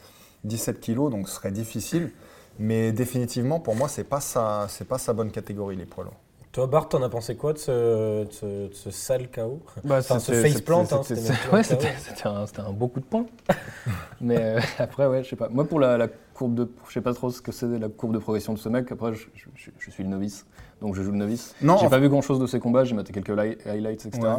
17 0.45 0.81
kilos, 0.81 1.11
donc 1.11 1.29
ce 1.29 1.35
serait 1.37 1.51
difficile. 1.53 2.11
Mais 2.59 2.91
définitivement, 2.93 3.61
pour 3.61 3.77
moi, 3.77 3.89
c'est 3.89 4.05
pas 4.05 4.21
sa, 4.21 4.67
c'est 4.69 4.87
pas 4.87 4.99
sa 4.99 5.13
bonne 5.13 5.31
catégorie 5.31 5.77
les 5.77 5.85
poids 5.87 6.05
lourds. 6.05 6.17
Toi, 6.51 6.67
Bart, 6.67 6.89
t'en 6.89 7.03
as 7.03 7.09
pensé 7.11 7.37
quoi 7.37 7.53
de 7.53 7.59
ce, 7.59 8.25
de 8.25 8.33
ce, 8.33 8.47
de 8.69 8.75
ce 8.75 8.91
sale 8.91 9.31
KO 9.31 9.61
Bah, 9.85 9.99
Enfin, 9.99 10.19
ce 10.19 10.33
faceplant, 10.33 10.85
c'était- 10.85 10.95
hein, 10.97 11.03
c'était- 11.05 11.31
un 11.31 11.53
ouais, 11.53 11.63
KO. 11.63 11.69
c'était 11.69 11.93
c'était 11.99 12.27
un, 12.27 12.47
c'était 12.47 12.61
un 12.61 12.73
beau 12.73 12.89
coup 12.89 13.01
de 13.01 13.05
poing. 13.05 13.27
Mais 14.21 14.39
euh, 14.39 14.61
après, 14.79 15.07
ouais, 15.07 15.23
je 15.23 15.29
sais 15.29 15.37
pas. 15.37 15.49
Moi, 15.51 15.67
pour 15.67 15.79
la, 15.79 15.99
la 15.99 16.09
courbe 16.09 16.55
de. 16.55 16.69
Je 16.89 16.93
sais 16.95 17.01
pas 17.01 17.13
trop 17.15 17.31
ce 17.31 17.41
que 17.43 17.53
c'est 17.53 17.67
la 17.79 17.89
courbe 17.89 18.15
de 18.15 18.19
progression 18.19 18.55
de 18.55 18.59
ce 18.59 18.69
mec. 18.69 18.91
Après, 18.91 19.13
je, 19.15 19.27
je- 19.35 19.47
je- 19.55 19.71
je 19.79 19.91
suis 19.91 20.03
le 20.03 20.09
novice. 20.09 20.47
Donc, 20.81 20.95
je 20.95 21.03
joue 21.03 21.13
le 21.13 21.19
novice. 21.19 21.55
Non, 21.61 21.77
J'ai 21.79 21.89
pas 21.89 21.99
vu 21.99 22.09
grand 22.09 22.23
chose 22.23 22.41
de 22.41 22.47
ses 22.47 22.59
combats. 22.61 22.85
J'ai 22.85 22.95
maté 22.95 23.13
quelques 23.13 23.29
li- 23.29 23.59
highlights, 23.67 24.07
etc. 24.07 24.21
Ouais. 24.23 24.31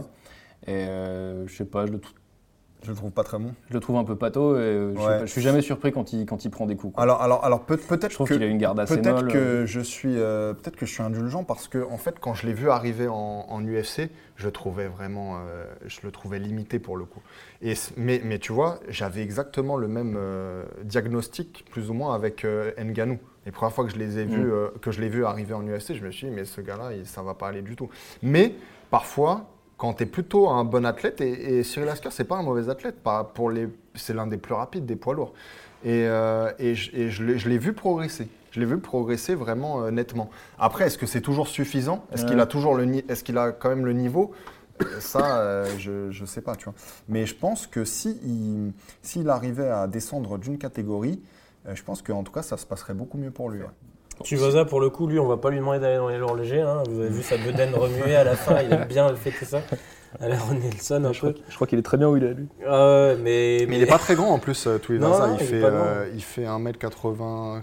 Et 0.68 0.72
euh, 0.90 1.48
je 1.48 1.56
sais 1.56 1.66
pas, 1.66 1.86
je 1.86 1.92
le, 1.94 2.02
Je 2.84 2.92
le 2.92 2.96
trouve 2.96 3.12
pas 3.12 3.24
très 3.24 3.38
bon. 3.38 3.54
je 3.70 3.74
le 3.74 3.80
trouve 3.82 3.98
un 3.98 4.06
peu 4.06 4.16
pato. 4.16 4.56
Et 4.56 4.60
euh, 4.60 4.94
je, 4.96 5.00
Ouais. 5.02 5.28
suis 5.28 5.42
jamais 5.42 5.62
surpris 5.62 5.92
quand 5.92 6.14
il, 6.14 6.26
quand 6.26 6.46
il 6.46 6.50
prend 6.50 6.66
des 6.66 6.78
coups. 6.78 6.94
quoi. 6.96 7.04
Alors, 7.04 7.22
alors, 7.22 7.44
alors 7.44 7.62
peut- 7.66 7.76
peut-être 7.76 8.10
je 8.12 8.16
trouve 8.16 8.30
que 8.30 8.34
qu'il 8.36 8.44
a 8.44 8.46
une 8.46 8.58
garde 8.58 8.80
assez 8.80 8.96
Peut-être 9.02 9.22
molle. 9.24 9.32
que 9.32 9.66
je 9.66 9.82
suis, 9.82 10.18
euh, 10.18 10.54
peut-être 10.54 10.78
que 10.78 10.86
je 10.86 10.94
suis 10.94 11.04
indulgent 11.04 11.44
parce 11.44 11.68
que 11.68 11.86
en 11.92 11.98
fait, 11.98 12.20
quand 12.22 12.34
je 12.34 12.48
l'ai 12.48 12.54
vu 12.54 12.70
arriver 12.70 13.08
en, 13.10 13.46
en 13.50 13.62
UFC, 13.66 14.10
je 14.38 14.46
le 14.46 14.52
trouvais 14.52 14.88
vraiment, 14.88 15.40
euh, 15.46 15.66
je 15.88 16.00
le 16.04 16.12
trouvais 16.12 16.40
limité 16.40 16.80
pour 16.80 16.96
le 16.96 17.04
coup. 17.06 17.20
Et 17.62 17.74
mais, 17.98 18.22
mais 18.24 18.40
tu 18.40 18.54
vois, 18.54 18.80
j'avais 18.88 19.24
exactement 19.24 19.76
le 19.76 19.90
même 19.90 20.16
euh, 20.18 20.64
diagnostic 20.84 21.66
plus 21.72 21.90
ou 21.90 21.94
moins 21.94 22.16
avec 22.16 22.46
euh, 22.46 22.72
Ngannou. 22.82 23.20
Les 23.46 23.52
premières 23.52 23.74
fois 23.74 23.84
que 23.86 23.92
je 23.92 23.98
les 23.98 24.20
ai 24.20 24.26
vus, 24.26 24.38
Mm. 24.46 24.52
euh, 24.52 24.68
que 24.82 24.92
je 24.92 25.02
l'ai 25.02 25.10
vu 25.10 25.26
arriver 25.26 25.54
en 25.54 25.64
UFC, 25.66 25.96
je 25.96 26.04
me 26.06 26.12
suis 26.12 26.28
dit 26.28 26.34
mais 26.34 26.46
ce 26.46 26.62
gars-là, 26.62 26.94
il- 26.94 27.06
ça 27.06 27.22
va 27.24 27.34
pas 27.34 27.48
aller 27.50 27.62
du 27.62 27.76
tout. 27.76 27.90
Mais 28.24 28.54
parfois. 28.90 29.46
Quand 29.80 29.94
tu 29.94 30.04
es 30.04 30.06
plutôt 30.06 30.50
un 30.50 30.66
bon 30.66 30.86
athlète, 30.86 31.22
et, 31.22 31.58
et 31.60 31.64
Cyril 31.64 31.88
Asker, 31.90 32.10
c'est 32.12 32.26
pas 32.26 32.36
un 32.36 32.44
mauvais 32.44 32.70
athlète, 32.70 33.02
pas 33.02 33.24
pour 33.24 33.50
les, 33.50 33.70
c'est 33.96 34.14
l'un 34.14 34.28
des 34.28 34.38
plus 34.38 34.54
rapides 34.54 34.86
des 34.86 34.98
poids 34.98 35.14
lourds. 35.14 35.34
Et, 35.86 36.06
euh, 36.06 36.52
et 36.60 36.76
je, 36.76 36.94
et 36.94 37.10
je 37.10 37.24
l'ai- 37.24 37.38
je 37.40 37.48
l'ai 37.48 37.58
vu 37.58 37.72
progresser. 37.72 38.28
Je 38.52 38.60
l'ai 38.60 38.66
vu 38.66 38.78
progresser 38.80 39.36
vraiment 39.36 39.82
euh, 39.84 39.90
nettement. 39.92 40.30
Après, 40.60 40.86
est-ce 40.88 40.98
que 40.98 41.06
c'est 41.06 41.22
toujours 41.22 41.48
suffisant? 41.48 42.04
Est-ce 42.12 42.24
Ouais. 42.24 42.30
qu'il 42.32 42.40
a 42.42 42.46
toujours 42.46 42.76
le 42.76 42.84
ni- 42.84 43.06
Est-ce 43.08 43.24
qu'il 43.24 43.38
a 43.38 43.54
quand 43.54 43.70
même 43.70 43.86
le 43.86 43.94
niveau? 43.94 44.32
Euh, 44.82 45.00
Ça, 45.00 45.40
euh, 45.40 45.66
je 45.78 46.22
ne 46.22 46.26
sais 46.28 46.42
pas, 46.42 46.58
tu 46.58 46.66
vois. 46.66 46.74
Mais 47.08 47.26
je 47.26 47.36
pense 47.36 47.66
que 47.66 47.86
si 47.86 48.20
il- 48.26 48.74
s'il 49.02 49.30
arrivait 49.30 49.70
à 49.70 49.88
descendre 49.88 50.38
d'une 50.38 50.58
catégorie, 50.58 51.22
je 51.74 51.84
pense 51.84 52.02
qu'en 52.02 52.24
tout 52.24 52.34
cas, 52.34 52.42
ça 52.42 52.58
se 52.58 52.66
passerait 52.66 52.94
beaucoup 52.94 53.18
mieux 53.18 53.32
pour 53.32 53.50
lui. 53.50 53.62
ouais. 53.62 53.68
Tuivasa, 54.24 54.66
pour 54.66 54.82
le 54.82 54.90
coup, 54.90 55.08
lui, 55.08 55.20
on 55.20 55.28
va 55.28 55.38
pas 55.38 55.50
lui 55.50 55.58
demander 55.60 55.80
d'aller 55.80 55.98
dans 55.98 56.10
les 56.10 56.18
lourds 56.18 56.36
légers. 56.36 56.62
hein. 56.62 56.84
Vous 56.90 57.00
avez 57.00 57.10
vu 57.10 57.24
sa 57.24 57.38
bedaine 57.38 57.74
remuer 57.76 58.16
à 58.16 58.24
la 58.24 58.36
fin, 58.36 58.62
il 58.62 58.74
a 58.74 58.86
bien 58.86 59.14
fêté 59.16 59.46
ça. 59.46 59.62
à 60.20 60.28
la 60.28 60.38
Ron 60.38 60.56
Nelson 60.56 61.04
un 61.06 61.14
Je 61.14 61.20
crois, 61.20 61.32
je 61.48 61.56
crois 61.56 61.68
qu'il 61.68 61.80
est 61.80 61.84
très 61.84 61.98
bien 61.98 62.08
où 62.10 62.18
il 62.18 62.24
est, 62.24 62.34
lui. 62.34 62.48
Ouais, 62.62 63.16
mais, 63.22 63.66
Mais 63.68 63.78
il 63.78 63.84
est 63.84 63.86
pas 63.86 63.98
très 64.00 64.16
grand 64.16 64.30
en 64.34 64.40
plus, 64.40 64.68
euh, 64.68 64.78
Tuivasa. 64.78 65.28
Non, 65.28 65.34
non, 65.34 65.38
il, 65.40 65.46
fait, 65.46 65.62
pas 65.62 65.70
grand. 65.70 65.86
euh, 65.86 66.10
il 66.14 66.24
fait 66.24 66.46
1m84, 66.46 67.62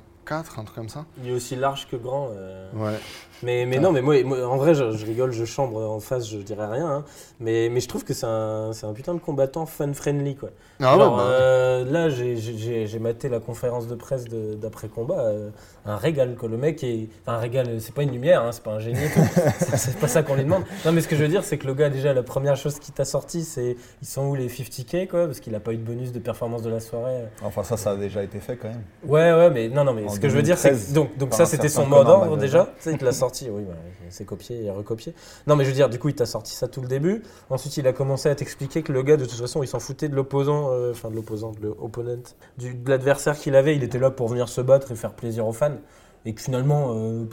un 0.58 0.64
truc 0.64 0.74
comme 0.74 0.88
ça. 0.88 1.04
il 1.22 1.30
est 1.30 1.34
aussi 1.34 1.56
large 1.56 1.86
que 1.90 1.96
grand. 1.96 2.30
euh. 2.32 2.68
Ouais. 2.74 2.96
Mais, 3.42 3.66
mais 3.66 3.78
non, 3.78 3.92
mais 3.92 4.00
moi, 4.02 4.22
moi, 4.24 4.46
en 4.46 4.56
vrai, 4.56 4.74
je, 4.74 4.92
je 4.92 5.04
rigole, 5.06 5.32
je 5.32 5.44
chambre 5.44 5.80
en 5.82 6.00
face, 6.00 6.28
je 6.28 6.38
dirais 6.38 6.66
rien. 6.66 6.86
hein. 6.86 7.04
Mais, 7.40 7.68
mais 7.70 7.80
je 7.80 7.88
trouve 7.88 8.02
que 8.04 8.14
c'est 8.14 8.26
un, 8.26 8.70
c'est 8.72 8.86
un 8.86 8.92
putain 8.94 9.12
de 9.14 9.18
combattant 9.20 9.66
fun-friendly, 9.66 10.36
quoi. 10.36 10.48
Ah 10.80 10.96
Genre, 10.96 11.16
bah, 11.16 11.22
euh, 11.22 11.84
là, 11.90 12.08
j'ai- 12.08 12.36
j'ai 12.36 12.86
j'ai 12.86 12.98
maté 12.98 13.28
la 13.28 13.40
conférence 13.40 13.86
de 13.88 13.94
presse 13.94 14.24
d'après-combat. 14.28 15.18
euh, 15.20 15.50
un 15.88 15.96
régal, 15.96 16.34
quoi. 16.36 16.48
Le 16.48 16.56
mec 16.56 16.82
est. 16.82 17.08
Enfin, 17.22 17.36
un 17.36 17.40
régal, 17.40 17.80
c'est 17.80 17.94
pas 17.94 18.02
une 18.02 18.10
lumière, 18.10 18.42
hein, 18.42 18.50
c'est 18.52 18.62
pas 18.62 18.72
un 18.72 18.80
génie. 18.80 18.98
C'est- 19.76 19.98
pas 19.98 20.08
ça 20.08 20.22
qu'on 20.22 20.34
lui 20.34 20.42
demande. 20.44 20.62
Non, 20.84 20.92
mais 20.92 21.00
ce 21.00 21.06
que 21.08 21.14
je 21.16 21.22
veux 21.22 21.28
dire, 21.28 21.44
c'est 21.44 21.58
que 21.58 21.66
le 21.66 21.74
gars, 21.74 21.90
déjà, 21.90 22.12
la 22.12 22.22
première 22.22 22.56
chose 22.56 22.78
qui 22.78 22.90
t'a 22.92 23.04
sorti, 23.04 23.44
c'est 23.44 23.76
ils 24.02 24.06
sont 24.08 24.26
où 24.26 24.34
les 24.34 24.48
50K, 24.48 25.06
quoi, 25.08 25.26
parce 25.26 25.40
qu'il 25.40 25.54
a 25.54 25.60
pas 25.60 25.72
eu 25.72 25.76
de 25.76 25.82
bonus 25.84 26.10
de 26.12 26.18
performance 26.18 26.62
de 26.62 26.70
la 26.70 26.80
soirée. 26.80 27.24
Enfin, 27.42 27.62
ça, 27.62 27.76
ça 27.76 27.90
a 27.92 27.96
déjà 27.96 28.22
été 28.22 28.40
fait 28.40 28.56
quand 28.56 28.68
même. 28.68 28.82
Ouais, 29.06 29.32
ouais, 29.32 29.50
mais 29.50 29.68
non, 29.68 29.84
non, 29.84 29.92
mais 29.94 30.04
En 30.04 30.08
ce 30.08 30.18
que 30.20 30.28
je 30.28 30.36
veux 30.36 30.42
dire, 30.42 30.58
c'est 30.58 30.70
2013, 30.70 30.88
que 30.90 30.94
donc, 30.94 31.18
donc 31.18 31.34
ça, 31.34 31.46
c'était 31.46 31.68
son 31.68 31.86
mot 31.86 32.02
d'ordre 32.04 32.36
déjà. 32.36 32.64
Tu 32.78 32.82
sais, 32.82 32.92
il 32.92 32.98
te 32.98 33.04
l'a 33.04 33.12
Oui, 33.50 33.62
bah, 33.64 33.74
c'est 34.10 34.24
copié 34.24 34.64
et 34.64 34.70
recopié. 34.70 35.14
Non, 35.46 35.56
mais 35.56 35.64
je 35.64 35.70
veux 35.70 35.74
dire, 35.74 35.88
du 35.88 35.98
coup, 35.98 36.08
il 36.08 36.14
t'a 36.14 36.26
sorti 36.26 36.52
ça 36.52 36.68
tout 36.68 36.80
le 36.80 36.88
début. 36.88 37.22
Ensuite, 37.50 37.76
il 37.76 37.86
a 37.86 37.92
commencé 37.92 38.28
à 38.28 38.34
t'expliquer 38.34 38.82
que 38.82 38.92
le 38.92 39.02
gars, 39.02 39.16
de 39.16 39.24
toute 39.24 39.38
façon, 39.38 39.62
il 39.62 39.68
s'en 39.68 39.80
foutait 39.80 40.08
de 40.08 40.14
l'opposant, 40.14 40.70
euh, 40.70 40.92
enfin 40.92 41.10
de 41.10 41.16
l'opposant, 41.16 41.52
de 41.52 41.66
l'opponent, 41.66 42.16
de 42.58 42.90
l'adversaire 42.90 43.36
qu'il 43.38 43.56
avait. 43.56 43.76
Il 43.76 43.82
était 43.82 43.98
là 43.98 44.10
pour 44.10 44.28
venir 44.28 44.48
se 44.48 44.60
battre 44.60 44.92
et 44.92 44.96
faire 44.96 45.14
plaisir 45.14 45.46
aux 45.46 45.52
fans. 45.52 45.76
Et 46.24 46.34
que 46.34 46.40
finalement, 46.40 46.94
euh, 46.94 47.24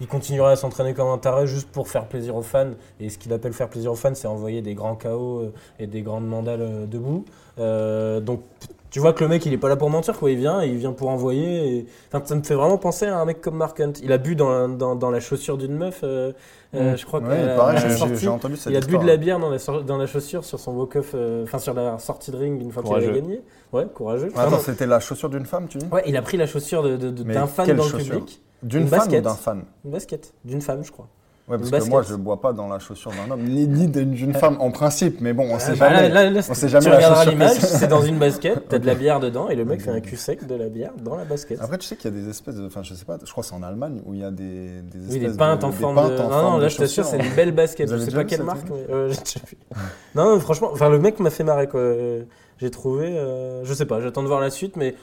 il 0.00 0.06
continuerait 0.06 0.52
à 0.52 0.56
s'entraîner 0.56 0.94
comme 0.94 1.08
un 1.08 1.18
taré 1.18 1.46
juste 1.46 1.70
pour 1.70 1.88
faire 1.88 2.06
plaisir 2.06 2.36
aux 2.36 2.42
fans. 2.42 2.72
Et 2.98 3.10
ce 3.10 3.18
qu'il 3.18 3.32
appelle 3.32 3.52
faire 3.52 3.68
plaisir 3.68 3.92
aux 3.92 3.96
fans, 3.96 4.14
c'est 4.14 4.28
envoyer 4.28 4.62
des 4.62 4.74
grands 4.74 4.96
KO 4.96 5.40
euh, 5.40 5.52
et 5.78 5.86
des 5.86 6.02
grandes 6.02 6.26
mandales 6.26 6.88
debout. 6.88 7.24
Donc, 7.56 8.42
tu 8.90 8.98
vois 9.00 9.12
que 9.12 9.22
le 9.22 9.28
mec, 9.28 9.46
il 9.46 9.52
est 9.52 9.58
pas 9.58 9.68
là 9.68 9.76
pour 9.76 9.88
mentir, 9.90 10.18
quoi. 10.18 10.30
Il 10.30 10.36
vient, 10.38 10.62
et 10.62 10.68
il 10.68 10.76
vient 10.76 10.92
pour 10.92 11.08
envoyer. 11.08 11.76
et- 11.78 11.86
Enfin, 12.12 12.24
ça 12.26 12.34
me 12.34 12.42
fait 12.42 12.54
vraiment 12.54 12.76
penser 12.78 13.06
à 13.06 13.18
un 13.18 13.24
mec 13.24 13.40
comme 13.40 13.56
Mark 13.56 13.78
Hunt. 13.80 13.92
Il 14.02 14.12
a 14.12 14.18
bu 14.18 14.34
dans, 14.36 14.68
dans, 14.68 14.94
dans 14.96 15.10
la 15.10 15.20
chaussure 15.20 15.56
d'une 15.58 15.76
meuf. 15.76 16.00
euh, 16.02 16.32
euh, 16.74 16.92
Mm. 16.92 16.96
je 16.98 17.04
crois 17.06 17.20
ouais, 17.20 17.56
pareil, 17.56 17.78
j'ai- 18.16 18.28
entendu 18.28 18.56
cette 18.56 18.72
il 18.72 18.76
a 18.76 18.80
bu 18.80 18.96
de 18.98 19.04
la 19.06 19.16
bière 19.16 19.38
dans 19.40 19.50
la, 19.50 19.58
sor- 19.58 19.82
dans 19.82 19.96
la 19.96 20.06
chaussure 20.06 20.44
sur 20.44 20.60
son 20.60 20.72
walk-off, 20.72 21.12
euh, 21.14 21.42
enfin 21.44 21.58
sur 21.58 21.74
la 21.74 21.98
sortie 21.98 22.30
de 22.30 22.36
ring 22.36 22.60
une 22.62 22.70
fois 22.70 22.82
qu'il 22.84 22.94
avait 22.94 23.12
gagné. 23.12 23.42
Ouais, 23.72 23.86
courageux. 23.92 24.30
Attends, 24.36 24.58
c'était 24.58 24.86
la 24.86 25.00
chaussure 25.00 25.30
d'une 25.30 25.46
femme, 25.46 25.66
tu 25.68 25.78
dis? 25.78 25.86
Ouais, 25.90 26.02
il 26.06 26.16
a 26.16 26.22
pris 26.22 26.36
la 26.36 26.46
chaussure 26.46 26.82
de- 26.84 26.96
de- 26.96 27.10
d'un 27.10 27.46
fan 27.46 27.66
dans 27.76 27.84
le 27.86 27.90
public. 27.98 28.40
D'une 28.62 28.82
Une 28.82 28.88
femme 28.88 28.98
basket. 28.98 29.20
ou 29.20 29.22
d'un 29.24 29.34
fan? 29.34 29.64
Une 29.84 29.90
basket. 29.90 30.34
D'une 30.44 30.60
femme, 30.60 30.84
je 30.84 30.92
crois. 30.92 31.08
Ouais, 31.50 31.58
parce 31.58 31.84
que 31.84 31.90
moi, 31.90 32.02
je 32.02 32.14
bois 32.14 32.40
pas 32.40 32.52
dans 32.52 32.68
la 32.68 32.78
chaussure 32.78 33.10
d'un 33.10 33.32
homme, 33.32 33.42
ni, 33.42 33.66
ni 33.66 33.88
d'une 33.88 34.34
femme 34.34 34.56
en 34.60 34.70
principe, 34.70 35.20
mais 35.20 35.32
bon, 35.32 35.48
on 35.50 35.58
sait 35.58 35.72
Ah, 35.72 35.74
bah, 35.76 35.88
jamais. 35.96 36.08
là, 36.08 36.24
là, 36.24 36.30
là, 36.30 36.40
on 36.48 36.54
sait 36.54 36.68
jamais 36.68 36.84
tu 36.86 36.92
regarderas 36.92 37.24
l'image, 37.24 37.58
c'est 37.58 37.88
dans 37.88 38.02
une 38.02 38.18
basket, 38.18 38.68
t'as 38.68 38.78
de 38.78 38.86
la 38.86 38.94
bière 38.96 39.18
dedans 39.18 39.48
et 39.48 39.56
le 39.56 39.64
mec 39.64 39.80
fait 39.82 39.90
un 39.90 40.00
cul 40.00 40.16
sec 40.16 40.46
de 40.46 40.54
la 40.54 40.68
bière 40.68 40.92
dans 41.02 41.16
la 41.16 41.24
basket. 41.24 41.60
Après, 41.60 41.76
tu 41.78 41.86
sais 41.86 41.96
qu'il 41.96 42.14
y 42.14 42.16
a 42.16 42.22
des 42.22 42.28
espèces 42.28 42.54
de. 42.54 42.66
Enfin, 42.66 42.82
je 42.84 42.94
sais 42.94 43.04
pas, 43.04 43.18
je 43.24 43.30
crois 43.32 43.42
que 43.42 43.48
c'est 43.48 43.54
en 43.56 43.62
Allemagne 43.64 44.00
où 44.06 44.14
il 44.14 44.20
y 44.20 44.24
a 44.24 44.30
des, 44.30 44.80
des 44.82 44.98
espèces 44.98 45.12
Oui, 45.12 45.18
des 45.20 45.36
pintes 45.36 45.60
de, 45.62 45.66
en 45.66 45.72
forme 45.72 45.96
de. 46.10 46.16
Non, 46.16 46.28
non, 46.52 46.58
là, 46.58 46.68
je 46.68 46.76
t'assure, 46.76 47.04
c'est 47.04 47.18
une 47.18 47.34
belle 47.34 47.52
basket. 47.52 47.90
Je 47.90 47.96
sais 47.96 48.10
pas 48.12 48.24
quelle 48.24 48.44
marque, 48.44 48.68
mais. 48.70 48.86
euh. 48.94 49.12
Non, 50.14 50.24
non, 50.34 50.40
franchement, 50.40 50.70
enfin, 50.72 50.88
le 50.88 50.98
mec 50.98 51.18
m'a 51.20 51.30
fait 51.30 51.44
marrer, 51.44 51.66
quoi. 51.68 51.80
Euh, 51.80 52.22
J'ai 52.58 52.70
trouvé. 52.70 53.06
euh, 53.08 53.64
je 53.64 53.74
sais 53.74 53.86
pas, 53.86 54.00
j'attends 54.00 54.22
de 54.22 54.28
voir 54.28 54.40
la 54.40 54.50
suite, 54.50 54.76
mais. 54.76 54.94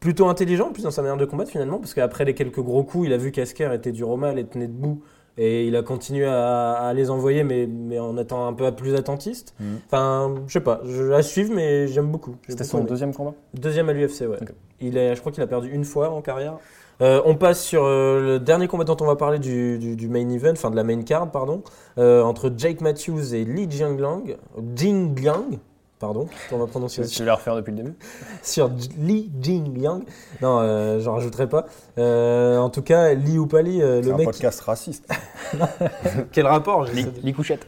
Plutôt 0.00 0.28
intelligent, 0.28 0.68
en 0.68 0.72
plus, 0.72 0.82
dans 0.84 0.92
sa 0.92 1.02
manière 1.02 1.16
de 1.16 1.24
combattre, 1.24 1.50
finalement, 1.50 1.78
parce 1.78 1.92
qu'après 1.92 2.24
les 2.24 2.32
quelques 2.32 2.60
gros 2.60 2.84
coups, 2.84 3.08
il 3.08 3.12
a 3.12 3.16
vu 3.16 3.32
qu'Asker 3.32 3.70
était 3.74 3.90
dur 3.90 4.08
au 4.10 4.16
mal 4.16 4.38
et 4.38 4.44
tenait 4.46 4.68
debout. 4.68 5.02
Et 5.40 5.66
il 5.68 5.76
a 5.76 5.82
continué 5.82 6.26
à, 6.26 6.72
à 6.72 6.92
les 6.92 7.10
envoyer, 7.10 7.44
mais, 7.44 7.66
mais 7.68 7.98
en 8.00 8.18
étant 8.18 8.46
un 8.48 8.52
peu 8.52 8.70
plus 8.72 8.94
attentiste. 8.96 9.54
Mhm. 9.60 9.78
Enfin, 9.86 10.34
je 10.48 10.52
sais 10.52 10.60
pas, 10.60 10.80
je, 10.84 11.12
à 11.12 11.22
suivre, 11.22 11.52
mais 11.54 11.86
j'aime 11.86 12.08
beaucoup. 12.08 12.34
C'était 12.48 12.64
son 12.64 12.78
aimé. 12.80 12.88
deuxième 12.88 13.14
combat? 13.14 13.34
Deuxième 13.54 13.88
à 13.88 13.92
l'UFC, 13.92 14.22
ouais. 14.28 14.38
Il 14.80 14.96
est, 14.96 15.14
je 15.14 15.20
crois 15.20 15.30
qu'il 15.32 15.42
a 15.42 15.46
perdu 15.46 15.70
une 15.72 15.84
fois 15.84 16.10
en 16.10 16.20
carrière. 16.22 16.56
Euh, 17.00 17.22
on 17.24 17.36
passe 17.36 17.62
sur 17.62 17.84
euh, 17.84 18.20
le 18.20 18.38
dernier 18.40 18.66
combat 18.66 18.82
dont 18.82 18.96
on 19.00 19.06
va 19.06 19.14
parler 19.14 19.38
du, 19.38 19.78
du- 19.78 19.94
du 19.94 20.08
main 20.08 20.28
event, 20.30 20.50
enfin 20.50 20.70
de 20.70 20.74
la 20.76 20.82
main 20.82 21.00
card, 21.02 21.30
pardon, 21.30 21.62
euh, 21.98 22.22
entre 22.22 22.52
Jake 22.56 22.80
Matthews 22.80 23.32
et 23.34 23.44
Li 23.44 23.70
Jingliang, 23.70 24.36
Jingliang, 24.74 25.58
pardon, 25.98 26.28
pour 26.48 26.58
ma 26.58 26.64
Tu 26.66 26.70
prononciation, 26.70 27.24
veux 27.24 27.26
la 27.28 27.34
refaire 27.36 27.56
depuis 27.56 27.70
le 27.72 27.76
début 27.78 27.94
sur 28.42 28.70
Li 28.98 29.30
Jingliang. 29.40 30.02
Non, 30.42 30.60
euh, 30.60 31.00
j'en 31.00 31.14
rajouterai 31.14 31.48
pas. 31.48 31.66
Euh, 31.98 32.58
en 32.58 32.70
tout 32.70 32.82
cas, 32.82 33.14
Li 33.14 33.38
ou 33.38 33.46
pas 33.46 33.62
Li, 33.62 33.82
euh, 33.82 34.00
C'est 34.02 34.08
le 34.08 34.14
un 34.14 34.18
mec. 34.18 34.26
podcast 34.26 34.60
raciste. 34.60 35.08
Quel 36.32 36.46
rapport 36.46 36.86
j'ai- 36.86 37.06
Les 37.22 37.32
couchettes. 37.32 37.66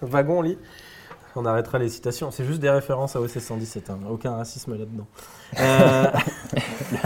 Wagon, 0.00 0.42
Li. 0.42 0.58
On 1.34 1.46
arrêtera 1.46 1.78
les 1.78 1.88
citations. 1.88 2.30
C'est 2.30 2.44
juste 2.44 2.60
des 2.60 2.68
références 2.70 3.16
à 3.16 3.20
OC 3.20 3.30
117. 3.40 3.90
hein. 3.90 3.98
Aucun 4.10 4.32
racisme 4.36 4.72
là-dedans. 4.76 5.06
Euh, 5.60 6.06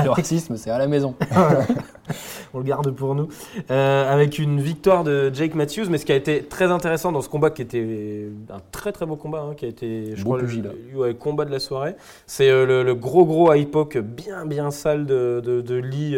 Le 0.04 0.10
racisme, 0.10 0.56
c'est 0.56 0.70
à 0.70 0.78
la 0.78 0.86
maison. 0.86 1.16
On 2.54 2.58
le 2.58 2.64
garde 2.64 2.90
pour 2.92 3.16
nous. 3.16 3.28
Euh, 3.72 4.12
avec 4.12 4.38
une 4.38 4.60
victoire 4.60 5.02
de 5.02 5.30
Jake 5.34 5.54
Matthews, 5.56 5.86
mais 5.90 5.98
ce 5.98 6.06
qui 6.06 6.12
a 6.12 6.14
été 6.16 6.44
très 6.44 6.66
intéressant 6.70 7.10
dans 7.10 7.22
ce 7.22 7.28
combat, 7.28 7.50
qui 7.50 7.62
était 7.62 8.28
un 8.50 8.60
très 8.70 8.92
très 8.92 9.04
beau 9.04 9.16
combat, 9.16 9.40
hein, 9.40 9.54
qui 9.56 9.64
a 9.64 9.68
été, 9.68 10.12
je 10.14 10.22
Beau 10.22 10.30
crois, 10.30 10.38
le, 10.38 10.44
pugilat. 10.46 10.70
le- 10.92 10.98
ouais, 10.98 11.14
combat 11.14 11.44
de 11.44 11.50
la 11.50 11.58
soirée, 11.58 11.96
c'est 12.26 12.48
euh, 12.48 12.66
le, 12.66 12.82
le 12.84 12.94
gros 12.94 13.24
gros 13.26 13.52
high 13.52 13.68
poke 13.68 13.98
bien 13.98 14.46
bien 14.46 14.70
sale 14.70 15.06
de, 15.06 15.40
de, 15.44 15.60
de 15.60 15.74
Lee 15.74 16.16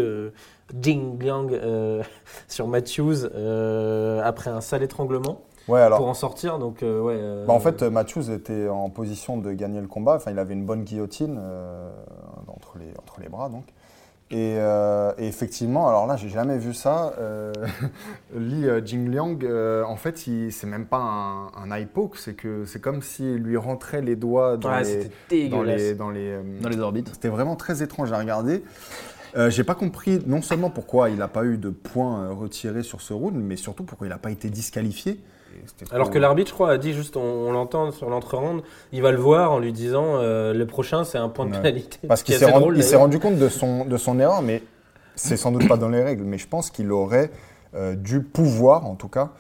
Jing 0.79 1.19
Liang 1.23 1.49
sur 2.49 2.69
Matthews 2.69 3.25
après 4.23 4.51
un 4.51 4.61
sale 4.61 4.83
étranglement 4.83 5.41
Ouais, 5.69 5.81
alors. 5.81 5.99
pour 5.99 6.09
en 6.09 6.15
sortir. 6.15 6.59
Donc, 6.59 6.83
euh, 6.83 7.01
ouais, 7.01 7.17
euh, 7.17 7.47
Bah, 7.47 7.53
en 7.53 7.61
fait, 7.61 7.83
euh, 7.83 7.91
Matthews 7.91 8.31
était 8.31 8.69
en 8.69 8.91
position 8.91 9.37
de 9.37 9.53
gagner 9.53 9.81
le 9.81 9.87
combat. 9.87 10.17
Enfin, 10.17 10.31
il 10.31 10.39
avait 10.39 10.55
une 10.55 10.65
bonne 10.65 10.83
guillotine 10.85 11.39
euh, 11.41 11.91
entre, 12.47 12.79
les, 12.79 12.93
entre 12.99 13.21
les 13.21 13.29
bras, 13.29 13.49
donc. 13.49 13.65
Et, 14.31 14.57
euh, 14.59 15.13
et 15.17 15.27
effectivement, 15.27 15.89
alors 15.89 16.07
là, 16.07 16.17
j'ai 16.17 16.29
jamais 16.29 16.59
vu 16.59 16.75
ça. 16.75 17.15
Euh, 17.19 17.51
Li 18.37 18.67
Jingliang, 18.85 19.43
euh, 19.43 19.83
en 19.85 19.97
fait, 19.97 20.19
c'est 20.19 20.67
même 20.67 20.85
pas 20.85 20.99
un, 20.99 21.47
un 21.57 21.75
eye 21.75 21.87
poke, 21.87 22.19
c'est 22.19 22.35
que 22.35 22.67
c'est 22.67 22.81
comme 22.81 23.01
s'il 23.01 23.37
lui 23.37 23.57
rentrait 23.57 24.03
les 24.03 24.17
doigts 24.17 24.59
dans 24.59 24.69
ouais, 24.71 25.11
les, 25.31 25.49
dans 25.49 25.63
les, 25.63 25.95
dans 25.95 26.11
les, 26.11 26.29
euh, 26.33 26.43
Dans 26.61 26.69
les 26.69 26.79
orbites. 26.79 27.09
C'était 27.15 27.29
vraiment 27.29 27.57
très 27.57 27.83
étrange 27.83 28.13
à 28.13 28.19
regarder. 28.19 28.63
Euh, 29.37 29.49
J'ai 29.49 29.65
pas 29.65 29.75
compris 29.75 30.21
non 30.27 30.43
seulement 30.43 30.69
pourquoi 30.69 31.09
il 31.09 31.17
n'a 31.17 31.29
pas 31.29 31.45
eu 31.45 31.57
de 31.57 31.71
points 31.71 32.29
retirés 32.31 32.83
sur 32.83 33.01
ce 33.01 33.15
round, 33.15 33.35
mais 33.35 33.57
surtout 33.57 33.85
pourquoi 33.85 34.07
il 34.09 34.11
n'a 34.11 34.19
pas 34.19 34.31
été 34.31 34.51
disqualifié. 34.51 35.21
Alors 35.93 36.11
que 36.11 36.19
l'arbitre, 36.19 36.49
je 36.49 36.55
crois, 36.55 36.71
a 36.71 36.79
dit 36.79 36.93
juste, 36.93 37.17
on, 37.17 37.21
on 37.23 37.53
l'entend 37.53 37.91
sur 37.93 38.09
l'entre-ronde, 38.11 38.63
il 38.93 39.03
va 39.03 39.11
le 39.13 39.19
voir 39.19 39.53
en 39.53 39.59
lui 39.59 39.73
disant 39.73 40.17
euh, 40.17 40.53
le 40.55 40.67
prochain, 40.67 41.05
c'est 41.05 41.19
un 41.19 41.29
point 41.29 41.47
de 41.47 41.53
Ouais. 41.53 41.61
pénalité. 41.61 41.99
Parce 42.09 42.21
Ce 42.21 42.25
qui 42.25 42.33
qu'il 42.33 42.43
est 42.43 42.83
s'est 42.83 42.97
rendu, 42.97 43.19
compte 43.19 43.37
de 43.37 43.49
son, 43.49 43.85
de 43.85 43.97
son 43.97 44.19
erreur, 44.19 44.43
mais 44.43 44.63
c'est 45.15 45.37
sans 45.37 45.51
doute 45.53 45.69
pas 45.69 45.77
dans 45.77 45.89
les 45.89 46.03
règles. 46.03 46.25
Mais 46.25 46.39
je 46.39 46.49
pense 46.49 46.71
qu'il 46.71 46.91
aurait 46.93 47.31
euh, 47.75 47.95
dû 47.95 48.23
pouvoir, 48.23 48.87
en 48.87 48.95
tout 48.95 49.09
cas, 49.09 49.31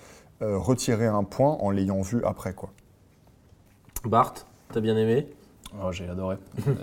euh, 0.42 0.56
retirer 0.58 1.06
un 1.06 1.24
point 1.24 1.56
en 1.60 1.70
l'ayant 1.70 2.00
vu 2.02 2.22
après. 2.24 2.52
Quoi. 2.52 2.70
Bart, 4.04 4.34
t'as 4.72 4.80
bien 4.80 4.96
aimé? 4.96 5.26
Oh, 5.84 5.92
j'ai 5.92 6.08
adoré. 6.08 6.36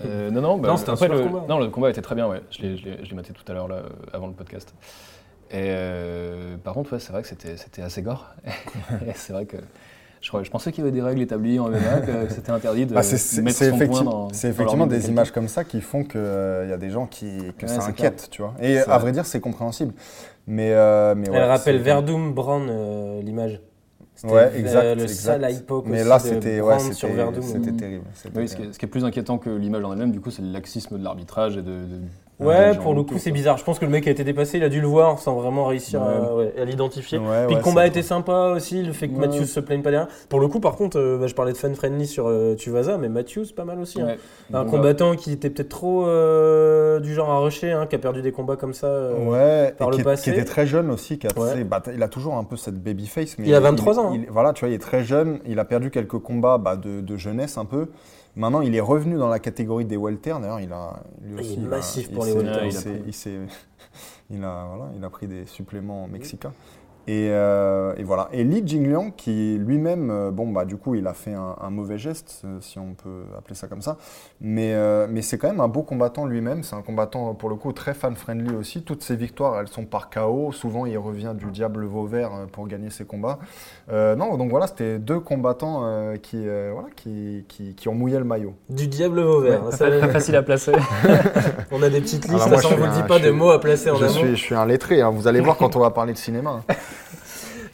Euh, 0.05 0.29
non, 0.31 0.41
non, 0.41 0.57
bah, 0.59 0.69
Non, 0.69 0.77
c'était 0.77 0.91
un 0.91 0.93
après, 0.93 1.07
super 1.07 1.19
le, 1.19 1.27
combat. 1.27 1.45
Non, 1.49 1.59
le 1.59 1.69
combat 1.69 1.89
était 1.89 2.01
très 2.01 2.15
bien, 2.15 2.27
ouais. 2.27 2.41
Je 2.51 2.61
l'ai- 2.61 2.77
je 2.77 2.85
l'ai 2.85 3.03
je 3.03 3.09
l'ai 3.09 3.15
maté 3.15 3.33
tout 3.33 3.43
à 3.51 3.53
l'heure, 3.53 3.67
avant 4.13 4.27
le 4.27 4.33
podcast. 4.33 4.73
Et 5.51 5.67
euh, 5.69 6.58
par 6.63 6.73
contre, 6.73 6.93
ouais, 6.93 6.99
c'est 6.99 7.12
vrai 7.12 7.21
que 7.21 7.27
c'était 7.27 7.58
c'était 7.58 7.81
assez 7.81 8.01
gore. 8.01 8.34
Et 9.08 9.12
c'est 9.15 9.31
vrai 9.34 9.45
que 9.45 9.58
je, 10.21 10.27
crois- 10.29 10.41
je 10.43 10.49
pensais 10.49 10.71
qu'il 10.71 10.84
y 10.84 10.88
avait 10.88 10.95
des 10.95 11.03
règles 11.03 11.21
établies 11.21 11.60
en 11.60 11.69
MMA, 11.69 12.01
que 12.01 12.29
c'était 12.34 12.51
interdit 12.51 12.86
de 12.88 12.93
Bah, 12.95 13.03
c'est 13.03 13.17
c'est- 13.17 13.41
mettre 13.43 13.58
son 13.63 13.77
poing 13.77 14.03
dans 14.03 14.29
c'est 14.34 14.49
effectivement 14.49 14.88
des 14.88 15.08
images 15.10 15.31
comme 15.31 15.47
ça 15.47 15.63
qui 15.63 15.81
font 15.81 16.03
qu'il 16.03 16.19
y 16.19 16.73
a 16.73 16.77
des 16.77 16.89
gens 16.89 17.05
qui, 17.05 17.38
que 17.58 17.65
Ouais, 17.67 17.71
ça. 17.71 17.91
Tu 18.31 18.41
vois. 18.41 18.53
Et 18.60 18.79
à 18.79 18.84
vrai. 18.86 18.99
vrai 18.99 19.12
dire, 19.12 19.25
c'est 19.25 19.39
compréhensible. 19.39 19.93
Mais, 20.47 20.71
euh, 20.73 21.15
mais 21.15 21.27
Elle 21.31 21.43
rappelle 21.43 21.79
Verdum 21.79 22.34
Brand, 22.34 22.67
euh, 22.69 23.21
l'image. 23.21 23.62
C'était, 24.17 24.34
Ouais, 24.34 24.43
euh, 24.53 24.58
exact. 24.60 24.95
le 24.95 25.01
exact. 25.03 25.13
sale 25.41 25.51
high 25.51 25.65
poke 25.65 25.86
Mais 25.88 26.03
là, 26.03 26.19
c'était 26.19 26.62
ouais, 26.62 26.79
sur 26.79 26.93
c'était- 26.93 27.13
Verdum. 27.13 27.41
c'était 27.43 27.71
terrible. 27.73 28.05
Oui, 28.34 28.47
ce 28.47 28.55
qui, 28.55 28.62
est, 28.63 28.73
ce 28.73 28.79
qui 28.79 28.86
est 28.86 28.89
plus 28.89 29.03
inquiétant 29.05 29.38
que 29.38 29.49
l'image 29.49 29.84
en 29.84 29.91
elle-même, 29.91 30.12
du 30.12 30.21
coup, 30.21 30.31
c'est 30.31 30.41
le 30.41 30.51
laxisme 30.51 30.97
de 30.97 31.03
l'arbitrage 31.03 31.58
et 31.58 31.62
de. 31.62 31.69
de- 31.71 32.01
Ouais, 32.39 32.76
pour 32.78 32.93
le 32.93 33.04
coup, 33.04 33.17
c'est 33.17 33.32
bizarre. 33.32 33.58
Je 33.58 33.63
pense 33.63 33.80
que 33.80 33.86
le 33.86 33.91
mec 33.91 34.08
a 34.08 34.12
été 34.12 34.24
dépassé, 34.26 34.58
il 34.58 34.63
a 34.65 34.69
dû 34.69 34.82
le 34.82 34.88
voir 34.88 35.19
sans 35.19 35.36
vraiment 35.36 35.65
réussir 35.65 36.02
à, 36.04 36.36
ouais, 36.36 36.54
à 36.60 36.65
l'identifier. 36.65 37.17
Ouais, 37.17 37.45
Puis 37.48 37.56
le 37.56 37.62
combat 37.62 37.88
était 37.88 38.02
sympa 38.04 38.52
aussi, 38.56 38.84
le 38.84 38.91
fait 38.91 39.08
que. 39.08 39.17
Matthews 39.17 39.45
se 39.45 39.60
plaigne 39.62 39.82
pas 39.82 39.91
derrière. 39.91 40.10
Pour 40.28 40.41
le 40.41 40.48
coup, 40.50 40.60
par 40.60 40.76
contre, 40.76 41.00
euh, 41.00 41.17
bah, 41.17 41.28
je 41.28 41.34
parlais 41.34 41.54
de 41.54 41.58
fan 41.58 41.74
friendly 41.76 42.06
sur 42.06 42.28
euh, 42.28 42.56
Tuvasa, 42.56 42.98
mais 42.98 43.08
Matthews, 43.08 43.45
pas 43.56 43.63
mal 43.63 43.80
aussi. 43.80 44.02
hein. 44.02 44.15
Un 44.54 44.65
combattant 44.65 45.15
qui 45.15 45.32
était 45.32 45.50
peut-être 45.50 45.69
trop 45.69 46.06
euh, 46.08 47.00
du 47.00 47.13
genre 47.13 47.30
à 47.30 47.39
rusher, 47.39 47.71
hein, 47.71 47.88
qui 47.88 47.95
a 47.95 48.00
perdu 48.00 48.21
des 48.21 48.32
combats 48.34 48.58
comme 48.58 48.74
ça. 48.74 48.88
euh, 48.88 49.71
par 49.78 49.89
le 49.89 49.95
qui, 49.95 50.02
est- 50.02 50.04
passé. 50.04 50.24
qui 50.32 50.38
était 50.38 50.45
très 50.45 50.65
jeune 50.67 50.91
aussi. 50.91 51.17
Qui 51.17 51.28
a, 51.28 51.30
bah, 51.63 51.82
il 51.93 52.04
a 52.04 52.08
toujours 52.10 52.36
un 52.36 52.43
peu 52.43 52.58
cette 52.58 52.84
baby 52.84 53.08
face. 53.08 53.38
Mais 53.39 53.48
Il 53.48 53.56
a 53.56 53.60
23 53.62 53.98
ans, 54.00 54.10
hein. 54.12 54.12
il- 54.21 54.30
voilà, 54.30 54.52
tu 54.52 54.60
vois, 54.65 54.69
il 54.69 54.76
est 54.76 54.80
très 54.80 55.04
jeune. 55.04 55.39
Il 55.45 55.58
a 55.60 55.65
perdu 55.65 55.89
quelques 55.89 56.19
combats 56.19 56.58
bah, 56.58 56.76
de, 56.76 57.00
de 57.00 57.15
jeunesse 57.17 57.58
un 57.58 57.65
peu. 57.65 57.88
Maintenant, 58.36 58.62
il 58.62 58.76
est 58.76 58.82
revenu 58.82 59.15
dans 59.17 59.30
la 59.30 59.39
catégorie 59.39 59.86
des 59.86 59.98
welter. 59.98 60.36
D'ailleurs, 60.41 60.60
il 60.60 60.71
a 60.74 61.02
lui 61.21 61.34
Il 61.36 61.39
aussi. 61.39 61.54
est 61.54 61.65
a- 61.65 61.69
massif 61.69 62.08
il 62.10 62.15
pour 62.15 62.26
les. 62.26 62.32
Il, 62.34 62.50
a 62.50 62.52
a, 64.43 64.65
voilà, 64.65 64.91
il 64.95 65.04
a 65.04 65.10
pris 65.10 65.28
des 65.28 65.45
suppléments 65.45 66.08
mexicains. 66.08 66.54
Et, 67.08 67.30
euh, 67.30 67.94
et 67.98 68.04
voilà. 68.04 68.30
Et 68.32 68.44
Li 68.44 68.63
Jingliang, 68.65 69.12
qui 69.15 69.58
lui-même, 69.60 70.10
euh, 70.10 70.32
bon, 70.32 70.48
bah, 70.52 70.65
du 70.65 70.76
coup, 70.78 70.96
il 70.96 71.06
a 71.06 71.13
fait 71.13 71.34
un, 71.34 71.56
un 71.62 71.70
mauvais 71.70 71.98
geste, 72.00 72.41
euh, 72.46 72.58
si 72.62 72.80
on 72.80 72.94
peut 72.96 73.24
appeler 73.38 73.54
ça 73.56 73.68
comme 73.68 73.82
ça. 73.82 73.98
Mais, 74.41 74.74
euh, 74.74 75.06
mais 75.10 75.22
c'est 75.22 75.38
quand 75.38 75.48
même 75.50 75.60
un 75.60 75.68
beau 75.68 75.84
combattant 75.84 76.26
lui-même. 76.26 76.63
C'est 76.63 76.76
un 76.76 76.82
combattant, 76.82 77.36
pour 77.36 77.50
le 77.50 77.56
coup, 77.56 77.72
très 77.74 77.94
fan-friendly 77.94 78.56
aussi. 78.56 78.82
Toutes 78.84 79.04
ses 79.04 79.15
victoires, 79.15 79.60
elles 79.60 79.68
sont 79.68 79.86
par 79.86 80.10
KO. 80.10 80.52
Souvent, 80.52 80.86
il 80.88 80.98
revient 80.98 81.34
du 81.36 81.46
diable 81.52 81.86
Vauvert 81.86 82.32
pour 82.52 82.68
gagner 82.68 82.89
ses 82.89 83.06
combats. 83.06 83.38
Euh, 83.91 84.15
non, 84.15 84.36
donc 84.38 84.50
voilà, 84.50 84.65
c'était 84.68 84.98
deux 84.98 85.20
combattants 85.20 85.82
euh, 85.84 86.15
qui, 86.18 86.48
euh, 86.48 86.72
voilà, 86.74 86.88
qui, 86.96 87.46
qui, 87.48 87.76
qui 87.76 87.88
ont 87.88 87.94
mouillé 87.94 88.18
le 88.18 88.24
maillot. 88.26 88.56
Du 88.70 88.88
diable 88.88 89.22
Vauvert. 89.22 89.72
ça, 89.72 89.89
Pas 89.91 90.08
facile 90.10 90.36
à 90.38 90.41
placer. 90.44 90.72
on 91.72 91.84
a 91.84 91.89
des 91.89 92.02
petites 92.02 92.24
listes, 92.28 92.36
Alors 92.36 92.50
moi, 92.50 92.58
ça, 92.62 92.70
je 92.70 92.74
on 92.74 92.78
vous 92.78 92.84
suis 92.84 92.89
le 92.91 92.94
dit 92.96 93.00
un- 93.02 93.08
pas 93.08 93.18
je 93.20 93.24
de 93.24 93.28
suis- 93.30 93.36
mots 93.38 93.50
à 93.52 93.62
placer 93.62 93.91
en 93.91 93.96
Je 93.96 94.06
amont. 94.06 94.13
suis, 94.13 94.30
je 94.32 94.41
suis 94.41 94.56
un 94.56 94.65
lettré, 94.65 95.02
hein. 95.02 95.12
vous 95.12 95.28
allez 95.28 95.39
voir 95.41 95.58
quand 95.58 95.76
on 95.76 95.80
va 95.80 95.91
parler 95.91 96.13
de 96.13 96.18
cinéma. 96.18 96.62
hein. 96.68 96.74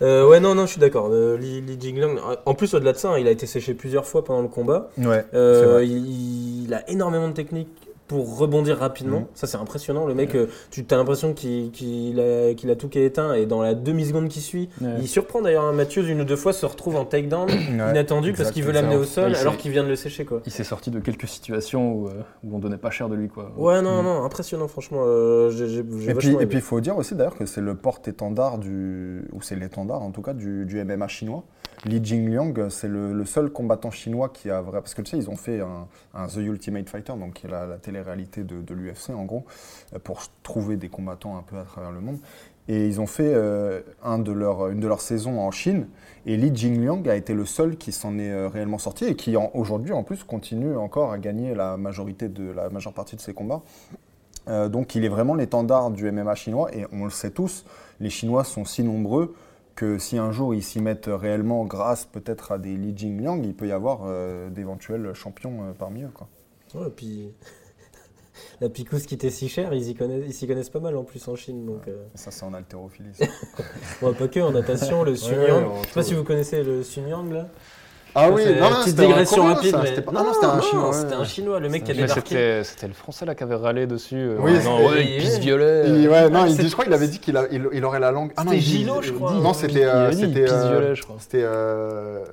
Euh, 0.01 0.27
ouais, 0.27 0.39
non, 0.39 0.55
non, 0.55 0.65
je 0.65 0.71
suis 0.71 0.79
d'accord. 0.81 1.09
Euh, 1.11 1.37
Li, 1.37 1.61
Li 1.61 1.77
Jingliang, 1.79 2.17
en 2.45 2.53
plus, 2.55 2.73
au-delà 2.73 2.93
de 2.93 2.97
ça, 2.97 3.09
hein, 3.11 3.19
il 3.19 3.27
a 3.27 3.31
été 3.31 3.45
séché 3.45 3.73
plusieurs 3.73 4.05
fois 4.05 4.23
pendant 4.23 4.41
le 4.41 4.47
combat. 4.47 4.89
Ouais, 4.97 5.23
Euh, 5.33 5.83
il 5.85 6.73
a 6.73 6.89
énormément 6.89 7.27
de 7.27 7.33
techniques 7.33 7.90
pour 8.11 8.37
rebondir 8.37 8.77
rapidement. 8.77 9.21
Mhm. 9.21 9.25
Ça, 9.35 9.47
c'est 9.47 9.55
impressionnant. 9.55 10.05
Le 10.05 10.13
mec, 10.13 10.35
euh, 10.35 10.47
tu 10.69 10.85
as 10.91 10.97
l'impression 10.97 11.33
qu'il 11.33 11.71
qu'il 11.71 12.19
a, 12.19 12.75
tout 12.75 12.89
qui 12.89 12.99
est 12.99 13.05
éteint 13.05 13.33
et 13.35 13.45
dans 13.45 13.61
la 13.61 13.73
demi-seconde 13.73 14.27
qui 14.27 14.41
suit, 14.41 14.67
Ouais. 14.81 14.95
il 14.99 15.07
surprend 15.07 15.41
d'ailleurs 15.41 15.63
un 15.63 15.71
Mathieu 15.71 16.05
une 16.09 16.19
ou 16.19 16.25
deux 16.25 16.35
fois, 16.35 16.51
se 16.51 16.65
retrouve 16.65 16.97
en 16.97 17.05
takedown 17.05 17.47
inattendu 17.49 18.33
parce 18.33 18.51
qu'il 18.51 18.63
veut 18.65 18.73
l'amener 18.73 18.97
au 18.97 19.05
sol 19.05 19.33
alors 19.35 19.55
qu'il 19.55 19.71
vient 19.71 19.83
de 19.85 19.87
le 19.87 19.95
sécher. 19.95 20.25
quoi. 20.25 20.41
Il 20.45 20.51
s'est 20.51 20.65
sorti 20.65 20.91
de 20.91 20.99
quelques 20.99 21.27
situations 21.29 21.93
où, 21.93 22.07
euh, 22.09 22.11
où 22.43 22.53
on 22.53 22.59
donnait 22.59 22.77
pas 22.77 22.89
cher 22.91 23.07
de 23.07 23.15
lui. 23.15 23.29
Quoi. 23.29 23.53
Ouais, 23.55 23.81
non, 23.81 24.03
non, 24.03 24.25
impressionnant, 24.25 24.67
franchement. 24.67 25.03
euh, 25.05 25.49
Et 26.09 26.13
puis, 26.15 26.35
et 26.37 26.45
puis 26.47 26.57
il 26.57 26.61
faut 26.61 26.81
dire 26.81 26.97
aussi 26.97 27.15
d'ailleurs 27.15 27.37
que 27.37 27.45
c'est 27.45 27.61
le 27.61 27.75
porte-étendard 27.75 28.57
du, 28.57 29.25
ou 29.31 29.41
c'est 29.41 29.55
l'étendard 29.55 30.01
en 30.01 30.11
tout 30.11 30.21
cas 30.21 30.33
du, 30.33 30.65
du 30.65 30.83
MMA 30.83 31.07
chinois. 31.07 31.43
Li 31.85 31.99
Jingliang, 32.03 32.69
c'est 32.69 32.87
le, 32.87 33.11
le 33.13 33.25
seul 33.25 33.49
combattant 33.49 33.89
chinois 33.89 34.29
qui 34.29 34.51
a 34.51 34.61
vrai, 34.61 34.81
parce 34.81 34.93
que 34.93 35.01
tu 35.01 35.11
sais 35.11 35.17
ils 35.17 35.29
ont 35.31 35.35
fait 35.35 35.61
un, 35.61 35.87
un 36.13 36.27
The 36.27 36.37
Ultimate 36.37 36.87
Fighter, 36.89 37.13
donc 37.19 37.43
est 37.43 37.47
la, 37.47 37.77
la 38.01 38.15
télé-réalité 38.15 38.43
de, 38.43 38.73
l'UFC 38.73 39.11
en 39.11 39.25
gros, 39.25 39.45
euh, 39.93 39.99
pour 39.99 40.21
trouver 40.43 40.77
des 40.77 40.89
combattants 40.89 41.37
un 41.37 41.43
peu 41.43 41.57
à 41.57 41.63
travers 41.63 41.91
le 41.91 42.01
monde. 42.01 42.19
Et 42.67 42.87
ils 42.87 43.01
ont 43.01 43.07
fait 43.07 43.33
euh, 43.33 43.81
de 44.19 44.31
leur, 44.31 44.67
une 44.69 44.79
de 44.79 44.87
leurs 44.87 45.01
saisons 45.01 45.39
en 45.39 45.51
Chine. 45.51 45.87
Et 46.25 46.37
Li 46.37 46.55
Jingliang 46.55 47.07
a 47.09 47.15
été 47.15 47.33
le 47.33 47.45
seul 47.45 47.75
qui 47.75 47.91
s'en 47.91 48.17
est 48.19 48.31
euh, 48.31 48.47
réellement 48.47 48.77
sorti 48.77 49.05
et 49.05 49.15
qui 49.15 49.35
aujourd'hui 49.53 49.91
en 49.91 50.03
plus 50.03 50.23
continue 50.23 50.77
encore 50.77 51.11
à 51.11 51.17
gagner 51.17 51.55
la 51.55 51.77
majorité 51.77 52.29
de 52.29 52.51
la 52.51 52.69
majeure 52.69 52.93
partie 52.93 53.15
de 53.15 53.21
ses 53.21 53.33
combats. 53.33 53.61
Euh, 54.47 54.69
donc 54.69 54.95
il 54.95 55.03
est 55.03 55.09
vraiment 55.09 55.35
l'étendard 55.35 55.91
du 55.91 56.09
MMA 56.11 56.35
chinois 56.35 56.73
et 56.73 56.85
on 56.91 57.03
le 57.03 57.11
sait 57.11 57.31
tous, 57.31 57.65
les 57.99 58.09
Chinois 58.09 58.43
sont 58.43 58.65
si 58.65 58.83
nombreux 58.83 59.35
que 59.75 59.97
si 59.99 60.17
un 60.17 60.31
jour 60.31 60.55
ils 60.55 60.63
s'y 60.63 60.79
mettent 60.79 61.09
réellement 61.11 61.65
grâce 61.65 62.05
peut-être 62.05 62.51
à 62.51 62.57
des 62.57 62.75
Li 62.75 62.93
Jingliang, 62.95 63.43
il 63.43 63.53
peut 63.53 63.67
y 63.67 63.71
avoir 63.71 64.01
d'éventuels 64.49 65.13
champions 65.13 65.73
parmi 65.77 66.03
eux. 66.03 66.11
Quoi. 66.13 66.27
Et 66.87 66.89
puis. 66.89 67.33
La 68.61 68.69
picouse 68.69 69.05
qui 69.05 69.15
était 69.15 69.29
si 69.29 69.49
chère, 69.49 69.73
ils 69.73 69.89
y 69.89 69.95
connaissent, 69.95 70.23
ils 70.27 70.33
s'y 70.33 70.47
connaissent 70.47 70.69
pas 70.69 70.79
mal 70.79 70.95
en 70.97 71.03
plus 71.03 71.27
en 71.27 71.35
Chine. 71.35 71.65
Donc, 71.65 71.87
euh, 71.87 72.03
ça 72.15 72.31
c'est 72.31 72.43
en 72.45 72.53
haltérophilie. 72.53 73.09
ça. 73.13 73.25
ouais, 74.01 74.13
pas 74.13 74.27
que 74.27 74.39
en 74.39 74.51
natation, 74.51 75.03
le 75.03 75.15
Sun 75.15 75.37
ouais, 75.37 75.47
Je 75.83 75.87
sais 75.87 75.93
pas 75.93 76.03
si 76.03 76.13
vous 76.13 76.23
connaissez 76.23 76.63
le 76.63 76.83
Sun 76.83 77.07
Yang 77.07 77.31
là. 77.33 77.47
ah 78.13 78.27
Ça, 78.29 78.35
c'est 78.37 78.51
une 78.53 78.59
petite 78.83 78.95
digression 78.99 79.43
rapide. 79.45 79.75
mais- 79.81 79.87
C'était 79.89 80.01
pas... 80.01 80.11
ah 80.15 80.23
non, 80.23 80.33
c'était 80.33 80.45
un 80.45 80.61
chinois. 80.61 80.93
C'était 80.93 81.13
un 81.13 81.23
chinois, 81.23 81.59
le 81.61 81.69
mec 81.69 81.83
qui 81.85 81.91
a 81.91 81.93
Mais 81.93 82.01
débarqué. 82.01 82.21
c'était 82.29 82.63
c'était 82.65 82.87
le 82.87 82.93
français 82.93 83.25
là 83.25 83.35
qui 83.35 83.43
avait 83.43 83.55
râlé 83.55 83.87
dessus. 83.87 84.15
euh, 84.17 84.35
Oui, 84.39 84.51
c'était- 84.57 84.67
ouais, 84.69 85.05
il 85.05 85.17
pisse 85.21 85.39
violet. 85.39 85.83
Il- 85.87 86.09
ouais, 86.09 86.29
non, 86.29 86.41
Ah, 86.43 86.47
il 86.49 86.61
je 86.67 86.71
crois 86.71 86.83
qu'il 86.85 86.93
avait 86.93 87.07
dit 87.07 87.19
qu'il 87.19 87.37
a- 87.37 87.47
il, 87.51 87.67
il 87.73 87.85
aurait 87.85 87.99
la 88.01 88.11
langue. 88.11 88.31
Ah 88.37 88.43
non, 88.43 88.51
Gillot, 88.53 89.01
je 89.01 89.13
crois. 89.13 89.33
Non, 89.33 89.53
c'était 89.53 89.85
euh, 89.85 90.11
c'était 90.11 90.43
pisse 90.43 90.51
euh, 90.53 90.69
violet, 90.71 90.95
je 90.95 91.01
crois. 91.03 91.15
c'était 91.19 91.41
euh, 91.43 92.23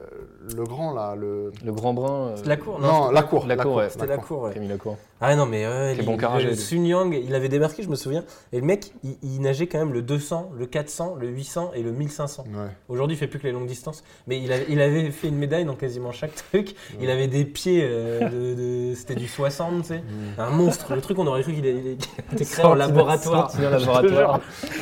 le 0.57 0.65
grand 0.65 0.93
là, 0.95 1.15
le. 1.17 1.53
Le 1.65 1.73
grand 1.73 1.95
brun. 1.95 2.29
euh, 2.29 2.37
C'était 2.37 2.49
la 2.49 2.57
cour, 2.57 2.81
Non, 2.81 3.03
c'était 3.05 3.15
la 3.15 3.23
cour. 3.23 3.47
La 3.47 3.57
cour, 3.57 3.75
ouais. 3.77 3.89
C'était 3.91 4.07
la 4.07 4.17
cour, 4.19 4.43
ouais. 4.43 4.53
Camille 4.55 4.69
Lacour. 4.69 4.97
Ah 5.21 5.35
non, 5.35 5.47
mais 5.47 5.67
ouais, 5.67 5.95
Quel 5.97 6.05
les- 6.05 6.11
bon 6.13 6.17
carragé, 6.17 6.45
le 6.47 6.53
lui. 6.53 6.57
Sun 6.59 6.87
Yang, 6.87 7.21
il 7.27 7.35
avait 7.35 7.49
débarqué, 7.49 7.83
je 7.83 7.89
me 7.89 7.97
souviens. 7.97 8.25
Et 8.53 8.61
le 8.61 8.65
mec, 8.67 8.93
il, 9.03 9.17
il 9.23 9.41
nageait 9.41 9.67
quand 9.67 9.79
même 9.79 9.93
le 9.93 10.01
200, 10.01 10.53
le 10.57 10.67
400, 10.67 11.17
le 11.19 11.27
800 11.29 11.73
et 11.75 11.83
le 11.83 11.91
1500. 11.91 12.45
Ouais. 12.47 12.67
Aujourd'hui, 12.89 13.17
il 13.17 13.19
fait 13.19 13.27
plus 13.27 13.41
que 13.41 13.47
les 13.49 13.53
longues 13.53 13.67
distances. 13.67 14.05
Mais 14.29 14.39
il 14.41 14.53
avait, 14.53 14.67
il 14.69 14.81
avait 14.81 15.11
fait 15.11 15.27
une 15.29 15.37
médaille 15.39 15.65
dans 15.65 15.75
quasiment 15.75 16.13
chaque 16.13 16.35
truc. 16.51 16.75
Il 17.01 17.11
avait 17.11 17.27
des 17.27 17.45
pieds, 17.45 17.81
euh, 17.83 18.29
de, 18.29 18.91
de- 18.91 18.95
c'était 18.95 19.17
du 19.17 19.27
60, 19.27 19.83
tu 19.83 19.89
sais. 19.89 20.03
Un 20.39 20.51
monstre. 20.51 20.95
Le 20.95 21.01
truc, 21.01 21.19
on 21.19 21.27
aurait 21.27 21.43
cru 21.43 21.53
qu'il 21.55 21.67
était 21.67 22.45
créé 22.45 22.65
en 22.65 22.75
laboratoire. 22.75 23.51
sorti 23.51 23.67
en 23.67 23.71
laboratoire. 23.77 24.41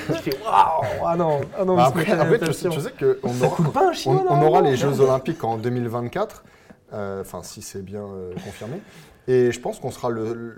Je 0.08 0.12
fais 0.14 0.36
waouh 0.44 0.84
Ah 1.06 1.16
non, 1.16 1.40
ah 1.58 1.64
non, 1.64 1.76
Bah 1.76 1.92
mais 1.94 2.00
après, 2.00 2.04
c'est 2.04 2.12
après, 2.20 2.38
pas 2.38 2.44
tu, 2.46 2.50
attention. 2.50 2.70
tu 2.70 2.80
sais 2.80 2.92
qu'on 2.92 3.32
Ça 3.32 3.46
aura, 3.46 3.56
coûte 3.56 3.72
pas 3.72 3.86
un 3.86 3.90
on, 3.90 3.92
chinois 3.94 4.24
on 4.28 4.42
aura 4.46 4.60
les 4.60 4.76
Jeux 4.76 5.00
Olympiques 5.00 5.42
en 5.44 5.56
2024, 5.56 6.44
euh, 6.92 7.22
enfin 7.22 7.42
si 7.42 7.62
c'est 7.62 7.82
bien 7.82 8.02
euh, 8.02 8.32
confirmé. 8.44 8.76
Et 9.28 9.50
je 9.50 9.60
pense 9.60 9.80
qu'on 9.80 9.90
sera 9.90 10.08
le, 10.10 10.54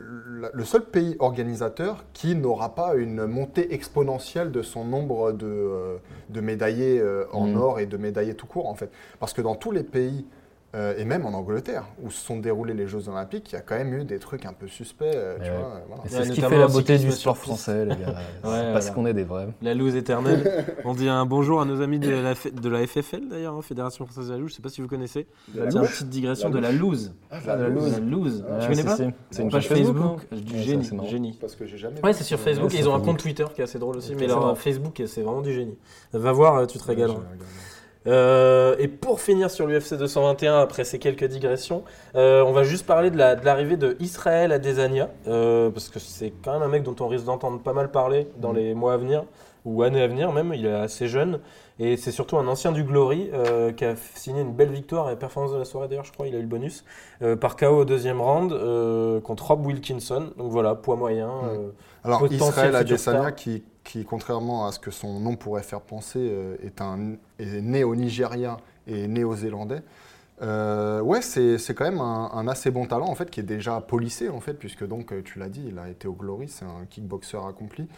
seul 0.64 0.82
pays 0.84 1.16
organisateur 1.20 2.04
qui 2.12 2.34
n'aura 2.34 2.74
pas 2.74 2.94
une 2.96 3.24
montée 3.26 3.72
exponentielle 3.74 4.50
de 4.50 4.60
son 4.62 4.84
nombre 4.84 5.32
de, 5.32 5.46
euh, 5.46 5.96
de 6.28 6.40
médaillés 6.40 7.00
euh, 7.00 7.24
en 7.32 7.46
Mhm. 7.46 7.56
or 7.56 7.80
et 7.80 7.86
de 7.86 7.96
médaillés 7.96 8.34
tout 8.34 8.46
court 8.46 8.68
en 8.68 8.74
fait. 8.74 8.90
Parce 9.20 9.32
que 9.32 9.40
dans 9.40 9.54
tous 9.54 9.70
les 9.70 9.82
pays, 9.84 10.26
euh, 10.74 10.94
et 10.98 11.04
même 11.06 11.24
en 11.24 11.30
Angleterre, 11.32 11.84
où 12.02 12.10
se 12.10 12.22
sont 12.24 12.36
déroulés 12.38 12.74
les 12.74 12.86
Jeux 12.86 13.08
Olympiques, 13.08 13.50
il 13.52 13.54
y 13.54 13.58
a 13.58 13.62
quand 13.62 13.76
même 13.76 13.94
eu 13.94 14.04
des 14.04 14.18
trucs 14.18 14.44
un 14.44 14.52
peu 14.52 14.68
suspects. 14.68 15.04
euh, 15.14 15.36
tu 15.36 15.50
Ouais. 15.50 15.56
vois, 15.56 15.66
euh, 15.66 15.78
voilà. 15.88 16.02
Et 16.02 16.06
Ouais, 16.06 16.10
c'est 16.10 16.24
ce 16.24 16.32
qui 16.32 16.40
fait 16.42 16.58
la 16.58 16.66
beauté 16.68 16.98
du 16.98 17.10
sport 17.10 17.38
français, 17.38 17.84
les 17.86 17.96
gars. 17.96 18.14
C'est 18.44 18.48
Ouais, 18.48 18.72
parce 18.72 18.86
voilà. 18.86 18.90
qu'on 18.90 19.06
est 19.06 19.14
des 19.14 19.24
vrais. 19.24 19.48
La 19.62 19.72
loose 19.74 19.96
éternelle. 19.96 20.66
On 20.84 20.92
dit 20.94 21.08
un 21.08 21.24
bonjour 21.24 21.60
à 21.62 21.64
nos 21.64 21.80
amis 21.80 21.98
de 21.98 22.10
la, 22.10 22.34
de 22.34 22.68
la 22.68 22.86
FFL 22.86 23.28
d'ailleurs, 23.30 23.54
hein, 23.54 23.62
Fédération 23.62 24.04
Française 24.04 24.28
de 24.28 24.32
la 24.34 24.38
Loose. 24.38 24.50
Je 24.50 24.56
sais 24.56 24.62
pas 24.62 24.68
si 24.68 24.80
vous 24.82 24.88
connaissez. 24.88 25.26
C'est 25.54 25.60
une 25.74 25.80
petite 25.82 26.08
digression 26.10 26.50
de 26.50 26.58
la 26.58 26.70
loose. 26.72 27.12
Ah, 27.30 27.40
de 27.40 27.62
la 27.62 27.68
loose. 27.68 27.92
La 27.92 27.98
loose. 28.00 28.44
Ah, 28.48 28.58
tu 28.60 28.68
connais 28.68 28.84
pas. 28.84 28.96
C'est 29.30 29.42
une 29.42 29.50
page 29.50 29.68
Facebook, 29.68 29.96
Facebook. 30.28 30.44
du 30.44 30.84
ça, 30.84 31.04
génie. 31.06 31.38
Parce 31.40 31.56
que 31.56 31.66
j'ai 31.66 31.78
jamais. 31.78 32.00
Ouais, 32.04 32.12
c'est 32.12 32.24
sur 32.24 32.38
Facebook 32.38 32.72
ils 32.74 32.88
ont 32.88 32.94
un 32.94 33.00
compte 33.00 33.18
Twitter 33.18 33.44
qui 33.54 33.62
est 33.62 33.64
assez 33.64 33.78
drôle 33.78 33.96
aussi, 33.96 34.14
mais 34.14 34.26
leur. 34.26 34.56
Facebook 34.58 35.02
c'est 35.06 35.22
vraiment 35.22 35.40
du 35.42 35.52
génie. 35.54 35.78
Va 36.12 36.32
voir, 36.32 36.66
tu 36.66 36.78
te 36.78 36.84
regardé. 36.84 37.14
Euh, 38.06 38.76
et 38.78 38.88
pour 38.88 39.20
finir 39.20 39.50
sur 39.50 39.66
l'UFC 39.66 39.94
221, 39.98 40.60
après 40.60 40.84
ces 40.84 40.98
quelques 40.98 41.24
digressions, 41.24 41.82
euh, 42.14 42.42
on 42.42 42.52
va 42.52 42.62
juste 42.62 42.86
parler 42.86 43.10
de 43.10 43.18
la- 43.18 43.34
de 43.36 43.44
l'arrivée 43.44 43.76
de, 43.76 43.96
Israël 44.00 44.52
Adesanya, 44.52 45.10
euh, 45.26 45.68
parce 45.70 45.88
que 45.88 45.98
c'est 45.98 46.32
quand 46.42 46.52
même 46.52 46.62
un 46.62 46.68
mec 46.68 46.84
dont 46.84 46.96
on 47.00 47.08
risque 47.08 47.24
d'entendre 47.26 47.60
pas 47.60 47.72
mal 47.72 47.90
parler 47.90 48.28
dans 48.38 48.52
les 48.52 48.72
mois 48.74 48.94
à 48.94 48.96
venir, 48.96 49.24
ou 49.64 49.82
années 49.82 50.02
à 50.02 50.06
venir 50.06 50.32
même, 50.32 50.54
il 50.54 50.64
est 50.64 50.72
assez 50.72 51.08
jeune, 51.08 51.40
et 51.80 51.96
c'est 51.96 52.12
surtout 52.12 52.38
un 52.38 52.46
ancien 52.48 52.72
du 52.72 52.84
Glory 52.84 53.30
qui 53.76 53.84
a 53.84 53.94
signé 54.14 54.40
une 54.40 54.52
belle 54.54 54.70
victoire 54.70 55.10
et 55.10 55.16
performance 55.16 55.52
de 55.52 55.58
la 55.58 55.64
soirée 55.66 55.88
d'ailleurs, 55.88 56.04
je 56.04 56.12
crois, 56.12 56.26
il 56.28 56.34
a 56.34 56.38
eu 56.38 56.42
le 56.42 56.46
bonus, 56.48 56.84
par 57.40 57.56
KO 57.56 57.80
au 57.80 57.84
deuxième 57.84 58.20
round 58.22 58.52
contre 59.22 59.46
Rob 59.48 59.66
Wilkinson, 59.66 60.30
donc 60.38 60.50
voilà, 60.50 60.74
poids 60.76 60.96
moyen. 60.96 61.28
euh, 61.50 61.68
Alors, 62.04 62.20
Israël 62.32 62.74
Adesanya, 62.76 63.18
star. 63.18 63.34
qui, 63.34 63.62
qui, 63.88 64.04
contrairement 64.04 64.66
à 64.66 64.72
ce 64.72 64.78
que 64.78 64.90
son 64.90 65.18
nom 65.18 65.34
pourrait 65.36 65.62
faire 65.62 65.80
penser, 65.80 66.18
euh, 66.20 66.56
est, 66.62 66.82
un, 66.82 67.14
est 67.38 67.62
né 67.62 67.84
au 67.84 67.96
Nigeria 67.96 68.58
et 68.86 69.08
néo-zélandais. 69.08 69.80
Euh, 70.42 71.00
ouais, 71.00 71.22
c'est 71.22 71.74
quand 71.74 71.86
même 71.86 72.00
un, 72.00 72.30
un 72.34 72.46
assez 72.48 72.70
bon 72.70 72.84
talent 72.84 73.08
en 73.08 73.14
fait, 73.14 73.30
qui 73.30 73.40
est 73.40 73.44
déjà 73.44 73.80
polissé 73.80 74.28
en 74.28 74.40
fait, 74.40 74.52
puisque 74.52 74.86
donc 74.86 75.10
euh, 75.10 75.22
tu 75.24 75.38
l'as 75.38 75.48
dit, 75.48 75.64
il 75.66 75.78
a 75.78 75.88
été 75.88 76.06
au 76.06 76.12
Glory, 76.12 76.48
c'est 76.48 76.66
un 76.66 76.84
kickboxer 76.90 77.38
accompli. 77.48 77.88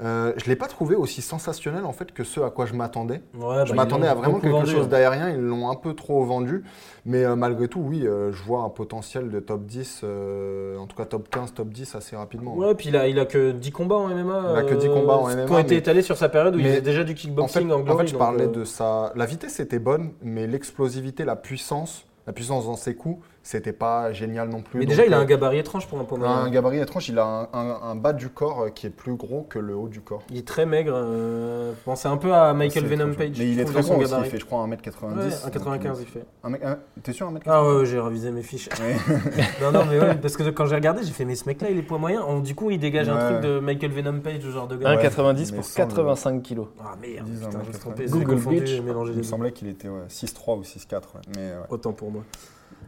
Euh, 0.00 0.32
je 0.36 0.46
l'ai 0.46 0.56
pas 0.56 0.68
trouvé 0.68 0.96
aussi 0.96 1.20
sensationnel 1.20 1.84
en 1.84 1.92
fait 1.92 2.12
que 2.12 2.24
ce 2.24 2.40
à 2.40 2.50
quoi 2.50 2.64
je 2.64 2.72
m'attendais. 2.72 3.20
ouais, 3.34 3.66
Je 3.66 3.70
bah, 3.70 3.76
m'attendais 3.84 4.08
à 4.08 4.14
vraiment 4.14 4.40
quelque 4.40 4.52
vendu, 4.52 4.70
chose 4.70 4.86
hein. 4.86 4.88
d'aérien, 4.88 5.30
ils 5.30 5.40
l'ont 5.40 5.70
un 5.70 5.74
peu 5.74 5.94
trop 5.94 6.24
vendu, 6.24 6.64
mais 7.04 7.24
euh, 7.24 7.36
malgré 7.36 7.68
tout, 7.68 7.80
oui, 7.80 8.06
euh, 8.06 8.32
je 8.32 8.42
vois 8.42 8.62
un 8.62 8.70
potentiel 8.70 9.30
de 9.30 9.38
top 9.38 9.66
10, 9.66 10.00
euh, 10.02 10.78
en 10.78 10.86
tout 10.86 10.96
cas 10.96 11.04
top 11.04 11.28
15, 11.28 11.52
top 11.52 11.68
10 11.68 11.94
assez 11.94 12.16
rapidement. 12.16 12.56
Ouais, 12.56 12.74
puis 12.74 12.88
il 12.88 12.96
a, 12.96 13.06
il 13.06 13.18
a 13.18 13.26
que 13.26 13.50
10 13.52 13.70
combats 13.70 13.96
en 13.96 14.08
MMA. 14.08 14.42
Il 14.52 14.56
a 14.56 14.62
que 14.62 14.74
10 14.74 14.88
combats 14.88 15.16
en 15.18 15.26
Qui 15.28 15.36
MMA, 15.36 15.50
ont 15.54 15.58
été 15.58 15.76
étalés 15.76 16.02
sur 16.02 16.16
sa 16.16 16.30
période 16.30 16.56
où 16.56 16.58
il 16.58 16.64
faisait 16.66 16.80
déjà 16.80 17.04
du 17.04 17.12
En 17.12 17.14
fait, 17.14 17.20
kickboxing 17.20 17.70
en, 17.70 17.86
en 17.86 17.98
fait, 17.98 18.06
je 18.06 18.16
parlais 18.16 18.48
de 18.48 18.64
sa. 18.64 19.12
La 19.14 19.26
vitesse 19.26 19.60
était 19.60 19.78
bonne, 19.78 20.12
mais 20.22 20.46
l'explosivité, 20.46 21.24
la 21.24 21.36
puissance, 21.36 22.06
la 22.26 22.32
puissance 22.32 22.64
dans 22.64 22.76
ses 22.76 22.94
coups, 22.94 23.22
c'était 23.42 23.72
pas 23.72 24.12
génial 24.12 24.48
non 24.48 24.62
plus. 24.62 24.78
Mais 24.80 24.84
Donc, 24.86 24.90
déjà, 24.94 25.04
il 25.06 25.12
a 25.14 25.18
euh, 25.18 25.22
un 25.22 25.24
gabarit 25.24 25.58
étrange 25.58 25.88
pour 25.88 25.98
un 25.98 26.04
poids 26.04 26.16
moyen. 26.18 26.34
un 26.34 26.50
gabarit 26.50 26.78
étrange. 26.78 27.08
Il 27.08 27.18
a 27.18 27.24
un, 27.24 27.42
un- 27.52 27.80
un 27.82 27.94
bas 27.96 28.12
du 28.12 28.28
corps 28.28 28.62
euh, 28.62 28.68
qui 28.70 28.86
est 28.86 28.90
plus 28.90 29.14
gros 29.16 29.42
que 29.42 29.58
le 29.58 29.74
haut 29.74 29.88
du 29.88 30.00
corps. 30.00 30.22
Il 30.30 30.38
est 30.38 30.46
très 30.46 30.64
maigre. 30.66 30.92
Euh, 30.94 31.72
pensez 31.84 32.06
un 32.08 32.16
peu 32.16 32.32
à 32.32 32.52
Michael 32.54 32.84
Venom. 32.86 33.12
Page. 33.14 33.32
Mais 33.38 33.50
il 33.50 33.58
est 33.60 33.64
très 33.64 33.74
dans 33.74 33.82
son 33.82 33.98
grand 33.98 34.02
aussi. 34.02 34.14
Il 34.26 34.30
fait, 34.30 34.38
je 34.38 34.44
crois, 34.44 34.64
1m90. 34.66 35.16
Ouais, 35.18 35.32
un 35.44 35.50
95 35.50 35.98
il 36.00 36.06
fait. 36.06 36.24
Un 36.44 36.50
mec- 36.50 36.62
un- 36.64 36.78
T'es 37.02 37.12
sûr, 37.12 37.28
1m90 37.30 37.42
Ah 37.46 37.64
ouais, 37.66 37.76
ouais, 37.78 37.86
j'ai 37.86 37.98
révisé 38.00 38.30
mes 38.30 38.42
fiches. 38.42 38.68
Ouais. 38.80 38.96
non, 39.62 39.72
non, 39.72 39.84
mais 39.90 39.98
ouais, 39.98 40.14
parce 40.14 40.36
que 40.36 40.44
quand 40.50 40.66
j'ai 40.66 40.76
regardé, 40.76 41.02
j'ai 41.02 41.12
fait, 41.12 41.24
mais 41.24 41.34
ce 41.34 41.46
mec-là, 41.46 41.70
il 41.70 41.78
est 41.78 41.82
poids 41.82 41.98
moyen. 41.98 42.24
Oh, 42.28 42.40
du 42.40 42.54
coup, 42.54 42.70
il 42.70 42.78
dégage 42.78 43.08
un 43.08 43.16
truc 43.30 43.40
de 43.42 43.58
Michael 43.60 43.90
Venom 43.90 44.20
Page, 44.20 44.40
ce 44.42 44.50
genre 44.50 44.68
de 44.68 44.76
gars. 44.76 44.94
1,90 44.94 45.50
mais 45.50 45.56
pour 45.56 45.64
sans 45.64 45.82
le- 45.82 45.88
85 45.88 46.42
kilos. 46.42 46.68
Ah 46.80 46.94
merde, 47.00 47.26
putain, 47.28 47.50
je 47.50 47.58
me 47.58 47.72
suis 47.72 47.80
trompé. 47.80 48.04
90. 48.04 48.66
J'ai 48.66 48.76
Google 48.78 48.86
mélangé 48.86 49.12
Il 49.12 49.18
me 49.18 49.22
semblait 49.24 49.52
qu'il 49.52 49.68
était 49.68 49.88
ouais, 49.88 50.02
6'3 50.08 50.58
ou 50.58 50.62
6'4. 50.62 50.94
ouais. 51.14 51.20
Mais 51.36 51.50
ouais. 51.50 51.56
Autant 51.70 51.92
pour 51.92 52.10
moi. 52.10 52.22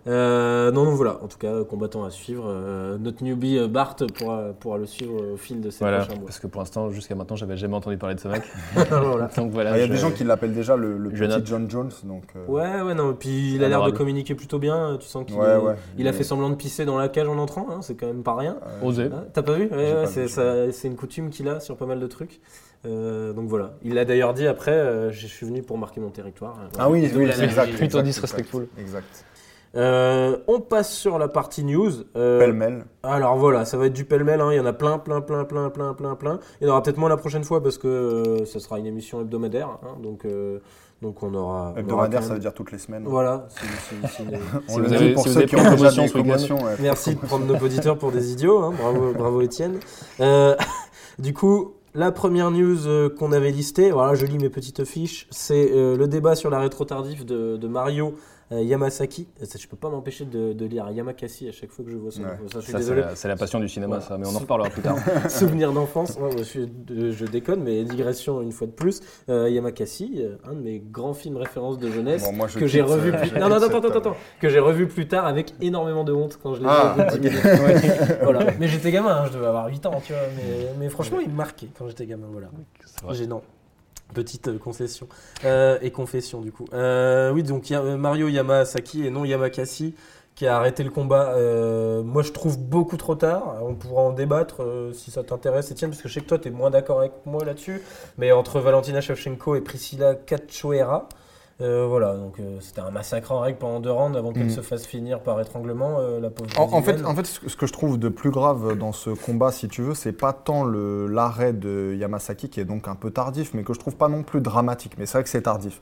Euh, 0.06 0.70
non, 0.70 0.84
non, 0.84 0.90
voilà. 0.94 1.18
En 1.22 1.28
tout 1.28 1.38
cas, 1.38 1.64
combattant 1.64 2.04
à 2.04 2.10
suivre. 2.10 2.44
Euh, 2.46 2.98
notre 2.98 3.24
newbie 3.24 3.58
euh, 3.58 3.68
Bart 3.68 3.96
pourra, 4.14 4.48
pourra 4.60 4.76
le 4.76 4.84
suivre 4.86 5.32
au 5.32 5.36
fil 5.38 5.60
de 5.62 5.70
ces 5.70 5.78
Voilà, 5.78 6.00
prochains 6.00 6.16
mois. 6.16 6.26
parce 6.26 6.38
que 6.38 6.46
pour 6.46 6.60
l'instant, 6.60 6.90
jusqu'à 6.90 7.14
maintenant, 7.14 7.36
j'avais 7.36 7.56
jamais 7.56 7.74
entendu 7.74 7.96
parler 7.96 8.14
de 8.14 8.20
ce 8.20 8.28
mec. 8.28 8.42
Voilà. 8.90 9.30
Donc 9.36 9.50
voilà. 9.52 9.72
Ah, 9.72 9.76
Il 9.78 9.80
y 9.80 9.82
a 9.84 9.86
je- 9.86 9.92
des 9.92 9.96
gens 9.98 10.10
qui 10.10 10.24
l'appellent 10.24 10.54
déjà 10.54 10.76
le, 10.76 10.98
le 10.98 11.10
petit 11.10 11.22
note. 11.26 11.46
John 11.46 11.70
Jones. 11.70 11.90
Donc, 12.04 12.24
euh, 12.36 12.44
Ouais, 12.46 12.82
ouais, 12.82 12.94
non. 12.94 13.14
Puis 13.14 13.54
il 13.54 13.64
a 13.64 13.68
l'air 13.68 13.82
de 13.84 13.90
communiquer 13.92 14.34
plutôt 14.34 14.58
bien. 14.58 14.96
Tu 15.00 15.06
sens 15.08 15.24
qu'il 15.24 15.36
Ouais, 15.36 15.56
ouais. 15.56 15.74
il 15.96 16.06
a 16.06 16.12
fait 16.12 16.24
semblant 16.24 16.50
de 16.50 16.54
pisser 16.56 16.84
dans 16.84 16.98
la 16.98 17.08
cage 17.08 17.28
en 17.28 17.38
entrant. 17.38 17.66
hein, 17.70 17.78
c'est 17.80 17.94
quand 17.94 18.06
même 18.06 18.22
pas 18.22 18.36
rien. 18.36 18.56
Osé. 18.82 19.08
T'as 19.32 19.42
pas 19.42 19.54
vu? 19.54 19.70
Ouais, 19.70 20.04
c'est, 20.06 20.86
une 20.88 20.96
coutume 20.96 21.30
qu'il 21.30 21.48
a 21.48 21.60
sur 21.60 21.76
pas 21.76 21.86
mal 21.86 21.98
de 22.00 22.06
trucs. 22.06 22.40
Euh, 22.86 23.32
donc 23.32 23.48
voilà. 23.48 23.72
Il 23.82 23.94
l'a 23.94 24.04
d'ailleurs 24.04 24.34
dit 24.34 24.46
après 24.46 24.72
euh, 24.72 25.10
je 25.10 25.26
suis 25.26 25.46
venu 25.46 25.62
pour 25.62 25.78
marquer 25.78 26.02
mon 26.02 26.10
territoire. 26.10 26.58
Euh, 26.62 26.68
Ah 26.78 26.90
oui, 26.90 27.00
oui, 27.04 27.08
l'analogie. 27.24 27.38
c'est 27.38 27.44
exact. 27.46 27.68
Plutôt 27.70 27.84
exact, 27.84 28.02
disrespectful. 28.02 28.66
Exact. 28.78 29.24
Euh, 29.76 30.36
on 30.46 30.60
passe 30.60 30.92
sur 30.94 31.18
la 31.18 31.28
partie 31.28 31.64
news. 31.64 31.90
Euh, 32.16 32.38
Pêle-mêle. 32.38 32.84
Alors 33.02 33.36
voilà, 33.36 33.64
ça 33.64 33.76
va 33.76 33.86
être 33.86 33.92
du 33.92 34.04
pêle-mêle, 34.04 34.40
hein. 34.40 34.48
il 34.52 34.56
y 34.56 34.60
en 34.60 34.66
a 34.66 34.72
plein, 34.72 34.98
plein, 34.98 35.20
plein, 35.20 35.44
plein, 35.44 35.68
plein, 35.70 35.94
plein, 35.94 36.14
plein. 36.14 36.38
Il 36.60 36.66
y 36.66 36.70
en 36.70 36.72
aura 36.72 36.82
peut-être 36.82 36.96
moins 36.98 37.08
la 37.08 37.16
prochaine 37.16 37.44
fois 37.44 37.62
parce 37.62 37.78
que 37.78 37.88
euh, 37.88 38.44
ça 38.44 38.60
sera 38.60 38.78
une 38.78 38.86
émission 38.86 39.20
hebdomadaire, 39.20 39.68
hein. 39.82 39.96
donc, 40.02 40.24
euh, 40.24 40.60
donc 41.02 41.22
on 41.22 41.34
aura... 41.34 41.74
Hebdomadaire, 41.76 42.22
ça 42.22 42.34
veut 42.34 42.38
dire 42.40 42.54
toutes 42.54 42.70
les 42.72 42.78
semaines. 42.78 43.04
Voilà, 43.04 43.46
c'est- 43.48 43.66
c'est- 44.06 44.08
c'est 44.16 44.22
une- 44.22 44.38
On 44.68 44.72
Si 44.74 44.78
le 44.80 44.96
dit 45.08 45.12
pour 45.12 45.26
ceux 45.26 45.42
qui 45.42 45.56
ont 45.56 46.06
promotion 46.08 46.56
ouais. 46.64 46.76
Merci 46.80 47.16
de 47.16 47.20
prendre 47.20 47.44
nos 47.44 47.58
auditeurs 47.58 47.98
pour 47.98 48.12
des 48.12 48.30
idiots, 48.32 48.62
hein. 48.62 48.72
bravo, 48.78 49.12
bravo 49.18 49.40
Étienne. 49.42 49.80
Euh, 50.20 50.54
du 51.18 51.34
coup, 51.34 51.74
la 51.94 52.10
première 52.12 52.50
news 52.50 52.86
euh, 52.86 53.08
qu'on 53.08 53.32
avait 53.32 53.50
listée, 53.50 53.90
voilà, 53.90 54.14
je 54.14 54.24
lis 54.26 54.38
mes 54.38 54.48
petites 54.50 54.84
fiches, 54.84 55.26
c'est 55.30 55.70
euh, 55.72 55.96
le 55.96 56.06
débat 56.08 56.34
sur 56.36 56.50
la 56.50 56.58
rétro 56.60 56.84
tardif 56.84 57.24
de, 57.26 57.56
de 57.56 57.68
Mario 57.68 58.14
euh, 58.52 58.62
Yamasaki. 58.62 59.28
Ça, 59.42 59.58
je 59.58 59.66
peux 59.66 59.76
pas 59.76 59.88
m'empêcher 59.88 60.24
de, 60.24 60.52
de 60.52 60.66
lire 60.66 60.90
Yamakasi 60.90 61.48
à 61.48 61.52
chaque 61.52 61.70
fois 61.70 61.84
que 61.84 61.90
je 61.90 61.96
vois. 61.96 62.10
Ouais. 62.14 62.36
donc 62.38 62.52
ça, 62.52 63.14
c'est 63.14 63.28
la, 63.28 63.36
passion 63.36 63.60
du 63.60 63.68
cinéma, 63.68 63.96
Voilà. 63.96 64.04
ça, 64.04 64.18
mais 64.18 64.26
on 64.26 64.34
en 64.34 64.38
reparlera 64.40 64.70
plus 64.70 64.82
tard. 64.82 64.96
Souvenir 65.28 65.72
d'enfance, 65.72 66.16
Ouais, 66.20 66.30
je, 66.42 67.24
déconne, 67.26 67.62
mais 67.62 67.84
digression 67.84 68.42
une 68.42 68.52
fois 68.52 68.66
de 68.66 68.72
plus. 68.72 69.00
Euh, 69.28 69.48
Yamakasi, 69.48 70.16
euh, 70.18 70.36
un 70.48 70.54
de 70.54 70.60
mes 70.60 70.78
grands 70.80 71.14
films 71.14 71.36
références 71.36 71.78
de 71.78 71.90
jeunesse. 71.90 72.24
Bon, 72.24 72.32
moi, 72.32 72.48
je 72.48 72.58
que 72.58 72.66
j'ai 72.66 72.82
revu 72.82 73.12
euh, 73.12 73.18
plus... 73.18 73.32
non, 73.38 73.48
non, 73.48 73.56
attends, 73.56 73.78
attends, 73.78 73.98
attends, 73.98 74.16
que 74.40 74.48
j'ai 74.48 74.60
revu 74.60 74.86
plus 74.86 75.08
tard 75.08 75.26
avec 75.26 75.54
énormément 75.60 76.04
de 76.04 76.12
honte 76.12 76.38
quand 76.42 76.54
je 76.54 76.60
l'ai 76.60 76.66
Ah, 76.68 76.94
vu 76.96 77.02
au 77.02 77.04
bout 77.04 77.10
de 77.10 77.16
ok. 77.16 77.20
10 77.20 77.28
minutes. 77.28 78.18
voilà. 78.22 78.46
Mais 78.58 78.68
j'étais 78.68 78.90
gamin, 78.90 79.22
hein, 79.22 79.26
je 79.26 79.32
devais 79.34 79.46
avoir 79.46 79.68
8 79.68 79.86
ans, 79.86 80.00
tu 80.04 80.12
vois. 80.12 80.22
Mais, 80.36 80.66
mais 80.78 80.88
franchement, 80.88 81.18
il 81.20 81.28
me 81.30 81.36
marquait 81.36 81.68
quand 81.76 81.88
j'étais 81.88 82.06
gamin, 82.06 82.26
voilà. 82.30 82.48
Gênant. 83.14 83.42
Petite 84.12 84.48
euh, 84.48 84.58
concession. 84.58 85.08
Euh, 85.44 85.78
et 85.82 85.90
confession, 85.90 86.40
du 86.40 86.52
coup. 86.52 86.66
Euh, 86.72 87.32
oui, 87.32 87.42
donc 87.42 87.70
y 87.70 87.74
a 87.74 87.82
Mario 87.96 88.28
Yamasaki 88.28 89.06
et 89.06 89.10
non 89.10 89.24
Yamakasi 89.24 89.94
qui 90.34 90.46
a 90.48 90.56
arrêté 90.56 90.82
le 90.82 90.90
combat. 90.90 91.36
Moi, 92.02 92.24
je 92.24 92.32
trouve 92.32 92.58
beaucoup 92.58 92.96
trop 92.96 93.14
tard. 93.14 93.54
On 93.62 93.76
pourra 93.76 94.02
en 94.02 94.12
débattre 94.12 94.62
si 94.92 95.12
ça 95.12 95.22
t'intéresse, 95.22 95.70
Etienne, 95.70 95.90
parce 95.90 96.02
que 96.02 96.08
je 96.08 96.14
sais 96.14 96.20
que 96.22 96.26
toi, 96.26 96.40
tu 96.40 96.48
es 96.48 96.50
moins 96.50 96.70
d'accord 96.70 96.98
avec 96.98 97.12
moi 97.24 97.44
là-dessus. 97.44 97.80
Mais 98.18 98.32
entre 98.32 98.58
Valentina 98.58 99.00
Shevchenko 99.00 99.54
et 99.54 99.60
Priscilla 99.60 100.16
Cachoeira, 100.16 101.08
euh, 101.60 101.86
voilà, 101.88 102.14
donc 102.16 102.40
euh, 102.40 102.58
c'était 102.60 102.80
un 102.80 102.90
massacre 102.90 103.30
en 103.32 103.40
règle 103.40 103.58
pendant 103.58 103.78
deux 103.80 103.90
rounds 103.90 104.16
avant 104.18 104.32
qu'elle 104.32 104.46
Mm. 104.46 104.50
se 104.50 104.60
fasse 104.60 104.84
finir 104.86 105.20
par 105.20 105.40
étranglement, 105.40 105.98
euh, 106.00 106.18
la 106.20 106.30
pauvre. 106.30 106.50
En, 106.58 106.72
en 106.72 106.82
fait, 106.82 107.04
en 107.04 107.14
fait, 107.14 107.26
ce 107.26 107.56
que- 107.56 107.66
je 107.66 107.72
trouve 107.72 107.98
de 107.98 108.08
plus 108.08 108.30
grave 108.30 108.76
dans 108.76 108.92
ce 108.92 109.10
combat, 109.10 109.52
si 109.52 109.68
tu 109.68 109.80
veux, 109.82 109.94
c'est 109.94 110.12
pas 110.12 110.32
tant 110.32 110.64
l'arrêt 110.64 111.52
de 111.52 111.94
Yamasaki 111.98 112.48
qui 112.48 112.60
est 112.60 112.64
donc 112.64 112.88
un 112.88 112.96
peu 112.96 113.10
tardif, 113.10 113.54
mais 113.54 113.62
que 113.62 113.72
je 113.72 113.78
trouve 113.78 113.96
pas 113.96 114.08
non 114.08 114.22
plus 114.22 114.40
dramatique. 114.40 114.96
Mais 114.98 115.06
c'est 115.06 115.18
vrai 115.18 115.22
que 115.24 115.30
c'est 115.30 115.42
tardif. 115.42 115.80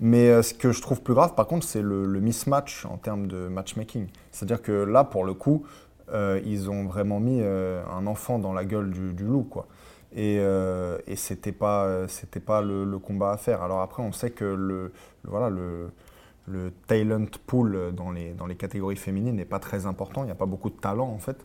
Mais 0.00 0.42
ce 0.42 0.52
que 0.54 0.72
je 0.72 0.82
trouve 0.82 1.00
plus 1.02 1.14
grave, 1.14 1.34
par 1.34 1.46
contre, 1.46 1.64
c'est 1.66 1.80
le, 1.82 2.04
le 2.04 2.20
mismatch 2.20 2.84
en 2.84 2.96
termes 2.98 3.26
de 3.26 3.48
matchmaking. 3.48 4.08
C'est-à-dire 4.32 4.60
que 4.60 4.72
là, 4.72 5.04
pour 5.04 5.24
le 5.24 5.34
coup, 5.34 5.64
ils 6.12 6.68
ont 6.70 6.84
vraiment 6.84 7.18
mis 7.20 7.40
un 7.42 8.06
enfant 8.06 8.38
dans 8.38 8.52
la 8.52 8.64
gueule 8.64 8.90
du, 8.90 9.12
du 9.14 9.24
loup, 9.24 9.44
quoi. 9.48 9.66
Et, 10.14 10.38
euh, 10.40 10.98
et 11.06 11.16
c'était 11.16 11.52
pas, 11.52 11.84
euh, 11.86 12.08
c'était 12.08 12.40
pas 12.40 12.62
le, 12.62 12.84
le 12.84 12.98
combat 12.98 13.32
à 13.32 13.36
faire. 13.36 13.62
Alors 13.62 13.80
après, 13.80 14.02
on 14.02 14.12
sait 14.12 14.30
que 14.30 14.44
le, 14.44 14.56
le- 15.24 15.30
voilà, 15.30 15.50
le, 15.50 15.90
le 16.48 16.72
talent 16.86 17.26
pool 17.46 17.92
dans 17.94 18.10
les, 18.12 18.32
dans 18.34 18.46
les 18.46 18.56
catégories 18.56 18.96
féminines 18.96 19.36
n'est 19.36 19.44
pas 19.46 19.58
très 19.60 19.86
important. 19.86 20.22
Il 20.24 20.26
n'y 20.26 20.32
a 20.32 20.36
pas 20.36 20.46
beaucoup 20.46 20.70
de 20.70 20.76
talent 20.76 21.08
en 21.08 21.18
fait. 21.18 21.36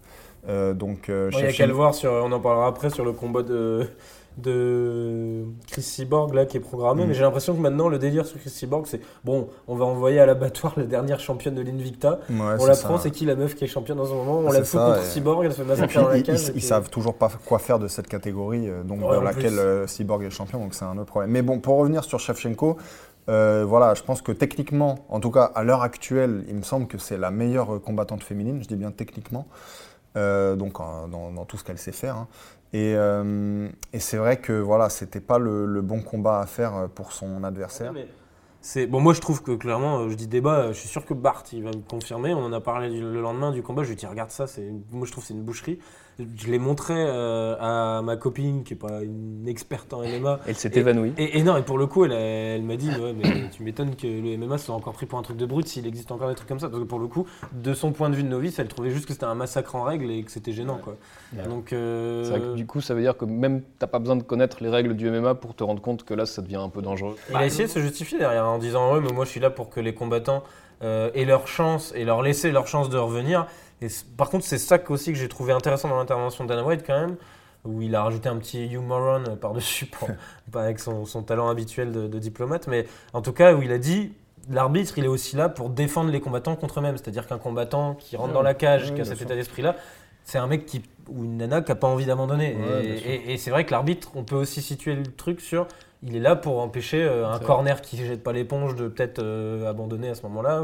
Euh, 0.48 0.74
donc, 0.74 1.10
euh, 1.10 1.32
Il 1.32 1.40
y 1.40 1.44
a 1.46 1.54
qu'à 1.54 1.68
le 1.68 1.74
voir 1.74 1.94
sur, 1.96 2.12
on 2.12 2.32
en 2.32 2.40
parlera 2.40 2.68
après 2.68 2.90
sur 2.90 3.06
le 3.06 3.14
combat 3.14 3.44
de, 3.44 3.88
de 4.42 5.44
Chris 5.68 5.82
Cyborg 5.82 6.34
là 6.34 6.46
qui 6.46 6.58
est 6.58 6.60
programmé, 6.62 7.04
Mm. 7.04 7.08
mais 7.08 7.14
j'ai 7.14 7.22
l'impression 7.22 7.54
que 7.56 7.60
maintenant 7.62 7.88
le 7.90 8.00
délire 8.00 8.26
sur 8.26 8.40
Chris 8.40 8.50
Cyborg 8.50 8.86
c'est 8.88 9.02
bon, 9.24 9.48
on 9.68 9.76
va 9.76 9.86
envoyer 9.86 10.20
à 10.20 10.26
l'abattoir 10.26 10.74
la 10.78 10.84
dernière 10.86 11.20
championne 11.20 11.56
de 11.56 11.62
l'Invicta. 11.62 12.20
Ouais, 12.30 12.38
on 12.60 12.66
la 12.66 12.76
prend, 12.76 12.98
c'est 12.98 13.12
qui 13.12 13.26
la 13.26 13.36
meuf 13.36 13.56
qui 13.56 13.64
est 13.64 13.68
championne 13.68 14.00
en 14.00 14.06
ce 14.06 14.12
moment? 14.14 14.40
On 14.40 14.52
la 14.52 14.64
fout 14.64 14.80
contre 14.80 15.00
et- 15.02 15.06
Cyborg, 15.06 15.46
elle 15.46 15.52
se 15.52 15.58
fait 15.58 15.64
Et 15.64 15.66
massacrer 15.66 16.02
dans 16.02 16.10
la 16.10 16.18
ils, 16.18 16.24
cage. 16.24 16.42
ils- 16.42 16.46
et 16.46 16.48
ils 16.50 16.52
puis- 16.54 16.62
savent 16.62 16.90
toujours 16.90 17.14
pas 17.16 17.30
quoi 17.46 17.60
faire 17.60 17.80
de 17.80 17.88
cette 17.88 18.08
catégorie, 18.08 18.70
euh, 18.70 18.84
donc 18.84 19.02
Ouais, 19.02 19.16
dans 19.16 19.22
laquelle 19.22 19.58
euh, 19.60 19.88
Cyborg 19.88 20.24
est 20.24 20.30
champion, 20.30 20.60
donc 20.60 20.74
c'est 20.74 20.86
un 20.86 20.98
autre 20.98 21.06
problème. 21.12 21.32
Mais 21.32 21.42
bon, 21.42 21.60
pour 21.60 21.78
revenir 21.78 22.04
sur 22.04 22.20
Shevchenko, 22.20 22.78
euh, 23.30 23.64
voilà, 23.68 23.94
je 23.94 24.02
pense 24.04 24.22
que 24.22 24.32
techniquement, 24.32 25.00
en 25.10 25.20
tout 25.20 25.32
cas 25.32 25.44
à 25.56 25.64
l'heure 25.64 25.84
actuelle, 25.84 26.46
il 26.48 26.56
me 26.56 26.64
semble 26.64 26.88
que 26.88 26.98
c'est 26.98 27.18
la 27.18 27.30
meilleure 27.32 27.76
euh, 27.76 27.80
combattante 27.80 28.24
féminine, 28.24 28.60
je 28.64 28.68
dis 28.68 28.76
bien 28.76 28.92
techniquement, 28.92 29.46
euh, 30.18 30.56
donc 30.56 30.80
euh, 30.80 31.08
dans, 31.08 31.32
dans 31.32 31.46
tout 31.46 31.58
ce 31.58 31.64
qu'elle 31.64 31.78
sait 31.78 31.92
faire. 31.92 32.16
hein. 32.16 32.28
Et, 32.72 32.94
euh, 32.96 33.68
et 33.94 34.00
c'est 34.00 34.18
vrai 34.18 34.38
que 34.38 34.54
voilà, 34.54 34.90
c'était 34.90 35.22
pas 35.22 35.40
le, 35.40 35.82
bon 35.82 36.02
combat 36.02 36.40
à 36.40 36.46
faire 36.46 36.76
euh, 36.76 36.88
pour 36.88 37.14
son 37.14 37.44
adversaire. 37.44 37.94
C'est 38.62 38.88
bon, 38.88 39.00
moi 39.00 39.14
je 39.14 39.22
trouve 39.22 39.42
que 39.42 39.52
clairement, 39.52 40.00
euh, 40.00 40.10
je 40.10 40.16
dis 40.16 40.28
débat, 40.28 40.74
je 40.74 40.80
suis 40.80 40.90
sûr 40.90 41.06
que 41.06 41.14
Bart 41.14 41.44
il 41.54 41.64
va 41.64 41.72
me 41.72 41.82
confirmer. 41.82 42.34
On 42.34 42.44
en 42.44 42.54
a 42.54 42.60
parlé 42.60 42.90
le 42.90 43.22
lendemain 43.22 43.52
du 43.52 43.64
combat. 43.64 43.84
Je 43.84 43.90
lui 43.90 43.96
dit 43.96 44.06
regarde 44.06 44.32
ça, 44.32 44.46
moi 44.92 45.08
je 45.08 45.12
trouve 45.12 45.24
c'est 45.24 45.34
une 45.34 45.44
boucherie. 45.44 45.80
Je 46.38 46.52
l'ai 46.52 46.60
montré 46.60 46.94
euh, 46.98 47.56
à 47.60 48.02
ma 48.02 48.18
copine 48.18 48.64
qui 48.64 48.74
est 48.74 48.78
pas 48.78 49.02
une 49.02 49.48
experte 49.48 49.94
en 49.94 50.02
MMA. 50.02 50.40
Elle 50.48 50.56
s'est 50.56 50.72
évanouie. 50.76 51.14
Et, 51.18 51.40
et 51.40 51.44
non, 51.44 51.56
et 51.58 51.62
pour 51.62 51.78
le 51.78 51.88
coup, 51.88 52.06
elle, 52.06 52.12
elle 52.12 52.64
m'a 52.64 52.76
dit, 52.76 52.90
ouais, 52.90 53.14
mais 53.14 53.50
tu 53.52 53.64
m'étonnes 53.64 53.96
que 53.96 54.08
le 54.08 54.38
MMA 54.38 54.58
soit 54.58 54.76
encore 54.76 54.94
pris 54.94 55.06
pour 55.06 55.20
un 55.20 55.22
truc 55.22 55.38
de 55.38 55.46
brut 55.46 55.68
s'il 55.68 55.88
existe 55.88 56.12
encore 56.12 56.30
des 56.30 56.36
trucs 56.36 56.50
comme 56.50 56.60
ça. 56.60 56.70
Parce 56.70 56.82
que 56.82 56.88
pour 56.88 57.00
le 57.00 57.08
coup, 57.08 57.26
de 57.54 57.74
son 57.74 57.92
point 57.92 58.10
de 58.10 58.16
vue 58.16 58.24
de 58.24 58.28
novice, 58.28 58.60
elle 58.60 58.68
trouvait 58.68 58.92
juste 58.92 59.06
que 59.06 59.14
c'était 59.14 59.26
un 59.26 59.36
massacre 59.36 59.76
en 59.76 59.84
règle 59.84 60.12
et 60.12 60.24
que 60.24 60.32
c'était 60.32 60.52
gênant, 60.52 60.80
quoi. 60.84 60.98
Ouais. 61.36 61.44
Donc, 61.44 61.74
euh, 61.74 62.24
C'est 62.24 62.32
vrai 62.32 62.40
que 62.42 62.56
du 62.56 62.66
coup, 62.66 62.82
ça 62.82 62.94
veut 62.94 63.02
dire 63.02 63.18
que 63.18 63.26
même 63.26 63.62
t'as 63.78 63.88
pas 63.88 64.00
besoin 64.00 64.16
de 64.16 64.24
connaître 64.24 64.58
les 64.62 64.70
règles 64.70 64.96
du 64.96 65.10
MMA 65.10 65.36
pour 65.36 65.56
te 65.56 65.64
rendre 65.64 65.82
compte 65.82 66.04
que 66.04 66.14
là, 66.14 66.26
ça 66.26 66.42
devient 66.42 66.58
un 66.58 66.70
peu 66.70 66.82
dangereux. 66.82 67.16
il 67.30 67.36
a 67.36 67.46
essayé 67.46 67.66
de 67.66 67.70
se 67.72 67.80
justifier 67.80 68.18
derrière 68.18 68.46
en 68.46 68.58
disant, 68.58 68.94
ouais, 68.94 69.00
mais 69.00 69.12
moi 69.12 69.26
je 69.26 69.30
suis 69.30 69.40
là 69.40 69.50
pour 69.50 69.70
que 69.70 69.80
les 69.80 69.94
combattants 69.94 70.44
euh, 70.82 71.10
aient 71.14 71.26
leur 71.26 71.48
chance 71.48 71.94
et 71.96 72.06
leur 72.06 72.22
laisser 72.22 72.52
leur 72.52 72.68
chance 72.68 72.90
de 72.90 72.98
revenir. 72.98 73.48
Et 73.82 73.88
par 74.18 74.30
contre, 74.30 74.46
c'est 74.46 74.58
ça 74.58 74.80
aussi 74.90 75.14
que 75.14 75.18
j'ai 75.18 75.30
trouvé 75.30 75.54
intéressant 75.54 75.88
dans 75.90 75.98
l'intervention 75.98 76.44
de 76.44 76.50
Dana 76.50 76.64
White 76.64 76.84
quand 76.86 77.00
même. 77.00 77.16
Où 77.66 77.82
il 77.82 77.94
a 77.94 78.04
rajouté 78.04 78.30
un 78.30 78.38
petit 78.38 78.70
euh, 78.74 79.36
par-dessus, 79.42 79.90
pas 80.52 80.64
avec 80.64 80.80
son, 80.80 81.06
son 81.06 81.24
talent 81.24 81.50
habituel 81.50 81.92
de, 81.92 82.08
de 82.08 82.20
diplomate, 82.20 82.68
mais 82.68 82.86
en 83.12 83.22
tout 83.22 83.34
cas 83.34 83.54
où 83.54 83.62
il 83.62 83.72
a 83.74 83.78
dit 83.78 84.14
l'arbitre 84.50 84.98
il 84.98 85.04
est 85.04 85.10
aussi 85.10 85.36
là 85.36 85.50
pour 85.50 85.70
défendre 85.70 86.10
les 86.10 86.22
combattants 86.22 86.56
contre 86.56 86.80
eux-mêmes. 86.80 86.98
C'est-à-dire 86.98 87.28
qu'un 87.28 87.38
combattant 87.38 87.96
qui 87.96 88.16
rentre 88.16 88.34
dans 88.34 88.42
la 88.42 88.54
cage, 88.54 88.94
qui 88.94 89.02
a 89.02 89.06
cet 89.06 89.22
état 89.22 89.36
d'esprit-là, 89.36 89.76
c'est 90.24 90.38
un 90.38 90.48
mec 90.48 90.66
qui, 90.66 90.84
ou 91.10 91.26
une 91.26 91.38
nana 91.38 91.62
qui 91.62 91.72
n'a 91.72 91.76
pas 91.76 91.88
envie 91.88 92.06
d'abandonner. 92.06 92.56
Ouais, 92.56 93.24
et 93.28 93.38
c'est 93.38 93.52
vrai 93.52 93.66
que 93.66 93.72
l'arbitre, 93.72 94.12
on 94.16 94.24
peut 94.24 94.36
aussi 94.36 94.62
situer 94.62 94.96
le 94.96 95.04
truc 95.04 95.42
sur. 95.42 95.68
Il 96.04 96.16
est 96.16 96.22
là 96.22 96.36
pour 96.38 96.60
empêcher 96.60 97.04
euh, 97.04 97.28
un 97.28 97.40
corner 97.40 97.82
qui 97.82 97.98
jette 97.98 98.24
pas 98.24 98.32
l'éponge 98.32 98.76
de 98.76 98.88
peut-être 98.88 99.20
euh, 99.20 99.70
abandonner 99.70 100.10
à 100.10 100.16
ce 100.16 100.22
moment-là. 100.24 100.64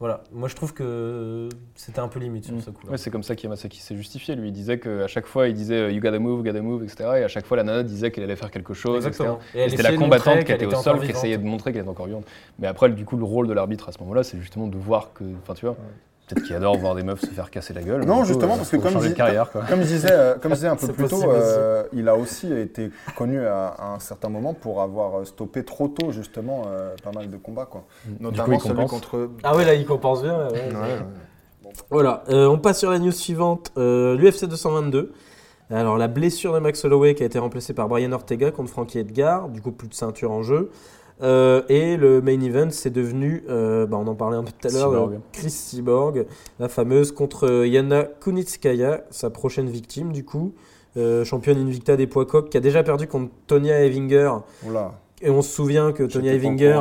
Voilà, 0.00 0.24
moi 0.32 0.48
je 0.48 0.56
trouve 0.56 0.72
que 0.72 1.50
c'était 1.74 1.98
un 2.00 2.08
peu 2.08 2.18
limite 2.20 2.46
sur 2.46 2.54
Mm. 2.54 2.60
ce 2.62 2.70
coup-là. 2.70 2.92
Ouais, 2.92 2.96
c'est 2.98 3.10
comme 3.10 3.22
ça 3.22 3.36
qu'Yamasaki 3.36 3.80
s'est 3.80 3.94
justifié. 3.94 4.34
Lui, 4.34 4.48
il 4.48 4.52
disait 4.52 4.80
qu'à 4.80 5.06
chaque 5.06 5.26
fois, 5.26 5.46
il 5.46 5.52
disait 5.54 5.74
euh, 5.74 5.92
You 5.92 6.00
gotta 6.00 6.18
move, 6.18 6.42
gotta 6.42 6.62
move, 6.62 6.82
etc. 6.84 7.04
Et 7.18 7.22
à 7.24 7.28
chaque 7.28 7.44
fois, 7.44 7.58
la 7.58 7.64
nana 7.64 7.82
disait 7.82 8.10
qu'elle 8.10 8.24
allait 8.24 8.34
faire 8.36 8.50
quelque 8.50 8.72
chose, 8.72 9.06
Exactement. 9.06 9.38
Et 9.54 9.64
Et 9.64 9.68
C'était 9.68 9.82
la 9.82 9.94
combattante 9.96 10.44
qui 10.44 10.52
était 10.52 10.64
au 10.64 10.74
sol, 10.74 11.00
qui 11.00 11.10
essayait 11.10 11.36
de 11.36 11.44
montrer 11.44 11.72
qu'elle 11.72 11.82
était 11.82 11.90
encore 11.90 12.06
vivante. 12.06 12.24
Mais 12.58 12.66
après, 12.66 12.88
du 12.88 13.04
coup, 13.04 13.18
le 13.18 13.24
rôle 13.24 13.46
de 13.46 13.52
l'arbitre 13.52 13.90
à 13.90 13.92
ce 13.92 13.98
moment-là, 14.00 14.22
c'est 14.22 14.38
justement 14.40 14.68
de 14.68 14.78
voir 14.78 15.12
que. 15.12 15.24
Enfin, 15.42 15.52
tu 15.52 15.66
vois, 15.66 15.76
peut-être 16.34 16.46
qu'il 16.46 16.56
adore 16.56 16.76
voir 16.78 16.94
des 16.94 17.02
meufs 17.02 17.20
se 17.20 17.26
faire 17.26 17.50
casser 17.50 17.72
la 17.74 17.82
gueule. 17.82 18.04
Non, 18.04 18.20
coup, 18.20 18.24
justement, 18.26 18.56
parce 18.56 18.70
que 18.70 18.76
comme 18.76 18.98
dis- 19.00 19.14
carrière, 19.14 19.50
quoi. 19.50 19.62
Comme 19.68 19.80
je 19.82 19.86
disais, 19.86 20.08
euh, 20.12 20.34
comme 20.40 20.50
je 20.52 20.56
disais 20.56 20.68
un 20.68 20.76
peu 20.76 20.88
plus 20.92 21.08
tôt, 21.08 21.22
euh, 21.30 21.84
il 21.92 22.08
a 22.08 22.16
aussi 22.16 22.52
été 22.52 22.90
connu 23.16 23.44
à, 23.46 23.66
à 23.68 23.86
un 23.94 23.98
certain 23.98 24.28
moment 24.28 24.54
pour 24.54 24.82
avoir 24.82 25.20
euh, 25.20 25.24
stoppé 25.24 25.64
trop 25.64 25.88
tôt 25.88 26.12
justement 26.12 26.64
euh, 26.68 26.94
pas 27.02 27.12
mal 27.12 27.28
de 27.30 27.36
combats, 27.36 27.66
quoi. 27.66 27.84
Notamment 28.20 28.54
il 28.54 28.60
celui 28.60 28.86
contre. 28.86 29.30
Ah 29.42 29.56
ouais, 29.56 29.64
là 29.64 29.74
il 29.74 29.86
compense 29.86 30.22
bien. 30.22 30.36
là, 30.38 30.48
ouais. 30.52 30.52
Ouais, 30.52 30.74
ouais. 30.74 31.72
Voilà, 31.90 32.24
euh, 32.30 32.46
on 32.48 32.58
passe 32.58 32.78
sur 32.80 32.90
la 32.90 32.98
news 32.98 33.12
suivante. 33.12 33.72
Euh, 33.76 34.16
L'UFC 34.16 34.44
222. 34.46 35.12
Alors, 35.72 35.96
la 35.98 36.08
blessure 36.08 36.52
de 36.52 36.58
Max 36.58 36.84
Holloway 36.84 37.14
qui 37.14 37.22
a 37.22 37.26
été 37.26 37.38
remplacé 37.38 37.74
par 37.74 37.86
Brian 37.86 38.10
Ortega 38.10 38.50
contre 38.50 38.70
Frankie 38.70 38.98
Edgar. 38.98 39.48
Du 39.48 39.62
coup, 39.62 39.70
plus 39.70 39.86
de 39.86 39.94
ceinture 39.94 40.32
en 40.32 40.42
jeu. 40.42 40.70
Euh, 41.22 41.62
et 41.68 41.96
le 41.96 42.20
main 42.20 42.40
event, 42.40 42.70
c'est 42.70 42.90
devenu, 42.90 43.44
euh, 43.48 43.86
bah, 43.86 43.98
on 43.98 44.06
en 44.06 44.14
parlait 44.14 44.36
un 44.36 44.44
peu 44.44 44.52
tout 44.58 44.68
à 44.68 44.70
l'heure, 44.70 44.92
euh, 44.92 45.18
Chris 45.32 45.50
Cyborg, 45.50 46.26
la 46.58 46.68
fameuse, 46.68 47.12
contre 47.12 47.66
Yana 47.66 48.04
Kunitskaya, 48.04 49.04
sa 49.10 49.30
prochaine 49.30 49.68
victime, 49.68 50.12
du 50.12 50.24
coup. 50.24 50.54
Euh, 50.96 51.24
championne 51.24 51.58
Invicta 51.58 51.96
des 51.96 52.08
poids 52.08 52.26
coqs, 52.26 52.50
qui 52.50 52.56
a 52.56 52.60
déjà 52.60 52.82
perdu 52.82 53.06
contre 53.06 53.30
Tonya 53.46 53.84
Evinger, 53.84 54.32
Oula. 54.66 54.94
Et 55.22 55.28
on 55.28 55.42
se 55.42 55.50
souvient 55.50 55.92
que 55.92 56.02
Tony 56.04 56.28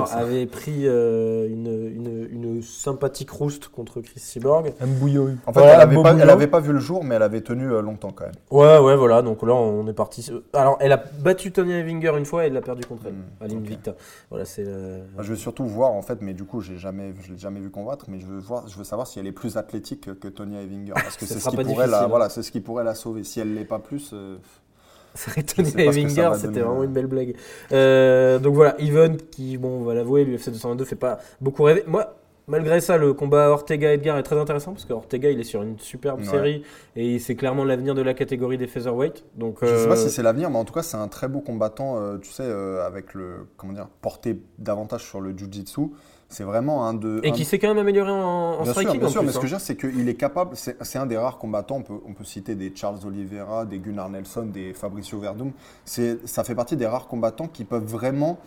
ça. 0.05 0.17
avait 0.17 0.45
pris 0.45 0.87
euh, 0.87 1.47
une, 1.49 1.67
une, 1.67 2.27
une 2.31 2.61
sympathique 2.63 3.29
rouste 3.31 3.67
contre 3.67 3.99
Chris 3.99 4.19
Cyborg. 4.19 4.73
Un 4.79 4.87
bouillon. 4.87 5.37
En 5.45 5.51
fait, 5.51 5.59
Voilà, 5.59 5.73
elle, 5.75 5.81
avait 5.81 5.95
beau 5.95 6.03
pas, 6.03 6.11
boulot. 6.13 6.23
elle 6.23 6.29
avait 6.29 6.47
pas 6.47 6.59
vu 6.61 6.71
le 6.71 6.79
jour, 6.79 7.03
mais 7.03 7.15
elle 7.15 7.23
avait 7.23 7.41
tenu 7.41 7.69
euh, 7.71 7.81
longtemps 7.81 8.11
quand 8.11 8.23
même. 8.25 8.33
Ouais, 8.49 8.77
ouais, 8.79 8.95
voilà. 8.95 9.21
Donc 9.21 9.43
là, 9.43 9.53
on 9.53 9.85
est 9.87 9.93
parti. 9.93 10.31
Alors, 10.53 10.77
elle 10.79 10.93
a 10.93 11.03
battu 11.21 11.51
Tony 11.51 11.73
Ivinger 11.79 12.13
une 12.17 12.25
fois 12.25 12.43
et 12.43 12.47
elle 12.47 12.53
l'a 12.53 12.61
perdu 12.61 12.85
contre 12.85 13.03
elle, 13.07 13.13
Hmm, 13.13 13.43
à 13.43 13.47
l'Invicta. 13.47 13.95
Voilà, 14.29 14.45
c'est. 14.45 14.63
euh, 14.65 14.99
je 15.19 15.29
veux 15.31 15.35
surtout 15.35 15.65
voir 15.65 15.91
en 15.91 16.01
fait, 16.01 16.19
mais 16.21 16.33
du 16.33 16.45
coup, 16.45 16.61
j'ai 16.61 16.77
jamais, 16.77 17.13
je 17.21 17.33
l'ai 17.33 17.37
jamais 17.37 17.59
vu 17.59 17.69
combattre, 17.69 18.05
mais 18.07 18.19
je 18.19 18.25
veux 18.25 18.39
voir, 18.39 18.67
je 18.69 18.77
veux 18.77 18.83
savoir 18.85 19.05
si 19.07 19.19
elle 19.19 19.27
est 19.27 19.31
plus 19.33 19.57
athlétique 19.57 20.17
que, 20.17 20.27
Tonya 20.29 20.61
Evinger, 20.61 20.93
parce 20.93 21.17
que 21.17 21.25
Ce 21.25 21.33
c'est 21.33 21.39
ce 21.41 21.49
qui 21.49 21.57
pourrait 21.57 21.87
la, 21.87 22.03
hein. 22.03 22.07
voilà, 22.07 22.29
c'est 22.29 22.41
ce 22.43 22.51
qui 22.51 22.61
pourrait 22.61 22.83
la 22.85 22.95
sauver. 22.95 23.23
Si 23.25 23.39
elle 23.41 23.53
l'est 23.53 23.65
pas 23.65 23.79
plus, 23.79 24.11
euh, 24.13 24.37
Tony 25.55 25.71
va 25.71 26.33
c'était 26.35 26.59
vraiment 26.59 26.83
une 26.83 26.93
belle 26.93 27.07
blague. 27.07 27.35
Euh, 27.71 28.39
donc 28.39 28.55
voilà, 28.55 28.79
Even, 28.79 29.17
qui, 29.17 29.57
bon, 29.57 29.81
on 29.81 29.83
va 29.83 29.93
l'avouer, 29.93 30.23
l'UFC 30.23 30.49
222 30.49 30.85
fait 30.85 30.95
pas 30.95 31.19
beaucoup 31.41 31.63
rêver. 31.63 31.83
Moi, 31.87 32.15
malgré 32.49 32.81
ça, 32.81 32.97
le 32.97 33.13
combat 33.13 33.49
Ortega-Edgar 33.49 34.17
est 34.17 34.23
très 34.23 34.37
intéressant 34.37 34.73
parce 34.73 34.85
que 34.85 34.93
Ortega, 34.93 35.29
il 35.29 35.39
est 35.39 35.43
sur 35.43 35.61
une 35.61 35.79
superbe 35.79 36.19
Ouais. 36.19 36.25
série 36.25 36.63
et 36.95 37.19
c'est 37.19 37.35
clairement 37.35 37.63
l'avenir 37.63 37.95
de 37.95 38.01
la 38.01 38.13
catégorie 38.13 38.57
des 38.57 38.67
featherweight. 38.67 39.23
Donc, 39.35 39.59
je 39.61 39.67
sais 39.67 39.73
euh, 39.73 39.87
pas 39.87 39.95
si 39.95 40.09
c'est 40.09 40.23
l'avenir, 40.23 40.49
mais 40.49 40.57
en 40.57 40.65
tout 40.65 40.73
cas, 40.73 40.83
c'est 40.83 40.97
un 40.97 41.07
très 41.07 41.27
beau 41.27 41.39
combattant, 41.39 41.97
euh, 41.97 42.17
tu 42.17 42.31
sais, 42.31 42.43
euh, 42.43 42.85
avec 42.85 43.13
le, 43.13 43.47
comment 43.55 43.73
dire, 43.73 43.87
porté 44.01 44.41
davantage 44.57 45.05
sur 45.05 45.21
le 45.21 45.31
jiu-jitsu. 45.37 45.91
C'est 46.29 46.43
vraiment 46.43 46.85
un 46.87 46.93
de. 46.93 47.19
Et 47.23 47.29
un- 47.29 47.31
qui 47.31 47.43
s'est 47.43 47.57
quand 47.59 47.67
même 47.69 47.79
amélioré 47.79 48.11
en, 48.11 48.15
en 48.15 48.55
Bien 48.57 48.65
sûr, 48.65 48.71
striking 48.73 48.99
bien 48.99 49.07
en 49.07 49.11
sûr, 49.11 49.21
plus, 49.21 49.27
mais 49.27 49.31
ce 49.33 49.39
que 49.39 49.45
hein. 49.45 49.47
je 49.47 49.53
veux 49.55 49.57
dire, 49.57 49.65
c'est 49.65 49.75
qu'il 49.75 50.07
est 50.09 50.15
capable, 50.15 50.55
c'est 50.55 50.97
un 50.99 51.05
des 51.07 51.17
rares 51.17 51.39
combattants, 51.39 51.77
on 51.77 51.81
peut, 51.83 51.99
on 52.07 52.13
peut 52.13 52.23
citer 52.23 52.55
des 52.55 52.71
Charles 52.75 52.99
Oliveira, 53.05 53.65
des 53.65 53.79
Gunnar 53.79 54.09
Nelson, 54.09 54.45
des 54.45 54.73
Fabricio 54.73 55.19
Verdum, 55.19 55.51
ça 55.85 56.43
fait 56.43 56.55
partie 56.55 56.75
des 56.77 56.85
rares 56.87 57.07
combattants 57.07 57.47
qui 57.47 57.63
peuvent 57.63 57.83
vraiment 57.85 58.37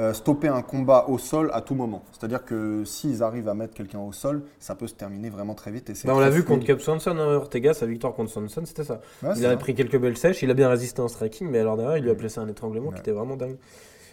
euh, 0.00 0.12
stopper 0.12 0.46
un 0.48 0.62
combat 0.62 1.06
au 1.08 1.18
sol 1.18 1.50
à 1.52 1.60
tout 1.60 1.74
moment. 1.74 2.02
C'est-à-dire 2.12 2.44
que 2.44 2.84
s'ils 2.84 3.22
arrivent 3.22 3.48
à 3.48 3.54
mettre 3.54 3.74
quelqu'un 3.74 3.98
au 3.98 4.12
sol, 4.12 4.42
ça 4.60 4.74
peut 4.76 4.86
se 4.86 4.94
terminer 4.94 5.28
vraiment 5.28 5.54
très 5.54 5.70
vite. 5.72 5.90
Et 5.90 5.94
Bah, 6.04 6.12
on 6.14 6.20
l'a 6.20 6.30
vu 6.30 6.44
contre. 6.44 6.64
Cap 6.64 6.80
Swanson, 6.80 7.16
hein, 7.18 7.34
Ortega, 7.34 7.74
sa 7.74 7.84
victoire 7.86 8.14
contre 8.14 8.30
Swanson, 8.30 8.62
c'était 8.64 8.84
ça. 8.84 9.00
Ouais, 9.24 9.30
il 9.36 9.44
avait 9.44 9.54
vrai. 9.54 9.58
pris 9.58 9.74
quelques 9.74 9.98
belles 9.98 10.16
sèches, 10.16 10.42
il 10.42 10.50
a 10.50 10.54
bien 10.54 10.68
résisté 10.68 11.02
en 11.02 11.08
striking, 11.08 11.48
mais 11.48 11.58
alors 11.58 11.76
derrière, 11.76 11.96
il 11.98 12.04
lui 12.04 12.10
a 12.10 12.14
placé 12.14 12.38
un 12.38 12.46
étranglement 12.48 12.90
qui 12.92 12.98
était 13.00 13.10
vraiment 13.12 13.36
dingue. 13.36 13.56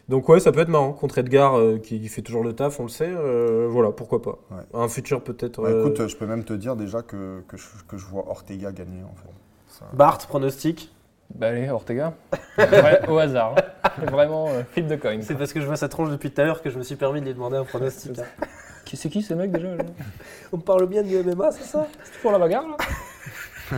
Donc 0.07 0.29
ouais, 0.29 0.39
ça 0.39 0.51
peut 0.51 0.59
être 0.59 0.69
marrant 0.69 0.93
contre 0.93 1.17
Edgar 1.17 1.57
euh, 1.57 1.77
qui 1.79 2.07
fait 2.09 2.21
toujours 2.21 2.43
le 2.43 2.53
taf, 2.53 2.79
on 2.79 2.83
le 2.83 2.89
sait. 2.89 3.09
euh, 3.09 3.67
voilà, 3.69 3.91
pourquoi 3.91 4.21
pas. 4.21 4.37
Ouais. 4.51 4.61
Un 4.73 4.87
futur 4.87 5.23
peut-être. 5.23 5.61
Bah, 5.63 5.69
euh, 5.69 5.81
écoute, 5.87 6.07
je 6.07 6.15
peux 6.15 6.27
même 6.27 6.43
te 6.43 6.53
dire 6.53 6.75
déjà 6.75 7.01
que, 7.01 7.41
que, 7.47 7.57
je, 7.57 7.65
que 7.87 7.97
je 7.97 8.05
vois 8.05 8.29
Ortega 8.29 8.71
gagner 8.71 9.01
en 9.03 9.15
fait. 9.15 9.29
Ça- 9.67 9.85
Bart, 9.93 10.19
pronostic. 10.19 10.91
Bah 11.33 11.47
allez, 11.47 11.69
Ortega. 11.69 12.13
Ouais, 12.59 13.09
au 13.09 13.17
hasard. 13.17 13.55
Vraiment, 13.97 14.47
euh, 14.49 14.61
flip 14.71 14.85
de 14.87 14.95
coin. 14.95 15.17
C'est 15.21 15.33
parce 15.35 15.51
que 15.53 15.59
je 15.59 15.65
vois 15.65 15.75
sa 15.75 15.89
tronche 15.89 16.09
depuis 16.11 16.29
tout 16.31 16.39
à 16.39 16.45
l'heure 16.45 16.61
que 16.61 16.69
je 16.69 16.77
me 16.77 16.83
suis 16.83 16.95
permis 16.95 17.19
de 17.19 17.25
lui 17.25 17.33
demander 17.33 17.57
un 17.57 17.65
pronostic. 17.65 18.11
Qui 18.85 18.97
c'est 18.97 19.09
qui 19.09 19.23
ces 19.23 19.33
mecs 19.33 19.51
déjà 19.51 19.75
là 19.75 19.83
on 20.53 20.59
parle 20.59 20.85
bien 20.85 21.01
du 21.01 21.17
MMA, 21.17 21.51
c'est 21.51 21.63
ça 21.63 21.87
C'est 22.03 22.21
pour 22.21 22.31
la 22.31 22.37
bagarre 22.37 22.65
là 22.67 23.77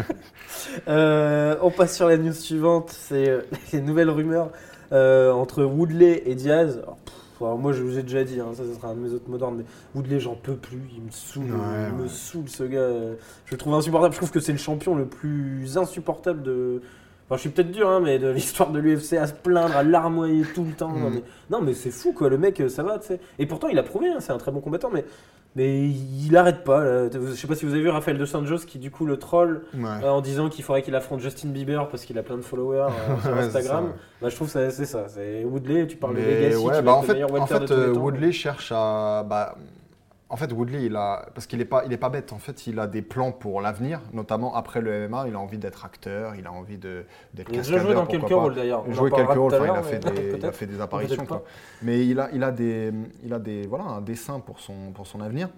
Euh, 0.90 1.56
On 1.62 1.72
passe 1.72 1.96
sur 1.96 2.10
la 2.10 2.18
news 2.18 2.34
suivante, 2.34 2.90
c'est 2.92 3.30
euh, 3.30 3.42
les 3.72 3.80
nouvelles 3.80 4.10
rumeurs 4.10 4.50
euh, 4.92 5.32
entre 5.32 5.64
Woodley 5.64 6.24
et 6.26 6.36
Diaz. 6.36 6.80
Alors, 6.84 6.98
pff, 7.06 7.14
alors, 7.42 7.58
moi, 7.58 7.72
je 7.74 7.84
vous 7.84 7.98
ai 8.00 8.04
déjà 8.04 8.24
dit, 8.24 8.40
hein, 8.40 8.48
ça, 8.54 8.64
ce 8.64 8.74
sera 8.74 8.90
un 8.90 8.96
de 8.96 9.00
mes 9.00 9.14
autres 9.14 9.30
mots 9.30 9.38
d'ordre, 9.38 9.58
mais 9.58 9.66
Woodley, 9.96 10.20
j'en 10.20 10.36
peux 10.36 10.56
plus, 10.56 10.82
il 10.96 11.04
me 11.04 11.12
saoule, 11.12 11.52
Ouais, 11.52 11.88
il 11.90 12.04
me 12.04 12.08
saoule 12.08 12.50
ce 12.50 12.64
gars. 12.64 12.80
euh, 12.80 13.16
Je 13.46 13.52
le 13.52 13.58
trouve 13.58 13.74
insupportable. 13.76 14.14
Je 14.14 14.18
trouve 14.20 14.32
que 14.32 14.40
c'est 14.40 14.52
le 14.54 14.58
champion 14.58 14.96
le 14.96 15.06
plus 15.06 15.78
insupportable 15.78 16.42
de. 16.44 16.82
Enfin, 17.30 17.36
je 17.36 17.42
suis 17.42 17.50
peut-être 17.50 17.72
dur, 17.72 17.90
hein, 17.90 18.00
mais 18.02 18.20
de 18.20 18.30
l'histoire 18.30 18.72
de 18.72 18.80
l'UFC 18.80 19.14
à 19.18 19.28
se 19.28 19.34
plaindre, 19.34 19.76
à 19.76 19.84
larmoyer 19.84 20.44
tout 20.56 20.64
le 20.64 20.72
temps. 20.72 20.94
Non, 20.94 21.10
Mm. 21.10 21.22
non, 21.50 21.62
mais 21.62 21.74
c'est 21.74 21.92
fou, 21.92 22.14
quoi. 22.14 22.30
Le 22.30 22.38
mec, 22.38 22.62
euh, 22.62 22.70
ça 22.70 22.84
va, 22.84 23.00
tu 23.00 23.08
sais. 23.08 23.20
Et 23.38 23.46
pourtant, 23.46 23.68
il 23.68 23.78
a 23.78 23.84
prouvé, 23.84 24.08
hein, 24.08 24.20
c'est 24.22 24.32
un 24.32 24.38
très 24.38 24.52
bon 24.52 24.62
combattant, 24.62 24.90
mais, 24.94 25.04
mais 25.58 25.90
il 25.90 26.38
arrête 26.38 26.64
pas. 26.64 26.84
là. 26.84 27.10
Je 27.12 27.34
sais 27.36 27.48
pas 27.48 27.56
si 27.56 27.66
vous 27.66 27.74
avez 27.74 27.82
vu 27.82 27.90
Raphaël 27.90 28.18
Dos 28.18 28.34
Anjos 28.36 28.60
qui, 28.60 28.78
du 28.80 28.92
coup, 28.92 29.06
le 29.06 29.18
troll 29.18 29.64
Ouais. 29.74 29.84
euh, 30.04 30.10
en 30.10 30.22
disant 30.22 30.48
qu'il 30.50 30.64
faudrait 30.64 30.84
qu'il 30.84 30.96
affronte 30.96 31.20
Justin 31.20 31.50
Bieber 31.50 31.90
parce 31.90 32.06
qu'il 32.06 32.18
a 32.20 32.24
plein 32.24 32.38
de 32.38 32.42
followers 32.44 32.88
euh, 33.10 33.22
sur 33.24 33.34
Instagram. 33.38 33.86
ouais. 33.86 33.92
Bah, 34.22 34.30
je 34.30 34.36
trouve 34.36 34.54
que 34.54 34.70
c'est 34.70 34.86
ça. 34.86 35.06
C'est 35.10 35.44
Woodley, 35.44 35.88
tu 35.88 35.98
parles 35.98 36.16
de 36.16 36.22
Legacy, 36.22 36.58
ouais, 36.64 36.82
bah 36.82 36.94
en 36.94 37.02
fait, 37.02 37.24
en 37.24 37.46
de 37.46 37.46
fait 37.48 37.72
euh. 37.72 37.94
Woodley 37.94 38.32
cherche 38.32 38.72
à. 38.74 39.26
Bah, 39.28 39.56
en 40.30 40.36
fait, 40.36 40.52
Woodley, 40.52 40.86
il 40.86 40.96
a. 40.96 41.30
Parce 41.34 41.48
qu'il 41.48 41.60
n'est 41.60 41.66
pas, 41.66 41.84
il 41.86 41.94
est 41.94 41.98
pas 41.98 42.10
bête. 42.10 42.34
En 42.34 42.38
fait, 42.38 42.68
il 42.68 42.80
a 42.80 42.88
des 42.88 43.02
plans 43.02 43.32
pour 43.32 43.62
l'avenir, 43.62 44.02
notamment 44.12 44.56
après 44.56 44.82
le 44.82 45.08
MMA. 45.08 45.28
Il 45.30 45.36
a 45.36 45.40
envie 45.40 45.58
d'être 45.58 45.86
acteur, 45.86 46.36
il 46.36 46.46
a 46.46 46.52
envie 46.52 46.78
de- 46.78 47.06
d'être 47.34 47.50
Il 47.52 47.60
a 47.60 47.64
joué 47.64 47.76
cascadeur, 47.78 48.02
dans 48.02 48.06
quelques 48.08 48.30
rôles 48.30 48.56
d'ailleurs. 48.56 48.84
On 48.86 48.92
en 48.92 48.94
joué 48.94 49.10
quelques 49.12 49.30
rôles, 49.30 49.54
enfin, 49.54 49.66
il, 49.66 49.70
a 49.70 49.84
fait 49.84 50.00
des, 50.00 50.38
il 50.38 50.46
a 50.46 50.52
fait 50.52 50.82
apparitions. 50.82 51.26
Quoi. 51.26 51.44
Mais 51.82 52.06
il 52.06 52.20
a, 52.20 52.30
il, 52.34 52.44
a 52.44 52.52
des, 52.52 52.92
il 53.24 53.34
a 53.34 53.40
des, 53.40 53.68
voilà, 53.68 53.86
un 53.86 54.02
dessin 54.02 54.40
pour 54.42 54.60
son, 54.60 54.92
pour 54.94 55.08
son 55.08 55.22
avenir. 55.22 55.50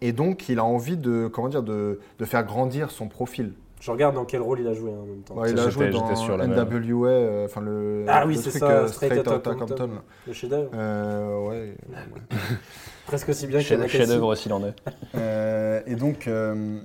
Et 0.00 0.12
donc, 0.12 0.48
il 0.48 0.58
a 0.60 0.64
envie 0.64 0.96
de, 0.96 1.26
comment 1.26 1.48
dire, 1.48 1.62
de, 1.62 1.98
de 2.18 2.24
faire 2.24 2.44
grandir 2.44 2.92
son 2.92 3.08
profil. 3.08 3.54
Je 3.80 3.90
regarde 3.90 4.14
dans 4.14 4.24
quel 4.24 4.40
rôle 4.40 4.60
il 4.60 4.68
a 4.68 4.72
joué 4.72 4.92
hein, 4.92 4.98
en 5.02 5.06
même 5.06 5.22
temps. 5.22 5.34
Ouais, 5.34 5.50
il 5.50 5.58
a 5.58 5.68
joué 5.68 5.90
dans 5.90 6.14
sur 6.16 6.36
la. 6.36 6.46
NWA, 6.46 7.08
euh, 7.08 7.44
enfin 7.44 7.60
le, 7.60 8.06
Ah 8.08 8.24
oui, 8.26 8.36
c'est 8.36 8.50
ça, 8.50 8.70
euh, 8.70 8.88
Straight 8.88 9.12
Straight 9.12 9.28
Outta. 9.28 9.54
Compton. 9.54 9.90
Le 10.26 10.32
chef-d'œuvre. 10.32 10.70
Euh, 10.74 11.48
ouais. 11.48 11.76
Presque 13.06 13.28
aussi 13.28 13.46
bien 13.46 13.58
que 13.58 13.64
Chef- 13.64 13.78
Nakasi. 13.78 13.98
Chef-d'œuvre 13.98 14.34
s'il 14.34 14.52
en 14.52 14.64
est. 14.64 14.74
Euh, 15.16 15.80
et 15.86 15.94
donc, 15.94 16.26
euh, 16.26 16.80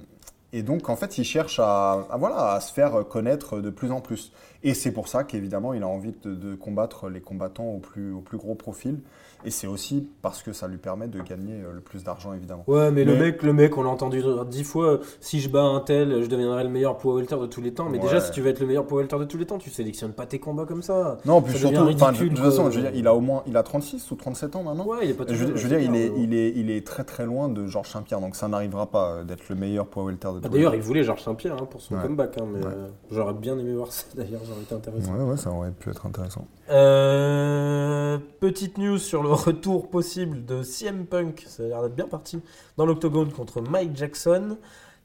et 0.53 0.61
donc, 0.61 0.89
en 0.89 0.95
fait, 0.95 1.17
il 1.17 1.23
cherche 1.23 1.59
à, 1.59 2.05
à, 2.11 2.17
voilà, 2.17 2.53
à 2.53 2.59
se 2.59 2.71
faire 2.73 3.03
connaître 3.09 3.59
de 3.59 3.69
plus 3.71 3.91
en 3.91 4.01
plus. 4.01 4.31
Et 4.63 4.73
c'est 4.73 4.91
pour 4.91 5.07
ça 5.07 5.23
qu'évidemment, 5.23 5.73
il 5.73 5.83
a 5.83 5.87
envie 5.87 6.13
de, 6.23 6.35
de 6.35 6.55
combattre 6.55 7.09
les 7.09 7.21
combattants 7.21 7.67
au 7.69 7.79
plus, 7.79 8.11
au 8.11 8.19
plus 8.19 8.37
gros 8.37 8.55
profil. 8.55 8.99
Et 9.45 9.51
c'est 9.51 9.67
aussi 9.67 10.05
parce 10.21 10.43
que 10.43 10.51
ça 10.51 10.67
lui 10.67 10.75
permet 10.77 11.07
de 11.07 11.21
gagner 11.21 11.53
euh, 11.61 11.71
le 11.73 11.79
plus 11.79 12.03
d'argent, 12.03 12.33
évidemment. 12.33 12.65
Ouais, 12.67 12.91
mais, 12.91 13.05
le 13.05 13.15
mec, 13.15 13.41
le 13.41 13.53
mec, 13.53 13.77
on 13.77 13.83
l'a 13.83 13.89
entendu 13.89 14.21
dix 14.49 14.65
fois. 14.65 14.99
Si 15.21 15.39
je 15.39 15.47
bats 15.47 15.61
un 15.63 15.79
tel, 15.79 16.21
je 16.23 16.27
deviendrai 16.27 16.65
le 16.65 16.69
meilleur 16.69 16.97
poids 16.97 17.15
welter 17.15 17.37
de 17.39 17.45
tous 17.45 17.61
les 17.61 17.73
temps. 17.73 17.87
Mais 17.87 17.99
déjà, 17.99 18.19
si 18.19 18.31
tu 18.31 18.41
veux 18.41 18.49
être 18.49 18.59
le 18.59 18.67
meilleur 18.67 18.85
poids 18.85 18.97
welter 18.99 19.17
de 19.17 19.23
tous 19.23 19.37
les 19.37 19.45
temps, 19.45 19.57
tu 19.57 19.69
sélectionnes 19.69 20.11
pas 20.11 20.25
tes 20.25 20.39
combats 20.39 20.65
comme 20.65 20.81
ça. 20.81 21.19
Non, 21.23 21.41
puis 21.41 21.53
Ça 21.53 21.59
surtout, 21.59 21.75
de, 21.77 21.81
ridicule, 21.83 22.29
de 22.31 22.35
toute 22.35 22.43
façon, 22.43 22.63
quoi. 22.63 22.71
je 22.71 22.75
veux 22.79 22.81
dire, 22.81 22.91
il 22.95 23.07
a 23.07 23.15
au 23.15 23.21
moins, 23.21 23.43
il 23.47 23.55
a 23.55 23.63
36 23.63 24.11
ou 24.11 24.15
37 24.15 24.57
ans 24.57 24.63
maintenant. 24.63 24.85
Ouais, 24.85 24.97
il 25.03 25.11
est 25.11 25.13
pas 25.13 25.23
Je, 25.25 25.33
veux- 25.35 25.47
jeune, 25.47 25.55
je 25.55 25.63
veux 25.67 25.69
dire, 25.69 25.79
il 25.89 25.95
est, 25.95 26.11
il, 26.17 26.33
est, 26.33 26.51
il 26.57 26.69
est 26.69 26.85
très 26.85 27.05
très 27.05 27.25
loin 27.25 27.47
de 27.47 27.65
Georges 27.65 27.91
Saint-Pierre, 27.91 28.19
donc 28.19 28.35
ça 28.35 28.49
n'arrivera 28.49 28.87
pas 28.87 29.11
euh, 29.13 29.23
d'être 29.23 29.47
le 29.47 29.55
meilleur 29.55 29.85
poids 29.87 30.03
welter 30.03 30.27
de 30.27 30.33
Bah, 30.33 30.39
tous 30.41 30.43
les 30.43 30.49
D'ailleurs, 30.57 30.71
temps. 30.73 30.77
il 30.79 30.83
voulait 30.83 31.03
Georges 31.03 31.23
Saint-Pierre 31.23 31.53
hein, 31.61 31.65
pour 31.65 31.79
son 31.79 31.95
Ouais. 31.95 32.01
comeback, 32.01 32.37
hein, 32.41 32.45
mais 32.53 32.59
Ouais. 32.59 32.73
euh, 32.75 32.87
j'aurais 33.09 33.33
bien 33.35 33.57
aimé 33.57 33.73
voir 33.73 33.93
ça 33.93 34.03
d'ailleurs, 34.15 34.41
j'aurais 34.49 34.61
été 34.63 34.75
intéressant. 34.75 35.13
Ouais, 35.13 35.23
ouais, 35.23 35.37
ça 35.37 35.51
aurait 35.51 35.71
pu 35.71 35.89
être 35.89 36.05
intéressant. 36.05 36.47
Euh, 36.69 38.17
petite 38.39 38.77
news 38.77 38.97
sur 38.97 39.23
le 39.23 39.29
retour 39.33 39.89
possible 39.89 40.45
de 40.45 40.63
CM 40.63 41.05
Punk, 41.05 41.45
ça 41.47 41.63
a 41.63 41.67
l'air 41.67 41.81
d'être 41.83 41.95
bien 41.95 42.07
parti, 42.07 42.41
dans 42.77 42.85
l'octogone 42.85 43.31
contre 43.31 43.61
Mike 43.61 43.95
Jackson, 43.95 44.57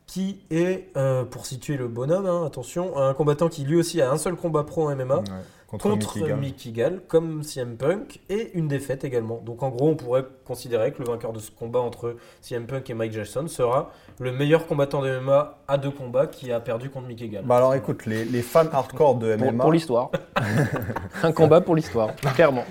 qui 0.06 0.40
est, 0.50 0.88
euh, 0.96 1.24
pour 1.24 1.46
situer 1.46 1.76
le 1.76 1.88
bonhomme, 1.88 2.26
hein, 2.26 2.44
attention, 2.44 2.98
un 2.98 3.14
combattant 3.14 3.48
qui 3.48 3.64
lui 3.64 3.76
aussi 3.76 4.00
a 4.02 4.10
un 4.10 4.18
seul 4.18 4.36
combat 4.36 4.64
pro 4.64 4.88
en 4.88 4.96
MMA. 4.96 5.18
Ouais, 5.18 5.24
Contre, 5.66 5.88
Contre 5.90 6.14
Mickey 6.16 6.28
Gall. 6.28 6.38
Mickey 6.40 6.70
Gall, 6.70 7.00
comme 7.08 7.42
CM 7.42 7.76
Punk, 7.76 8.20
et 8.28 8.50
une 8.56 8.68
défaite 8.68 9.04
également. 9.04 9.40
Donc 9.44 9.62
en 9.62 9.70
gros, 9.70 9.88
on 9.88 9.96
pourrait 9.96 10.24
considérer 10.44 10.92
que 10.92 11.02
le 11.02 11.06
vainqueur 11.08 11.32
de 11.32 11.38
ce 11.40 11.50
combat 11.50 11.80
entre 11.80 12.16
CM 12.42 12.66
Punk 12.66 12.88
et 12.90 12.94
Mike 12.94 13.12
Jackson 13.12 13.46
sera 13.48 13.90
le 14.20 14.30
meilleur 14.30 14.66
combattant 14.66 15.02
de 15.02 15.18
MMA 15.18 15.58
à 15.66 15.76
deux 15.78 15.90
combats 15.90 16.26
qui 16.28 16.52
a 16.52 16.60
perdu 16.60 16.90
contre 16.90 17.08
Mickey 17.08 17.28
Gall. 17.28 17.44
Bah 17.44 17.56
alors 17.56 17.74
écoute, 17.74 18.06
les, 18.06 18.24
les 18.24 18.42
fans 18.42 18.66
hardcore 18.72 19.16
de 19.16 19.34
Pour, 19.36 19.52
MMA. 19.52 19.62
pour 19.62 19.72
l'histoire. 19.72 20.10
un 21.22 21.32
combat 21.32 21.60
pour 21.60 21.74
l'histoire, 21.74 22.14
clairement. 22.34 22.64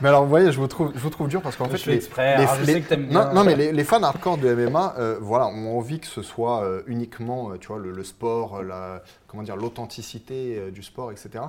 Mais 0.00 0.08
alors, 0.08 0.24
vous 0.24 0.28
voyez, 0.28 0.52
je 0.52 0.58
vous 0.58 0.66
trouve, 0.66 0.92
je 0.94 1.00
vous 1.00 1.10
trouve 1.10 1.28
dur 1.28 1.40
parce 1.40 1.56
qu'en 1.56 1.64
Je 1.66 1.70
fait, 1.70 1.78
fais 1.78 1.90
les, 1.92 1.96
exprès, 1.96 2.36
les- 2.36 2.42
alors 2.44 2.56
je 2.56 2.64
les- 2.66 2.72
sais 2.74 2.80
que 2.82 2.88
t'aimes 2.90 3.06
non, 3.06 3.20
bien. 3.24 3.32
non, 3.32 3.44
mais 3.44 3.56
les, 3.56 3.72
les 3.72 3.84
fans 3.84 4.02
hardcore 4.02 4.36
de 4.38 4.54
MMA, 4.54 4.94
euh, 4.98 5.16
voilà, 5.20 5.46
ont 5.46 5.78
envie 5.78 6.00
que 6.00 6.06
ce 6.06 6.22
soit 6.22 6.62
euh, 6.64 6.82
uniquement, 6.86 7.50
euh, 7.50 7.56
tu 7.58 7.68
vois, 7.68 7.78
le, 7.78 7.90
le 7.92 8.04
sport, 8.04 8.62
la, 8.62 9.02
comment 9.36 9.44
dire, 9.44 9.56
l'authenticité 9.56 10.56
euh, 10.56 10.70
du 10.70 10.82
sport, 10.82 11.12
etc. 11.12 11.44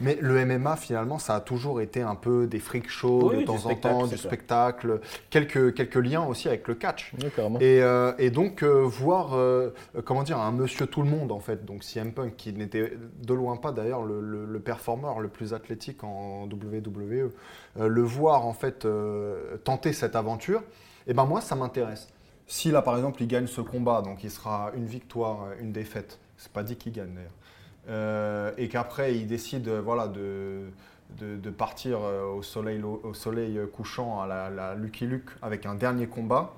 Mais 0.00 0.16
le 0.20 0.44
MMA, 0.44 0.76
finalement, 0.76 1.18
ça 1.18 1.34
a 1.34 1.40
toujours 1.40 1.80
été 1.80 2.02
un 2.02 2.14
peu 2.14 2.46
des 2.46 2.60
freak 2.60 2.88
shows 2.88 3.30
Oui, 3.30 3.38
de 3.38 3.44
temps 3.44 3.66
en 3.66 3.74
temps, 3.74 4.06
du 4.06 4.16
spectacle, 4.16 5.00
quelques, 5.30 5.74
quelques 5.74 5.96
liens 5.96 6.24
aussi 6.24 6.48
avec 6.48 6.68
le 6.68 6.74
catch. 6.74 7.12
Et, 7.60 7.82
euh, 7.82 8.12
et 8.18 8.30
donc 8.30 8.62
euh, 8.62 8.82
voir, 8.82 9.34
euh, 9.34 9.70
comment 10.04 10.22
dire, 10.22 10.38
un 10.38 10.52
monsieur 10.52 10.86
tout 10.86 11.02
le 11.02 11.10
monde 11.10 11.32
en 11.32 11.40
fait, 11.40 11.64
donc 11.64 11.82
CM 11.82 12.12
Punk 12.12 12.36
qui 12.36 12.52
n'était 12.52 12.92
de 13.22 13.34
loin 13.34 13.56
pas 13.56 13.72
d'ailleurs 13.72 14.02
le, 14.02 14.20
le, 14.20 14.44
le 14.44 14.60
performeur 14.60 15.20
le 15.20 15.28
plus 15.28 15.52
athlétique 15.52 16.04
en 16.04 16.44
WWE, 16.44 17.30
le 17.80 18.02
voir 18.02 18.46
en 18.46 18.52
fait 18.52 18.86
tenter 19.64 19.92
cette 19.92 20.16
aventure, 20.16 20.62
et 21.06 21.14
ben 21.14 21.24
moi 21.24 21.40
ça 21.40 21.56
m'intéresse. 21.56 22.08
Si 22.46 22.70
là 22.70 22.82
par 22.82 22.96
exemple 22.96 23.22
il 23.22 23.28
gagne 23.28 23.46
ce 23.46 23.60
combat, 23.60 24.02
donc 24.02 24.22
il 24.22 24.30
sera 24.30 24.72
une 24.76 24.86
victoire, 24.86 25.48
une 25.60 25.72
défaite, 25.72 26.18
c'est 26.38 26.50
pas 26.52 26.62
dit 26.62 26.76
qu'il 26.76 26.92
gagne 26.92 27.12
d'ailleurs, 27.14 27.30
Euh, 27.90 28.52
et 28.58 28.68
qu'après 28.68 29.14
il 29.16 29.26
décide 29.26 29.68
voilà 29.68 30.08
de 30.08 30.70
de, 31.18 31.36
de 31.36 31.50
partir 31.50 32.00
euh, 32.02 32.24
au 32.38 32.42
soleil, 32.42 32.82
au 32.82 33.14
soleil 33.14 33.58
couchant 33.72 34.20
à 34.20 34.26
la, 34.26 34.50
la 34.50 34.74
Lucky 34.74 35.06
Luke 35.06 35.30
avec 35.42 35.64
un 35.66 35.74
dernier 35.74 36.06
combat, 36.06 36.54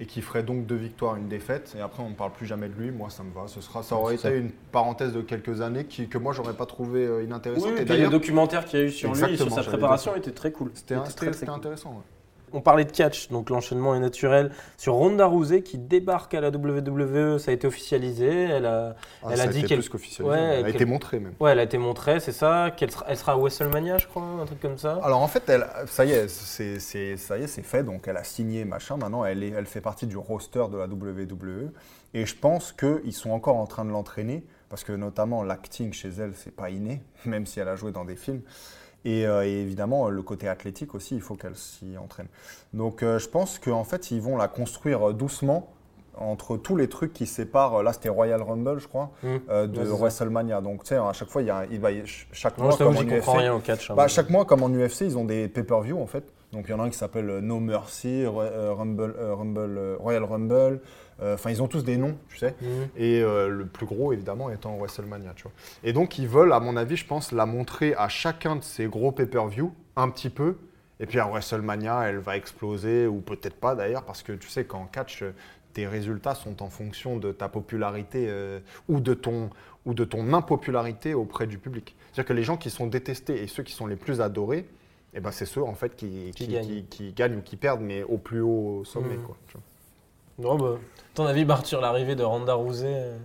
et 0.00 0.06
qui 0.06 0.20
ferait 0.22 0.42
donc 0.44 0.66
deux 0.66 0.76
victoires, 0.76 1.16
une 1.16 1.28
défaite. 1.28 1.74
Et 1.76 1.80
après, 1.80 2.02
on 2.02 2.10
ne 2.10 2.14
parle 2.14 2.32
plus 2.32 2.46
jamais 2.46 2.68
de 2.68 2.74
lui. 2.74 2.90
Moi, 2.90 3.10
ça 3.10 3.22
me 3.24 3.32
va. 3.32 3.48
Ce 3.48 3.60
sera, 3.60 3.82
ça 3.82 3.96
aurait 3.96 4.14
été 4.14 4.22
ça. 4.22 4.30
une 4.30 4.50
parenthèse 4.72 5.12
de 5.12 5.22
quelques 5.22 5.60
années 5.60 5.86
qui, 5.86 6.08
que 6.08 6.18
moi, 6.18 6.32
j'aurais 6.32 6.54
pas 6.54 6.66
trouvé 6.66 7.04
euh, 7.06 7.22
inintéressante. 7.24 7.72
Oui, 7.72 7.78
et 7.78 7.82
et 7.82 7.84
puis 7.84 7.98
les 7.98 8.06
d'ailleurs, 8.06 8.10
documentaires 8.10 8.64
qu'il 8.64 8.78
y 8.80 8.82
a 8.82 8.86
eu 8.86 8.90
sur 8.90 9.12
lui 9.14 9.34
et 9.34 9.36
sur 9.36 9.50
sa 9.50 9.62
préparation 9.62 10.14
étaient 10.16 10.32
très 10.32 10.52
cool. 10.52 10.70
c'était 10.74 11.00
très, 11.02 11.30
très 11.32 11.46
cool. 11.46 11.54
intéressant. 11.56 11.90
ouais. 11.94 12.17
On 12.52 12.60
parlait 12.60 12.84
de 12.84 12.92
catch, 12.92 13.28
donc 13.30 13.50
l'enchaînement 13.50 13.94
est 13.94 14.00
naturel. 14.00 14.50
Sur 14.76 14.94
Ronda 14.94 15.26
Rousey 15.26 15.62
qui 15.62 15.78
débarque 15.78 16.34
à 16.34 16.40
la 16.40 16.48
WWE, 16.50 17.38
ça 17.38 17.50
a 17.50 17.54
été 17.54 17.66
officialisé. 17.66 18.28
Elle 18.28 18.66
a, 18.66 18.96
Ah, 19.22 19.28
Elle 19.30 19.36
ça 19.38 19.42
a 19.44 19.46
dit 19.48 19.58
été 19.60 19.68
qu'elle-. 19.68 19.78
Ouais, 20.26 20.38
elle 20.38 20.64
a 20.66 20.68
été 20.70 20.84
montrée 20.84 21.20
même. 21.20 21.34
ouais, 21.40 21.52
elle 21.52 21.58
a 21.58 21.62
été 21.64 21.78
montrée, 21.78 22.20
c'est 22.20 22.32
ça. 22.32 22.70
Qu'elle 22.76 22.90
sera, 22.90 23.06
elle 23.08 23.16
sera 23.16 23.32
à 23.32 23.36
WrestleMania, 23.36 23.98
je 23.98 24.06
crois, 24.06 24.22
un 24.22 24.46
truc 24.46 24.60
comme 24.60 24.78
ça. 24.78 24.98
Alors 25.02 25.20
en 25.22 25.28
fait, 25.28 25.42
elle, 25.48 25.66
ça 25.86 26.04
y 26.04 26.12
est, 26.12 26.28
c'est, 26.28 26.78
c'est- 26.78 27.16
ça 27.16 27.38
y 27.38 27.42
est, 27.42 27.46
c'est 27.46 27.62
fait. 27.62 27.82
Donc 27.82 28.06
elle 28.08 28.16
a 28.16 28.24
signé 28.24 28.64
machin. 28.64 28.96
Maintenant, 28.96 29.24
elle, 29.24 29.42
est, 29.42 29.50
elle 29.50 29.66
fait 29.66 29.80
partie 29.80 30.06
du 30.06 30.16
roster 30.16 30.64
de 30.70 30.76
la 30.76 30.86
WWE. 30.86 31.70
Et 32.14 32.24
je 32.24 32.34
pense 32.34 32.72
qu'ils 32.72 33.12
sont 33.12 33.30
encore 33.30 33.56
en 33.56 33.66
train 33.66 33.84
de 33.84 33.90
l'entraîner 33.90 34.42
parce 34.70 34.84
que 34.84 34.92
notamment 34.92 35.42
l'acting 35.42 35.92
chez 35.92 36.08
elle, 36.18 36.32
c'est 36.34 36.54
pas 36.54 36.70
inné, 36.70 37.02
même 37.24 37.46
si 37.46 37.60
elle 37.60 37.68
a 37.68 37.76
joué 37.76 37.92
dans 37.92 38.04
des 38.04 38.16
films. 38.16 38.42
Et, 39.04 39.26
euh, 39.26 39.46
et 39.46 39.50
évidemment, 39.60 40.08
le 40.08 40.22
côté 40.22 40.48
athlétique 40.48 40.94
aussi, 40.94 41.14
il 41.14 41.20
faut 41.20 41.34
qu'elle 41.36 41.54
s'y 41.56 41.96
entraîne. 41.96 42.26
Donc 42.74 43.02
euh, 43.02 43.18
je 43.18 43.28
pense 43.28 43.58
qu'en 43.58 43.84
fait, 43.84 44.10
ils 44.10 44.20
vont 44.20 44.36
la 44.36 44.48
construire 44.48 45.12
doucement 45.14 45.70
entre 46.16 46.56
tous 46.56 46.74
les 46.76 46.88
trucs 46.88 47.12
qui 47.12 47.26
séparent. 47.26 47.82
Là, 47.84 47.92
c'était 47.92 48.08
Royal 48.08 48.42
Rumble, 48.42 48.80
je 48.80 48.88
crois, 48.88 49.10
Mmh. 49.22 49.36
euh, 49.50 49.66
de. 49.68 49.82
WrestleMania. 49.82 50.60
Donc 50.60 50.82
tu 50.82 50.88
sais, 50.88 50.96
à 50.96 51.12
chaque 51.12 51.28
fois, 51.28 51.42
il 51.42 51.46
y 51.48 51.50
a, 51.50 51.64
il 51.70 51.78
va, 51.78 51.90
chaque 52.32 52.58
Moi, 52.58 52.68
mois, 52.68 52.76
comme 52.76 52.96
en 52.96 53.02
UFC, 53.02 53.28
rien 53.28 53.54
au 53.54 53.60
catch. 53.60 53.90
hein. 53.90 53.94
bah, 53.94 54.08
chaque 54.08 54.28
mois, 54.30 54.44
comme 54.44 54.62
en 54.64 54.68
UFC, 54.68 55.02
ils 55.02 55.16
ont 55.16 55.24
des 55.24 55.46
pay-per-view 55.48 56.00
en 56.00 56.06
fait. 56.06 56.24
Donc 56.52 56.64
il 56.66 56.70
y 56.70 56.74
en 56.74 56.80
a 56.80 56.84
un 56.84 56.90
qui 56.90 56.96
s'appelle 56.98 57.28
euh, 57.30 57.40
No 57.40 57.60
Mercy, 57.60 58.24
euh, 58.24 58.72
Rumble, 58.72 59.14
euh, 59.18 59.34
Rumble, 59.34 59.78
euh, 59.78 59.96
Royal 60.00 60.24
Rumble. 60.24 60.80
Euh, 61.20 61.34
Enfin, 61.34 61.50
ils 61.50 61.62
ont 61.62 61.68
tous 61.68 61.82
des 61.84 61.96
noms, 61.96 62.16
tu 62.28 62.38
sais. 62.38 62.54
Mhm. 62.60 62.68
Et 62.96 63.20
euh, 63.22 63.48
le 63.48 63.66
plus 63.66 63.86
gros, 63.86 64.12
évidemment, 64.12 64.50
étant 64.50 64.76
WrestleMania, 64.76 65.32
tu 65.34 65.42
vois. 65.44 65.52
Et 65.84 65.92
donc, 65.92 66.18
ils 66.18 66.28
veulent, 66.28 66.52
à 66.52 66.60
mon 66.60 66.76
avis, 66.76 66.96
je 66.96 67.06
pense, 67.06 67.32
la 67.32 67.44
montrer 67.46 67.94
à 67.96 68.08
chacun 68.08 68.56
de 68.56 68.62
ces 68.62 68.86
gros 68.86 69.10
pay-per-view, 69.12 69.72
un 69.96 70.08
petit 70.10 70.30
peu. 70.30 70.56
Et 71.00 71.06
puis 71.06 71.18
à 71.20 71.26
WrestleMania, 71.26 72.08
elle 72.08 72.18
va 72.18 72.36
exploser, 72.36 73.06
ou 73.06 73.20
peut-être 73.20 73.54
pas 73.56 73.74
d'ailleurs, 73.76 74.04
parce 74.04 74.22
que 74.22 74.32
tu 74.32 74.48
sais 74.48 74.64
qu'en 74.64 74.86
catch, 74.86 75.22
tes 75.72 75.86
résultats 75.86 76.34
sont 76.34 76.60
en 76.62 76.68
fonction 76.70 77.16
de 77.18 77.30
ta 77.30 77.48
popularité 77.48 78.26
euh, 78.28 78.58
ou, 78.88 78.98
de 79.00 79.14
ton, 79.14 79.50
ou 79.86 79.94
de 79.94 80.04
ton 80.04 80.32
impopularité 80.32 81.14
auprès 81.14 81.46
du 81.46 81.58
public. 81.58 81.94
C'est-à-dire 82.12 82.28
que 82.28 82.32
les 82.32 82.42
gens 82.42 82.56
qui 82.56 82.70
sont 82.70 82.86
détestés 82.88 83.42
et 83.42 83.46
ceux 83.46 83.62
qui 83.62 83.72
sont 83.74 83.86
les 83.86 83.94
plus 83.94 84.20
adorés, 84.20 84.66
eh 85.14 85.20
ben, 85.20 85.30
c'est 85.30 85.46
ceux 85.46 85.62
en 85.62 85.74
fait 85.74 85.94
qui, 85.94 86.32
Qui 86.34 86.46
qui, 86.46 86.52
gagnent. 86.52 86.66
qui- 86.66 86.84
qui 86.84 87.12
gagnent 87.12 87.36
ou 87.36 87.42
qui 87.42 87.56
perdent, 87.56 87.80
mais 87.82 88.02
au 88.02 88.18
plus 88.18 88.40
haut 88.40 88.82
sommet. 88.84 89.14
Mhm. 89.16 89.22
Quoi, 89.22 89.36
tu 89.46 89.52
vois. 89.54 89.62
Non, 90.50 90.56
bah, 90.58 90.78
ton 91.18 91.26
avis, 91.26 91.44
Bart, 91.44 91.66
sur 91.66 91.80
l'arrivée 91.80 92.14
de 92.14 92.22
Ronda 92.22 92.54
Rousey 92.54 92.86
euh, 92.88 93.18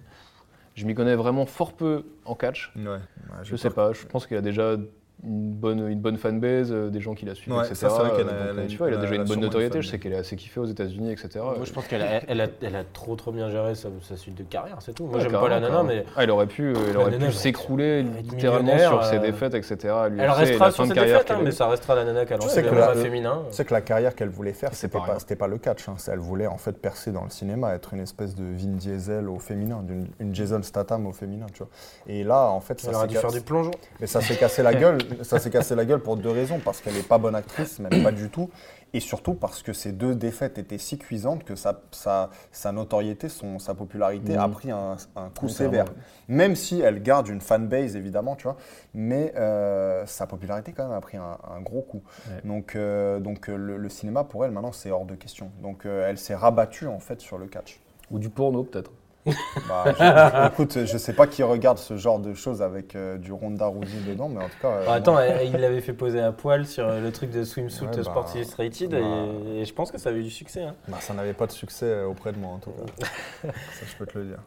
Je 0.74 0.86
m'y 0.86 0.96
connais 0.96 1.16
vraiment 1.16 1.46
fort 1.46 1.74
peu 1.74 2.04
en 2.26 2.34
catch. 2.34 2.74
Ouais. 2.76 2.98
Je 3.44 3.56
sais 3.56 3.70
pas, 3.70 3.94
je 3.94 4.06
pense 4.06 4.26
qu'il 4.26 4.36
a 4.36 4.42
déjà 4.42 4.78
une 5.26 5.52
bonne, 5.54 5.88
une 5.90 6.00
bonne 6.02 6.18
fanbase, 6.18 6.72
euh, 6.74 6.90
des 6.90 7.00
gens 7.00 7.14
qui 7.14 7.26
la 7.26 7.34
suivent, 7.34 7.54
Ouais, 7.56 7.62
etc. 7.62 7.76
ça, 7.76 7.90
c'est 7.90 7.96
vrai 8.02 8.10
qu'elle 8.18 8.28
a- 8.28 8.32
Donc, 8.34 8.42
elle 8.52 8.60
a 8.60 8.62
euh, 8.64 8.68
tu 8.68 8.78
vois, 8.78 8.88
elle 8.90 8.94
a 8.96 8.98
déjà 8.98 9.16
une 9.16 9.24
bonne 9.24 9.40
notoriété. 9.40 9.82
Je 9.82 9.88
sais 9.88 9.98
qu'elle 10.00 10.12
est 10.14 10.18
assez 10.18 10.36
kiffée 10.36 10.60
aux 10.60 10.66
États-Unis, 10.66 11.12
etc. 11.14 11.30
Moi, 11.36 11.56
je 11.64 11.72
pense 11.72 11.88
qu'elle 11.88 12.02
a, 12.02 12.22
elle 12.28 12.42
a, 12.42 12.48
elle 12.62 12.76
a 12.76 12.84
trop 12.84 13.16
trop 13.16 13.32
bien 13.32 13.50
géré 13.50 13.74
sa, 13.76 13.88
sa 14.02 14.18
suite 14.18 14.36
de 14.36 14.44
carrière, 14.44 14.78
c'est 14.82 14.92
tout. 14.94 15.06
Moi, 15.06 15.16
Ouais, 15.16 15.22
j'aime 15.22 15.32
pas 15.32 15.48
la 15.48 15.62
nana, 15.62 15.84
mais 15.84 16.04
Ah, 16.18 16.24
elle 16.24 16.32
aurait 16.32 16.48
pu, 16.48 16.64
euh, 16.68 16.74
elle 16.88 16.94
La 16.96 17.00
aurait 17.00 17.12
nana 17.12 17.28
pu 17.28 17.32
s'écrouler 17.34 18.04
littéralement 18.04 18.78
sur 18.78 19.06
ses 19.06 19.16
euh, 19.16 19.20
défaites, 19.20 19.54
etc. 19.54 19.78
elle 20.20 20.30
restera 20.30 20.66
la 20.66 20.72
sur 20.72 20.84
fin 20.84 20.90
de 20.90 20.90
ses 20.90 20.96
carrière 20.96 21.20
défaites, 21.20 21.32
hein, 21.38 21.42
mais 21.44 21.52
ça 21.52 21.68
restera 21.70 21.96
la 21.96 22.04
nana 22.04 22.26
qu'elle 22.26 22.38
a 22.44 22.50
sais 22.50 22.60
eue, 22.60 22.64
que 22.66 22.70
le 22.74 22.80
la- 22.82 22.88
combat 22.88 23.02
féminin. 23.02 23.44
Tu 23.50 23.56
sais 23.56 23.66
que 23.66 23.74
la 23.74 23.82
carrière 23.82 24.16
qu'elle 24.16 24.30
voulait 24.30 24.52
faire, 24.54 24.74
c'était 24.74 25.36
pas 25.36 25.48
le 25.48 25.58
catch. 25.58 25.88
hein. 25.88 25.94
C'est- 25.98 26.12
Elle 26.12 26.20
voulait 26.20 26.48
en 26.48 26.58
fait 26.58 26.74
percer 26.74 27.12
dans 27.12 27.24
le 27.24 27.30
cinéma, 27.30 27.74
être 27.74 27.94
une 27.94 28.02
espèce 28.02 28.36
de 28.36 28.44
Vin 28.44 28.76
Diesel 28.76 29.30
au 29.30 29.40
féminin, 29.40 29.82
d'une- 29.84 30.08
une 30.20 30.36
Jason 30.36 30.62
Statham 30.64 31.08
au 31.08 31.14
féminin, 31.14 31.46
tu 31.54 31.60
vois. 31.60 31.70
Et 32.08 32.24
là, 32.26 32.50
en 32.50 32.60
fait, 32.60 32.80
ça 32.82 32.90
Elle 32.90 32.96
aurait 32.96 33.04
s'est 33.08 33.14
dû 33.14 33.18
faire 33.18 33.32
du 33.32 33.42
plongeon. 33.42 33.72
mais 34.02 34.08
ça 34.08 34.20
s'est 34.22 34.36
cassé 34.36 34.62
la 34.64 34.74
gueule. 34.74 34.98
Ça 35.24 35.40
s'est 35.40 35.50
cassé 35.50 35.76
la 35.76 35.86
gueule 35.86 36.02
pour 36.02 36.18
deux 36.18 36.30
raisons, 36.30 36.60
parce 36.64 36.82
qu'elle 36.82 36.94
n'est 36.94 37.02
pas 37.04 37.18
bonne 37.18 37.36
actrice, 37.36 37.80
même 37.80 38.04
pas 38.04 38.12
du 38.12 38.30
tout, 38.30 38.50
et 38.94 39.00
surtout 39.00 39.34
parce 39.34 39.64
que 39.64 39.74
ces 39.74 39.92
deux 39.92 40.16
défaites 40.16 40.58
étaient 40.58 40.78
si 40.78 40.98
cuisantes 40.98 41.44
que 41.44 41.56
sa, 41.56 41.82
sa, 41.92 42.30
sa 42.52 42.72
notoriété, 42.72 43.30
son, 43.30 43.60
sa 43.60 43.74
popularité 43.74 44.36
a 44.36 44.48
pris 44.48 44.72
un, 44.72 44.98
un 45.16 45.30
coup 45.30 45.46
Oui, 45.48 45.52
sévère. 45.52 45.86
Même 46.28 46.56
si 46.56 46.80
elle 46.80 47.02
garde 47.02 47.28
une 47.28 47.42
fanbase, 47.42 47.96
évidemment, 47.96 48.36
tu 48.36 48.44
vois, 48.44 48.58
mais 48.94 49.34
euh, 49.36 50.06
sa 50.06 50.28
popularité, 50.28 50.74
quand 50.74 50.84
même, 50.88 50.98
a 50.98 51.02
pris 51.02 51.18
un, 51.18 51.38
un 51.56 51.62
gros 51.62 51.82
coup. 51.82 52.04
Ouais. 52.28 52.42
Donc, 52.48 52.76
euh, 52.76 53.20
donc 53.20 53.50
euh, 53.50 53.56
le, 53.56 53.78
le 53.78 53.90
cinéma, 53.90 54.24
pour 54.24 54.46
elle, 54.46 54.52
maintenant, 54.52 54.72
c'est 54.72 54.92
hors 54.92 55.06
de 55.06 55.16
question. 55.16 55.52
Donc, 55.62 55.86
euh, 55.86 56.08
elle 56.08 56.18
s'est 56.18 56.36
rabattue, 56.36 56.88
en 56.88 57.00
fait, 57.00 57.20
sur 57.22 57.38
le 57.38 57.48
catch. 57.48 57.80
Ou 58.12 58.20
du 58.20 58.30
porno, 58.30 58.64
peut-être. 58.64 58.92
Bah, 59.70 59.86
je- 59.88 60.48
écoute, 60.54 60.86
je 60.86 60.98
sais 60.98 61.14
pas 61.14 61.28
qui 61.28 61.44
regarde 61.44 61.78
ce 61.78 61.96
genre 61.96 62.20
de 62.20 62.34
choses 62.34 62.62
avec 62.62 62.96
euh, 62.96 63.18
du 63.18 63.32
Ronda 63.32 63.66
Rousey 63.68 64.00
dedans, 64.08 64.28
mais 64.30 64.44
en 64.44 64.48
tout 64.50 64.58
cas. 64.62 64.68
euh, 64.70 64.86
Ah, 64.88 64.94
attends, 64.96 65.18
il 65.22 65.52
l'avait 65.54 65.80
fait 65.82 65.94
poser 65.94 66.20
à 66.22 66.32
poil 66.32 66.66
sur 66.66 66.86
euh, 66.88 67.00
le 67.02 67.12
truc 67.12 67.32
de 67.32 67.44
swimsuit 67.44 67.86
Ouais, 67.88 67.96
bah, 67.96 68.04
Sports 68.04 68.30
Illustrated 68.36 68.92
bah. 68.92 68.98
et, 68.98 69.62
et 69.62 69.66
je 69.66 69.74
pense 69.74 69.92
que 69.92 69.98
ça 69.98 70.10
a 70.10 70.14
eu 70.14 70.24
du 70.24 70.30
succès. 70.30 70.64
hein. 70.64 70.76
bah, 70.88 70.98
ça 71.00 71.14
n'avait 71.14 71.34
pas 71.34 71.48
de 71.48 71.52
succès 71.54 72.04
auprès 72.04 72.32
de 72.34 72.38
moi, 72.40 72.52
en 72.54 72.58
tout 72.58 72.72
cas. 72.72 73.08
ça, 73.48 73.86
je 73.90 73.96
peux 73.98 74.06
te 74.06 74.18
le 74.18 74.26
dire. 74.26 74.40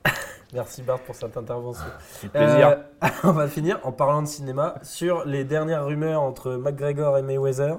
Merci 0.53 0.83
Bart 0.83 1.01
pour 1.01 1.14
cette 1.14 1.37
intervention. 1.37 1.85
plaisir. 2.33 2.68
Euh, 3.03 3.09
on 3.24 3.33
va 3.33 3.49
finir 3.49 3.81
en 3.83 3.93
parlant 3.93 4.22
de 4.22 4.29
cinéma 4.29 4.74
sur 4.83 5.24
les 5.24 5.45
dernières 5.45 5.85
rumeurs 5.87 6.22
entre 6.22 6.53
McGregor 6.53 7.18
et 7.18 7.22
Mayweather 7.22 7.77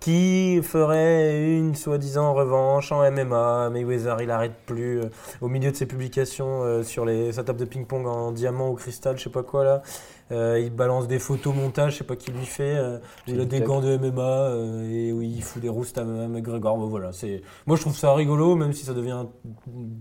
qui 0.00 0.60
ferait 0.62 1.56
une 1.56 1.74
soi-disant 1.74 2.32
revanche 2.34 2.92
en 2.92 3.10
MMA. 3.10 3.70
Mayweather, 3.70 4.22
il 4.22 4.30
arrête 4.30 4.54
plus 4.66 5.00
euh, 5.00 5.10
au 5.40 5.48
milieu 5.48 5.70
de 5.70 5.76
ses 5.76 5.86
publications 5.86 6.62
euh, 6.62 6.82
sur 6.82 7.04
les, 7.04 7.32
sa 7.32 7.42
table 7.44 7.58
de 7.58 7.64
ping-pong 7.64 8.06
en 8.06 8.30
diamant 8.32 8.70
ou 8.70 8.74
cristal, 8.74 9.18
je 9.18 9.24
sais 9.24 9.30
pas 9.30 9.42
quoi 9.42 9.64
là. 9.64 9.82
Euh, 10.30 10.60
il 10.60 10.70
balance 10.70 11.08
des 11.08 11.18
photos 11.18 11.54
montage, 11.54 11.92
je 11.94 11.98
sais 11.98 12.04
pas 12.04 12.16
qui 12.16 12.30
lui 12.30 12.44
fait. 12.44 12.76
euh, 12.76 12.98
où 12.98 13.30
il 13.30 13.40
a 13.40 13.44
des 13.46 13.60
gants 13.60 13.80
de 13.80 13.96
MMA 13.96 14.22
euh, 14.22 14.90
et 14.90 15.12
où 15.12 15.22
il 15.22 15.42
fout 15.42 15.62
des 15.62 15.68
roustes 15.68 15.96
à, 15.98 16.04
McGregor. 16.04 16.76
Bon, 16.76 16.86
voilà, 16.86 17.12
c'est. 17.12 17.42
Moi, 17.66 17.76
je 17.76 17.82
trouve 17.82 17.96
ça 17.96 18.12
rigolo, 18.14 18.54
même 18.54 18.72
si 18.72 18.84
ça 18.84 18.92
devient 18.92 19.24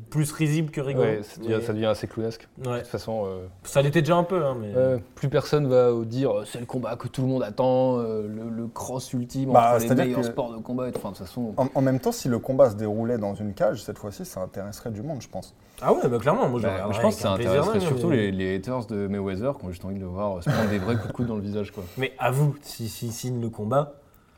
plus 0.10 0.32
risible 0.32 0.72
que 0.72 0.82
rigolo. 0.82 1.06
Ouais, 1.08 1.24
ça 1.24 1.40
devient, 1.42 1.56
Mais- 1.60 1.62
ça 1.62 1.74
devient 1.74 1.86
assez 1.86 2.08
clownesque. 2.08 2.48
ouais. 2.66 2.74
De 2.74 2.78
toute 2.80 2.88
façon, 2.88 3.24
euh, 3.26 3.48
Ça 3.64 3.82
l'était 3.82 4.02
déjà 4.02 4.16
un 4.18 4.24
peu, 4.24 4.44
hein, 4.46 4.56
mais. 4.60 4.74
euh, 4.76 4.98
plus 5.16 5.30
personne 5.30 5.68
va 5.68 5.92
dire 6.06 6.32
c'est 6.46 6.60
le 6.60 6.66
combat 6.66 6.96
que 6.96 7.08
tout 7.08 7.22
le 7.22 7.28
monde 7.28 7.44
attend, 7.44 8.00
euh, 8.00 8.28
le, 8.28 8.50
le 8.50 8.68
cross 8.68 9.14
ultime 9.14 9.52
Bah, 9.54 9.74
entre 9.76 9.84
les 9.88 9.96
meilleurs 9.96 10.22
que- 10.22 10.26
sports 10.28 10.52
de 10.54 10.58
combat. 10.62 10.90
Et 10.90 10.92
tout. 10.92 10.98
Enfin, 11.00 11.12
de 11.12 11.16
toute 11.18 11.26
façon, 11.26 11.54
En, 11.58 11.68
en 11.74 11.82
même 11.82 12.00
temps, 12.00 12.12
si 12.12 12.28
le 12.28 12.40
combat 12.40 12.70
se 12.70 12.76
déroulait 12.76 13.18
dans 13.18 13.34
une 13.34 13.54
cage, 13.54 13.84
cette 13.84 13.98
fois-ci, 13.98 14.26
ça 14.26 14.42
intéresserait 14.42 14.92
du 14.92 15.02
monde, 15.02 15.22
je 15.22 15.30
pense. 15.30 15.56
Ah 15.82 15.94
ouais, 15.94 16.08
bah 16.08 16.18
clairement, 16.18 16.50
moi 16.50 16.60
je 16.60 16.66
bah, 16.66 16.90
je 16.92 17.00
pense 17.00 17.16
que 17.16 17.22
ça 17.22 17.34
intéresserait 17.34 17.80
surtout 17.80 18.08
mais- 18.08 18.16
les, 18.18 18.32
les 18.32 18.56
haters 18.56 18.86
de 18.88 19.08
Mayweather 19.08 19.58
qui 19.60 19.66
ont 19.66 19.70
juste 19.70 19.86
envie 19.86 19.96
de 19.96 20.00
le 20.00 20.08
voir 20.08 20.42
se 20.44 20.50
prendre 20.50 20.70
des 20.70 20.80
vrais 20.80 20.96
coups 20.96 21.08
de 21.08 21.14
coude 21.14 21.28
dans 21.28 21.36
le 21.36 21.42
visage. 21.42 21.72
Quoi. 21.72 21.84
Mais 21.98 22.14
avoue, 22.18 22.56
s'il 22.62 22.90
si, 22.90 23.12
signe 23.12 23.40
le 23.40 23.50
combat. 23.50 23.94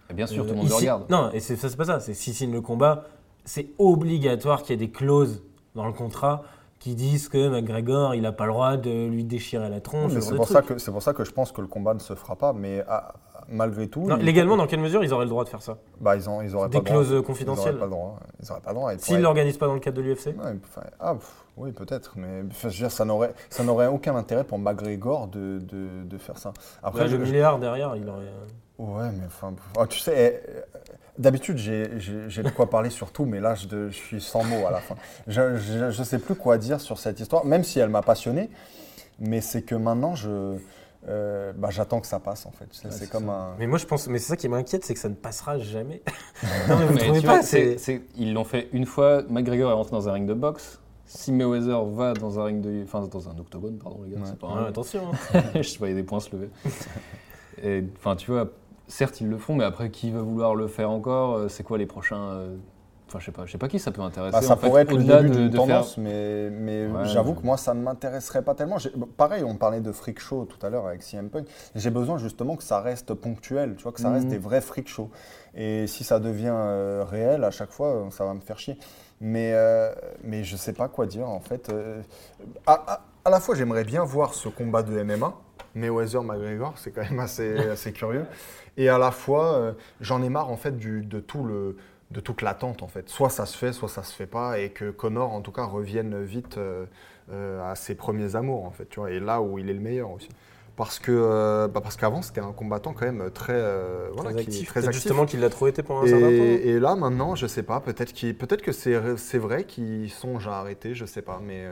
Et 0.09 0.13
bien 0.13 0.27
sûr, 0.27 0.43
euh, 0.43 0.47
tout 0.47 0.53
le 0.53 0.57
monde 0.57 0.65
le 0.67 0.71
si- 0.71 0.79
regarde. 0.81 1.05
Non, 1.09 1.31
et 1.31 1.39
c'est 1.39 1.55
ça, 1.55 1.69
c'est 1.69 1.77
pas 1.77 1.85
ça. 1.85 1.99
C'est 2.01 2.13
s'il 2.13 2.33
signe 2.33 2.51
le 2.51 2.61
combat, 2.61 3.05
c'est 3.45 3.67
obligatoire 3.77 4.63
qu'il 4.63 4.71
y 4.71 4.73
ait 4.83 4.85
des 4.87 4.91
clauses 4.91 5.41
dans 5.75 5.85
le 5.87 5.93
contrat 5.93 6.43
qui 6.79 6.95
disent 6.95 7.29
que 7.29 7.49
McGregor, 7.49 8.15
il 8.15 8.25
a 8.25 8.31
pas 8.31 8.45
le 8.45 8.51
droit 8.53 8.77
de 8.77 9.07
lui 9.07 9.23
déchirer 9.23 9.69
la 9.69 9.79
tronche. 9.81 10.13
C'est 10.19 10.35
pour, 10.35 10.47
ça 10.47 10.61
que, 10.61 10.77
c'est 10.77 10.91
pour 10.91 11.01
ça 11.03 11.13
que 11.13 11.23
je 11.23 11.31
pense 11.31 11.51
que 11.51 11.61
le 11.61 11.67
combat 11.67 11.93
ne 11.93 11.99
se 11.99 12.15
fera 12.15 12.35
pas, 12.35 12.53
mais 12.53 12.83
malgré 13.51 13.87
tout. 13.87 14.05
Non, 14.07 14.15
légalement, 14.15 14.57
dans 14.57 14.67
quelle 14.67 14.79
mesure 14.79 15.03
ils 15.03 15.13
auraient 15.13 15.25
le 15.25 15.29
droit 15.29 15.43
de 15.43 15.49
faire 15.49 15.61
ça 15.61 15.77
bah, 15.99 16.15
ils, 16.15 16.29
ont, 16.29 16.41
ils 16.41 16.55
auraient 16.55 16.69
Des 16.69 16.77
pas 16.81 16.83
le 16.83 16.85
droit. 16.95 17.03
clauses 17.03 17.19
Ils 17.19 17.23
confidentielles 17.25 17.75
n'auraient 17.75 17.79
pas 17.79 17.85
le 17.85 17.91
droit. 17.91 18.19
Ils 18.43 18.51
auraient 18.51 18.61
pas 18.61 18.69
le 18.71 18.75
droit. 18.75 18.93
Ils 18.93 18.99
S'ils 18.99 19.07
pourraient- 19.07 19.21
l'organisent 19.21 19.57
pas 19.57 19.67
dans 19.67 19.73
le 19.73 19.79
cadre 19.79 19.97
de 19.97 20.01
l'UFC 20.01 20.27
Ouais, 20.27 20.55
ah, 20.99 21.15
oui, 21.57 21.71
peut-être, 21.71 22.13
mais 22.17 22.43
enfin, 22.49 22.69
je 22.69 22.73
veux 22.77 22.87
dire, 22.87 22.91
ça 22.91 23.05
n'aurait, 23.05 23.33
ça 23.49 23.63
n'aurait 23.63 23.87
aucun 23.87 24.15
intérêt 24.15 24.43
pour 24.43 24.59
McGregor 24.59 25.27
de, 25.27 25.59
de, 25.59 26.03
de 26.05 26.17
faire 26.17 26.37
ça. 26.37 26.53
Après, 26.83 27.03
Le 27.03 27.09
je- 27.09 27.15
milliard 27.17 27.59
derrière, 27.59 27.95
il 27.95 28.07
aurait. 28.07 28.25
Ouais, 28.77 29.09
mais 29.13 29.25
enfin, 29.27 29.53
ah, 29.77 29.85
tu 29.87 29.99
sais, 29.99 30.13
eh, 30.47 30.49
euh, 30.57 30.61
d'habitude, 31.17 31.57
j'ai, 31.57 31.83
de 31.87 32.49
quoi 32.49 32.69
parler 32.69 32.89
sur 32.89 33.11
tout, 33.11 33.25
mais 33.25 33.41
là, 33.41 33.55
je, 33.55 33.67
je 33.89 33.95
suis 33.95 34.21
sans 34.21 34.43
mots 34.45 34.65
à 34.67 34.71
la 34.71 34.77
fin. 34.79 34.95
Je, 35.27 35.57
je 35.91 36.03
sais 36.03 36.19
plus 36.19 36.35
quoi 36.35 36.57
dire 36.57 36.79
sur 36.79 36.97
cette 36.97 37.19
histoire, 37.19 37.43
même 37.43 37.65
si 37.65 37.79
elle 37.79 37.89
m'a 37.89 38.01
passionné, 38.03 38.49
mais 39.19 39.41
c'est 39.41 39.63
que 39.63 39.75
maintenant, 39.75 40.15
je, 40.15 40.55
euh, 41.07 41.53
bah, 41.55 41.69
j'attends 41.71 42.01
que 42.01 42.07
ça 42.07 42.19
passe, 42.19 42.45
en 42.45 42.51
fait. 42.51 42.65
C'est, 42.71 43.09
comme 43.09 43.27
ça. 43.27 43.31
un... 43.31 43.55
Mais 43.57 43.67
moi 43.67 43.77
je 43.77 43.85
pense, 43.85 44.07
mais 44.07 44.19
c'est 44.19 44.27
ça 44.29 44.35
qui 44.37 44.49
m'inquiète, 44.49 44.83
c'est 44.83 44.93
que 44.93 44.99
ça 44.99 45.09
ne 45.09 45.13
passera 45.15 45.57
jamais. 45.57 46.01
non 46.67 46.77
mais 46.77 46.85
vous 46.85 46.93
Mais 46.93 46.99
trouvez 47.01 47.19
tu 47.21 47.25
pas 47.25 47.33
vois, 47.35 47.41
c'est... 47.43 47.77
c'est- 47.77 47.97
c'est- 47.97 48.01
ils 48.17 48.33
l'ont 48.33 48.43
fait 48.43 48.67
une 48.73 48.85
fois. 48.85 49.23
McGregor 49.29 49.71
est 49.71 49.73
rentré 49.75 49.91
dans 49.91 50.09
un 50.09 50.11
ring 50.13 50.27
de 50.27 50.33
boxe. 50.33 50.79
Si 51.05 51.31
Mayweather 51.31 51.85
va 51.85 52.13
dans 52.13 52.39
un 52.39 52.43
ring 52.43 52.61
de, 52.61 52.83
enfin 52.83 53.07
dans 53.07 53.29
un 53.29 53.37
octogone, 53.39 53.77
pardon 53.79 54.01
les 54.03 54.11
gars, 54.11 54.17
Ouais. 54.17 54.23
c'est 54.27 54.37
pas 54.37 54.47
Ouais, 54.47 54.53
un 54.59 54.65
attention. 54.65 55.01
hein. 55.33 55.41
je 55.61 55.77
voyais 55.79 55.95
des 55.95 56.03
points 56.03 56.19
se 56.19 56.29
lever. 56.35 56.49
Enfin, 57.97 58.15
tu 58.15 58.31
vois, 58.31 58.49
certes 58.87 59.19
ils 59.21 59.27
le 59.27 59.37
font, 59.37 59.55
mais 59.55 59.63
après 59.65 59.89
qui 59.89 60.11
va 60.11 60.21
vouloir 60.21 60.55
le 60.55 60.67
faire 60.67 60.89
encore? 60.91 61.35
Euh, 61.35 61.47
C'est 61.49 61.63
quoi 61.63 61.77
les 61.77 61.85
prochains 61.85 62.29
euh, 62.31 62.55
Enfin, 63.09 63.17
je 63.19 63.25
sais 63.25 63.31
pas, 63.31 63.45
je 63.47 63.51
sais 63.51 63.57
pas 63.57 63.67
qui 63.67 63.79
ça 63.79 63.89
peut 63.91 64.01
intéresser. 64.03 64.33
Bah, 64.33 64.41
ça 64.43 64.53
en 64.53 64.57
fait, 64.57 64.67
pourrait 64.67 64.83
être 64.83 64.93
le 64.93 65.03
début 65.03 65.29
de- 65.29 65.35
d'une 65.35 65.51
faire- 65.51 65.61
tendance, 65.61 65.97
mais, 65.97 66.49
mais 66.51 66.85
Ouais, 66.85 67.05
j'avoue 67.05 67.33
que 67.33 67.41
moi, 67.43 67.57
ça 67.57 67.73
ne 67.73 67.81
m'intéresserait 67.81 68.43
pas 68.43 68.53
tellement. 68.53 68.77
Pareil, 69.17 69.43
on 69.43 69.55
parlait 69.55 69.81
de 69.81 69.91
freak 69.91 70.19
show 70.19 70.45
tout 70.45 70.63
à 70.63 70.69
l'heure 70.69 70.85
avec 70.85 71.01
CM 71.01 71.29
Punk. 71.29 71.47
J'ai 71.73 71.89
besoin 71.89 72.19
justement 72.19 72.55
que 72.55 72.61
ça 72.63 72.79
reste 72.81 73.15
ponctuel, 73.15 73.75
tu 73.75 73.83
vois, 73.83 73.91
que 73.91 73.99
ça 73.99 74.11
reste 74.11 74.25
Mhm. 74.25 74.29
des 74.31 74.37
vrais 74.37 74.61
freak 74.61 74.87
shows. 74.87 75.09
Et 75.55 75.87
si 75.87 76.03
ça 76.03 76.19
devient 76.19 76.53
euh, 76.53 77.03
réel 77.09 77.43
à 77.43 77.49
chaque 77.51 77.71
fois, 77.71 78.07
ça 78.11 78.25
va 78.25 78.33
me 78.35 78.39
faire 78.41 78.59
chier. 78.59 78.77
Mais, 79.21 79.53
euh, 79.53 79.91
mais 80.23 80.43
je 80.43 80.55
sais 80.55 80.73
pas 80.73 80.87
quoi 80.87 81.05
dire 81.07 81.27
en 81.27 81.39
fait. 81.39 81.69
Euh, 81.69 82.01
à, 82.67 82.73
à- 82.93 83.01
à 83.25 83.29
la 83.31 83.39
fois, 83.39 83.55
j'aimerais 83.55 83.83
bien 83.83 84.03
voir 84.03 84.33
ce 84.35 84.47
combat 84.49 84.83
de 84.83 84.97
MMA. 85.03 85.33
Mayweather 85.75 86.23
McGregor, 86.23 86.73
c'est 86.77 86.91
quand 86.91 87.01
même 87.01 87.19
assez, 87.19 87.55
assez 87.71 87.91
curieux. 87.91 88.25
Et 88.77 88.87
à 88.87 88.97
la 88.97 89.11
fois, 89.11 89.53
euh, 89.55 89.73
j'en 89.99 90.21
ai 90.23 90.29
marre 90.29 90.49
en 90.51 90.57
fait 90.57 90.77
du, 90.77 91.03
de 91.03 91.19
tout 91.19 91.43
le 91.43 91.75
de 92.11 92.19
toute 92.19 92.41
l'attente 92.41 92.81
en 92.83 92.87
fait. 92.87 93.07
Soit 93.09 93.29
ça 93.29 93.45
se 93.45 93.57
fait, 93.57 93.71
soit 93.73 93.89
ça 93.89 94.03
se 94.03 94.13
fait 94.15 94.25
pas, 94.27 94.59
et 94.59 94.69
que 94.69 94.89
Connor 94.91 95.31
en 95.33 95.41
tout 95.41 95.51
cas 95.51 95.63
revienne 95.65 96.23
vite 96.23 96.57
euh, 96.57 96.85
euh, 97.31 97.71
à 97.71 97.75
ses 97.75 97.95
premiers 97.95 98.35
amours 98.35 98.65
en 98.65 98.71
fait, 98.71 98.87
tu 98.89 98.99
vois, 98.99 99.11
et 99.11 99.19
là 99.19 99.41
où 99.41 99.59
il 99.59 99.69
est 99.69 99.73
le 99.73 99.79
meilleur 99.79 100.09
aussi. 100.11 100.29
Parce 100.75 100.97
que 100.97 101.11
euh, 101.11 101.67
bah, 101.67 101.81
parce 101.81 101.97
qu'avant 101.97 102.21
c'était 102.21 102.39
un 102.39 102.53
combattant 102.53 102.93
quand 102.93 103.05
même 103.05 103.29
très 103.31 103.61
voilà, 104.13 104.31
Très 104.31 104.43
qui- 104.45 104.49
actif. 104.49 104.67
très 104.69 104.79
Peut-être 104.79 104.87
actif. 104.87 105.01
justement 105.03 105.25
qu'il 105.25 105.41
l'a 105.41 105.49
trop 105.49 105.67
été 105.67 105.83
pendant 105.83 106.03
un 106.03 106.07
certain 106.07 106.27
temps. 106.27 106.31
Et, 106.31 106.69
et 106.69 106.79
là 106.79 106.95
maintenant, 106.95 107.35
je 107.35 107.47
sais 107.47 107.63
pas, 107.63 107.81
peut-être 107.81 108.13
peut-être 108.37 108.61
que 108.61 108.71
c'est 108.71 109.37
vrai 109.37 109.65
qu'il 109.65 110.09
songe 110.09 110.47
à 110.47 110.53
arrêter, 110.53 110.95
je 110.95 111.05
sais 111.05 111.21
pas, 111.21 111.41
mais 111.45 111.65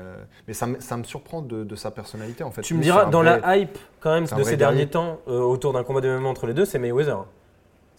mais 0.48 0.54
ça, 0.54 0.68
me- 0.68 0.80
ça 0.82 0.98
me 0.98 1.04
surprend 1.06 1.42
de, 1.42 1.64
de 1.64 1.76
sa 1.78 1.90
personnalité 1.90 2.44
en 2.44 2.52
fait. 2.52 2.62
Tu 2.64 2.74
me 2.74 2.82
diras, 2.84 3.06
dans 3.06 3.24
vrai- 3.24 3.40
la 3.40 3.58
hype 3.58 3.78
quand 4.02 4.12
même 4.14 4.26
de 4.26 4.44
ces 4.44 4.58
derniers 4.58 4.88
temps 4.88 5.20
autour 5.26 5.72
d'un 5.74 5.84
combat 5.86 6.02
de 6.02 6.10
MMA 6.10 6.28
entre 6.28 6.46
les 6.46 6.54
deux, 6.54 6.66
c'est 6.66 6.78
Mayweather. 6.78 7.26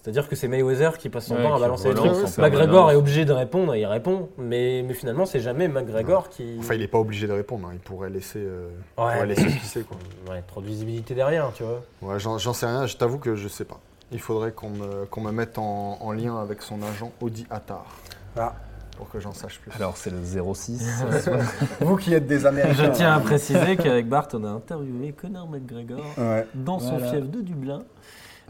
C'est-à-dire 0.08 0.26
que 0.30 0.36
c'est 0.36 0.48
Mayweather 0.48 0.96
qui 0.96 1.10
passe 1.10 1.26
son 1.26 1.36
Ouais, 1.36 1.42
temps 1.42 1.54
à 1.54 1.60
balancer 1.60 1.90
les 1.90 1.94
trucs. 1.94 2.38
McGregor 2.38 2.90
est 2.90 2.94
obligé 2.94 3.26
de 3.26 3.32
répondre, 3.34 3.74
et 3.74 3.80
il 3.80 3.84
répond, 3.86 4.30
mais, 4.38 4.82
mais 4.86 4.94
finalement 4.94 5.26
c'est 5.26 5.40
jamais 5.40 5.68
McGregor 5.68 6.30
qui. 6.30 6.56
Enfin, 6.60 6.72
il 6.74 6.80
n'est 6.80 6.88
pas 6.88 6.96
obligé 6.98 7.26
de 7.26 7.32
répondre, 7.34 7.68
hein, 7.68 7.72
il 7.74 7.78
pourrait 7.80 8.08
laisser, 8.08 8.38
euh, 8.38 8.70
il 8.96 9.04
Ouais, 9.04 9.12
pourrait 9.12 9.26
laisser 9.26 9.44
pisser 9.44 9.82
quoi. 9.82 9.98
Ouais, 10.32 10.42
trop 10.46 10.62
de 10.62 10.66
visibilité 10.66 11.14
derrière, 11.14 11.52
tu 11.52 11.62
vois. 11.62 11.82
Ouais, 12.00 12.18
j'en 12.18 12.38
sais 12.38 12.64
rien, 12.64 12.86
je 12.86 12.96
t'avoue 12.96 13.18
que 13.18 13.36
je 13.36 13.48
sais 13.48 13.66
pas. 13.66 13.80
Il 14.12 14.18
faudrait 14.20 14.52
qu'on 14.52 14.70
me, 14.70 15.04
qu'on 15.10 15.20
me 15.20 15.30
mette 15.30 15.58
en, 15.58 15.98
en 16.00 16.12
lien 16.12 16.40
avec 16.40 16.62
son 16.62 16.80
agent 16.82 17.12
Audi 17.20 17.46
Attar. 17.50 17.84
Ah. 18.38 18.54
Pour 18.96 19.10
que 19.10 19.20
j'en 19.20 19.34
sache 19.34 19.60
plus. 19.60 19.70
Alors, 19.76 19.98
c'est 19.98 20.10
le 20.10 20.16
06. 20.54 21.04
vous 21.82 21.96
qui 21.96 22.14
êtes 22.14 22.26
des 22.26 22.46
Américains. 22.46 22.84
Je 22.84 22.90
tiens 22.90 23.12
à 23.12 23.20
préciser 23.20 23.76
qu'avec 23.76 24.08
Bart, 24.08 24.26
on 24.32 24.42
a 24.44 24.48
interviewé 24.48 25.12
Conor 25.12 25.48
McGregor 25.48 26.00
Ouais. 26.16 26.46
dans 26.54 26.78
son 26.80 26.96
Voilà. 26.96 27.12
fief 27.12 27.28
de 27.30 27.40
Dublin. 27.42 27.82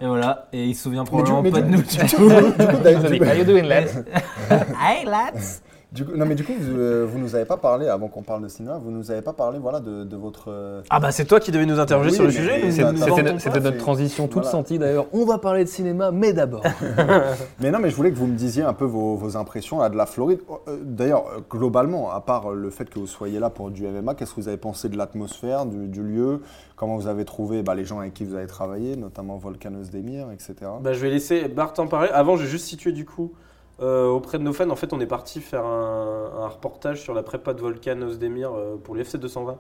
Et 0.01 0.07
voilà, 0.07 0.47
et 0.53 0.65
il 0.67 0.75
se 0.77 0.85
souvient 0.85 1.05
probablement 1.05 1.43
pas 1.43 1.61
de 1.61 1.69
nous. 1.69 1.83
du 1.83 1.99
coup- 2.17 2.31
How 2.31 3.35
you 3.35 3.45
doing, 3.45 3.65
lads? 3.65 4.05
Hey 4.81 5.05
lads 5.05 5.61
du 5.93 6.05
coup- 6.05 6.13
non 6.17 6.27
mais 6.27 6.35
du 6.35 6.45
coup, 6.45 6.53
vous, 6.59 6.77
euh, 6.79 7.07
vous 7.11 7.19
nous 7.19 7.35
avez 7.35 7.45
pas 7.47 7.57
parlé, 7.57 7.89
avant 7.89 8.09
qu'on 8.09 8.23
parle 8.23 8.43
de 8.43 8.49
cinéma, 8.49 8.79
vous 8.79 8.91
nous 8.91 9.11
avez 9.11 9.23
pas 9.23 9.33
parlé 9.33 9.59
voilà, 9.59 9.81
de, 9.81 10.05
de 10.05 10.17
votre... 10.17 10.51
euh, 10.51 10.83
Ah 10.91 11.01
bah 11.01 11.11
c'est 11.13 11.25
toi 11.25 11.41
qui 11.41 11.51
devais 11.51 11.65
nous 11.67 11.81
interroger 11.81 12.11
Oui, 12.11 12.15
sur 12.15 12.25
le 12.25 12.29
mais 12.29 12.35
sujet. 12.35 12.63
nous- 12.67 12.71
c'est- 12.73 12.83
nous 12.93 12.99
c'était- 12.99 13.11
vantons 13.11 13.17
C'était 13.17 13.33
pas. 13.33 13.39
c'était 13.41 13.61
notre 13.61 13.79
transition 13.79 14.25
toute 14.27 14.35
voilà. 14.43 14.51
sentie 14.51 14.79
d'ailleurs. 14.79 15.07
On 15.13 15.25
va 15.25 15.39
parler 15.39 15.65
de 15.65 15.69
cinéma, 15.69 16.11
mais 16.11 16.33
d'abord. 16.33 16.63
Mais 17.61 17.71
non, 17.71 17.79
mais 17.81 17.91
je 17.91 17.97
voulais 17.97 18.11
que 18.11 18.17
vous 18.17 18.27
me 18.27 18.37
disiez 18.37 18.63
un 18.63 18.73
peu 18.73 18.85
vos, 18.85 19.17
vos 19.17 19.37
impressions 19.37 19.79
là, 19.81 19.89
de 19.89 19.97
la 19.97 20.07
Floride. 20.07 20.41
Euh, 20.69 20.77
D'ailleurs, 20.85 21.25
euh, 21.29 21.41
globalement, 21.51 22.11
à 22.11 22.21
part 22.21 22.51
le 22.53 22.71
fait 22.71 22.89
que 22.91 22.99
vous 22.99 23.07
soyez 23.07 23.39
là 23.39 23.51
pour 23.51 23.71
du 23.71 23.87
MMA, 23.87 24.15
qu'est-ce 24.15 24.35
que 24.35 24.41
vous 24.41 24.49
avez 24.49 24.57
pensé 24.57 24.89
de 24.89 24.97
l'atmosphère, 24.97 25.67
du, 25.67 25.89
du 25.89 26.03
lieu? 26.03 26.43
Comment 26.77 26.97
vous 26.97 27.09
avez 27.09 27.25
trouvé 27.25 27.63
bah, 27.63 27.75
les 27.75 27.85
gens 27.85 27.99
avec 28.01 28.15
qui 28.15 28.25
vous 28.25 28.35
avez 28.35 28.47
travaillé, 28.47 28.95
notamment 28.97 29.37
Volcanos 29.37 29.91
Demir, 29.91 30.31
etc. 30.33 30.55
Bah, 30.81 30.93
je 30.93 31.01
vais 31.01 31.11
laisser 31.11 31.49
Bart 31.49 31.73
en 31.79 31.87
parler. 31.87 32.09
Avant, 32.13 32.37
je 32.37 32.43
vais 32.45 32.49
juste 32.49 32.67
situer 32.67 32.93
du 32.93 33.05
coup 33.05 33.33
euh, 33.81 34.07
auprès 34.09 34.39
de 34.39 34.43
nos 34.43 34.53
fans. 34.53 34.69
En 34.71 34.77
fait, 34.77 34.93
on 34.93 35.01
est 35.01 35.07
parti 35.07 35.41
faire 35.41 35.65
un, 35.65 36.31
un 36.39 36.49
reportage 36.49 37.01
sur 37.01 37.15
la 37.15 37.23
prépa 37.23 37.55
de 37.55 37.61
Volcan 37.61 38.01
Ozdemir 38.03 38.53
euh, 38.53 38.77
pour 38.83 38.95
l'UFC 38.95 39.17
220. 39.17 39.57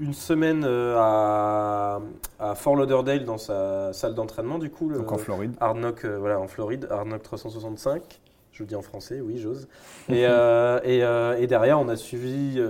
Une 0.00 0.12
semaine 0.12 0.64
euh, 0.66 0.96
à, 0.98 2.00
à 2.40 2.54
Fort 2.56 2.74
Lauderdale 2.76 3.24
dans 3.24 3.38
sa 3.38 3.92
salle 3.92 4.14
d'entraînement, 4.14 4.58
du 4.58 4.70
coup. 4.70 4.88
le- 4.88 4.98
Donc 4.98 5.12
en 5.12 5.18
Floride. 5.18 5.54
Hard 5.60 5.78
Knock, 5.78 6.04
euh, 6.04 6.18
voilà, 6.18 6.40
en 6.40 6.48
Floride, 6.48 6.88
Hard 6.90 7.06
Knock 7.08 7.22
365. 7.22 8.20
Je 8.52 8.62
le 8.62 8.66
dis 8.68 8.76
en 8.76 8.82
français, 8.82 9.20
oui, 9.20 9.38
j'ose. 9.38 9.68
Et, 10.08 10.22
et, 10.84 10.98
et 11.42 11.46
derrière, 11.46 11.80
on 11.80 11.88
a 11.88 11.96
suivi 11.96 12.60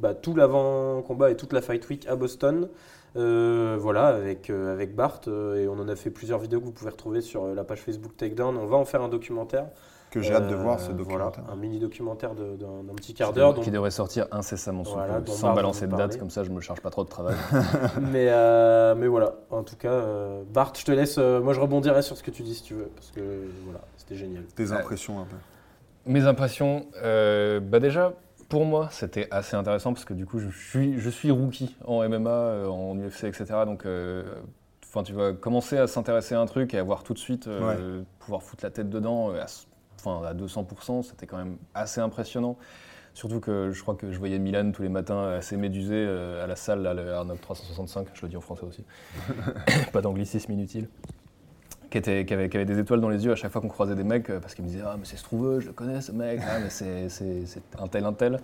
bah, 0.00 0.14
tout 0.14 0.34
l'avant-combat 0.34 1.30
et 1.30 1.36
toute 1.36 1.52
la 1.52 1.60
Fight 1.60 1.86
Week 1.88 2.06
à 2.06 2.16
Boston. 2.16 2.68
Euh, 3.16 3.76
voilà, 3.80 4.06
avec, 4.08 4.48
euh, 4.50 4.72
avec 4.72 4.94
Bart. 4.94 5.20
euh, 5.28 5.56
et 5.62 5.68
on 5.68 5.72
en 5.80 5.88
a 5.88 5.96
fait 5.96 6.10
plusieurs 6.10 6.38
vidéos 6.38 6.60
que 6.60 6.66
vous 6.66 6.72
pouvez 6.72 6.90
retrouver 6.90 7.20
sur 7.20 7.46
la 7.46 7.64
page 7.64 7.80
Facebook 7.80 8.16
Takedown. 8.16 8.56
On 8.56 8.66
va 8.66 8.76
en 8.76 8.84
faire 8.84 9.02
un 9.02 9.08
documentaire. 9.08 9.66
Que 10.18 10.24
j'ai 10.26 10.34
hâte 10.34 10.48
de 10.48 10.54
Euh, 10.54 10.58
voir 10.58 10.78
ce 10.80 10.92
voilà, 10.92 10.98
documentaire. 10.98 11.44
un 11.52 11.56
mini 11.56 11.78
documentaire 11.78 12.34
d'un 12.34 12.94
petit 12.96 13.14
quart 13.14 13.32
d'heure. 13.32 13.54
Qui 13.54 13.70
devrait 13.70 13.90
sortir 13.90 14.26
incessamment 14.32 14.84
sous 14.84 14.94
Voilà, 14.94 15.14
peu, 15.16 15.22
dont 15.22 15.32
sans 15.32 15.46
Bart 15.48 15.56
balancer 15.56 15.86
de 15.86 15.96
date, 15.96 16.18
comme 16.18 16.30
ça 16.30 16.44
je 16.44 16.50
me 16.50 16.60
charge 16.60 16.80
pas 16.80 16.90
trop 16.90 17.04
de 17.04 17.08
travail. 17.08 17.34
mais, 18.00 18.28
euh, 18.28 18.94
mais 18.94 19.06
voilà, 19.06 19.34
en 19.50 19.62
tout 19.62 19.76
cas, 19.76 19.92
euh, 19.92 20.42
Bart, 20.52 20.72
je 20.76 20.84
te 20.84 20.92
laisse. 20.92 21.16
euh, 21.18 21.40
moi, 21.40 21.52
je 21.54 21.60
rebondirai 21.60 22.02
sur 22.02 22.16
ce 22.16 22.22
que 22.22 22.30
tu 22.30 22.42
dis 22.42 22.54
si 22.54 22.62
tu 22.62 22.74
veux, 22.74 22.90
parce 22.94 23.10
que 23.10 23.20
voilà, 23.64 23.80
c'était 23.96 24.16
génial. 24.16 24.44
Tes 24.54 24.70
Ouais. 24.70 24.72
impressions 24.78 25.20
un 25.20 25.24
peu. 25.24 25.36
Mes 26.06 26.24
impressions, 26.26 26.86
euh, 27.02 27.60
bah 27.60 27.80
déjà, 27.80 28.14
pour 28.48 28.64
moi, 28.64 28.88
c'était 28.90 29.28
assez 29.30 29.56
intéressant 29.56 29.92
parce 29.92 30.04
que 30.06 30.14
du 30.14 30.24
coup, 30.26 30.38
je 30.38 30.48
suis, 30.48 30.98
je 30.98 31.10
suis 31.10 31.30
rookie 31.30 31.76
en 31.86 32.02
MMA, 32.08 32.68
en 32.68 32.96
UFC, 32.96 33.24
etc. 33.24 33.44
Donc, 33.66 33.84
euh, 33.84 34.24
enfin, 34.86 35.02
tu 35.02 35.12
vas 35.12 35.34
commencer 35.34 35.76
à 35.76 35.86
s'intéresser 35.86 36.34
à 36.34 36.40
un 36.40 36.46
truc 36.46 36.72
et 36.72 36.78
à 36.78 36.82
voir 36.82 37.02
tout 37.02 37.12
de 37.12 37.18
suite 37.18 37.46
euh, 37.46 38.00
pouvoir 38.20 38.42
foutre 38.42 38.64
la 38.64 38.70
tête 38.70 38.88
dedans 38.88 39.30
euh, 39.32 39.42
à, 39.42 39.46
enfin, 39.98 40.26
à 40.26 40.34
200%. 40.34 41.02
C'était 41.02 41.26
quand 41.26 41.36
même 41.38 41.56
assez 41.74 42.00
impressionnant. 42.00 42.56
Surtout 43.14 43.40
que 43.40 43.72
je 43.72 43.82
crois 43.82 43.94
que 43.96 44.12
je 44.12 44.18
voyais 44.18 44.38
Milan 44.38 44.70
tous 44.72 44.82
les 44.82 44.88
matins 44.88 45.28
assez 45.30 45.56
médusé 45.56 45.94
euh, 45.96 46.44
à 46.44 46.46
la 46.46 46.54
salle, 46.56 46.82
le 46.82 47.12
Arnold 47.12 47.40
365, 47.40 48.06
je 48.14 48.22
le 48.22 48.28
dis 48.28 48.36
en 48.36 48.40
français 48.40 48.64
aussi. 48.64 48.84
Pas 49.92 50.00
d'anglicisme 50.00 50.52
inutile. 50.52 50.88
Qui, 51.90 51.96
était, 51.98 52.26
qui, 52.26 52.34
avait, 52.34 52.48
qui 52.50 52.56
avait 52.58 52.66
des 52.66 52.78
étoiles 52.78 53.00
dans 53.00 53.08
les 53.08 53.24
yeux 53.24 53.32
à 53.32 53.34
chaque 53.34 53.50
fois 53.50 53.62
qu'on 53.62 53.68
croisait 53.68 53.94
des 53.94 54.04
mecs 54.04 54.28
euh, 54.28 54.40
parce 54.40 54.54
qu'ils 54.54 54.62
me 54.64 54.68
disaient 54.68 54.82
Ah, 54.84 54.96
mais 54.98 55.04
c'est 55.06 55.16
Strouveux, 55.16 55.58
je 55.58 55.68
le 55.68 55.72
connais 55.72 56.00
ce 56.02 56.12
mec, 56.12 56.38
ah, 56.46 56.58
mais 56.62 56.68
c'est 56.70 57.08
c'est- 57.08 57.46
c'est 57.46 57.62
un 57.78 57.88
tel, 57.88 58.04
un 58.04 58.12
tel. 58.12 58.34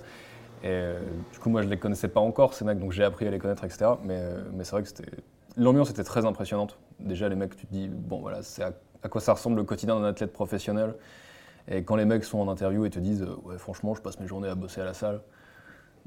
Et 0.63 0.69
euh, 0.69 0.99
du 1.31 1.39
coup, 1.39 1.51
moi, 1.51 1.61
je 1.63 1.69
les 1.69 1.77
connaissais 1.77 2.09
pas 2.09 2.21
encore, 2.21 2.55
ces 2.55 2.65
mecs, 2.65 2.79
donc 2.79 2.91
j'ai 2.93 3.05
appris 3.05 3.29
à 3.29 3.31
les 3.31 3.39
connaître, 3.39 3.63
etc. 3.65 3.85
Mais, 4.03 4.17
euh, 4.19 4.43
mais 4.55 4.65
c'est 4.65 4.73
vrai 4.73 4.83
que 4.83 4.89
c'était. 4.89 5.05
L'ambiance 5.59 5.91
était 5.91 6.05
très 6.05 6.25
impressionnante. 6.25 6.79
Déjà, 6.99 7.29
les 7.29 7.37
mecs, 7.37 7.55
tu 7.55 7.67
te 7.67 7.73
dis 7.73 7.87
Bon, 7.87 8.19
voilà, 8.21 8.43
c'est 8.43 8.63
à, 8.63 8.73
à 9.03 9.09
quoi 9.11 9.21
ça 9.21 9.35
ressemble 9.35 9.57
le 9.57 9.65
quotidien 9.65 10.01
d'un 10.01 10.07
athlète 10.07 10.33
professionnel. 10.33 10.95
Et 11.69 11.83
quand 11.83 11.97
les 11.97 12.05
mecs 12.05 12.25
sont 12.25 12.39
en 12.39 12.49
interview 12.49 12.85
et 12.85 12.91
te 12.91 12.99
disent 12.99 13.23
euh, 13.23 13.37
Ouais, 13.45 13.59
franchement, 13.59 13.95
je 13.95 14.01
passe 14.03 14.19
mes 14.21 14.27
journées 14.27 14.49
à 14.49 14.55
bosser 14.55 14.81
à 14.81 14.85
la 14.85 14.95
salle. 14.95 15.21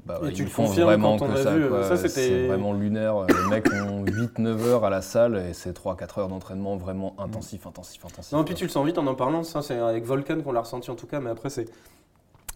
Bah, 0.06 0.18
Et 0.22 0.26
ouais, 0.26 0.32
tu 0.32 0.42
ils 0.42 0.44
le 0.44 0.50
font 0.50 0.66
confirmes 0.66 0.86
vraiment 0.86 1.16
quand 1.16 1.26
on 1.26 1.32
que 1.32 1.38
a 1.38 1.42
ça. 1.42 1.54
vu, 1.56 1.68
quoi. 1.68 1.82
ça, 1.82 1.96
c'était- 1.96 2.08
c'est 2.08 2.46
vraiment 2.46 2.72
lunaire. 2.72 3.16
Euh, 3.16 3.26
Les 3.26 3.50
mecs 3.50 3.66
ont 3.72 4.04
8-9 4.04 4.64
heures 4.66 4.84
à 4.84 4.90
la 4.90 5.02
salle 5.02 5.36
et 5.36 5.52
c'est 5.52 5.72
3-4 5.72 6.18
heures 6.20 6.28
d'entraînement 6.28 6.76
vraiment 6.76 7.14
intensif, 7.18 7.66
intensif, 7.66 8.04
intensif. 8.04 8.32
Non, 8.32 8.44
puis 8.44 8.54
tu 8.54 8.64
le 8.64 8.70
sens 8.70 8.86
vite 8.86 8.96
en 8.98 9.06
en 9.08 9.14
parlant, 9.16 9.42
ça 9.42 9.60
c'est 9.60 9.76
avec 9.78 10.04
Volcan 10.04 10.40
qu'on 10.42 10.52
l'a 10.52 10.60
ressenti 10.60 10.90
en 10.90 10.94
tout 10.94 11.08
cas, 11.08 11.18
mais 11.18 11.30
après 11.30 11.50
c'est 11.50 11.66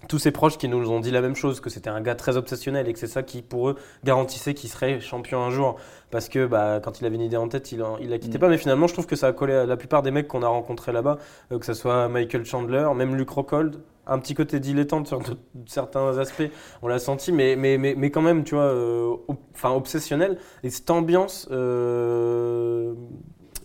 tous 0.09 0.19
ses 0.19 0.31
proches 0.33 0.59
qui 0.59 0.69
nous 0.69 0.91
ont 0.91 1.01
dit 1.01 1.11
la 1.11 1.21
même 1.21 1.37
chose, 1.37 1.61
que 1.61 1.71
c'était 1.71 1.91
un 1.91 2.01
gars 2.01 2.15
très 2.15 2.37
obsessionnel 2.37 2.89
et 2.89 2.93
que 2.93 2.99
c'est 2.99 3.07
ça 3.07 3.23
qui 3.23 3.41
pour 3.43 3.71
eux 3.71 3.77
garantissait 4.05 4.55
qu'il 4.55 4.69
serait 4.69 5.01
champion 5.01 5.43
un 5.43 5.51
jour, 5.51 5.77
parce 6.11 6.29
que 6.29 6.45
bah, 6.47 6.81
quand 6.83 7.01
il 7.01 7.07
avait 7.07 7.15
une 7.17 7.23
idée 7.23 7.37
en 7.37 7.49
tête, 7.49 7.73
il, 7.73 7.83
en- 7.83 7.99
il 7.99 8.11
la 8.11 8.19
quittait 8.19 8.39
Mm. 8.39 8.41
pas, 8.41 8.49
mais 8.49 8.59
finalement 8.59 8.87
je 8.87 8.93
trouve 8.93 9.07
que 9.07 9.17
ça 9.17 9.29
a 9.29 9.33
collé 9.33 9.55
à 9.55 9.65
la 9.67 9.77
plupart 9.77 10.03
des 10.03 10.11
mecs 10.11 10.29
qu'on 10.29 10.43
a 10.43 10.49
rencontrés 10.49 10.93
là-bas, 10.93 11.19
euh, 11.53 11.59
que 11.59 11.67
ce 11.67 11.75
soit 11.75 12.09
Michael 12.09 12.45
Chandler, 12.45 12.87
même 12.95 13.15
Luke 13.17 13.31
Rockhold, 13.31 13.81
un 14.07 14.19
petit 14.19 14.35
côté 14.35 14.59
dilettante 14.59 15.07
sur 15.07 15.21
de- 15.21 15.37
certains 15.67 16.19
aspects, 16.19 16.51
on 16.83 16.89
l'a 16.89 16.99
senti, 16.99 17.31
mais, 17.33 17.55
mais, 17.57 17.79
mais, 17.79 17.95
mais 17.97 18.11
quand 18.11 18.23
même, 18.23 18.43
tu 18.45 18.57
vois, 18.57 18.65
euh, 18.65 19.15
ob- 19.29 19.37
obsessionnel, 19.65 20.39
et 20.65 20.71
cette 20.71 20.91
ambiance... 20.91 21.49
euh, 21.53 22.93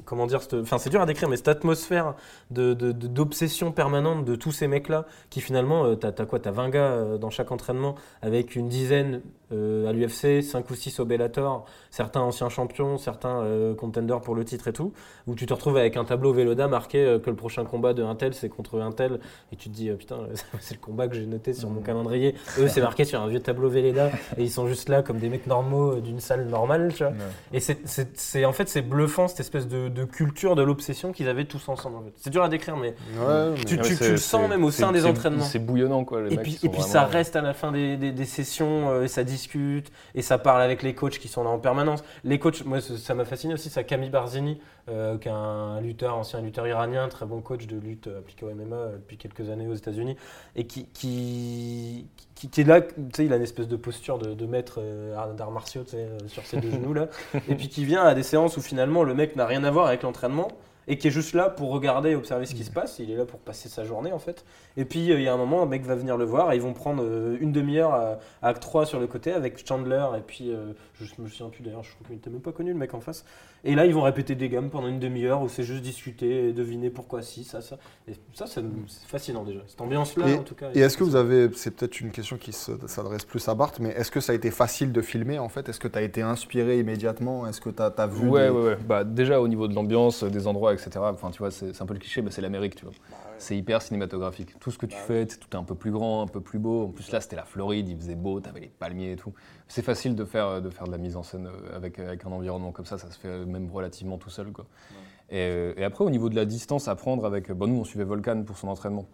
comment 0.05 0.25
dire, 0.25 0.39
enfin 0.61 0.77
c'est 0.77 0.89
dur 0.89 1.01
à 1.01 1.05
décrire, 1.05 1.27
mais 1.27 1.35
cette 1.35 1.49
atmosphère 1.49 2.13
de- 2.51 2.73
de- 2.73 2.91
de- 2.91 3.07
d'obsession 3.07 3.71
permanente 3.71 4.25
de 4.25 4.35
tous 4.35 4.51
ces 4.51 4.67
mecs-là, 4.67 5.05
qui 5.29 5.41
finalement, 5.41 5.85
euh, 5.85 5.95
t'as 5.95 6.11
t'as 6.11 6.25
quoi 6.25 6.39
T'as 6.39 6.51
20 6.51 6.69
gars 6.69 6.79
euh, 6.91 7.17
dans 7.17 7.29
chaque 7.29 7.51
entraînement, 7.51 7.95
avec 8.21 8.55
une 8.55 8.67
dizaine 8.69 9.21
euh, 9.53 9.87
à 9.87 9.93
l'UFC, 9.93 10.41
5 10.41 10.69
ou 10.69 10.75
6 10.75 10.99
au 10.99 11.05
Bellator, 11.05 11.65
certains 11.89 12.19
anciens 12.19 12.49
champions, 12.49 12.97
certains 12.97 13.43
contenders 13.77 14.19
pour 14.21 14.35
le 14.35 14.43
titre 14.43 14.67
et 14.67 14.73
tout, 14.73 14.91
où 15.25 15.35
tu 15.35 15.45
te 15.45 15.53
retrouves 15.53 15.77
avec 15.77 15.95
un 15.95 16.03
tableau 16.03 16.33
Véloda 16.33 16.67
marqué 16.67 17.17
que 17.23 17.29
le 17.29 17.35
prochain 17.35 17.63
combat 17.63 17.93
de 17.93 18.03
un 18.03 18.15
tel, 18.15 18.33
c'est 18.33 18.49
contre 18.49 18.79
un 18.81 18.91
tel, 18.91 19.19
et 19.53 19.55
tu 19.55 19.69
te 19.69 19.73
dis, 19.75 19.89
putain, 19.91 20.17
c'est 20.59 20.75
le 20.75 20.81
combat 20.81 21.07
que 21.07 21.15
j'ai 21.15 21.25
noté 21.25 21.53
sur 21.53 21.69
mon 21.69 21.81
calendrier. 21.81 22.35
Eux, 22.59 22.67
c'est 22.67 22.81
marqué 22.81 23.05
sur 23.05 23.21
un 23.21 23.27
vieux 23.27 23.39
tableau 23.39 23.69
Véleda, 23.69 24.09
et 24.37 24.43
ils 24.43 24.51
sont 24.51 24.67
juste 24.67 24.89
là 24.89 25.01
comme 25.01 25.17
des 25.19 25.29
mecs 25.29 25.47
normaux 25.47 25.95
d'une 26.01 26.19
salle 26.19 26.45
normale, 26.47 26.93
tu 26.93 27.03
vois. 27.03 27.13
Et 27.53 27.59
c'est- 27.61 28.45
en 28.45 28.51
fait 28.53 28.67
c'est 28.69 28.81
bluffant 28.81 29.27
cette 29.29 29.39
espèce 29.39 29.67
de, 29.67 29.87
de 29.87 30.03
culture 30.03 30.55
de 30.55 30.61
l'obsession 30.61 31.11
qu'ils 31.13 31.29
avaient 31.29 31.45
tous 31.45 31.69
ensemble. 31.69 31.95
en 31.97 32.01
fait. 32.03 32.11
Dur 32.37 32.43
à 32.43 32.49
décrire, 32.49 32.77
mais 32.77 32.89
Ouais, 33.19 33.49
mais- 33.57 33.63
tu, 33.65 33.75
Ouais, 33.77 33.81
tu- 33.81 33.95
c'est- 33.95 34.05
tu 34.05 34.11
le 34.11 34.17
sens 34.17 34.47
même 34.47 34.63
au 34.63 34.69
sein 34.69 34.91
des 34.91 35.05
entraînements. 35.07 35.43
C'est 35.43 35.57
bouillonnant, 35.57 36.05
quoi. 36.05 36.21
Les 36.21 36.33
Et 36.33 36.37
mecs, 36.37 36.43
puis, 36.43 36.59
et 36.61 36.69
puis 36.69 36.81
ça 36.83 36.99
vraiment- 36.99 37.13
reste 37.13 37.35
à 37.35 37.41
la 37.41 37.53
fin 37.53 37.71
des, 37.71 37.97
des- 37.97 38.11
des 38.11 38.25
sessions 38.25 38.91
euh, 38.91 39.03
et 39.03 39.07
ça 39.07 39.23
discute 39.23 39.91
et 40.13 40.21
ça 40.21 40.37
parle 40.37 40.61
avec 40.61 40.83
les 40.83 40.93
coachs 40.93 41.17
qui 41.17 41.27
sont 41.27 41.43
là 41.43 41.49
en 41.49 41.57
permanence. 41.57 42.03
Les 42.23 42.37
coachs, 42.37 42.63
moi 42.63 42.79
ça 42.79 43.13
m'a 43.15 43.25
fasciné 43.25 43.55
aussi, 43.55 43.69
ça 43.71 43.83
Camille 43.83 44.11
Barzini, 44.11 44.59
euh, 44.89 45.17
qui 45.17 45.27
est 45.29 45.31
un 45.31 45.81
lutteur, 45.81 46.15
ancien 46.15 46.41
lutteur 46.41 46.67
iranien, 46.67 47.07
très 47.09 47.25
bon 47.25 47.41
coach 47.41 47.65
de 47.65 47.77
lutte 47.77 48.05
euh, 48.07 48.19
appliqué 48.19 48.45
au 48.45 48.49
MMA 48.51 48.75
euh, 48.75 48.95
depuis 48.97 49.17
quelques 49.17 49.49
années 49.49 49.67
aux 49.67 49.73
États-Unis 49.73 50.15
et 50.55 50.65
qui, 50.67 50.85
qui, 50.93 52.07
qui, 52.35 52.49
qui 52.49 52.61
est 52.61 52.63
là, 52.65 52.81
tu 52.81 52.93
sais, 53.15 53.25
il 53.25 53.33
a 53.33 53.37
une 53.37 53.41
espèce 53.41 53.67
de 53.67 53.75
posture 53.75 54.19
de, 54.19 54.33
de 54.35 54.45
maître 54.45 54.75
euh, 54.79 55.33
d'arts 55.33 55.51
martiaux 55.51 55.83
tu 55.83 55.91
sais, 55.91 55.97
euh, 55.97 56.17
sur 56.27 56.45
ses 56.45 56.57
deux 56.57 56.69
genoux 56.71 56.93
là, 56.93 57.07
et 57.49 57.55
puis 57.55 57.67
qui 57.67 57.83
vient 57.83 58.03
à 58.03 58.13
des 58.13 58.23
séances 58.23 58.57
où 58.57 58.61
finalement 58.61 59.03
le 59.03 59.13
mec 59.15 59.35
n'a 59.35 59.45
rien 59.47 59.63
à 59.63 59.71
voir 59.71 59.87
avec 59.87 60.03
l'entraînement 60.03 60.49
et 60.87 60.97
qui 60.97 61.07
est 61.07 61.11
juste 61.11 61.33
là 61.33 61.49
pour 61.49 61.71
regarder 61.71 62.11
et 62.11 62.15
observer 62.15 62.45
ce 62.45 62.55
qui 62.55 62.63
se 62.63 62.71
passe. 62.71 62.99
Il 62.99 63.11
est 63.11 63.15
là 63.15 63.25
pour 63.25 63.39
passer 63.39 63.69
sa 63.69 63.83
journée 63.83 64.11
en 64.11 64.19
fait. 64.19 64.45
Et 64.77 64.85
puis 64.85 65.11
euh, 65.11 65.19
il 65.19 65.23
y 65.23 65.27
a 65.27 65.33
un 65.33 65.37
moment, 65.37 65.61
un 65.61 65.65
mec 65.65 65.83
va 65.83 65.95
venir 65.95 66.17
le 66.17 66.25
voir 66.25 66.51
et 66.51 66.55
ils 66.55 66.61
vont 66.61 66.73
prendre 66.73 67.03
euh, 67.03 67.37
une 67.39 67.51
demi-heure 67.51 67.93
à, 67.93 68.19
à 68.41 68.49
Acte 68.49 68.61
3 68.61 68.85
sur 68.85 68.99
le 68.99 69.07
côté 69.07 69.33
avec 69.33 69.65
Chandler 69.67 70.05
et 70.17 70.21
puis 70.21 70.51
euh, 70.51 70.73
je 70.99 71.21
me 71.21 71.27
souviens 71.27 71.49
plus 71.49 71.63
d'ailleurs, 71.63 71.83
je 71.83 71.91
trouve 71.91 72.07
qu'il 72.07 72.15
était 72.15 72.29
même 72.29 72.41
pas 72.41 72.51
connu 72.51 72.71
le 72.71 72.77
mec 72.77 72.93
en 72.93 73.01
face. 73.01 73.25
Et 73.67 73.75
là 73.75 73.85
ils 73.85 73.93
vont 73.93 74.01
répéter 74.01 74.33
des 74.35 74.47
gammes 74.49 74.69
pendant 74.69 74.87
une 74.87 74.99
demi-heure 74.99 75.41
où 75.41 75.49
c'est 75.49 75.63
juste 75.63 75.83
discuter 75.83 76.47
et 76.49 76.53
deviner 76.53 76.89
pourquoi 76.89 77.21
si, 77.21 77.43
ça, 77.43 77.61
ça. 77.61 77.77
Et 78.07 78.13
ça, 78.33 78.47
c'est 78.47 78.63
fascinant 79.07 79.43
déjà. 79.43 79.59
Cette 79.67 79.81
ambiance-là 79.81 80.25
en 80.37 80.43
tout 80.43 80.55
cas. 80.55 80.69
Et 80.73 80.79
est-ce 80.79 80.95
que 80.97 81.03
vous 81.03 81.17
avez, 81.17 81.49
c'est 81.53 81.71
peut-être 81.71 81.99
une 81.99 82.11
question 82.11 82.37
qui 82.37 82.53
se- 82.53 82.71
s'adresse 82.87 83.25
plus 83.25 83.45
à 83.49 83.55
Bart, 83.55 83.73
mais 83.81 83.89
est-ce 83.89 84.09
que 84.09 84.21
ça 84.21 84.31
a 84.31 84.35
été 84.35 84.51
facile 84.51 84.93
de 84.93 85.01
filmer 85.01 85.37
en 85.37 85.49
fait? 85.49 85.67
Est-ce 85.67 85.79
que 85.81 85.89
tu 85.89 85.97
as 85.99 86.01
été 86.01 86.21
inspiré 86.21 86.79
immédiatement? 86.79 87.45
Est-ce 87.45 87.59
que 87.59 87.69
tu 87.69 87.81
as, 87.81 88.07
vu 88.07 88.29
Ouais, 88.29 88.45
des- 88.45 88.49
ouais, 88.51 88.63
ouais. 88.69 88.77
Bah, 88.87 89.03
déjà 89.03 89.41
au 89.41 89.47
niveau 89.49 89.67
de 89.67 89.75
l'ambiance, 89.75 90.23
euh, 90.23 90.29
des 90.29 90.47
endroits, 90.47 90.73
etc. 90.73 90.89
Enfin, 91.13 91.29
tu 91.31 91.39
vois, 91.39 91.51
c'est 91.51 91.81
un 91.81 91.85
peu 91.85 91.93
le 91.93 91.99
cliché, 91.99 92.21
mais 92.21 92.31
c'est 92.31 92.41
l'Amérique, 92.41 92.75
tu 92.75 92.85
vois. 92.85 92.93
C'est 93.39 93.55
hyper 93.55 93.83
cinématographique. 93.83 94.57
Tout 94.59 94.71
ce 94.71 94.79
que 94.79 94.87
tu 94.87 94.97
fais, 94.97 95.27
c'est 95.29 95.37
tout 95.37 95.47
est 95.51 95.59
un 95.59 95.63
peu 95.63 95.75
plus 95.75 95.91
grand, 95.91 96.23
un 96.23 96.27
peu 96.27 96.41
plus 96.41 96.57
beau. 96.57 96.85
En 96.85 96.87
plus, 96.87 97.11
là, 97.11 97.21
c'était 97.21 97.35
la 97.35 97.43
Floride, 97.45 97.87
il 97.87 97.95
faisait 97.97 98.15
beau, 98.15 98.39
t'avais 98.39 98.61
les 98.61 98.67
palmiers 98.67 99.11
et 99.11 99.15
tout. 99.15 99.31
C'est 99.67 99.83
facile 99.83 100.15
de 100.15 100.25
faire, 100.25 100.59
de 100.61 100.69
faire 100.71 100.87
de 100.87 100.91
la 100.91 100.97
mise 100.97 101.15
en 101.15 101.21
scène 101.21 101.45
euh, 101.47 101.75
avec, 101.75 101.99
avec 101.99 102.25
un 102.25 102.31
environnement 102.31 102.71
comme 102.71 102.85
ça, 102.85 102.97
ça 102.97 103.11
se 103.11 103.19
fait 103.19 103.27
euh, 103.27 103.45
même 103.59 103.71
relativement 103.71 104.17
tout 104.17 104.29
seul, 104.29 104.51
quoi. 104.51 104.65
Et, 105.29 105.39
euh, 105.39 105.73
et 105.77 105.83
après, 105.83 106.03
au 106.03 106.09
niveau 106.09 106.29
de 106.29 106.35
la 106.35 106.45
distance 106.45 106.87
à 106.87 106.95
prendre 106.95 107.25
avec. 107.25 107.51
Bon, 107.51 107.67
nous, 107.67 107.79
on 107.79 107.83
suivait 107.83 108.05
Volcan 108.05 108.43
pour 108.43 108.57
son 108.57 108.67
entraînement. 108.67 109.05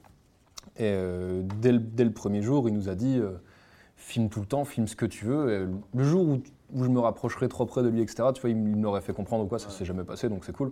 Et 0.78 0.84
euh, 0.84 1.42
dès, 1.60 1.72
le, 1.72 1.80
dès 1.80 2.04
le 2.04 2.12
premier 2.12 2.42
jour, 2.42 2.68
il 2.68 2.74
nous 2.74 2.90
a 2.90 2.96
dit 2.96 3.18
euh, 3.18 3.32
filme 3.96 4.30
tout 4.30 4.40
le 4.40 4.46
temps, 4.46 4.66
filme 4.66 4.88
ce 4.88 4.96
que 4.96 5.06
tu 5.06 5.26
veux. 5.26 5.52
Et 5.52 5.98
le 5.98 6.04
jour 6.04 6.28
où, 6.28 6.42
où 6.74 6.84
je 6.84 6.90
me 6.90 7.00
rapprocherai 7.00 7.48
trop 7.50 7.66
près 7.66 7.84
de 7.84 7.90
lui, 7.90 8.02
etc., 8.02 8.30
tu 8.34 8.42
vois, 8.42 8.50
il 8.50 8.58
m'aurait 8.58 9.02
fait 9.02 9.14
comprendre 9.14 9.44
ou 9.44 9.48
quoi, 9.48 9.60
ça 9.60 9.70
s'est 9.70 9.86
jamais 9.86 10.04
passé, 10.04 10.30
donc 10.30 10.46
c'est 10.46 10.56
cool. 10.56 10.72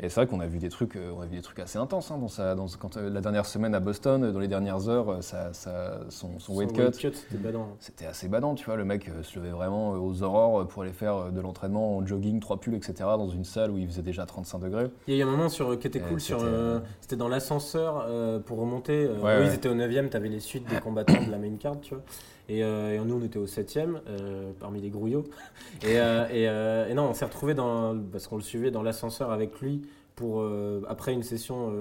Et 0.00 0.08
c'est 0.08 0.16
vrai 0.16 0.26
qu'on 0.26 0.40
a 0.40 0.46
vu 0.46 0.58
des 0.58 0.68
trucs, 0.68 0.96
euh, 0.96 1.12
on 1.16 1.20
a 1.20 1.26
vu 1.26 1.36
des 1.36 1.42
trucs 1.42 1.58
assez 1.58 1.78
intenses 1.78 2.10
hein, 2.10 2.18
dans 2.18 2.28
sa, 2.28 2.54
dans, 2.54 2.66
quand, 2.78 2.96
euh, 2.96 3.10
la 3.10 3.20
dernière 3.20 3.46
semaine 3.46 3.74
à 3.74 3.80
Boston, 3.80 4.24
euh, 4.24 4.32
dans 4.32 4.38
les 4.40 4.48
dernières 4.48 4.88
heures, 4.88 5.22
ça, 5.22 5.52
ça- 5.52 6.00
son, 6.08 6.38
son 6.38 6.52
Son 6.52 6.58
weight 6.58 6.72
cut. 6.72 7.12
c'était 7.12 7.36
badant. 7.38 7.68
C'était 7.78 8.06
assez 8.06 8.28
badant, 8.28 8.54
tu 8.54 8.64
vois, 8.64 8.76
le 8.76 8.84
mec 8.84 9.08
se 9.22 9.38
levait 9.38 9.50
vraiment 9.50 9.90
aux 9.90 10.22
aurores 10.22 10.66
pour 10.66 10.82
aller 10.82 10.92
faire 10.92 11.30
de 11.30 11.40
l'entraînement 11.40 11.96
en 11.98 12.06
jogging, 12.06 12.40
trois 12.40 12.58
pulls, 12.58 12.74
etc., 12.74 12.94
dans 13.00 13.28
une 13.28 13.44
salle 13.44 13.70
où 13.70 13.78
il 13.78 13.86
faisait 13.86 14.02
déjà 14.02 14.26
35 14.26 14.58
degrés. 14.60 14.90
Il 15.06 15.14
y 15.14 15.16
a 15.16 15.20
eu 15.24 15.28
un 15.28 15.30
moment 15.30 15.48
sur, 15.48 15.78
qui 15.78 15.86
était 15.86 16.00
cool, 16.00 16.20
c'était, 16.20 16.40
euh, 16.42 16.80
dans 17.16 17.28
l'ascenseur 17.28 18.04
euh, 18.08 18.38
pour 18.40 18.58
remonter. 18.58 19.04
Euh, 19.04 19.18
Ouais, 19.22 19.36
eux, 19.36 19.40
ouais. 19.42 19.46
ils 19.48 19.54
étaient 19.54 19.68
au 19.68 19.74
9ème, 19.74 20.08
tu 20.08 20.16
avais 20.16 20.28
les 20.28 20.40
suites 20.40 20.68
des 20.68 20.80
combattants 20.80 21.22
de 21.24 21.30
la 21.30 21.38
main 21.38 21.54
card, 21.56 21.80
tu 21.80 21.94
vois. 21.94 22.02
Et, 22.48 22.62
euh, 22.62 22.94
et 22.94 22.98
nous, 22.98 23.14
on 23.14 23.24
était 23.24 23.38
au 23.38 23.46
7ème, 23.46 24.00
euh, 24.08 24.52
parmi 24.58 24.80
les 24.80 24.90
grouillots. 24.90 25.24
Et, 25.82 25.98
euh, 25.98 26.24
euh, 26.30 26.88
et 26.88 26.94
non, 26.94 27.04
on 27.04 27.14
s'est 27.14 27.24
retrouvés 27.24 27.54
dans, 27.54 27.96
parce 28.12 28.26
qu'on 28.26 28.36
le 28.36 28.42
suivait 28.42 28.70
dans 28.70 28.82
l'ascenseur 28.82 29.30
avec 29.30 29.60
lui 29.60 29.82
pour, 30.14 30.44
après 30.88 31.12
une 31.12 31.24
session 31.24 31.72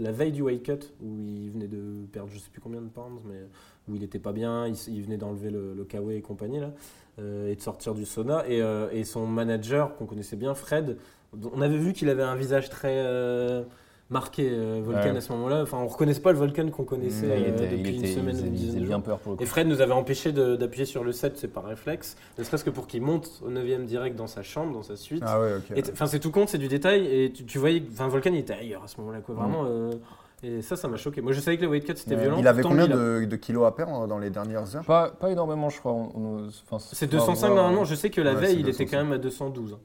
la 0.00 0.10
veille 0.10 0.32
du 0.32 0.42
weight 0.42 0.64
cut, 0.64 0.86
où 1.00 1.28
il 1.28 1.50
venait 1.50 1.68
de 1.68 2.06
perdre 2.10 2.30
je 2.32 2.38
sais 2.38 2.48
plus 2.50 2.60
combien 2.60 2.80
de 2.80 2.88
pounds, 2.88 3.20
mais 3.24 3.36
où 3.88 3.94
il 3.94 4.02
était 4.02 4.18
pas 4.18 4.32
bien, 4.32 4.66
il, 4.66 5.02
venait 5.02 5.18
d'enlever 5.18 5.50
le, 5.50 5.74
le 5.74 6.10
et 6.10 6.20
compagnie, 6.22 6.58
là, 6.58 6.72
et 7.18 7.54
de 7.54 7.60
sortir 7.60 7.94
du 7.94 8.04
sauna. 8.04 8.44
Et, 8.48 9.04
son 9.04 9.26
manager, 9.26 9.94
qu'on 9.96 10.06
connaissait 10.06 10.34
bien, 10.34 10.54
Fred, 10.54 10.96
on 11.52 11.60
avait 11.60 11.78
vu 11.78 11.92
qu'il 11.92 12.08
avait 12.08 12.24
un 12.24 12.34
visage 12.34 12.68
très 12.68 12.96
marqué, 14.10 14.48
euh, 14.50 14.80
Volcan, 14.84 15.10
Ouais. 15.12 15.16
à 15.16 15.20
ce 15.20 15.32
moment-là. 15.32 15.62
Enfin, 15.62 15.78
on 15.78 15.86
reconnaissait 15.86 16.20
pas 16.20 16.32
le 16.32 16.38
Volcan 16.38 16.68
qu'on 16.70 16.84
connaissait 16.84 17.26
Ouais, 17.26 17.40
il 17.40 17.44
euh, 17.44 17.48
était, 17.54 17.68
depuis 17.68 17.78
il 17.80 17.88
était- 17.88 17.98
une 17.98 18.04
il 18.04 18.14
semaine 18.14 18.34
faisait- 18.36 18.44
ou 18.48 18.72
une 18.76 18.82
il 18.82 18.86
bien 18.86 19.00
peur 19.00 19.18
pour 19.18 19.32
le 19.32 19.36
coup. 19.38 19.42
Et 19.42 19.46
Fred 19.46 19.66
nous 19.66 19.80
avait 19.80 19.92
empêché 19.92 20.32
d'appuyer 20.32 20.84
sur 20.84 21.04
le 21.04 21.12
7, 21.12 21.36
c'est 21.38 21.48
par 21.48 21.64
réflexe, 21.64 22.16
ne 22.38 22.44
serait-ce 22.44 22.64
que 22.64 22.70
pour 22.70 22.86
qu'il 22.86 23.02
monte 23.02 23.42
au 23.44 23.50
9ème 23.50 23.86
direct 23.86 24.16
dans 24.16 24.26
sa 24.26 24.42
chambre, 24.42 24.72
dans 24.72 24.82
sa 24.82 24.96
suite. 24.96 25.22
Ah 25.26 25.40
ouais, 25.40 25.54
ok. 25.56 25.82
Enfin, 25.92 26.06
c'est 26.06 26.20
tout 26.20 26.30
compte, 26.30 26.48
c'est 26.48 26.58
du 26.58 26.68
détail. 26.68 27.06
Et 27.06 27.32
tu, 27.32 27.44
tu 27.44 27.58
voyais, 27.58 27.82
enfin, 27.92 28.08
Volcan 28.08 28.30
il 28.32 28.38
était 28.40 28.52
ailleurs 28.54 28.84
à 28.84 28.88
ce 28.88 29.00
moment-là, 29.00 29.20
quoi. 29.20 29.34
Vraiment. 29.34 29.64
euh, 29.66 29.90
et 30.42 30.60
ça, 30.60 30.76
ça 30.76 30.88
m'a 30.88 30.98
choqué. 30.98 31.22
Moi, 31.22 31.32
je 31.32 31.40
savais 31.40 31.56
que 31.56 31.62
le 31.62 31.68
weight 31.68 31.86
cut 31.86 31.94
c'était 31.96 32.14
Ouais. 32.16 32.20
violent. 32.20 32.36
il 32.38 32.46
avait 32.46 32.62
combien 32.62 32.84
il 32.84 32.92
de, 32.92 33.24
de 33.24 33.36
kilos 33.36 33.66
à 33.66 33.72
perdre 33.72 34.06
dans 34.06 34.18
les 34.18 34.28
dernières 34.28 34.76
heures? 34.76 34.84
Pas, 34.84 35.08
pas 35.08 35.30
énormément, 35.30 35.70
je 35.70 35.78
crois. 35.78 35.92
on- 35.92 36.10
on- 36.14 36.46
enfin, 36.70 36.78
C'est 36.78 37.06
faudra 37.10 37.26
205 37.26 37.46
voir. 37.48 37.56
normalement. 37.62 37.84
Je 37.84 37.94
sais 37.94 38.10
que 38.10 38.20
la 38.20 38.34
Ouais, 38.34 38.40
veille, 38.40 38.54
il 38.56 38.68
était 38.68 38.84
205. 38.84 38.90
quand 38.90 39.02
même 39.04 39.12
à 39.12 39.18
212. 39.18 39.72
hein. 39.72 39.78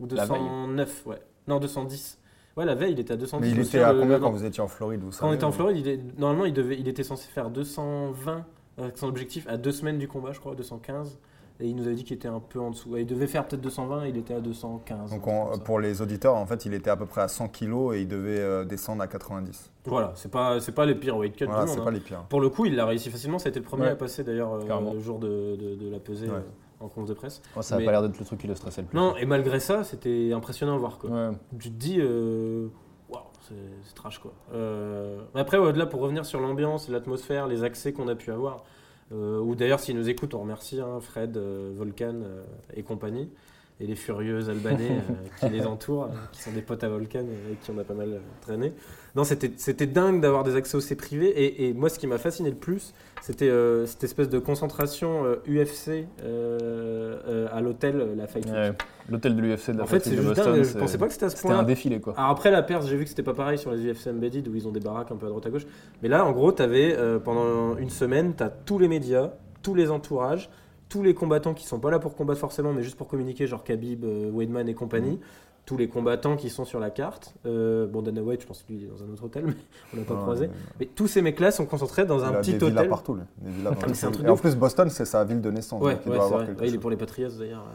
Ou 0.00 0.06
La 0.12 0.24
veille 0.24 0.38
209, 0.40 1.06
ouais. 1.06 1.20
Non, 1.46 1.60
210. 1.60 2.18
Ouais, 2.56 2.64
la 2.64 2.74
veille, 2.74 2.92
il 2.92 3.00
était 3.00 3.12
à 3.12 3.16
210. 3.16 3.40
Mais 3.46 3.52
il 3.54 3.60
était 3.66 3.80
à 3.82 3.94
combien 3.94 4.18
quand 4.18 4.30
vous 4.30 4.44
étiez 4.44 4.62
en 4.62 4.68
Floride 4.68 5.00
vous 5.02 5.10
Quand 5.18 5.28
on 5.28 5.32
était 5.32 5.44
en 5.44 5.48
euh 5.48 5.52
Floride, 5.52 5.76
il 5.78 5.88
est- 5.88 6.18
normalement, 6.18 6.44
il, 6.46 6.52
devait, 6.52 6.76
il 6.78 6.88
était 6.88 7.04
censé 7.04 7.28
faire 7.28 7.48
220 7.50 8.44
avec 8.78 8.96
son 8.98 9.08
objectif 9.08 9.46
à 9.48 9.56
deux 9.56 9.72
semaines 9.72 9.98
du 9.98 10.08
combat, 10.08 10.32
je 10.32 10.40
crois, 10.40 10.54
215. 10.54 11.18
Et 11.62 11.66
il 11.66 11.76
nous 11.76 11.86
avait 11.86 11.94
dit 11.94 12.04
qu'il 12.04 12.16
était 12.16 12.26
un 12.28 12.40
peu 12.40 12.58
en 12.58 12.70
dessous. 12.70 12.96
Et 12.96 13.02
il 13.02 13.06
devait 13.06 13.26
faire 13.26 13.46
peut-être 13.46 13.60
220, 13.60 14.06
il 14.06 14.16
était 14.16 14.32
à 14.32 14.40
215. 14.40 15.10
Donc 15.10 15.26
on- 15.26 15.58
pour 15.58 15.78
les 15.78 16.00
auditeurs, 16.00 16.34
en 16.36 16.46
fait, 16.46 16.64
il 16.64 16.72
était 16.72 16.88
à 16.88 16.96
peu 16.96 17.04
près 17.04 17.20
à 17.20 17.28
100 17.28 17.48
kilos 17.48 17.94
et 17.94 18.00
il 18.00 18.08
devait 18.08 18.38
euh, 18.40 18.64
descendre 18.64 19.02
à 19.02 19.06
90. 19.06 19.70
Voilà, 19.84 20.12
c'est 20.14 20.30
pas, 20.30 20.58
c'est 20.60 20.72
pas 20.72 20.86
les 20.86 20.94
pires 20.94 21.18
weight 21.18 21.36
cuts 21.36 21.44
Voilà, 21.44 21.64
du 21.66 21.70
monde. 21.72 21.84
pas 21.84 21.90
hein. 21.90 21.92
les 21.92 22.00
pires. 22.00 22.22
Pour 22.30 22.40
le 22.40 22.48
coup, 22.48 22.64
il 22.64 22.74
l'a 22.76 22.86
réussi 22.86 23.10
facilement. 23.10 23.38
Ça 23.38 23.48
a 23.48 23.50
été 23.50 23.60
le 23.60 23.66
premier 23.66 23.82
Ouais. 23.84 23.90
à 23.90 23.96
passer 23.96 24.24
d'ailleurs 24.24 24.54
euh, 24.54 24.92
le 24.94 25.00
jour 25.00 25.18
de, 25.18 25.28
de- 25.56 25.74
de 25.74 25.90
la 25.90 25.98
pesée 26.00 26.28
Ouais. 26.28 26.38
En 26.80 26.88
conf 26.88 27.06
de 27.06 27.14
presse. 27.14 27.42
Ouais, 27.54 27.62
ça 27.62 27.78
n'a 27.78 27.84
pas 27.84 27.90
l'air 27.92 28.02
d'être 28.02 28.18
le 28.18 28.24
truc 28.24 28.40
qui 28.40 28.46
le 28.46 28.54
stressait 28.54 28.82
le 28.82 28.88
plus. 28.88 28.96
Non, 28.96 29.16
et 29.16 29.26
malgré 29.26 29.60
ça, 29.60 29.84
c'était 29.84 30.32
impressionnant 30.32 30.74
à 30.74 30.78
voir. 30.78 30.98
Quoi. 30.98 31.10
Ouais. 31.10 31.30
Tu 31.58 31.70
te 31.70 31.76
dis, 31.76 31.98
euh, 32.00 32.68
waouh, 33.08 33.22
c'est, 33.46 33.54
c'est 33.84 33.94
trash 33.94 34.18
quoi. 34.18 34.32
Euh, 34.52 35.20
après, 35.34 35.58
au-delà, 35.58 35.86
pour 35.86 36.00
revenir 36.00 36.24
sur 36.24 36.40
l'ambiance, 36.40 36.88
l'atmosphère, 36.88 37.46
les 37.46 37.62
accès 37.64 37.92
qu'on 37.92 38.08
a 38.08 38.14
pu 38.14 38.32
avoir, 38.32 38.64
euh, 39.12 39.40
ou 39.40 39.54
d'ailleurs, 39.54 39.80
s'ils 39.80 39.96
nous 39.96 40.08
écoutent, 40.08 40.34
on 40.34 40.40
remercie 40.40 40.80
hein, 40.80 41.00
Fred, 41.00 41.36
euh, 41.36 41.72
Volcan 41.74 42.22
et 42.74 42.82
compagnie, 42.82 43.30
et 43.78 43.86
les 43.86 43.96
furieux 43.96 44.48
albanais 44.48 45.02
qui 45.38 45.48
les 45.48 45.66
entourent, 45.66 46.08
qui 46.32 46.42
sont 46.42 46.52
des 46.52 46.62
potes 46.62 46.84
à 46.84 46.88
Volcan 46.88 47.20
et 47.20 47.46
avec 47.46 47.60
qui 47.60 47.70
on 47.70 47.78
a 47.78 47.84
pas 47.84 47.94
mal 47.94 48.20
traîné. 48.40 48.72
Non, 49.16 49.24
c'était, 49.24 49.50
c'était 49.56 49.86
dingue 49.86 50.20
d'avoir 50.20 50.44
des 50.44 50.54
accès 50.56 50.76
aussi 50.76 50.94
privés, 50.94 51.28
et, 51.28 51.68
et 51.68 51.72
moi, 51.72 51.88
ce 51.88 51.98
qui 51.98 52.06
m'a 52.06 52.18
fasciné 52.18 52.50
le 52.50 52.56
plus, 52.56 52.94
c'était 53.22 53.48
euh, 53.48 53.84
cette 53.86 54.04
espèce 54.04 54.28
de 54.28 54.38
concentration 54.38 55.24
euh, 55.24 55.36
UFC 55.48 55.88
euh, 56.22 57.18
euh, 57.26 57.48
à 57.52 57.60
l'hôtel, 57.60 58.14
la 58.16 58.26
Fight. 58.26 58.46
Ouais. 58.46 58.72
L'hôtel 59.08 59.34
de 59.36 59.40
l'UFC 59.42 59.72
de 59.72 59.78
la 59.78 59.84
En 59.84 59.86
fait, 59.86 60.08
de 60.08 60.20
Boston, 60.22 60.54
dingue, 60.54 60.62
je 60.64 60.78
pensais 60.78 60.98
pas 60.98 61.06
que 61.06 61.12
c'était 61.12 61.26
à 61.26 61.30
ce 61.30 61.36
C'était 61.36 61.48
point-là. 61.48 61.62
un 61.62 61.66
défilé 61.66 62.00
quoi. 62.00 62.14
Alors 62.16 62.30
après 62.30 62.50
la 62.50 62.62
Perse, 62.62 62.86
j'ai 62.86 62.96
vu 62.96 63.02
que 63.04 63.10
c'était 63.10 63.24
pas 63.24 63.34
pareil 63.34 63.58
sur 63.58 63.72
les 63.72 63.84
UFC 63.92 64.06
Embedded 64.06 64.46
où 64.48 64.54
ils 64.54 64.68
ont 64.68 64.72
des 64.72 64.80
baraques 64.80 65.10
un 65.10 65.16
peu 65.16 65.26
à 65.26 65.28
droite 65.28 65.46
à 65.46 65.50
gauche. 65.50 65.66
Mais 66.02 66.08
là, 66.08 66.24
en 66.24 66.30
gros, 66.32 66.52
t'avais 66.52 66.96
pendant 67.24 67.76
une 67.76 67.90
semaine, 67.90 68.34
t'as 68.36 68.50
tous 68.50 68.78
les 68.78 68.86
médias, 68.88 69.32
tous 69.62 69.74
les 69.74 69.90
entourages, 69.90 70.48
tous 70.88 71.02
les 71.02 71.14
combattants 71.14 71.54
qui 71.54 71.66
sont 71.66 71.80
pas 71.80 71.90
là 71.90 71.98
pour 71.98 72.14
combattre 72.14 72.38
forcément, 72.40 72.72
mais 72.72 72.82
juste 72.82 72.96
pour 72.96 73.08
communiquer, 73.08 73.46
genre 73.48 73.64
Khabib, 73.64 74.04
Weidman 74.04 74.68
et 74.68 74.74
compagnie. 74.74 75.18
Tous 75.66 75.76
les 75.76 75.88
combattants 75.88 76.36
qui 76.36 76.50
sont 76.50 76.64
sur 76.64 76.80
la 76.80 76.90
carte. 76.90 77.34
Euh, 77.46 77.86
bon, 77.86 78.02
Dana 78.02 78.22
White, 78.22 78.42
je 78.42 78.46
pense 78.46 78.62
que 78.62 78.72
lui, 78.72 78.78
il 78.80 78.84
est 78.84 78.88
dans 78.88 79.04
un 79.04 79.08
autre 79.12 79.24
hôtel, 79.24 79.44
mais 79.46 79.54
on 79.94 79.96
l'a 79.98 80.02
pas 80.04 80.14
Ouais, 80.14 80.20
croisé. 80.20 80.46
ouais. 80.46 80.52
Mais 80.80 80.86
tous 80.86 81.06
ces 81.06 81.22
mecs-là 81.22 81.50
sont 81.52 81.64
concentrés 81.66 82.04
dans 82.06 82.24
un 82.24 82.32
petit 82.34 82.56
hôtel. 82.56 82.88
partout. 82.88 83.16
Des 83.38 83.50
villas 83.50 83.72
villes. 83.74 84.10
truc 84.12 84.26
Et 84.26 84.28
en 84.30 84.36
plus, 84.36 84.56
Boston, 84.56 84.90
c'est 84.90 85.04
sa 85.04 85.22
ville 85.24 85.40
de 85.40 85.50
naissance. 85.50 85.80
Donc 85.80 85.92
il 86.04 86.06
doit 86.06 86.16
c'est 86.18 86.22
avoir 86.24 86.38
vrai. 86.40 86.46
quelque 86.46 86.60
Ouais, 86.62 86.68
il 86.68 86.74
est 86.74 86.78
pour 86.78 86.90
les 86.90 86.96
Patriots 86.96 87.28
d'ailleurs. 87.38 87.66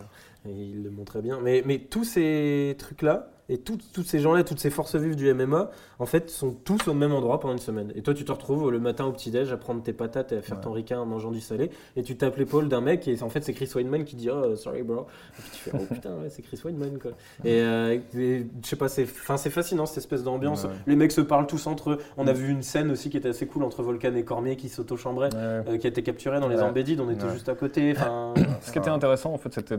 il 0.46 0.84
le 0.84 0.90
montrait 0.92 1.22
bien. 1.22 1.40
Mais, 1.42 1.64
mais 1.66 1.80
tous 1.80 2.04
ces 2.04 2.76
trucs-là, 2.78 3.30
et 3.50 3.58
tous 3.60 3.80
ces 4.04 4.20
gens-là, 4.20 4.44
toutes 4.44 4.60
ces 4.60 4.70
forces 4.70 4.96
vives 4.96 5.16
du 5.16 5.32
MMA, 5.34 5.70
en 6.00 6.06
fait, 6.06 6.30
sont 6.30 6.52
tous 6.52 6.88
au 6.88 6.94
même 6.94 7.12
endroit 7.14 7.40
pendant 7.40 7.54
une 7.54 7.60
semaine. 7.60 7.92
Et 7.96 8.02
toi, 8.02 8.14
tu 8.14 8.26
te 8.26 8.32
retrouves 8.32 8.72
le 8.72 8.80
matin 8.80 9.06
au 9.06 9.12
petit-déj 9.12 9.52
à 9.52 9.58
prendre 9.58 9.82
tes 9.84 9.94
patates 9.94 10.32
et 10.32 10.38
à 10.38 10.42
faire 10.42 10.58
Ouais. 10.58 10.64
ton 10.64 10.72
ricain 10.72 11.00
en 11.00 11.06
mangeant 11.06 11.32
du 11.32 11.42
salé. 11.42 11.70
Et 11.96 12.04
tu 12.04 12.18
tapes 12.18 12.38
l'épaule 12.38 12.68
d'un 12.70 12.82
mec, 12.82 13.08
et 13.08 13.22
en 13.22 13.30
fait, 13.30 13.44
c'est 13.44 13.54
Chris 13.54 13.70
Weidman 13.76 14.04
qui 14.04 14.16
dit 14.16 14.30
Oh, 14.32 14.56
sorry, 14.56 14.82
bro. 14.84 15.02
Et 15.38 15.42
puis 15.42 15.52
tu 15.54 15.58
fais 15.60 15.72
Oh 15.74 15.94
putain, 15.94 16.10
ouais, 16.18 16.30
c'est 16.30 16.42
Chris 16.42 16.60
Weidman, 16.66 16.98
quoi. 17.00 17.12
Et, 17.44 17.62
euh, 17.62 18.00
et 18.18 18.48
je 18.64 18.68
sais 18.68 18.76
pas, 18.76 18.90
c'est 18.90 19.06
fascinant 19.06 19.86
cette 19.86 19.98
espèce 20.00 20.24
d'ambiance. 20.24 20.64
Ouais. 20.64 20.72
Les 20.88 20.96
mecs 20.96 21.12
se 21.12 21.22
parlent 21.22 21.48
tous 21.48 21.68
entre 21.68 21.92
eux. 21.92 21.98
On 22.18 22.28
a 22.28 22.34
vu 22.34 22.50
une 22.50 22.64
scène 22.64 22.92
aussi 22.92 23.10
qui 23.10 23.18
était 23.18 23.30
assez 23.30 23.46
cool 23.48 23.64
entre 23.64 23.84
Volcan 23.84 24.14
et 24.16 24.24
Cormier 24.24 24.56
qui 24.56 24.70
s'auto-chambraient. 24.70 25.30
Euh, 25.36 25.78
qui 25.78 25.86
a 25.86 25.90
été 25.90 26.02
capturé 26.04 26.40
dans 26.40 26.48
les 26.48 26.62
embedded, 26.62 27.00
on 27.00 27.10
était 27.12 27.30
juste 27.30 27.50
à 27.50 27.56
côté. 27.56 27.94
Enfin, 27.96 28.34
Ce 28.62 28.72
qui 28.72 28.80
était 28.80 28.90
intéressant, 28.90 29.34
en 29.34 29.38
fait, 29.38 29.54
c'était 29.54 29.78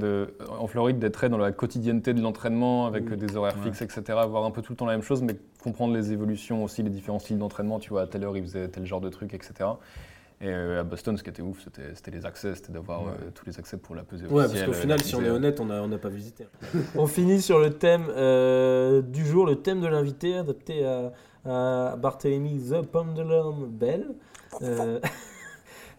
en 0.58 0.66
Floride 0.66 0.98
d'être 0.98 1.26
dans 1.28 1.38
la 1.38 1.50
quotidienneté 1.52 2.14
de 2.14 2.20
l'entraînement, 2.20 2.86
avec 2.86 3.10
Mm. 3.10 3.16
des 3.16 3.36
horaires 3.36 3.55
Ouais. 3.56 3.70
fixes, 3.70 3.82
etc. 3.82 4.02
Voir 4.28 4.44
un 4.44 4.50
peu 4.50 4.62
tout 4.62 4.72
le 4.72 4.76
temps 4.76 4.86
la 4.86 4.92
même 4.92 5.02
chose, 5.02 5.22
mais 5.22 5.36
comprendre 5.62 5.94
les 5.94 6.12
évolutions 6.12 6.64
aussi, 6.64 6.82
les 6.82 6.90
différents 6.90 7.18
styles 7.18 7.38
d'entraînement. 7.38 7.78
Tu 7.78 7.90
vois, 7.90 8.02
à 8.02 8.06
telle 8.06 8.24
heure, 8.24 8.36
il 8.36 8.42
faisait 8.42 8.68
tel 8.68 8.84
genre 8.86 9.00
de 9.00 9.08
truc, 9.08 9.34
etc. 9.34 9.52
Et 10.42 10.48
euh, 10.48 10.80
à 10.80 10.84
Boston, 10.84 11.16
ce 11.16 11.22
qui 11.22 11.30
était 11.30 11.40
ouf, 11.40 11.62
c'était 11.64 11.94
c'était 11.94 12.10
les 12.10 12.26
accès, 12.26 12.54
c'était 12.54 12.70
d'avoir 12.72 13.04
Ouais. 13.04 13.12
euh, 13.12 13.30
tous 13.34 13.46
les 13.46 13.58
accès 13.58 13.78
pour 13.78 13.94
la 13.94 14.02
pesée 14.04 14.26
Ouais, 14.26 14.30
parce 14.42 14.46
officielle, 14.48 14.66
qu'au 14.68 14.74
final, 14.74 15.00
si 15.02 15.14
on 15.14 15.22
est 15.22 15.30
honnête, 15.30 15.60
on 15.60 15.64
n'a 15.64 15.82
on 15.82 15.88
n'a 15.88 15.96
pas 15.98 16.10
visité. 16.10 16.46
on 16.94 17.06
finit 17.06 17.40
sur 17.40 17.58
le 17.58 17.70
thème 17.70 18.04
euh, 18.10 19.00
du 19.00 19.24
jour, 19.24 19.46
le 19.46 19.56
thème 19.56 19.80
de 19.80 19.86
l'invité, 19.86 20.36
adapté 20.36 20.84
à, 20.84 21.12
à 21.46 21.96
Barthélemy 21.96 22.60
The 22.70 22.82
Pendulum 22.82 23.66
Bell. 23.70 24.08
Euh, 24.62 25.00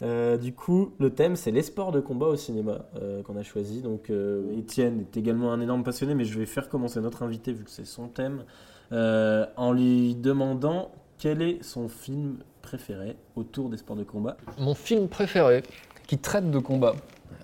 Euh, 0.01 0.37
du 0.37 0.53
coup, 0.53 0.93
le 0.99 1.09
thème, 1.09 1.35
c'est 1.35 1.51
les 1.51 1.63
sports 1.63 1.91
de 1.91 1.99
combat 1.99 2.27
au 2.27 2.35
cinéma 2.35 2.85
euh, 2.95 3.23
qu'on 3.23 3.35
a 3.35 3.43
choisi. 3.43 3.81
Donc, 3.81 4.09
euh, 4.09 4.57
Étienne 4.57 5.01
est 5.01 5.17
également 5.17 5.51
un 5.51 5.59
énorme 5.59 5.83
passionné, 5.83 6.13
mais 6.13 6.25
je 6.25 6.37
vais 6.37 6.45
faire 6.45 6.69
commencer 6.69 7.01
notre 7.01 7.23
invité, 7.23 7.51
vu 7.51 7.63
que 7.63 7.71
c'est 7.71 7.85
son 7.85 8.07
thème, 8.07 8.43
euh, 8.91 9.45
en 9.55 9.73
lui 9.73 10.15
demandant 10.15 10.91
quel 11.17 11.41
est 11.41 11.63
son 11.63 11.89
film 11.89 12.37
préféré 12.61 13.15
autour 13.35 13.69
des 13.69 13.77
sports 13.77 13.95
de 13.95 14.03
combat. 14.03 14.37
Mon 14.59 14.75
film 14.75 15.07
préféré 15.07 15.63
qui 16.05 16.19
traite 16.19 16.51
de 16.51 16.59
combat, 16.59 16.95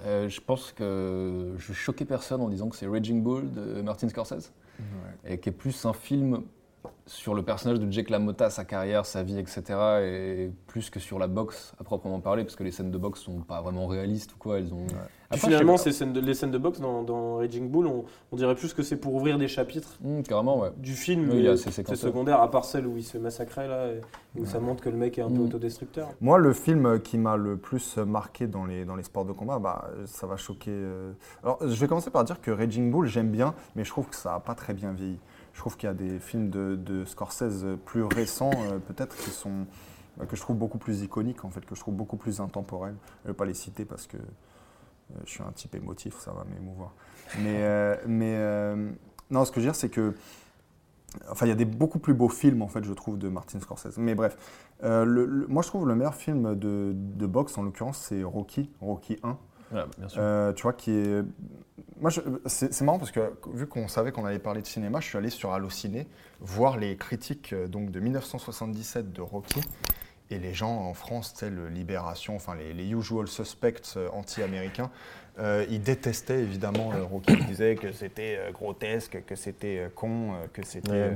euh, 0.06 0.30
je 0.30 0.40
pense 0.40 0.72
que 0.72 1.54
je 1.58 1.68
vais 1.68 1.74
choquer 1.74 2.06
personne 2.06 2.40
en 2.40 2.50
disant 2.50 2.70
que 2.70 2.76
c'est 2.76 2.88
Raging 2.88 3.22
Bull 3.24 3.52
de 3.52 3.82
Martin 3.82 4.08
Scorsese, 4.10 4.52
et 5.26 5.40
qui 5.40 5.50
est 5.50 5.54
plus 5.54 5.86
un 5.86 5.94
film 5.94 6.44
sur 7.06 7.34
le 7.34 7.44
personnage 7.44 7.80
de 7.80 7.92
Jake 7.92 8.10
LaMotta, 8.10 8.50
sa 8.50 8.64
carrière, 8.66 9.06
sa 9.06 9.24
vie, 9.24 9.38
etc., 9.38 9.64
et 10.02 10.52
plus 10.68 10.90
que 10.90 11.00
sur 11.00 11.20
la 11.20 11.28
boxe 11.28 11.74
à 11.80 11.84
proprement 11.84 12.20
parler, 12.20 12.44
parce 12.44 12.56
que 12.56 12.64
les 12.64 12.72
scènes 12.72 12.92
de 12.92 12.98
boxe 12.98 13.22
sont 13.22 13.40
pas 13.42 13.62
vraiment 13.62 13.88
réalistes 13.88 14.34
ou 14.34 14.38
quoi. 14.38 14.60
Elles 14.60 14.74
ont. 14.74 14.86
Puis 14.88 14.96
Après, 15.40 15.48
finalement, 15.48 15.78
ces 15.78 15.92
scènes 15.92 16.14
de- 16.14 16.20
les 16.20 16.34
scènes 16.36 16.52
de 16.52 16.58
boxe 16.58 16.80
dans, 16.80 17.02
dans 17.04 17.38
Raging 17.38 17.70
Bull, 17.70 17.88
on, 17.88 18.06
on 18.32 18.36
dirait 18.36 18.56
plus 18.56 18.74
que 18.74 18.84
c'est 18.84 18.98
pour 18.98 19.16
ouvrir 19.16 19.38
des 19.38 19.48
chapitres 19.48 19.98
carrément, 20.28 20.60
ouais. 20.62 20.70
du 20.78 20.94
film. 20.94 21.30
Oui, 21.32 21.48
c'est 21.58 21.96
secondaire, 21.96 22.40
à 22.42 22.50
part 22.52 22.66
celle 22.66 22.86
où 22.88 22.96
il 22.98 23.04
se 23.04 23.12
fait 23.14 23.20
massacrer, 23.20 23.68
là, 23.68 23.88
et 23.88 24.02
où 24.40 24.46
ça 24.46 24.60
montre 24.60 24.84
que 24.84 24.90
le 24.90 24.98
mec 24.98 25.18
est 25.18 25.22
un 25.24 25.30
peu 25.30 25.40
Mm. 25.40 25.46
autodestructeur. 25.46 26.10
Moi, 26.22 26.38
le 26.38 26.54
film 26.54 27.00
qui 27.02 27.18
m'a 27.18 27.36
le 27.36 27.58
plus 27.58 27.98
marqué 27.98 28.48
dans 28.48 28.66
les, 28.66 28.86
dans 28.86 28.96
les 28.96 29.04
sports 29.04 29.26
de 29.26 29.34
combat, 29.34 29.60
bah, 29.60 29.90
ça 30.06 30.28
va 30.28 30.38
choquer. 30.38 30.72
euh. 30.72 31.12
Alors, 31.44 31.58
je 31.62 31.76
vais 31.80 31.88
commencer 31.88 32.12
par 32.12 32.24
dire 32.24 32.40
que 32.40 32.52
Raging 32.52 32.92
Bull, 32.92 33.08
j'aime 33.08 33.30
bien, 33.32 33.54
mais 33.76 33.84
je 33.84 33.90
trouve 33.90 34.08
que 34.08 34.16
ça 34.16 34.32
n'a 34.34 34.40
pas 34.40 34.54
très 34.56 34.74
bien 34.74 34.92
vieilli. 34.92 35.18
Je 35.54 35.60
trouve 35.60 35.78
qu'il 35.78 35.88
y 35.88 35.92
a 35.92 35.94
des 35.94 36.20
films 36.20 36.50
de, 36.50 36.76
de 36.76 37.06
Scorsese 37.06 37.66
plus 37.86 38.04
récents, 38.04 38.52
euh, 38.54 38.80
peut-être, 38.80 39.16
qui 39.16 39.30
sont 39.30 39.66
bah, 40.18 40.26
que 40.26 40.36
je 40.36 40.42
trouve 40.42 40.58
beaucoup 40.58 40.80
plus 40.80 41.04
iconiques, 41.04 41.46
en 41.46 41.50
fait, 41.50 41.66
que 41.66 41.76
je 41.76 41.80
trouve 41.80 41.94
beaucoup 41.94 42.18
plus 42.18 42.42
intemporels. 42.42 42.96
Je 43.24 43.30
ne 43.30 43.34
vais 43.34 43.38
pas 43.38 43.46
les 43.46 43.54
citer 43.54 43.86
parce 43.86 44.08
que 44.08 44.18
euh, 44.18 45.20
je 45.26 45.30
suis 45.30 45.44
un 45.44 45.52
type 45.52 45.76
émotif, 45.76 46.18
ça 46.20 46.32
va 46.32 46.44
m'émouvoir. 46.44 46.94
Mais, 47.40 47.58
euh, 47.62 47.96
mais 48.08 48.98
non, 49.30 49.46
ce 49.46 49.52
que 49.52 49.62
je 49.62 49.66
veux 49.66 49.72
dire, 49.72 49.76
c'est 49.76 49.90
que 49.90 50.14
Enfin, 51.30 51.46
il 51.46 51.50
y 51.50 51.52
a 51.52 51.56
des 51.56 51.66
beaucoup 51.66 52.00
plus 52.00 52.16
beaux 52.16 52.28
films, 52.28 52.64
en 52.64 52.68
fait, 52.68 52.84
je 52.84 52.92
trouve, 52.92 53.20
de 53.20 53.30
Martin 53.30 53.60
Scorsese. 53.60 54.00
Mais 54.00 54.16
bref, 54.16 54.36
moi, 54.82 55.62
je 55.62 55.68
trouve 55.68 55.88
le 55.88 55.94
meilleur 55.94 56.16
film 56.16 56.56
de, 56.56 56.92
de 56.96 57.26
boxe, 57.28 57.56
en 57.56 57.62
l'occurrence, 57.62 58.00
c'est 58.00 58.24
Rocky, 58.24 58.72
Rocky 58.82 59.20
1. 59.22 59.38
Ouais, 59.74 59.84
bien 59.98 60.08
sûr. 60.08 60.22
Euh, 60.22 60.54
tu 60.54 60.64
vois, 60.64 60.74
qui 60.74 60.92
est. 60.92 61.24
Moi, 62.00 62.10
je- 62.10 62.22
c'est 62.48 62.82
marrant 62.82 63.00
parce 63.00 63.12
que 63.12 63.34
vu 63.54 63.66
qu'on 63.68 63.88
savait 63.88 64.12
qu'on 64.12 64.26
allait 64.26 64.40
parler 64.40 64.62
de 64.62 64.68
cinéma, 64.68 65.00
je 65.00 65.08
suis 65.08 65.18
allé 65.18 65.30
sur 65.30 65.54
Allociné 65.54 66.08
voir 66.42 66.78
les 66.78 66.98
critiques 66.98 67.54
euh, 67.54 67.68
donc, 67.68 67.92
de 67.92 68.00
1977 68.00 69.14
de 69.14 69.22
Rocky. 69.22 69.62
Et 70.30 70.40
les 70.40 70.54
gens 70.54 70.72
en 70.72 70.94
France, 70.94 71.34
tu 71.34 71.40
sais, 71.42 71.50
le 71.50 71.68
Libération, 71.70 72.36
enfin 72.36 72.56
les, 72.56 72.74
les 72.74 72.90
usual 72.90 73.28
suspects 73.28 73.94
euh, 73.98 74.10
anti-américains, 74.14 74.90
euh, 75.40 75.66
ils 75.70 75.82
détestaient 75.82 76.40
évidemment 76.40 76.92
Rocky. 77.10 77.34
Ils 77.34 77.46
disaient 77.46 77.76
que 77.76 77.92
c'était 77.92 78.40
grotesque, 78.54 79.24
que 79.26 79.36
c'était 79.36 79.90
con, 79.96 80.34
que 80.54 80.66
c'était. 80.66 80.92
Ouais. 80.92 81.16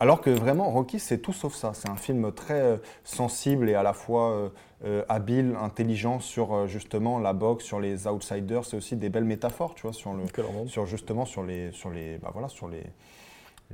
Alors 0.00 0.20
que 0.20 0.30
vraiment, 0.30 0.70
Rocky, 0.70 1.00
c'est 1.00 1.18
tout 1.18 1.32
sauf 1.32 1.54
ça. 1.54 1.72
C'est 1.74 1.88
un 1.88 1.96
film 1.96 2.30
très 2.32 2.60
euh, 2.60 2.76
sensible 3.04 3.68
et 3.68 3.74
à 3.74 3.82
la 3.82 3.92
fois 3.92 4.30
euh, 4.30 4.48
euh, 4.84 5.04
habile, 5.08 5.56
intelligent 5.60 6.20
sur 6.20 6.68
justement 6.68 7.18
la 7.18 7.32
boxe, 7.32 7.64
sur 7.64 7.80
les 7.80 8.06
outsiders. 8.06 8.64
C'est 8.64 8.76
aussi 8.76 8.96
des 8.96 9.08
belles 9.08 9.24
métaphores, 9.24 9.74
tu 9.74 9.82
vois, 9.82 9.92
sur 9.92 10.12
le, 10.12 10.24
sur 10.68 10.86
justement 10.86 11.24
sur 11.24 11.42
les, 11.42 11.72
sur 11.72 11.90
les, 11.90 12.18
bah 12.18 12.30
voilà, 12.32 12.48
sur 12.48 12.68
les, 12.68 12.84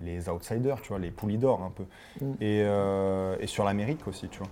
les 0.02 0.28
outsiders, 0.28 0.80
tu 0.80 0.88
vois, 0.88 0.98
les 0.98 1.10
poulies 1.10 1.38
d'or 1.38 1.62
un 1.62 1.70
peu, 1.70 1.84
Mm. 2.20 2.32
et, 2.40 2.62
euh, 2.64 3.36
et 3.40 3.46
sur 3.46 3.64
l'Amérique 3.64 4.06
aussi, 4.06 4.28
tu 4.28 4.38
vois. 4.38 4.48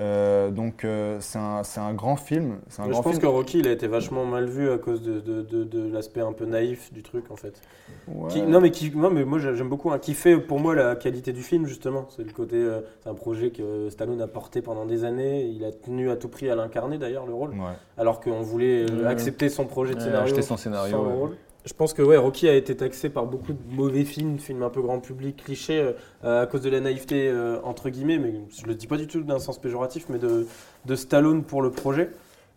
Euh, 0.00 0.50
donc 0.50 0.84
euh, 0.84 1.18
c'est 1.20 1.38
un, 1.38 1.62
c'est 1.62 1.78
un 1.78 1.94
grand 1.94 2.16
film. 2.16 2.54
Un 2.78 2.82
Mais 2.82 2.86
je 2.86 2.90
grand 2.90 3.02
pense 3.02 3.12
film. 3.12 3.22
que 3.22 3.26
Rocky, 3.28 3.60
il 3.60 3.68
a 3.68 3.70
été 3.70 3.86
vachement 3.86 4.24
mal 4.24 4.46
vu 4.46 4.70
à 4.70 4.78
cause 4.78 5.02
de, 5.02 5.20
de, 5.20 5.42
de- 5.42 5.62
de 5.62 5.92
l'aspect 5.92 6.20
un 6.20 6.32
peu 6.32 6.46
naïf 6.46 6.92
du 6.92 7.02
truc, 7.04 7.30
en 7.30 7.36
fait. 7.36 7.60
Ouais. 8.08 8.28
Qui- 8.28 8.42
non, 8.42 8.60
mais, 8.60 8.72
qui, 8.72 8.90
non, 8.96 9.10
mais 9.10 9.24
moi 9.24 9.38
j'aime 9.38 9.68
beaucoup. 9.68 9.92
hein, 9.92 9.98
qui 10.00 10.14
fait 10.14 10.36
pour 10.36 10.58
moi 10.58 10.74
la 10.74 10.96
qualité 10.96 11.32
du 11.32 11.42
film, 11.42 11.66
justement. 11.66 12.06
C'est 12.16 12.24
le 12.24 12.32
côté. 12.32 12.56
euh, 12.56 12.80
c'est 13.02 13.08
un 13.08 13.14
projet 13.14 13.50
que 13.50 13.88
Stallone 13.88 14.20
a 14.20 14.26
porté 14.26 14.62
pendant 14.62 14.84
des 14.84 15.04
années. 15.04 15.44
Il 15.44 15.64
a 15.64 15.70
tenu 15.70 16.10
à 16.10 16.16
tout 16.16 16.28
prix 16.28 16.50
à 16.50 16.56
l'incarner 16.56 16.98
d'ailleurs, 16.98 17.26
le 17.26 17.34
rôle. 17.34 17.50
Ouais. 17.50 17.76
Alors 17.96 18.20
qu'on 18.20 18.42
voulait 18.42 18.86
euh, 18.90 19.06
accepter 19.06 19.48
son 19.48 19.66
projet 19.66 19.92
de 19.94 19.98
Ouais, 19.98 20.04
scénario. 20.06 20.26
acheter 20.26 20.42
son 20.42 20.56
scénario, 20.56 20.90
sans 20.96 21.02
le 21.04 21.08
ouais. 21.08 21.14
rôle. 21.14 21.36
Je 21.64 21.72
pense 21.72 21.94
que 21.94 22.02
ouais, 22.02 22.18
Rocky 22.18 22.46
a 22.46 22.54
été 22.54 22.76
taxé 22.76 23.08
par 23.08 23.24
beaucoup 23.24 23.54
de 23.54 23.74
mauvais 23.74 24.04
films, 24.04 24.38
films 24.38 24.62
un 24.62 24.68
peu 24.68 24.82
grand 24.82 25.00
public, 25.00 25.42
clichés, 25.44 25.94
euh, 26.22 26.42
à 26.42 26.46
cause 26.46 26.60
de 26.60 26.68
la 26.68 26.80
naïveté, 26.80 27.28
euh, 27.28 27.58
entre 27.64 27.88
guillemets, 27.88 28.18
mais 28.18 28.34
je 28.54 28.66
le 28.66 28.74
dis 28.74 28.86
pas 28.86 28.98
du 28.98 29.06
tout 29.06 29.22
d'un 29.22 29.38
sens 29.38 29.58
péjoratif, 29.58 30.06
mais 30.10 30.18
de, 30.18 30.46
de 30.84 30.94
Stallone 30.94 31.42
pour 31.42 31.62
le 31.62 31.70
projet. 31.70 32.10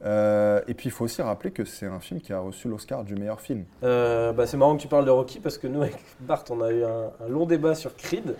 Euh, 0.03 0.59
et 0.67 0.73
puis 0.73 0.89
il 0.89 0.91
faut 0.91 1.05
aussi 1.05 1.21
rappeler 1.21 1.51
que 1.51 1.63
c'est 1.63 1.87
un 1.87 2.01
film 2.01 2.19
qui 2.19 2.33
a 2.33 2.39
reçu 2.39 2.67
l'Oscar 2.67 3.05
du 3.05 3.15
meilleur 3.15 3.39
film. 3.39 3.63
Bah, 3.81 4.45
c'est 4.45 4.57
marrant 4.57 4.75
que 4.75 4.81
tu 4.81 4.89
parles 4.89 5.05
de 5.05 5.09
Rocky 5.09 5.39
parce 5.39 5.57
que 5.57 5.67
nous, 5.67 5.81
avec 5.81 5.95
Bart, 6.19 6.43
on 6.49 6.61
a 6.61 6.71
eu 6.71 6.83
un, 6.83 7.11
un 7.25 7.29
long 7.29 7.45
débat 7.45 7.75
sur 7.75 7.95
Creed. 7.95 8.35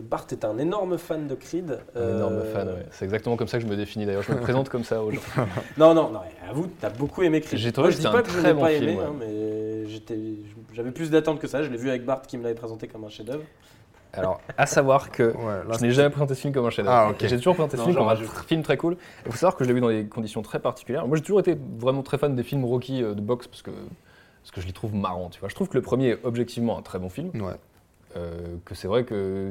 Bart 0.00 0.26
est 0.30 0.44
un 0.44 0.58
énorme 0.58 0.98
fan 0.98 1.26
de 1.28 1.34
Creed. 1.34 1.78
Un 1.94 1.98
Euh, 1.98 2.16
énorme 2.16 2.42
fan, 2.52 2.68
ouais. 2.68 2.86
C'est 2.90 3.04
exactement 3.04 3.36
comme 3.36 3.46
ça 3.48 3.58
que 3.58 3.64
je 3.64 3.68
me 3.68 3.76
définis 3.76 4.06
d'ailleurs. 4.06 4.22
Je 4.22 4.32
me 4.32 4.40
présente 4.40 4.68
comme 4.68 4.84
ça 4.84 5.02
aux 5.02 5.10
gens. 5.12 5.20
Non, 5.78 5.94
non, 5.94 6.10
non, 6.10 6.20
avoue, 6.48 6.68
t'as 6.80 6.90
beaucoup 6.90 7.22
aimé 7.22 7.40
Creed. 7.40 7.58
J'ai 7.58 7.72
trouvé 7.72 7.86
Moi, 7.88 7.90
je 7.92 7.96
dis 7.96 8.02
c'était 8.02 8.12
pas 8.12 8.18
un 8.18 8.22
que 8.22 8.30
je 8.30 8.52
bon 8.52 8.60
pas 8.60 8.68
film, 8.70 8.82
aimé, 8.88 8.96
ouais. 8.98 9.04
hein, 9.04 9.14
mais 9.18 9.86
j'avais 10.74 10.90
plus 10.90 11.10
d'attentes 11.10 11.38
que 11.40 11.46
ça. 11.46 11.62
Je 11.62 11.70
l'ai 11.70 11.76
vu 11.76 11.88
avec 11.88 12.04
Bart 12.04 12.22
qui 12.22 12.36
me 12.38 12.42
l'avait 12.42 12.54
présenté 12.54 12.88
comme 12.88 13.04
un 13.04 13.08
chef-d'œuvre. 13.08 13.44
Alors, 14.16 14.40
à 14.56 14.66
savoir 14.66 15.10
que 15.10 15.24
Ouais, 15.24 15.76
je 15.76 15.82
n'ai 15.82 15.90
jamais 15.90 16.10
présenté 16.10 16.34
ce 16.34 16.40
film 16.40 16.54
comme 16.54 16.66
un 16.66 16.70
chef-d'œuvre. 16.70 17.12
Ah. 17.12 17.12
J'ai 17.20 17.36
toujours 17.36 17.54
présenté 17.54 17.76
ce 17.76 17.82
film 17.82 17.94
comme 17.96 18.08
un 18.08 18.16
film 18.16 18.62
très 18.62 18.76
cool. 18.76 18.96
Il 19.26 19.32
faut 19.32 19.38
savoir 19.38 19.56
que 19.56 19.64
je 19.64 19.68
l'ai 19.68 19.74
vu 19.74 19.80
dans 19.80 19.88
des 19.88 20.06
conditions 20.06 20.42
très 20.42 20.60
particulières. 20.60 21.06
Moi, 21.08 21.16
j'ai 21.16 21.22
toujours 21.22 21.40
été 21.40 21.56
vraiment 21.78 22.02
très 22.02 22.18
fan 22.18 22.34
des 22.34 22.42
films 22.44 22.64
Rocky 22.64 23.02
euh, 23.02 23.14
de 23.14 23.20
boxe 23.20 23.48
parce 23.48 23.62
que, 23.62 23.70
parce 23.70 24.50
que 24.52 24.60
je 24.60 24.66
les 24.66 24.72
trouve 24.72 24.94
marrants. 24.94 25.30
Tu 25.30 25.40
vois. 25.40 25.48
Je 25.48 25.54
trouve 25.56 25.68
que 25.68 25.74
le 25.76 25.82
premier 25.82 26.10
est 26.10 26.18
objectivement 26.24 26.78
un 26.78 26.82
très 26.82 26.98
bon 27.00 27.08
film. 27.08 27.30
Ouais. 27.40 27.54
Euh, 28.16 28.30
que 28.64 28.76
c'est 28.76 28.86
vrai 28.86 29.02
que 29.02 29.50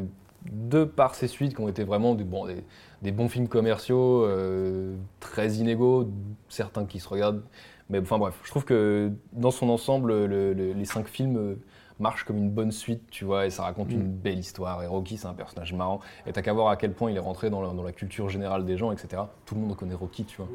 de 0.52 0.84
par 0.84 1.16
ses 1.16 1.28
suites 1.28 1.56
qui 1.56 1.62
ont 1.62 1.68
été 1.70 1.84
vraiment 1.84 2.16
des, 2.16 2.24
bon, 2.24 2.46
des, 2.46 2.64
des 3.02 3.12
bons 3.12 3.30
films 3.30 3.48
commerciaux, 3.48 4.26
euh, 4.26 4.96
très 5.20 5.54
inégaux, 5.54 6.10
certains 6.50 6.86
qui 6.86 7.00
se 7.00 7.08
regardent. 7.10 7.44
Mais 7.90 8.00
enfin 8.00 8.18
bref, 8.18 8.40
je 8.44 8.50
trouve 8.50 8.66
que 8.66 9.12
dans 9.34 9.52
son 9.52 9.70
ensemble, 9.70 10.26
le- 10.26 10.54
le- 10.54 10.74
les 10.74 10.86
cinq 10.86 11.08
films 11.08 11.38
euh, 11.38 11.56
marchent 12.00 12.24
comme 12.24 12.38
une 12.38 12.50
bonne 12.50 12.72
suite, 12.72 13.04
tu 13.12 13.24
vois, 13.24 13.46
et 13.46 13.50
ça 13.50 13.64
raconte 13.64 13.90
Mm. 13.90 13.94
une 13.94 14.08
belle 14.12 14.40
histoire. 14.40 14.82
Et 14.84 14.88
Rocky, 14.88 15.18
c'est 15.18 15.28
un 15.28 15.34
personnage 15.34 15.74
marrant. 15.74 16.00
Et 16.26 16.32
t'as 16.34 16.42
qu'à 16.42 16.54
voir 16.54 16.70
à 16.70 16.76
quel 16.76 16.92
point 16.94 17.12
il 17.12 17.18
est 17.18 17.20
rentré 17.22 17.50
dans 17.50 17.62
la, 17.62 17.70
dans 17.74 17.84
la 17.84 17.92
culture 17.92 18.30
générale 18.30 18.66
des 18.66 18.78
gens, 18.78 18.92
etc. 18.92 19.24
Tout 19.46 19.56
le 19.56 19.62
monde 19.62 19.76
connaît 19.76 19.94
Rocky, 19.94 20.26
tu 20.26 20.38
vois. 20.38 20.48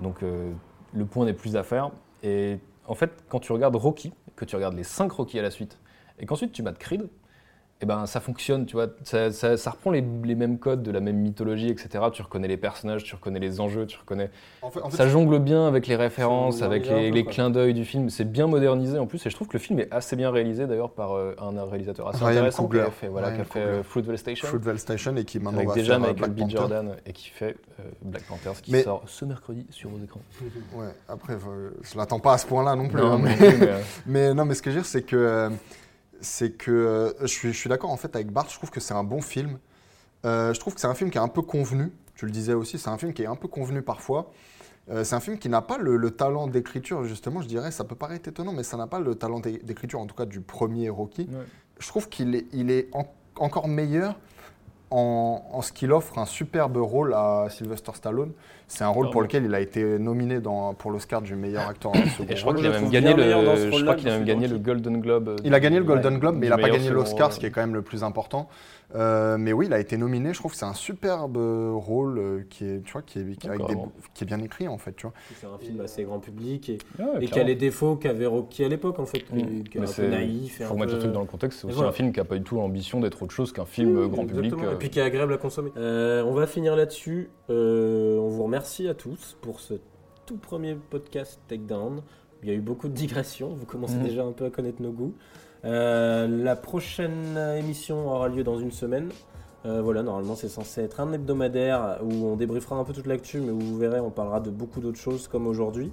Donc 0.00 0.22
euh, 0.22 0.50
le 0.94 1.04
point 1.04 1.26
n'est 1.26 1.34
plus 1.34 1.56
à 1.56 1.62
faire. 1.62 1.90
Et 2.22 2.58
en 2.86 2.94
fait, 2.94 3.10
quand 3.28 3.38
tu 3.40 3.52
regardes 3.52 3.76
Rocky, 3.76 4.12
que 4.34 4.44
tu 4.44 4.56
regardes 4.56 4.74
les 4.76 4.84
5 4.84 5.10
Rocky 5.12 5.38
à 5.38 5.42
la 5.42 5.50
suite, 5.50 5.78
et 6.18 6.26
qu'ensuite 6.26 6.52
tu 6.52 6.62
mates 6.62 6.78
Creed, 6.78 7.08
eh 7.80 7.86
ben, 7.86 8.06
ça 8.06 8.18
fonctionne, 8.20 8.66
tu 8.66 8.74
vois. 8.74 8.88
Ça, 9.04 9.30
ça- 9.30 9.56
ça 9.56 9.70
reprend 9.70 9.90
les, 9.92 10.04
les 10.24 10.34
mêmes 10.34 10.58
codes 10.58 10.82
de 10.82 10.90
la 10.90 10.98
même 10.98 11.16
mythologie, 11.18 11.68
etc. 11.68 12.04
Tu 12.12 12.22
reconnais 12.22 12.48
les 12.48 12.56
personnages, 12.56 13.04
tu 13.04 13.14
reconnais 13.14 13.38
les 13.38 13.60
enjeux, 13.60 13.86
tu 13.86 13.96
reconnais. 13.98 14.30
En 14.62 14.70
fait, 14.70 14.80
en 14.82 14.90
fait, 14.90 14.96
Ça 14.96 15.08
jongle 15.08 15.38
bien 15.38 15.66
avec 15.68 15.86
les 15.86 15.94
références, 15.94 16.62
avec 16.62 16.88
les, 16.88 17.24
clins 17.24 17.50
d'œil 17.50 17.74
du 17.74 17.84
film. 17.84 18.10
C'est 18.10 18.24
bien 18.24 18.48
modernisé 18.48 18.98
en 18.98 19.06
plus, 19.06 19.24
et 19.24 19.30
je 19.30 19.34
trouve 19.36 19.46
que 19.46 19.52
le 19.52 19.60
film 19.60 19.78
est 19.78 19.92
assez 19.92 20.16
bien 20.16 20.30
réalisé 20.30 20.66
d'ailleurs 20.66 20.90
par 20.90 21.12
euh, 21.12 21.36
un 21.38 21.64
réalisateur 21.64 22.08
assez 22.08 22.18
Ryan 22.18 22.30
intéressant 22.30 22.66
qui 22.68 22.78
a 22.80 22.90
fait, 22.90 23.08
voilà, 23.08 23.30
qui 23.32 23.40
a 23.40 23.44
fait 23.44 23.60
euh, 23.60 23.82
Fruitvale 23.84 24.18
Station. 24.18 24.48
Fruitvale 24.48 24.78
Station 24.78 25.14
et 25.16 25.24
qui 25.24 25.38
maintenant 25.38 25.58
avec 25.58 25.68
va 25.68 25.74
déjà 25.74 25.94
faire 25.98 26.04
euh, 26.04 26.12
Michael 26.12 26.16
Black 26.16 26.32
B. 26.32 26.38
Panther. 26.40 26.56
Jordan 26.56 26.96
et 27.06 27.12
qui 27.12 27.28
fait 27.28 27.56
euh, 27.78 27.82
Black 28.02 28.22
Panthers 28.24 28.60
qui 28.60 28.72
Mais- 28.72 28.82
sort 28.82 29.02
ce 29.06 29.24
mercredi 29.24 29.66
sur 29.70 29.90
vos 29.90 29.98
écrans. 30.02 30.20
Ouais, 30.74 30.86
après, 31.08 31.36
je 31.82 31.96
l'attends 31.96 32.18
pas 32.18 32.32
à 32.34 32.38
ce 32.38 32.46
point-là 32.46 32.74
non 32.74 32.88
plus. 32.88 33.00
Non, 33.00 33.12
hein, 33.12 33.20
mais, 33.22 33.36
plus, 33.36 33.58
mais, 33.58 33.68
euh, 33.68 33.80
mais 34.06 34.34
non, 34.34 34.44
mais 34.44 34.54
ce 34.54 34.62
que 34.62 34.70
je 34.70 34.76
veux 34.76 34.82
dire, 34.82 34.90
c'est 34.90 35.02
que, 35.02 35.16
euh, 35.16 35.50
c'est 36.20 36.52
que 36.52 36.70
euh, 36.70 37.12
je 37.22 37.26
suis, 37.26 37.52
je 37.52 37.58
suis 37.58 37.68
d'accord 37.68 37.90
en 37.90 37.96
fait 37.96 38.14
avec 38.14 38.30
Bart. 38.32 38.48
Je 38.48 38.56
trouve 38.56 38.70
que 38.70 38.80
c'est 38.80 38.94
un 38.94 39.04
bon 39.04 39.20
film. 39.20 39.58
Euh, 40.24 40.52
je 40.52 40.60
trouve 40.60 40.74
que 40.74 40.80
c'est 40.80 40.86
un 40.86 40.94
film 40.94 41.10
qui 41.10 41.18
est 41.18 41.20
un 41.20 41.28
peu 41.28 41.42
convenu. 41.42 41.92
Tu 42.14 42.26
le 42.26 42.32
disais 42.32 42.52
aussi, 42.54 42.78
c'est 42.78 42.90
un 42.90 42.98
film 42.98 43.12
qui 43.12 43.22
est 43.22 43.26
un 43.26 43.36
peu 43.36 43.48
convenu 43.48 43.82
parfois. 43.82 44.32
Euh, 44.90 45.04
c'est 45.04 45.14
un 45.14 45.20
film 45.20 45.38
qui 45.38 45.48
n'a 45.48 45.60
pas 45.62 45.78
le, 45.78 45.96
le 45.96 46.10
talent 46.10 46.46
d'écriture, 46.46 47.04
justement, 47.04 47.42
je 47.42 47.46
dirais, 47.46 47.70
ça 47.70 47.84
peut 47.84 47.94
paraître 47.94 48.26
étonnant, 48.28 48.52
mais 48.52 48.62
ça 48.62 48.76
n'a 48.78 48.86
pas 48.86 48.98
le 48.98 49.14
talent 49.14 49.38
d'é- 49.38 49.58
d'écriture, 49.62 50.00
en 50.00 50.06
tout 50.06 50.14
cas 50.16 50.24
du 50.24 50.40
premier 50.40 50.88
Rocky. 50.88 51.28
Ouais. 51.30 51.44
Je 51.78 51.86
trouve 51.86 52.08
qu'il 52.08 52.34
est, 52.34 52.46
il 52.52 52.70
est 52.70 52.88
en- 52.92 53.06
encore 53.36 53.68
meilleur 53.68 54.18
en, 54.90 55.42
en 55.52 55.62
ce 55.62 55.72
qu'il 55.72 55.92
offre 55.92 56.18
un 56.18 56.26
superbe 56.26 56.76
rôle 56.78 57.14
à 57.14 57.46
Sylvester 57.50 57.92
Stallone. 57.94 58.32
C'est 58.70 58.84
un 58.84 58.88
rôle 58.88 59.08
pour 59.10 59.22
lequel 59.22 59.44
il 59.44 59.54
a 59.54 59.60
été 59.60 59.82
nominé 59.98 60.40
dans, 60.40 60.74
pour 60.74 60.90
l'oscar 60.90 61.22
du 61.22 61.34
meilleur 61.36 61.66
acteur 61.68 61.92
en 61.92 61.94
second 61.94 62.26
Et 62.28 62.36
je 62.36 62.42
crois 62.42 62.54
qu'il 62.54 62.66
a 62.66 62.70
même 62.70 62.90
gagné 62.90 63.14
le, 63.14 63.22
je 63.72 63.82
crois 63.82 63.94
qu'il 63.94 64.08
a 64.08 64.12
même 64.18 64.24
gagné 64.26 64.46
le 64.46 64.54
Rocky. 64.56 64.64
Golden 64.64 65.00
Globe. 65.00 65.40
Il 65.42 65.54
a 65.54 65.60
gagné 65.60 65.78
le 65.78 65.84
Ouais, 65.84 65.88
Golden 65.88 66.18
Globe, 66.18 66.36
mais 66.38 66.46
il 66.46 66.50
n'a 66.50 66.56
du 66.56 66.62
pas 66.62 66.68
meilleur 66.68 66.78
gagné 66.78 66.90
l'Oscar, 66.90 67.32
ce 67.32 67.40
qui 67.40 67.46
est 67.46 67.50
quand 67.50 67.62
même 67.62 67.74
le 67.74 67.82
plus 67.82 68.04
important. 68.04 68.48
Euh, 68.94 69.36
mais 69.38 69.52
oui, 69.52 69.66
il 69.66 69.72
a 69.74 69.78
été 69.80 69.98
nominé. 69.98 70.32
Je 70.32 70.38
trouve 70.38 70.52
que 70.52 70.56
c'est 70.56 70.64
un 70.64 70.72
superbe 70.72 71.36
euh, 71.36 71.72
rôle 71.74 72.18
euh, 72.18 72.42
qui 72.48 72.64
est, 72.64 72.82
tu 72.82 72.92
vois, 72.92 73.02
qui 73.02 73.18
est, 73.18 73.36
qui 73.38 73.46
est 73.46 73.50
avec 73.50 73.60
des- 73.66 73.74
D'accord. 73.74 73.92
qui 74.14 74.24
est 74.24 74.26
bien 74.26 74.40
écrit 74.40 74.66
en 74.66 74.78
fait, 74.78 74.94
tu 74.96 75.02
vois. 75.06 75.12
C'est 75.38 75.46
un 75.46 75.58
film 75.58 75.80
assez 75.82 76.04
grand 76.04 76.20
public 76.20 76.70
et, 76.70 76.78
Ouais, 76.98 77.06
et 77.22 77.26
qui 77.26 77.38
a 77.38 77.42
les 77.44 77.54
défauts 77.54 77.96
qu'avait 77.96 78.24
Rocky 78.24 78.64
à 78.64 78.68
l'époque 78.68 78.98
en 78.98 79.04
fait, 79.04 79.20
qui, 79.20 79.34
Mm. 79.34 79.64
qui 79.64 79.76
est 79.76 79.80
Mais 79.80 79.86
un 79.86 79.86
peu 79.86 79.92
c'est- 79.92 80.08
naïf. 80.08 80.60
et 80.60 80.64
faut 80.64 80.70
un 80.70 80.74
remettre 80.74 80.92
peu- 80.92 80.96
le 80.96 81.02
truc 81.02 81.12
dans 81.12 81.20
le 81.20 81.26
contexte, 81.26 81.60
c'est 81.60 81.66
Et 81.66 81.68
aussi 81.68 81.76
voilà. 81.76 81.90
un 81.90 81.92
film 81.92 82.12
qui 82.12 82.18
n'a 82.20 82.24
pas 82.24 82.36
du 82.36 82.42
tout 82.42 82.54
l'ambition 82.56 83.00
d'être 83.00 83.22
autre 83.22 83.32
chose 83.34 83.52
qu'un 83.52 83.66
film 83.66 83.94
euh, 83.96 84.08
grand 84.08 84.24
public. 84.24 84.46
Exactement, 84.46 84.72
Et 84.72 84.76
puis 84.76 84.88
qui 84.88 84.98
est 85.00 85.02
agréable 85.02 85.34
à 85.34 85.38
consommer. 85.38 85.70
Euh, 85.76 86.22
on 86.24 86.32
va 86.32 86.46
finir 86.46 86.74
là-dessus. 86.74 87.28
Euh, 87.50 88.16
on 88.18 88.28
vous 88.28 88.42
remercie 88.44 88.88
à 88.88 88.94
tous 88.94 89.36
pour 89.42 89.60
ce 89.60 89.74
tout 90.24 90.38
premier 90.38 90.76
podcast 90.88 91.40
Takedown. 91.46 92.00
Il 92.42 92.48
y 92.48 92.52
a 92.52 92.54
eu 92.54 92.60
beaucoup 92.60 92.88
de 92.88 92.94
digressions. 92.94 93.50
Vous 93.52 93.66
commencez 93.66 93.96
Mhm. 93.96 94.04
déjà 94.04 94.24
un 94.24 94.32
peu 94.32 94.46
à 94.46 94.50
connaître 94.50 94.80
nos 94.80 94.92
goûts. 94.92 95.12
Euh, 95.64 96.26
la 96.28 96.56
prochaine 96.56 97.36
émission 97.58 98.08
aura 98.08 98.28
lieu 98.28 98.44
dans 98.44 98.58
une 98.58 98.72
semaine. 98.72 99.10
Euh, 99.66 99.82
voilà, 99.82 100.02
normalement 100.02 100.36
c'est 100.36 100.48
censé 100.48 100.82
être 100.82 101.00
un 101.00 101.12
hebdomadaire 101.12 101.98
où 102.02 102.26
on 102.26 102.36
débriefera 102.36 102.76
un 102.76 102.84
peu 102.84 102.92
toute 102.92 103.06
l'actu, 103.06 103.40
mais 103.40 103.50
où 103.50 103.58
vous 103.58 103.78
verrez, 103.78 104.00
on 104.00 104.10
parlera 104.10 104.40
de 104.40 104.50
beaucoup 104.50 104.80
d'autres 104.80 105.00
choses 105.00 105.26
comme 105.26 105.46
aujourd'hui. 105.46 105.90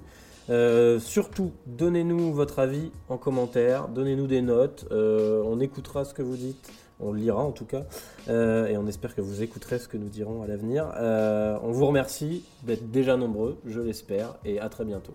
Euh, 0.48 1.00
surtout, 1.00 1.52
donnez-nous 1.66 2.32
votre 2.32 2.60
avis 2.60 2.92
en 3.08 3.18
commentaire, 3.18 3.88
donnez-nous 3.88 4.28
des 4.28 4.42
notes, 4.42 4.86
euh, 4.92 5.42
on 5.44 5.58
écoutera 5.58 6.04
ce 6.04 6.14
que 6.14 6.22
vous 6.22 6.36
dites, 6.36 6.70
on 7.00 7.12
le 7.12 7.18
lira 7.18 7.42
en 7.42 7.50
tout 7.50 7.64
cas, 7.64 7.82
euh, 8.28 8.66
et 8.66 8.76
on 8.76 8.86
espère 8.86 9.14
que 9.14 9.20
vous 9.20 9.42
écouterez 9.42 9.80
ce 9.80 9.88
que 9.88 9.96
nous 9.96 10.08
dirons 10.08 10.42
à 10.42 10.46
l'avenir. 10.46 10.92
Euh, 10.96 11.58
on 11.62 11.72
vous 11.72 11.86
remercie 11.86 12.44
d'être 12.62 12.90
déjà 12.90 13.16
nombreux, 13.16 13.58
je 13.66 13.80
l'espère, 13.80 14.36
et 14.44 14.60
à 14.60 14.68
très 14.68 14.84
bientôt. 14.84 15.14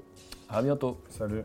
À 0.49 0.61
bientôt. 0.61 0.97
Salut. 1.09 1.43